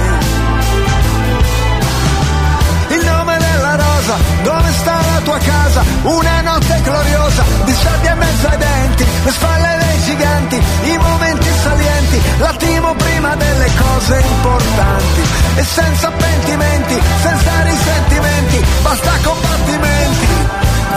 Il 2.97 3.05
nome 3.05 3.39
della 3.39 3.75
rosa, 3.77 4.15
dove 4.43 4.73
sta 4.73 4.95
la 5.13 5.21
tua 5.23 5.39
casa? 5.39 5.83
Una 6.03 6.41
notte 6.43 6.81
gloriosa, 6.83 7.43
di 7.65 7.73
sabbia 7.73 8.13
in 8.13 8.19
mezzo 8.19 8.49
ai 8.49 8.59
denti, 8.59 9.05
le 9.25 9.31
spalle 9.31 9.79
dei 9.79 10.03
giganti, 10.05 10.57
i 10.57 10.99
momenti 10.99 11.49
salienti, 11.63 12.21
l'attimo 12.39 12.95
prima 12.95 13.35
delle 13.37 13.71
cose 13.79 14.21
importanti. 14.21 15.23
E 15.57 15.65
senza 15.65 16.11
pentimenti, 16.11 17.01
senza 17.23 17.63
risentimenti, 17.63 18.65
basta 18.83 19.11
combattimenti 19.23 20.27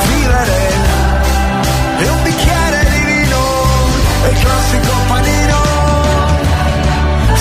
vivere 0.07 0.71
e 1.99 2.09
un 2.09 2.23
bicchiere 2.23 2.85
di 2.89 2.99
vino 3.05 3.41
e 4.25 4.29
classico 4.33 4.91
panino 5.07 5.72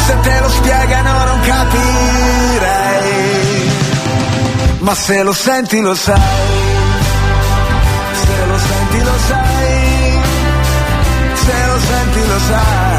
se 0.06 0.14
te 0.26 0.40
lo 0.40 0.48
spiegano 0.48 1.24
non 1.24 1.40
capirei 1.40 3.02
ma 4.80 4.94
se 4.94 5.22
lo 5.22 5.32
senti 5.32 5.80
lo 5.80 5.94
sai 5.94 6.20
se 8.22 8.46
lo 8.50 8.58
senti 8.58 8.98
lo 9.08 9.16
sai 9.28 10.20
se 11.44 11.66
lo 11.66 11.78
senti 11.90 12.26
lo 12.26 12.38
sai 12.48 12.91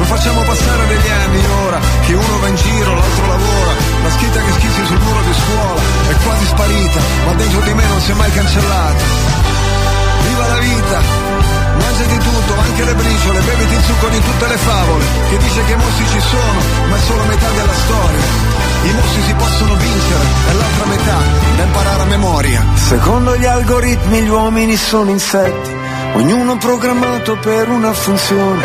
Non 0.00 0.08
facciamo 0.08 0.40
passare 0.40 0.86
degli 0.86 1.10
anni 1.10 1.44
ora 1.66 1.78
che 2.06 2.14
uno 2.14 2.38
va 2.40 2.48
in 2.48 2.56
giro, 2.56 2.94
l'altro 2.94 3.26
lavora. 3.26 3.72
La 4.02 4.10
scritta 4.10 4.40
che 4.40 4.52
schizzi 4.52 4.86
sul 4.86 4.98
muro 4.98 5.20
di 5.20 5.34
scuola 5.34 5.80
è 6.08 6.14
quasi 6.24 6.46
sparita, 6.46 7.00
ma 7.26 7.32
dentro 7.34 7.60
di 7.60 7.74
me 7.74 7.84
non 7.84 8.00
si 8.00 8.10
è 8.10 8.14
mai 8.14 8.32
cancellata. 8.32 9.04
Viva 10.26 10.46
la 10.46 10.58
vita! 10.58 10.98
Mangiati 11.84 12.16
tutto, 12.16 12.52
anche 12.58 12.84
le 12.84 12.94
briciole, 12.94 13.40
beviti 13.40 13.74
il 13.74 13.82
succo 13.82 14.08
di 14.08 14.20
tutte 14.20 14.46
le 14.48 14.56
favole. 14.56 15.04
Che 15.28 15.36
dice 15.36 15.64
che 15.64 15.72
i 15.72 15.76
mostri 15.76 16.06
ci 16.08 16.20
sono, 16.20 16.60
ma 16.88 16.96
è 16.96 17.00
solo 17.00 17.24
metà 17.24 17.50
della 17.50 17.74
storia. 17.74 18.24
I 18.82 18.92
mostri 18.92 19.22
si 19.22 19.34
possono 19.34 19.74
vincere, 19.74 20.24
è 20.48 20.52
l'altra 20.54 20.84
metà 20.86 21.18
da 21.56 21.62
imparare 21.62 22.02
a 22.02 22.06
memoria. 22.06 22.64
Secondo 22.74 23.36
gli 23.36 23.44
algoritmi 23.44 24.22
gli 24.22 24.28
uomini 24.28 24.76
sono 24.76 25.10
insetti 25.10 25.80
ognuno 26.14 26.56
programmato 26.56 27.36
per 27.36 27.68
una 27.68 27.92
funzione, 27.92 28.64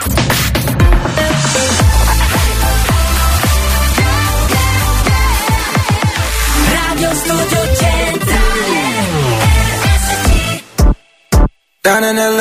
Down 11.91 12.05
in 12.05 12.17
Atlanta, 12.17 12.40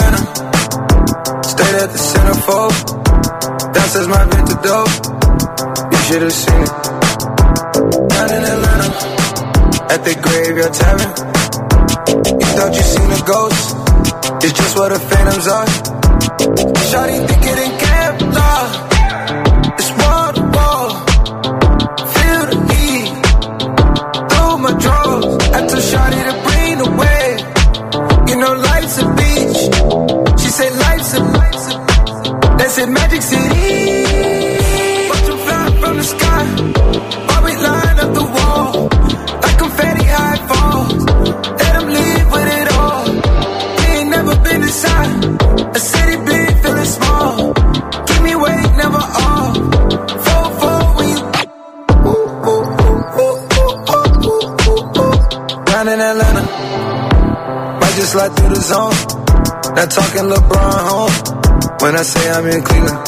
Not 59.81 59.91
talking 59.93 60.29
LeBron 60.29 60.79
home. 60.91 61.77
When 61.81 61.97
I 61.97 62.03
say 62.03 62.31
I'm 62.31 62.45
in 62.45 62.63
Cleveland. 62.63 63.01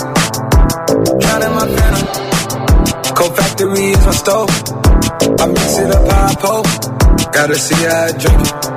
Drowning 1.20 1.52
my 1.52 1.68
phantom. 1.68 3.14
Cold 3.14 3.36
factory 3.36 3.90
is 3.92 4.06
my 4.06 4.12
stove. 4.12 4.48
I 5.38 5.46
mix 5.48 5.78
it 5.80 5.90
up 5.90 6.08
I 6.08 6.34
pole. 6.40 6.62
Gotta 7.30 7.56
see 7.56 7.74
how 7.74 8.04
I 8.04 8.12
drink 8.12 8.40
it. 8.40 8.71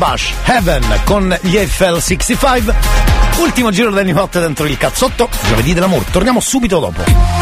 Bundabash 0.00 0.32
Heaven 0.46 0.82
con 1.04 1.38
gli 1.42 1.58
Eiffel 1.58 2.00
65. 2.00 2.74
Ultimo 3.40 3.70
giro 3.70 3.90
del 3.90 4.06
New 4.06 4.16
Hot 4.16 4.40
dentro 4.40 4.64
il 4.64 4.78
cazzotto. 4.78 5.28
Giovedì 5.46 5.74
dell'amore. 5.74 6.06
Torniamo 6.10 6.40
subito 6.40 6.80
dopo. 6.80 7.39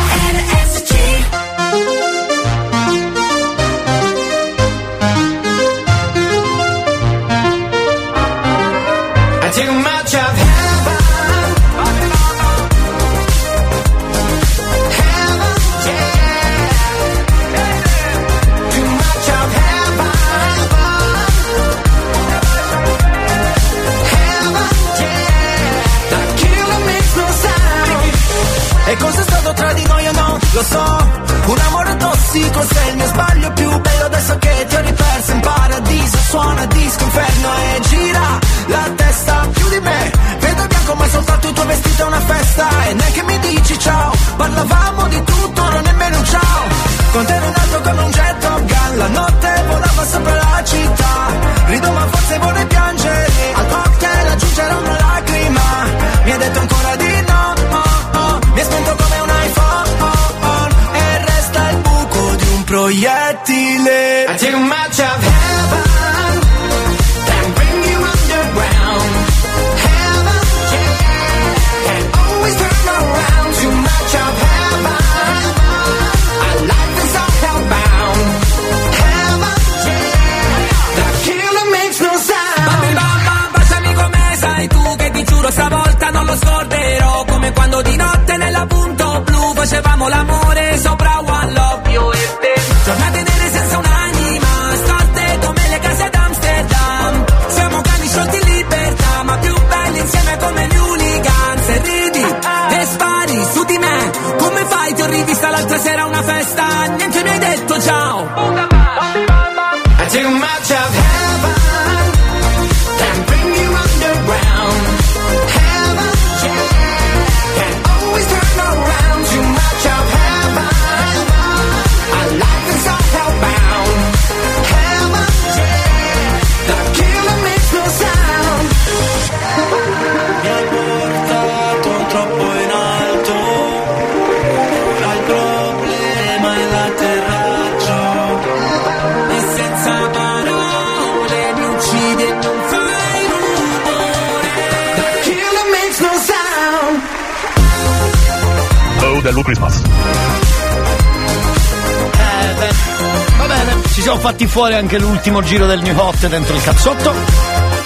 Fuori 154.59 154.75
anche 154.75 154.99
l'ultimo 154.99 155.41
giro 155.41 155.67
del 155.67 155.81
New 155.83 155.97
Hot 155.97 156.27
dentro 156.27 156.53
il 156.53 156.61
cazzotto. 156.61 157.15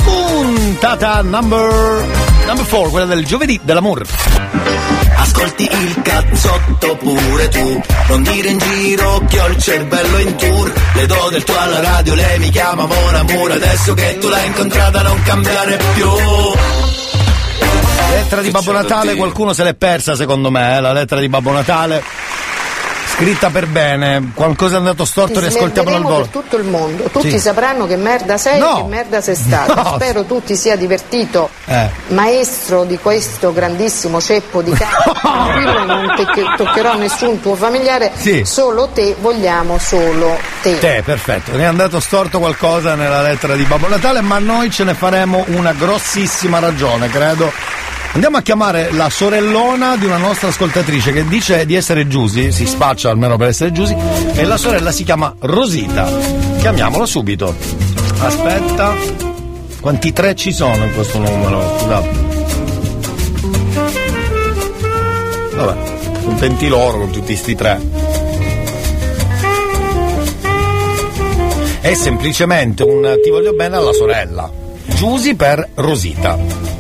Puntata 0.05 1.20
number 1.20 1.70
number 2.47 2.66
4, 2.66 2.89
quella 2.89 3.05
del 3.05 3.27
giovedì 3.27 3.61
dell'amore. 3.62 4.07
Ascolti 5.16 5.65
il 5.70 6.01
cazzotto 6.03 6.97
pure 6.97 7.49
tu 7.49 7.81
Non 8.09 8.23
dire 8.23 8.49
in 8.49 8.59
giro 8.59 9.23
che 9.28 9.40
ho 9.40 9.47
il 9.49 9.59
cervello 9.59 10.19
in 10.19 10.35
tour 10.35 10.73
Le 10.94 11.07
do 11.07 11.28
del 11.31 11.44
tuo 11.44 11.59
alla 11.59 11.81
radio, 11.81 12.15
lei 12.15 12.39
mi 12.39 12.49
chiama 12.49 12.86
Mon 12.86 13.15
Amour 13.15 13.53
Adesso 13.53 13.94
che 13.94 14.19
tu 14.19 14.28
l'hai 14.28 14.47
incontrata 14.47 15.03
non 15.03 15.23
cambiare 15.23 15.78
più 15.94 16.09
Lettera 18.11 18.43
di 18.43 18.51
Babbo 18.51 18.73
Natale, 18.73 19.15
qualcuno 19.15 19.53
se 19.53 19.62
l'è 19.62 19.74
persa 19.74 20.15
secondo 20.15 20.51
me, 20.51 20.77
eh, 20.77 20.81
la 20.81 20.93
lettera 20.93 21.20
di 21.20 21.28
Babbo 21.28 21.53
Natale. 21.53 22.22
Scritta 23.23 23.51
per 23.51 23.66
bene, 23.69 24.32
qualcosa 24.35 24.74
è 24.74 24.78
andato 24.78 25.05
storto, 25.05 25.35
Ti 25.35 25.40
riascoltiamolo 25.47 25.97
al 25.97 26.03
volo. 26.03 26.16
per 26.16 26.27
tutto 26.28 26.57
il 26.57 26.65
mondo. 26.65 27.05
Tutti 27.05 27.31
Sì. 27.31 27.39
sapranno 27.39 27.86
che 27.86 27.94
merda 27.97 28.36
sei 28.36 28.59
No. 28.59 28.78
e 28.78 28.82
che 28.82 28.89
merda 28.89 29.20
sei 29.20 29.36
stato. 29.36 29.74
No. 29.82 29.93
Spero 29.94 30.24
tu 30.24 30.43
ti 30.43 30.57
sia 30.57 30.74
divertito, 30.77 31.49
Eh. 31.66 31.89
maestro 32.09 32.82
di 32.85 32.99
questo 32.99 33.53
grandissimo 33.53 34.20
ceppo 34.20 34.61
di 34.61 34.73
cazzo. 34.73 35.12
Tranquillo, 35.23 35.85
non 35.85 36.15
te- 36.16 36.55
toccherò 36.57 36.97
nessun 36.97 37.40
tuo 37.40 37.55
familiare, 37.55 38.11
Sì. 38.16 38.44
solo 38.44 38.89
te 38.93 39.15
vogliamo 39.20 39.78
solo 39.78 40.36
te. 40.61 40.78
Te, 40.81 41.03
perfetto. 41.05 41.53
Ne 41.53 41.62
è 41.62 41.66
andato 41.66 42.01
storto 42.01 42.39
qualcosa 42.40 42.94
nella 42.97 43.23
lettera 43.23 43.55
di 43.55 43.62
Babbo 43.65 43.86
Natale, 43.89 44.20
ma 44.20 44.39
noi 44.40 44.69
ce 44.70 44.82
ne 44.85 44.94
faremo 44.94 45.44
una 45.49 45.73
grossissima 45.73 46.59
ragione, 46.59 47.09
credo. 47.09 47.53
Andiamo 48.14 48.36
a 48.36 48.43
chiamare 48.43 48.93
la 48.93 49.09
sorellona 49.09 49.97
di 49.97 50.05
una 50.05 50.18
nostra 50.18 50.48
ascoltatrice 50.48 51.12
che 51.12 51.24
dice 51.24 51.64
di 51.64 51.74
essere 51.74 52.06
Giusy, 52.06 52.52
si 52.52 52.66
spaccia 52.66 53.09
almeno 53.09 53.39
per 53.39 53.48
essere 53.48 53.72
Giusy, 53.72 53.97
e 54.34 54.44
la 54.44 54.59
sorella 54.59 54.93
si 54.93 55.02
chiama 55.02 55.34
Rosita. 55.39 56.10
Chiamiamola 56.59 57.06
subito. 57.06 57.55
Aspetta. 58.18 58.94
Quanti 59.80 60.12
tre 60.12 60.36
ci 60.36 60.52
sono 60.52 60.84
in 60.84 60.93
questo 60.94 61.18
numero? 61.18 61.78
Scusate. 61.78 62.09
Vabbè, 65.55 66.22
contenti 66.22 66.68
loro 66.68 66.98
con 66.98 67.10
tutti 67.12 67.34
sti 67.34 67.55
tre. 67.55 67.80
È 71.80 71.94
semplicemente 71.94 72.82
un 72.82 73.18
ti 73.24 73.30
voglio 73.30 73.55
bene 73.55 73.76
alla 73.76 73.93
sorella. 73.93 74.51
Giusy 74.84 75.34
per 75.34 75.66
Rosita. 75.76 76.72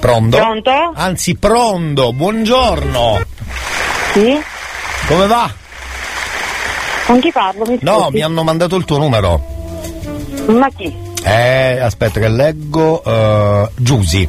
Pronto? 0.00 0.36
Pronto? 0.36 0.70
Anzi, 0.94 1.36
pronto, 1.36 2.12
buongiorno. 2.12 3.20
Sì? 4.12 4.38
Come 5.08 5.26
va? 5.26 5.50
Con 7.06 7.20
chi 7.20 7.30
parlo? 7.30 7.64
Mi 7.66 7.78
No, 7.82 8.02
scusi. 8.04 8.14
mi 8.14 8.22
hanno 8.22 8.42
mandato 8.42 8.76
il 8.76 8.84
tuo 8.84 8.98
numero. 8.98 9.40
Ma 10.46 10.68
chi? 10.76 10.94
Eh, 11.24 11.80
aspetta 11.80 12.20
che 12.20 12.28
leggo. 12.28 13.02
Uh, 13.04 13.68
Giusy. 13.76 14.28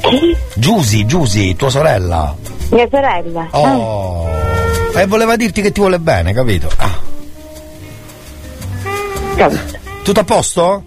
Chi? 0.00 0.36
Giusy, 0.54 1.06
Giusy, 1.06 1.56
tua 1.56 1.70
sorella. 1.70 2.34
Mia 2.70 2.88
sorella. 2.90 3.46
Oh. 3.50 4.39
E 4.94 5.06
voleva 5.06 5.36
dirti 5.36 5.62
che 5.62 5.72
ti 5.72 5.80
vuole 5.80 5.98
bene, 5.98 6.32
capito? 6.32 6.70
Ah. 6.76 6.98
Capito. 9.36 9.78
Tutto 10.02 10.20
a 10.20 10.24
posto? 10.24 10.84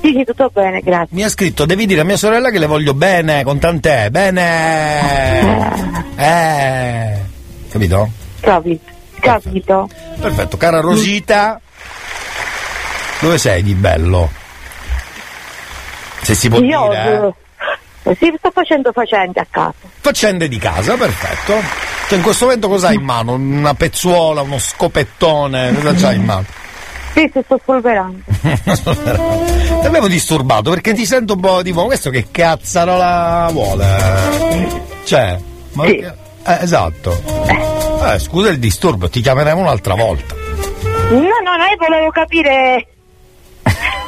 Sì, 0.00 0.14
sì, 0.16 0.24
tutto 0.24 0.50
bene, 0.52 0.80
grazie. 0.80 1.08
Mi 1.10 1.22
ha 1.24 1.28
scritto, 1.28 1.66
devi 1.66 1.84
dire 1.86 2.00
a 2.00 2.04
mia 2.04 2.16
sorella 2.16 2.50
che 2.50 2.58
le 2.58 2.66
voglio 2.66 2.94
bene, 2.94 3.44
con 3.44 3.58
tant'è, 3.58 4.08
bene. 4.10 5.68
Eh. 6.16 7.18
Capito? 7.70 8.10
Capito. 8.40 8.84
Capito. 9.20 9.88
Perfetto, 10.18 10.56
cara 10.56 10.80
Rosita. 10.80 11.60
Dove 13.20 13.36
sei 13.38 13.62
di 13.62 13.74
bello? 13.74 14.30
Se 16.22 16.34
si 16.34 16.48
può 16.48 16.58
Io 16.60 16.88
dire. 16.88 17.34
eh, 18.04 18.16
sì, 18.18 18.32
sto 18.38 18.50
facendo 18.50 18.90
facende 18.92 19.40
a 19.40 19.46
casa. 19.50 19.74
Faccende 20.00 20.48
di 20.48 20.58
casa, 20.58 20.94
perfetto. 20.96 21.60
Cioè 22.10 22.18
in 22.18 22.24
questo 22.24 22.46
momento 22.46 22.66
cosa 22.66 22.88
hai 22.88 22.96
in 22.96 23.02
mano? 23.04 23.34
Una 23.34 23.72
pezzuola, 23.74 24.40
uno 24.42 24.58
scopettone, 24.58 25.72
cosa 25.74 25.92
c'hai 25.94 26.16
in 26.16 26.24
mano? 26.24 26.44
Sì, 27.12 27.30
sì, 27.32 27.40
sto 27.44 27.56
spolverando. 27.62 28.18
Ti 29.80 29.86
avevo 29.86 30.08
disturbato 30.08 30.70
perché 30.70 30.92
ti 30.92 31.06
sento 31.06 31.34
un 31.34 31.40
po' 31.40 31.62
tipo 31.62 31.84
questo 31.84 32.10
che 32.10 32.26
cazzarola 32.32 33.48
vuole? 33.52 33.86
Cioè, 35.04 35.38
ma 35.74 35.84
Sì. 35.84 35.98
eh, 35.98 36.12
esatto. 36.62 37.16
Eh, 38.02 38.18
scusa 38.18 38.48
il 38.48 38.58
disturbo, 38.58 39.08
ti 39.08 39.20
chiameremo 39.20 39.60
un'altra 39.60 39.94
volta. 39.94 40.34
No, 40.34 41.16
no, 41.20 41.20
no, 41.20 41.64
io 41.70 41.76
volevo 41.78 42.10
capire. 42.10 42.86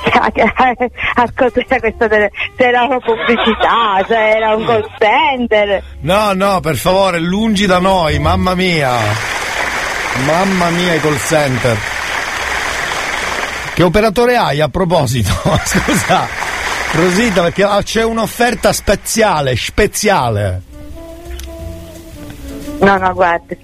Ascolta 1.14 1.78
questo 1.78 2.08
delle- 2.08 2.30
se 2.56 2.64
era 2.64 2.82
una 2.84 2.98
pubblicità, 2.98 4.04
se 4.06 4.14
era 4.14 4.54
un 4.54 4.64
call 4.64 4.84
center. 4.98 5.82
No, 6.00 6.32
no, 6.32 6.60
per 6.60 6.76
favore, 6.76 7.18
lungi 7.20 7.66
da 7.66 7.78
noi, 7.78 8.18
mamma 8.18 8.54
mia. 8.54 8.90
Mamma 10.26 10.68
mia, 10.70 10.94
i 10.94 11.00
call 11.00 11.18
center. 11.18 11.76
Che 13.74 13.82
operatore 13.82 14.36
hai 14.36 14.60
a 14.60 14.68
proposito? 14.68 15.32
Scusa, 15.64 16.28
Rosita, 16.92 17.42
perché 17.42 17.64
ah, 17.64 17.82
c'è 17.82 18.04
un'offerta 18.04 18.72
speziale, 18.72 19.56
speziale. 19.56 20.62
No, 22.80 22.96
no, 22.98 23.12
guarda. 23.14 23.54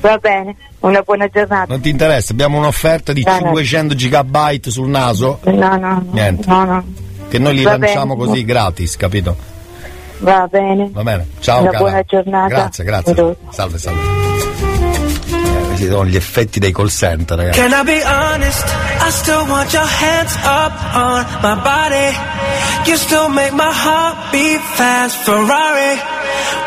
Va 0.00 0.16
bene, 0.18 0.54
una 0.88 1.02
buona 1.02 1.28
giornata. 1.28 1.66
Non 1.68 1.80
ti 1.80 1.88
interessa? 1.90 2.32
Abbiamo 2.32 2.58
un'offerta 2.58 3.12
di 3.12 3.22
No, 3.24 3.32
no. 3.32 3.38
500 3.38 3.94
gigabyte 3.94 4.70
sul 4.70 4.88
naso 4.88 5.40
No, 5.44 5.52
no, 5.52 5.76
no. 5.76 6.06
Niente. 6.12 6.48
No, 6.48 6.64
no. 6.64 6.84
che 7.28 7.38
noi 7.38 7.54
li 7.54 7.62
Va 7.64 7.76
lanciamo 7.76 8.14
bene. 8.16 8.28
così 8.28 8.44
gratis, 8.44 8.96
capito? 8.96 9.36
Va 10.18 10.46
bene. 10.50 10.88
Va 10.92 11.02
bene. 11.02 11.26
Ciao, 11.40 11.60
Una 11.60 11.70
cara. 11.70 11.78
buona 11.82 12.02
giornata. 12.02 12.48
Grazie, 12.48 12.84
grazie. 12.84 13.12
Vedo- 13.14 13.36
Salve, 13.50 13.78
salve. 13.78 14.00
Eh, 14.00 15.66
questi 15.66 15.88
sono 15.88 16.06
gli 16.06 16.16
effetti 16.16 16.58
dei 16.58 16.72
call 16.72 16.88
center, 16.88 17.36
ragazzi. 17.36 17.60
Can 17.60 17.70
I 17.72 17.82
be 17.84 18.02
honest? 18.04 18.64
I 19.06 19.10
still 19.10 19.44
want 19.46 19.70
your 19.74 19.84
hands 19.86 20.34
up 20.44 20.72
on 20.94 21.26
my 21.42 21.54
body. 21.62 22.16
You 22.86 22.96
still 22.96 23.28
make 23.28 23.52
my 23.52 23.70
heart 23.70 24.16
beat 24.30 24.60
fast. 24.74 25.16
Ferrari 25.24 25.98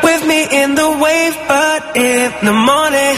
with 0.03 0.23
me 0.25 0.43
in 0.63 0.75
the 0.75 0.83
wave, 0.99 1.35
but 1.47 1.95
in 1.95 2.31
the 2.43 2.51
morning. 2.51 3.17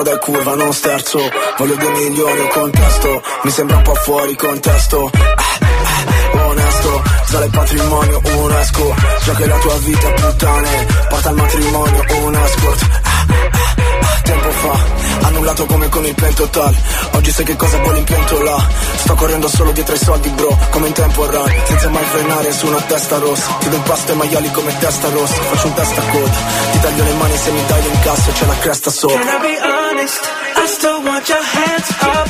strada 0.00 0.18
curva 0.18 0.54
non 0.54 0.72
sterzo. 0.72 1.18
Voglio 1.58 1.76
due 1.76 1.90
milioni 1.90 2.40
o 2.40 2.48
contesto. 2.48 3.22
Mi 3.42 3.50
sembra 3.50 3.76
un 3.76 3.82
po' 3.82 3.94
fuori 3.94 4.34
contesto. 4.34 5.10
Ah, 5.12 5.34
ah, 5.36 6.46
Onesto, 6.46 7.02
sale 7.26 7.44
il 7.46 7.50
patrimonio 7.50 8.20
un 8.22 8.52
esco 8.52 8.94
che 9.36 9.46
la 9.46 9.58
tua 9.58 9.76
vita 9.78 10.08
è 10.08 10.14
puttane. 10.14 10.86
Porta 11.08 11.28
al 11.28 11.34
matrimonio 11.34 12.04
un 12.24 12.34
escort 12.34 12.88
Ah, 13.02 13.26
ah, 13.28 14.20
Tempo 14.22 14.50
fa, 14.50 15.26
annullato 15.26 15.66
come 15.66 15.88
con 15.88 16.04
il 16.04 16.14
pentotal. 16.14 16.74
Oggi 17.12 17.30
sai 17.32 17.44
che 17.44 17.56
cosa 17.56 17.78
vuole 17.78 17.98
in 17.98 18.04
pentola. 18.04 18.68
Sto 18.96 19.14
correndo 19.14 19.48
solo 19.48 19.72
dietro 19.72 19.94
ai 19.94 20.00
soldi 20.00 20.28
bro 20.30 20.56
Come 20.70 20.86
in 20.86 20.92
tempo 20.92 21.26
run, 21.26 21.52
senza 21.66 21.88
mai 21.88 22.04
frenare 22.04 22.52
su 22.52 22.66
una 22.66 22.80
testa 22.82 23.18
rossa. 23.18 23.56
Ti 23.58 23.68
do 23.68 23.76
impasto 23.76 24.12
ai 24.12 24.18
maiali 24.18 24.50
come 24.52 24.78
testa 24.78 25.08
rossa. 25.08 25.34
Faccio 25.34 25.66
un 25.66 25.74
testa 25.74 26.00
a 26.00 26.04
coda 26.10 26.38
Ti 26.72 26.80
taglio 26.80 27.04
le 27.04 27.12
mani 27.14 27.36
se 27.36 27.50
mi 27.50 27.66
dai 27.66 27.82
l'incasso 27.82 28.30
e 28.30 28.32
c'è 28.32 28.46
la 28.46 28.58
cresta 28.58 28.90
sopra. 28.90 29.20
I 29.20 29.69
honest? 30.00 30.20
I 30.56 30.66
still 30.66 31.02
want 31.02 31.28
your 31.28 31.42
hands 31.42 31.90
up 32.00 32.29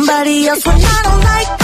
Somebody 0.00 0.48
else 0.48 0.64
when 0.66 0.76
I 0.80 1.00
don't 1.04 1.20
like 1.20 1.59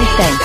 Inesistente. 0.00 0.44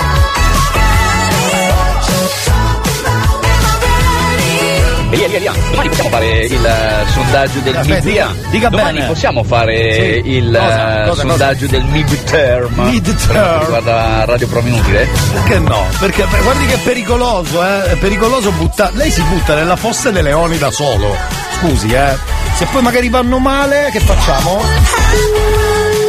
Via, 5.08 5.28
via, 5.28 5.38
via. 5.38 5.52
Domani 5.70 5.88
possiamo 5.88 6.10
fare 6.10 6.44
il 6.44 6.66
eh, 6.66 7.10
sondaggio 7.10 7.58
del 7.60 7.76
Aspetta, 7.76 8.04
mid 8.04 8.50
dica- 8.50 8.68
Domani 8.68 8.92
bene. 8.98 9.06
possiamo 9.06 9.42
fare 9.44 9.92
Sì. 10.22 10.30
il 10.30 10.50
Cosa? 10.52 11.02
eh, 11.04 11.08
Cosa, 11.08 11.20
sondaggio 11.22 11.66
del 11.68 11.84
mid-term. 11.84 12.74
Mid-term. 12.90 13.60
Riguarda 13.60 14.24
Radio 14.26 14.46
Pro 14.48 14.60
Inutile? 14.60 15.08
Perché 15.32 15.58
no? 15.60 15.86
Perché 15.98 16.26
guardi 16.42 16.66
che 16.66 16.74
è 16.74 16.78
pericoloso, 16.80 17.64
eh? 17.64 17.84
È 17.92 17.96
pericoloso 17.96 18.50
buttare. 18.52 18.92
Lei 18.94 19.10
si 19.10 19.22
butta 19.22 19.54
nella 19.54 19.76
fossa 19.76 20.10
dei 20.10 20.22
leoni 20.22 20.58
da 20.58 20.70
solo. 20.70 21.16
Scusi, 21.60 21.90
eh. 21.92 22.16
Se 22.56 22.66
poi 22.66 22.82
magari 22.82 23.08
vanno 23.08 23.38
male, 23.38 23.88
che 23.92 24.00
facciamo? 24.00 24.60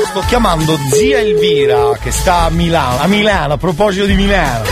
Sto 0.10 0.24
chiamando 0.28 0.80
zia 0.90 1.20
Elvira 1.20 1.92
che 2.02 2.12
sta 2.12 2.44
a 2.44 2.50
Milano. 2.50 3.02
A 3.02 3.08
Milano, 3.08 3.54
a 3.54 3.58
proposito 3.58 4.06
di 4.06 4.14
Milano. 4.14 4.64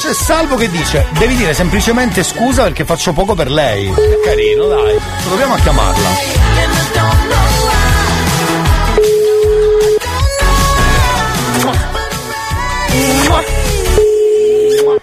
C'è 0.00 0.14
Salvo 0.14 0.56
che 0.56 0.70
dice: 0.70 1.06
Devi 1.18 1.36
dire 1.36 1.54
semplicemente 1.54 2.22
scusa 2.24 2.62
perché 2.64 2.84
faccio 2.84 3.12
poco 3.12 3.34
per 3.34 3.50
lei. 3.50 3.86
È 3.88 4.20
carino, 4.24 4.66
dai. 4.66 4.98
Proviamo 5.24 5.54
a 5.54 5.58
chiamarla. 5.58 6.08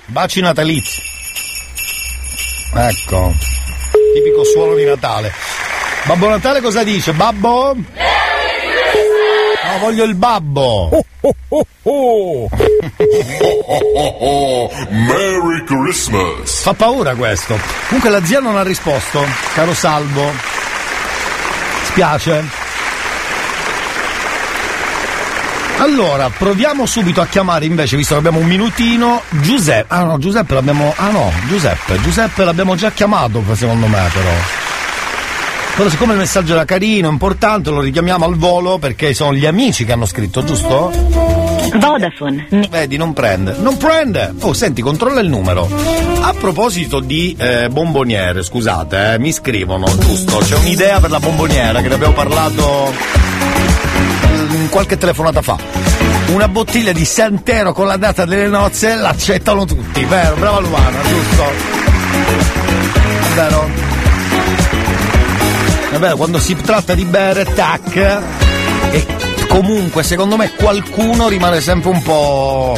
Baci 0.07 0.41
natalizi. 0.41 1.01
Ecco. 2.73 3.33
Tipico 4.13 4.43
suono 4.43 4.73
di 4.73 4.83
Natale. 4.83 5.48
Babbo 6.05 6.29
Natale 6.29 6.61
cosa 6.61 6.83
dice? 6.83 7.13
Babbo? 7.13 7.75
No, 7.75 9.77
voglio 9.79 10.03
il 10.03 10.15
babbo. 10.15 10.89
Merry 14.89 15.63
Christmas! 15.65 16.61
Fa 16.61 16.73
paura 16.73 17.15
questo. 17.15 17.57
Comunque 17.87 18.09
la 18.09 18.23
zia 18.25 18.39
non 18.39 18.57
ha 18.57 18.63
risposto, 18.63 19.23
caro 19.53 19.73
Salvo. 19.73 20.31
Spiace. 21.83 22.67
Allora, 25.77 26.29
proviamo 26.29 26.85
subito 26.85 27.21
a 27.21 27.27
chiamare 27.27 27.65
invece, 27.65 27.95
visto 27.95 28.13
che 28.13 28.19
abbiamo 28.19 28.39
un 28.39 28.47
minutino, 28.47 29.21
Giuseppe. 29.29 29.93
Ah 29.93 30.03
no, 30.03 30.17
Giuseppe 30.17 30.55
l'abbiamo. 30.55 30.93
Ah 30.97 31.09
no, 31.09 31.31
Giuseppe. 31.47 32.01
Giuseppe 32.01 32.43
l'abbiamo 32.43 32.75
già 32.75 32.91
chiamato, 32.91 33.41
secondo 33.53 33.87
me, 33.87 34.09
però. 34.11 34.31
Però 35.75 35.89
siccome 35.89 36.13
il 36.13 36.19
messaggio 36.19 36.53
era 36.53 36.65
carino, 36.65 37.07
importante, 37.09 37.69
lo 37.69 37.79
richiamiamo 37.79 38.25
al 38.25 38.35
volo 38.35 38.77
perché 38.77 39.13
sono 39.13 39.33
gli 39.33 39.45
amici 39.45 39.85
che 39.85 39.93
hanno 39.93 40.05
scritto, 40.05 40.43
giusto? 40.43 40.91
Vodafone. 41.77 42.47
Vedi, 42.69 42.97
non 42.97 43.13
prende. 43.13 43.55
Non 43.59 43.77
prende! 43.77 44.33
Oh, 44.41 44.53
senti, 44.53 44.81
controlla 44.81 45.19
il 45.19 45.29
numero. 45.29 45.69
A 46.21 46.33
proposito 46.33 46.99
di 46.99 47.35
eh, 47.37 47.69
bomboniere, 47.69 48.43
scusate, 48.43 49.13
eh, 49.13 49.19
mi 49.19 49.31
scrivono, 49.31 49.85
giusto? 49.97 50.39
C'è 50.39 50.55
un'idea 50.55 50.99
per 50.99 51.11
la 51.11 51.19
bomboniera 51.19 51.81
che 51.81 51.87
ne 51.87 51.93
abbiamo 51.93 52.13
parlato 52.13 52.91
mm, 54.27 54.67
qualche 54.67 54.97
telefonata 54.97 55.41
fa. 55.41 55.57
Una 56.27 56.47
bottiglia 56.47 56.91
di 56.91 57.05
Santero 57.05 57.73
con 57.73 57.87
la 57.87 57.97
data 57.97 58.25
delle 58.25 58.47
nozze 58.47 58.95
l'accettano 58.95 59.65
tutti, 59.65 60.03
vero? 60.05 60.35
Brava 60.35 60.59
Luana, 60.59 60.97
giusto? 61.03 61.43
Vero? 63.35 63.98
È 65.91 65.97
vero, 65.97 66.15
quando 66.15 66.39
si 66.39 66.55
tratta 66.55 66.93
di 66.93 67.03
bere, 67.03 67.45
tac, 67.45 67.95
e 68.91 69.05
comunque 69.47 70.03
secondo 70.03 70.37
me 70.37 70.51
qualcuno 70.53 71.27
rimane 71.27 71.61
sempre 71.61 71.89
un 71.89 72.01
po'. 72.01 72.77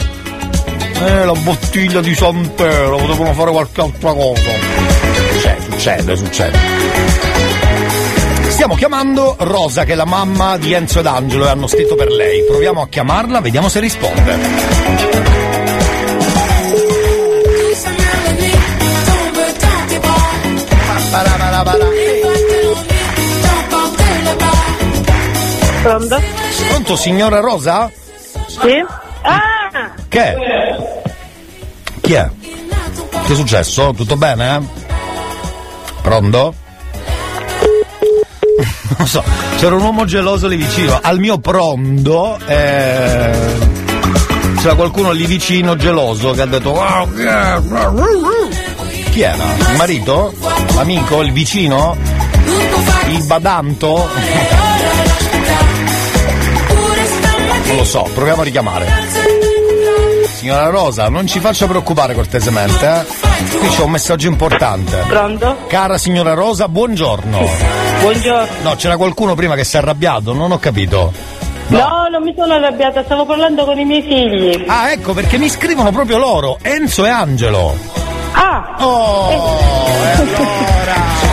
Eh, 0.94 1.26
la 1.26 1.34
bottiglia 1.34 2.00
di 2.00 2.16
Santero, 2.16 2.98
potevano 2.98 3.34
fare 3.34 3.52
qualche 3.52 3.82
altra 3.82 4.14
cosa. 4.14 4.52
Cioè, 5.42 5.58
succede, 5.70 6.16
succede. 6.16 6.58
Stiamo 8.50 8.76
chiamando 8.76 9.36
Rosa, 9.40 9.84
che 9.84 9.94
è 9.94 9.96
la 9.96 10.06
mamma 10.06 10.58
di 10.58 10.74
Enzo 10.74 11.00
ed 11.00 11.08
Angelo, 11.08 11.46
e 11.46 11.50
hanno 11.50 11.68
scritto 11.68 11.96
per 11.96 12.12
lei. 12.12 12.44
Proviamo 12.46 12.82
a 12.82 12.88
chiamarla, 12.88 13.42
vediamo 13.42 13.68
se 13.68 13.80
risponde. 13.80 14.82
Pronto? 25.82 26.22
Pronto, 26.70 26.96
signora 26.96 27.40
Rosa? 27.40 27.90
Sì? 28.48 28.84
Ah! 29.24 29.92
Che? 30.08 30.36
Chi 32.02 32.14
è? 32.14 32.30
Che 33.26 33.32
è 33.32 33.36
successo? 33.36 33.94
Tutto 33.96 34.16
bene? 34.16 34.62
Pronto? 36.02 36.54
Non 38.98 39.08
so, 39.08 39.24
c'era 39.58 39.74
un 39.76 39.82
uomo 39.82 40.06
geloso 40.06 40.48
lì 40.48 40.56
vicino. 40.58 41.00
Al 41.02 41.18
mio 41.18 41.40
pronto 41.40 42.38
eh, 42.46 43.32
c'era 44.60 44.76
qualcuno 44.76 45.10
lì 45.12 45.26
vicino 45.26 45.76
geloso 45.76 46.32
che 46.32 46.42
ha 46.42 46.46
detto 46.46 46.80
"Ah, 46.80 47.08
che- 47.08 49.10
Chi 49.10 49.22
era? 49.22 49.44
Il 49.72 49.76
marito? 49.78 50.32
L'amico? 50.76 51.22
Il 51.24 51.32
vicino? 51.32 51.98
Il 53.08 53.24
badanto? 53.26 54.08
Non 57.72 57.80
lo 57.80 57.86
so, 57.86 58.06
proviamo 58.14 58.42
a 58.42 58.44
richiamare. 58.44 58.86
Signora 60.26 60.68
Rosa, 60.68 61.08
non 61.08 61.26
ci 61.26 61.40
faccia 61.40 61.68
preoccupare 61.68 62.14
cortesemente, 62.14 62.86
eh? 62.86 63.06
Qui 63.58 63.70
c'è 63.70 63.84
un 63.84 63.92
messaggio 63.92 64.28
importante. 64.28 65.06
Pronto? 65.08 65.56
Cara 65.68 65.98
signora 65.98 66.34
Rosa, 66.34 66.68
buongiorno. 66.68 67.40
Buongiorno. 68.02 68.48
No, 68.64 68.76
c'era 68.76 68.98
qualcuno 68.98 69.36
prima 69.36 69.56
che 69.56 69.64
si 69.64 69.78
è 69.78 69.80
arrabbiato, 69.80 70.34
non 70.34 70.52
ho 70.52 70.60
capito. 70.60 71.14
No. 71.68 72.08
non 72.12 72.22
mi 72.24 72.34
sono 72.38 72.56
arrabbiata, 72.56 73.06
stavo 73.06 73.26
parlando 73.26 73.64
con 73.64 73.80
i 73.80 73.86
miei 73.86 74.02
figli. 74.02 74.66
Ah, 74.68 74.92
ecco, 74.92 75.14
perché 75.14 75.38
mi 75.38 75.48
scrivono 75.48 75.92
proprio 75.92 76.18
loro, 76.18 76.58
Enzo 76.62 77.06
e 77.06 77.10
Angelo. 77.10 77.74
Ah! 78.34 78.76
Oh, 78.80 79.30
e 79.30 80.12
allora? 80.12 81.31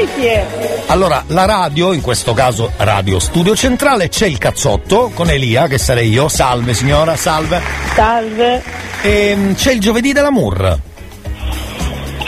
Amici, 0.00 0.82
Allora, 0.86 1.22
la 1.26 1.44
radio, 1.44 1.92
in 1.92 2.00
questo 2.00 2.32
caso 2.32 2.72
Radio 2.78 3.18
Studio 3.18 3.54
Centrale, 3.54 4.08
c'è 4.08 4.26
il 4.26 4.38
cazzotto 4.38 5.10
con 5.12 5.28
Elia, 5.28 5.66
che 5.66 5.76
sarei 5.76 6.08
io. 6.08 6.28
Salve 6.28 6.72
signora, 6.72 7.16
salve. 7.16 7.60
Salve. 7.94 8.62
E 9.02 9.52
c'è 9.54 9.72
il 9.72 9.80
giovedì 9.80 10.12
dell'amour. 10.12 10.78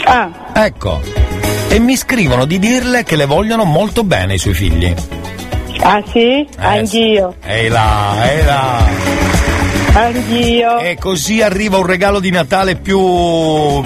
Ah. 0.05 0.51
Ecco. 0.53 1.01
E 1.67 1.79
mi 1.79 1.95
scrivono 1.95 2.45
di 2.45 2.59
dirle 2.59 3.03
che 3.03 3.15
le 3.15 3.25
vogliono 3.25 3.63
molto 3.63 4.03
bene 4.03 4.35
i 4.35 4.37
suoi 4.37 4.53
figli. 4.53 4.93
Ah 5.79 6.03
sì? 6.11 6.47
Anch'io. 6.57 7.35
Ehi 7.43 7.69
là, 7.69 8.31
ehi 8.31 8.45
là. 8.45 9.12
Anch'io. 9.95 10.79
E 10.79 10.97
così 10.97 11.41
arriva 11.41 11.77
un 11.77 11.85
regalo 11.85 12.19
di 12.19 12.31
Natale 12.31 12.75
più. 12.75 12.99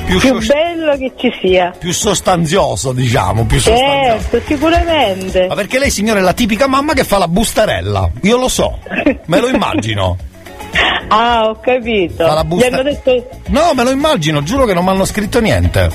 più, 0.05 0.19
Più 0.19 0.39
sos- 0.39 0.47
bello 0.47 0.95
che 0.97 1.11
ci 1.17 1.31
sia. 1.41 1.73
più 1.77 1.91
sostanzioso, 1.91 2.93
diciamo, 2.93 3.43
più 3.45 3.59
sostanzioso. 3.59 4.29
Certo, 4.29 4.41
sicuramente. 4.47 5.47
Ma 5.47 5.55
perché 5.55 5.79
lei, 5.79 5.89
signore, 5.91 6.19
è 6.19 6.23
la 6.23 6.33
tipica 6.33 6.67
mamma 6.67 6.93
che 6.93 7.03
fa 7.03 7.17
la 7.17 7.27
bustarella. 7.27 8.09
Io 8.21 8.37
lo 8.37 8.47
so, 8.47 8.77
me 9.25 9.39
lo 9.39 9.47
immagino. 9.49 10.17
Ah, 11.09 11.45
ho 11.45 11.57
capito. 11.61 12.25
Fa 12.27 12.33
la 12.33 12.43
busta- 12.43 12.67
hanno 12.67 12.83
detto. 12.83 13.29
No, 13.47 13.71
me 13.73 13.83
lo 13.85 13.91
immagino, 13.91 14.43
giuro 14.43 14.65
che 14.65 14.73
non 14.73 14.83
mi 14.83 14.89
hanno 14.89 15.05
scritto 15.05 15.39
niente. 15.39 15.89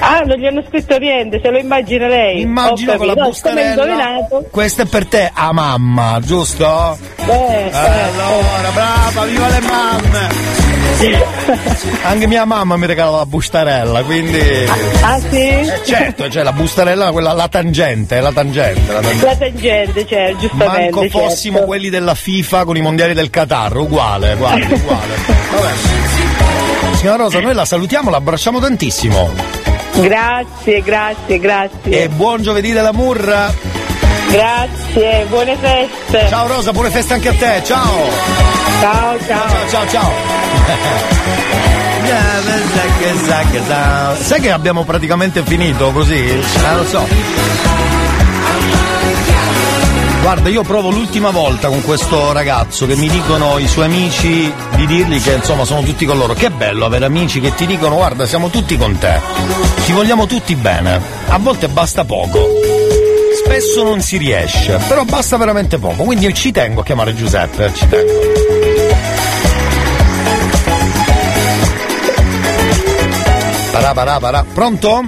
Ah, 0.00 0.20
non 0.20 0.38
gli 0.38 0.46
hanno 0.46 0.62
scritto 0.66 0.96
niente, 0.98 1.40
se 1.42 1.50
lo 1.50 1.58
immagina 1.58 2.06
lei. 2.06 2.40
Immagino 2.40 2.96
con 2.96 3.06
la 3.06 3.14
bustarella. 3.14 4.26
Questo 4.50 4.82
è 4.82 4.86
per 4.86 5.06
te, 5.06 5.30
a 5.32 5.52
mamma, 5.52 6.18
giusto? 6.22 6.96
Eh, 7.16 7.32
Eh, 7.32 7.70
allora, 7.72 8.70
brava, 8.72 9.24
viva 9.24 9.48
le 9.48 9.60
mamme! 9.60 10.56
Anche 12.02 12.26
mia 12.26 12.44
mamma 12.44 12.76
mi 12.76 12.86
regala 12.86 13.18
la 13.18 13.26
bustarella, 13.26 14.02
quindi. 14.02 14.40
Ah 15.00 15.20
sì? 15.20 15.36
Eh, 15.36 15.80
certo, 15.84 16.28
cioè 16.28 16.42
la 16.42 16.52
bustarella, 16.52 17.12
quella 17.12 17.32
la 17.32 17.46
tangente, 17.48 18.20
la 18.20 18.32
tangente, 18.32 18.92
la 18.92 19.00
tangente. 19.00 19.24
La 19.24 19.36
tangente, 19.36 20.06
cioè, 20.06 20.34
giustamente. 20.38 20.90
Manco 20.90 21.08
fossimo 21.08 21.56
certo. 21.58 21.68
quelli 21.68 21.88
della 21.88 22.14
FIFA 22.14 22.64
con 22.64 22.76
i 22.76 22.80
mondiali 22.80 23.14
del 23.14 23.30
Qatar, 23.30 23.76
uguale, 23.76 24.32
uguale, 24.32 24.64
uguale. 24.64 25.14
Vabbè. 25.52 25.72
Signora 26.94 27.16
Rosa, 27.16 27.40
noi 27.40 27.54
la 27.54 27.64
salutiamo, 27.64 28.10
la 28.10 28.16
abbracciamo 28.16 28.58
tantissimo. 28.58 29.57
Grazie, 30.02 30.82
grazie, 30.82 31.38
grazie. 31.38 32.02
E 32.04 32.08
buon 32.08 32.42
giovedì 32.42 32.72
della 32.72 32.92
Murra. 32.92 33.52
Grazie, 34.30 35.26
buone 35.28 35.56
feste. 35.56 36.28
Ciao 36.28 36.46
Rosa, 36.46 36.72
buone 36.72 36.90
feste 36.90 37.14
anche 37.14 37.28
a 37.28 37.34
te, 37.34 37.62
ciao. 37.64 38.04
Ciao, 38.80 39.18
ciao. 39.26 39.48
Ciao, 39.48 39.68
ciao, 39.68 39.88
ciao. 39.88 40.10
Sai 44.20 44.40
che 44.40 44.50
abbiamo 44.50 44.84
praticamente 44.84 45.42
finito 45.42 45.90
così? 45.92 46.14
Eh, 46.14 46.74
lo 46.74 46.84
so. 46.84 47.77
Guarda, 50.20 50.50
io 50.50 50.62
provo 50.62 50.90
l'ultima 50.90 51.30
volta 51.30 51.68
con 51.68 51.82
questo 51.82 52.32
ragazzo 52.32 52.86
che 52.86 52.96
mi 52.96 53.08
dicono 53.08 53.58
i 53.58 53.66
suoi 53.66 53.86
amici 53.86 54.52
di 54.76 54.86
dirgli 54.86 55.22
che 55.22 55.32
insomma 55.32 55.64
sono 55.64 55.82
tutti 55.82 56.04
con 56.04 56.18
loro. 56.18 56.34
Che 56.34 56.50
bello 56.50 56.84
avere 56.84 57.06
amici 57.06 57.40
che 57.40 57.54
ti 57.54 57.66
dicono 57.66 57.94
guarda 57.96 58.26
siamo 58.26 58.50
tutti 58.50 58.76
con 58.76 58.98
te, 58.98 59.20
ti 59.86 59.92
vogliamo 59.92 60.26
tutti 60.26 60.54
bene. 60.54 61.00
A 61.28 61.38
volte 61.38 61.68
basta 61.68 62.04
poco. 62.04 62.46
Spesso 63.42 63.82
non 63.82 64.02
si 64.02 64.18
riesce, 64.18 64.78
però 64.86 65.04
basta 65.04 65.38
veramente 65.38 65.78
poco. 65.78 66.02
Quindi 66.02 66.26
io 66.26 66.32
ci 66.32 66.52
tengo 66.52 66.82
a 66.82 66.84
chiamare 66.84 67.14
Giuseppe, 67.14 67.72
ci 67.72 67.88
tengo. 67.88 68.12
Parà, 73.72 73.92
parà, 73.94 74.18
parà. 74.18 74.44
Pronto? 74.52 75.04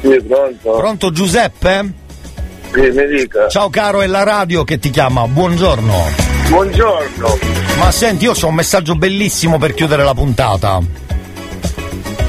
Sì, 0.00 0.20
pronto? 0.26 0.70
Pronto 0.72 1.10
Giuseppe? 1.12 2.02
Sì, 2.74 2.80
mi 2.90 3.06
dica. 3.06 3.48
Ciao 3.48 3.70
caro, 3.70 4.02
è 4.02 4.06
la 4.06 4.24
radio 4.24 4.64
che 4.64 4.78
ti 4.78 4.90
chiama. 4.90 5.26
Buongiorno. 5.28 6.04
Buongiorno. 6.48 7.38
Ma 7.78 7.90
senti, 7.90 8.24
io 8.24 8.32
ho 8.40 8.46
un 8.48 8.54
messaggio 8.54 8.96
bellissimo 8.96 9.58
per 9.58 9.74
chiudere 9.74 10.02
la 10.02 10.14
puntata. 10.14 10.80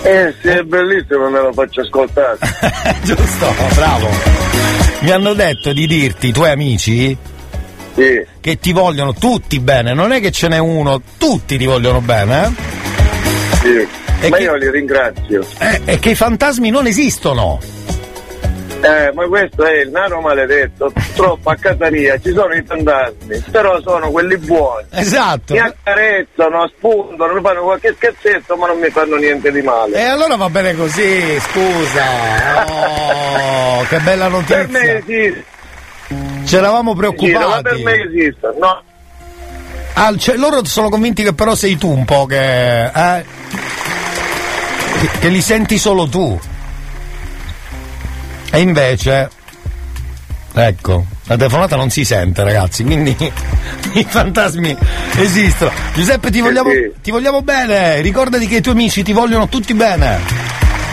Eh, 0.03 0.33
sì, 0.39 0.47
è 0.49 0.61
bellissimo, 0.61 1.29
me 1.29 1.41
lo 1.41 1.51
faccio 1.51 1.81
ascoltare. 1.81 2.37
Giusto, 3.03 3.53
bravo. 3.73 4.07
Mi 4.99 5.09
hanno 5.11 5.33
detto 5.33 5.73
di 5.73 5.87
dirti, 5.87 6.27
i 6.27 6.31
tuoi 6.31 6.51
amici, 6.51 7.17
Sì, 7.95 8.23
che 8.39 8.59
ti 8.59 8.71
vogliono 8.71 9.13
tutti 9.13 9.59
bene. 9.59 9.93
Non 9.93 10.11
è 10.11 10.19
che 10.21 10.31
ce 10.31 10.47
n'è 10.47 10.59
uno, 10.59 11.01
tutti 11.17 11.57
ti 11.57 11.65
vogliono 11.65 12.01
bene, 12.01 12.53
sì. 13.61 13.87
E 14.21 14.29
ma 14.29 14.37
che- 14.37 14.43
io 14.43 14.55
li 14.55 14.69
ringrazio. 14.69 15.43
eh? 15.59 15.81
Eh, 15.85 15.93
E 15.93 15.99
che 15.99 16.11
i 16.11 16.15
fantasmi 16.15 16.69
non 16.69 16.85
esistono. 16.87 17.59
Eh, 18.85 19.11
ma 19.13 19.25
questo 19.25 19.63
è 19.65 19.79
il 19.81 19.89
nano 19.89 20.19
maledetto. 20.21 20.91
Purtroppo 20.93 21.49
a 21.49 21.55
casa 21.55 21.89
mia 21.89 22.19
ci 22.19 22.31
sono 22.33 22.53
i 22.53 22.63
fantasmi, 22.63 23.43
però 23.51 23.81
sono 23.81 24.11
quelli 24.11 24.37
buoni. 24.37 24.85
Esatto. 24.91 25.53
Mi 25.53 25.59
accarezzano, 25.59 26.67
spuntano, 26.77 27.33
mi 27.33 27.41
fanno 27.41 27.63
qualche 27.63 27.95
scherzetto, 27.95 28.55
ma 28.55 28.67
non 28.67 28.77
mi 28.79 28.89
fanno 28.89 29.15
niente 29.15 29.51
di 29.51 29.61
male. 29.61 29.97
E 29.97 30.03
allora 30.03 30.35
va 30.35 30.49
bene 30.49 30.75
così, 30.75 31.39
scusa. 31.39 32.65
Oh, 32.67 33.83
che 33.87 33.99
bella 33.99 34.27
Per 34.29 34.67
me 34.69 34.85
notizia. 34.85 34.97
esiste. 34.97 35.45
Ci 36.45 36.55
eravamo 36.55 36.93
Sì, 36.93 36.99
per 36.99 37.09
preoccupati. 37.15 37.83
me 37.83 37.93
esiste. 38.03 38.53
No, 38.59 38.83
Ah, 39.97 40.15
cioè, 40.17 40.35
loro 40.35 40.63
sono 40.65 40.89
convinti 40.89 41.23
che 41.23 41.33
però 41.33 41.55
sei 41.55 41.77
tu 41.77 41.89
un 41.89 42.03
po' 42.05 42.25
che. 42.25 42.83
eh, 42.85 43.25
che, 44.99 45.09
che 45.19 45.27
li 45.29 45.41
senti 45.41 45.77
solo 45.77 46.07
tu. 46.07 46.37
E 48.55 48.61
invece. 48.61 49.29
Ecco, 50.53 51.05
la 51.25 51.35
telefonata 51.35 51.75
non 51.75 51.89
si 51.89 52.05
sente, 52.05 52.41
ragazzi, 52.41 52.85
quindi 52.85 53.13
i 53.95 54.05
fantasmi 54.07 54.77
esistono. 55.17 55.71
Giuseppe, 55.93 56.31
ti 56.31 56.39
vogliamo, 56.39 56.69
sì. 56.69 56.89
ti 57.01 57.11
vogliamo 57.11 57.41
bene. 57.41 57.99
Ricordati 57.99 58.47
che 58.47 58.55
i 58.55 58.61
tuoi 58.61 58.75
amici 58.75 59.03
ti 59.03 59.11
vogliono 59.11 59.49
tutti 59.49 59.73
bene. 59.73 60.19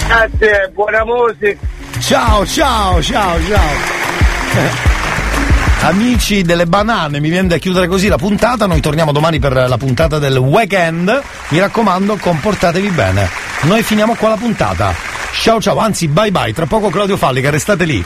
grazie, 0.08 0.72
buona 0.74 1.04
musica. 1.04 1.64
Ciao, 2.00 2.44
ciao, 2.44 3.00
ciao, 3.00 3.38
ciao. 3.46 4.90
Amici 5.86 6.42
delle 6.42 6.66
banane, 6.66 7.20
mi 7.20 7.28
viene 7.28 7.46
da 7.46 7.58
chiudere 7.58 7.86
così 7.86 8.08
la 8.08 8.18
puntata. 8.18 8.66
Noi 8.66 8.80
torniamo 8.80 9.12
domani 9.12 9.38
per 9.38 9.52
la 9.52 9.76
puntata 9.76 10.18
del 10.18 10.36
weekend. 10.36 11.22
Mi 11.50 11.60
raccomando, 11.60 12.16
comportatevi 12.16 12.88
bene. 12.88 13.28
Noi 13.62 13.84
finiamo 13.84 14.16
qua 14.16 14.30
la 14.30 14.36
puntata. 14.36 15.12
Ciao 15.32 15.60
ciao, 15.60 15.78
anzi 15.78 16.08
bye 16.08 16.30
bye. 16.30 16.52
Tra 16.52 16.66
poco 16.66 16.88
Claudio 16.90 17.16
Fallica, 17.16 17.50
restate 17.50 17.84
lì. 17.84 18.04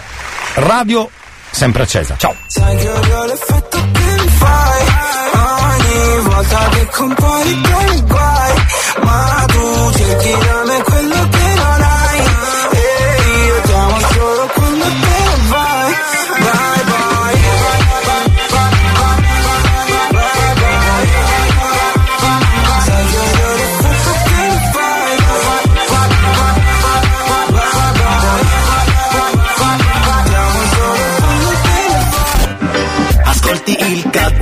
Radio 0.55 1.11
sempre 1.51 1.83
accesa. 1.83 2.17
Ciao. 2.17 2.35
Che 2.49 2.61
che 2.77 2.91
Ogni 5.39 6.21
volta 6.23 6.69
che 6.71 6.87
compari 6.87 7.51
i 7.51 8.03
guai 8.07 8.53
Ma 9.03 9.45
tu 9.49 9.93
cerchi 9.93 10.31
da 10.31 10.65
me 10.65 10.83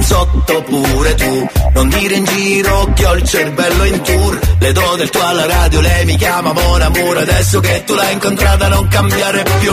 cazzotto 0.04 0.62
pure 0.62 1.14
tu. 1.14 1.48
Non 1.72 1.88
dire 1.88 2.14
in 2.14 2.24
giro 2.24 2.92
che 2.94 3.06
ho 3.06 3.14
il 3.14 3.24
cervello 3.24 3.84
in 3.84 4.00
tour. 4.02 4.38
Le 4.58 4.72
do 4.72 4.94
del 4.96 5.10
tuo 5.10 5.26
alla 5.26 5.46
radio, 5.46 5.80
lei 5.80 6.04
mi 6.04 6.16
chiama 6.16 6.52
Mon 6.52 6.80
Amour 6.80 7.18
Adesso 7.18 7.60
che 7.60 7.84
tu 7.84 7.94
l'hai 7.94 8.12
incontrata 8.12 8.68
non 8.68 8.86
cambiare 8.88 9.42
più 9.60 9.72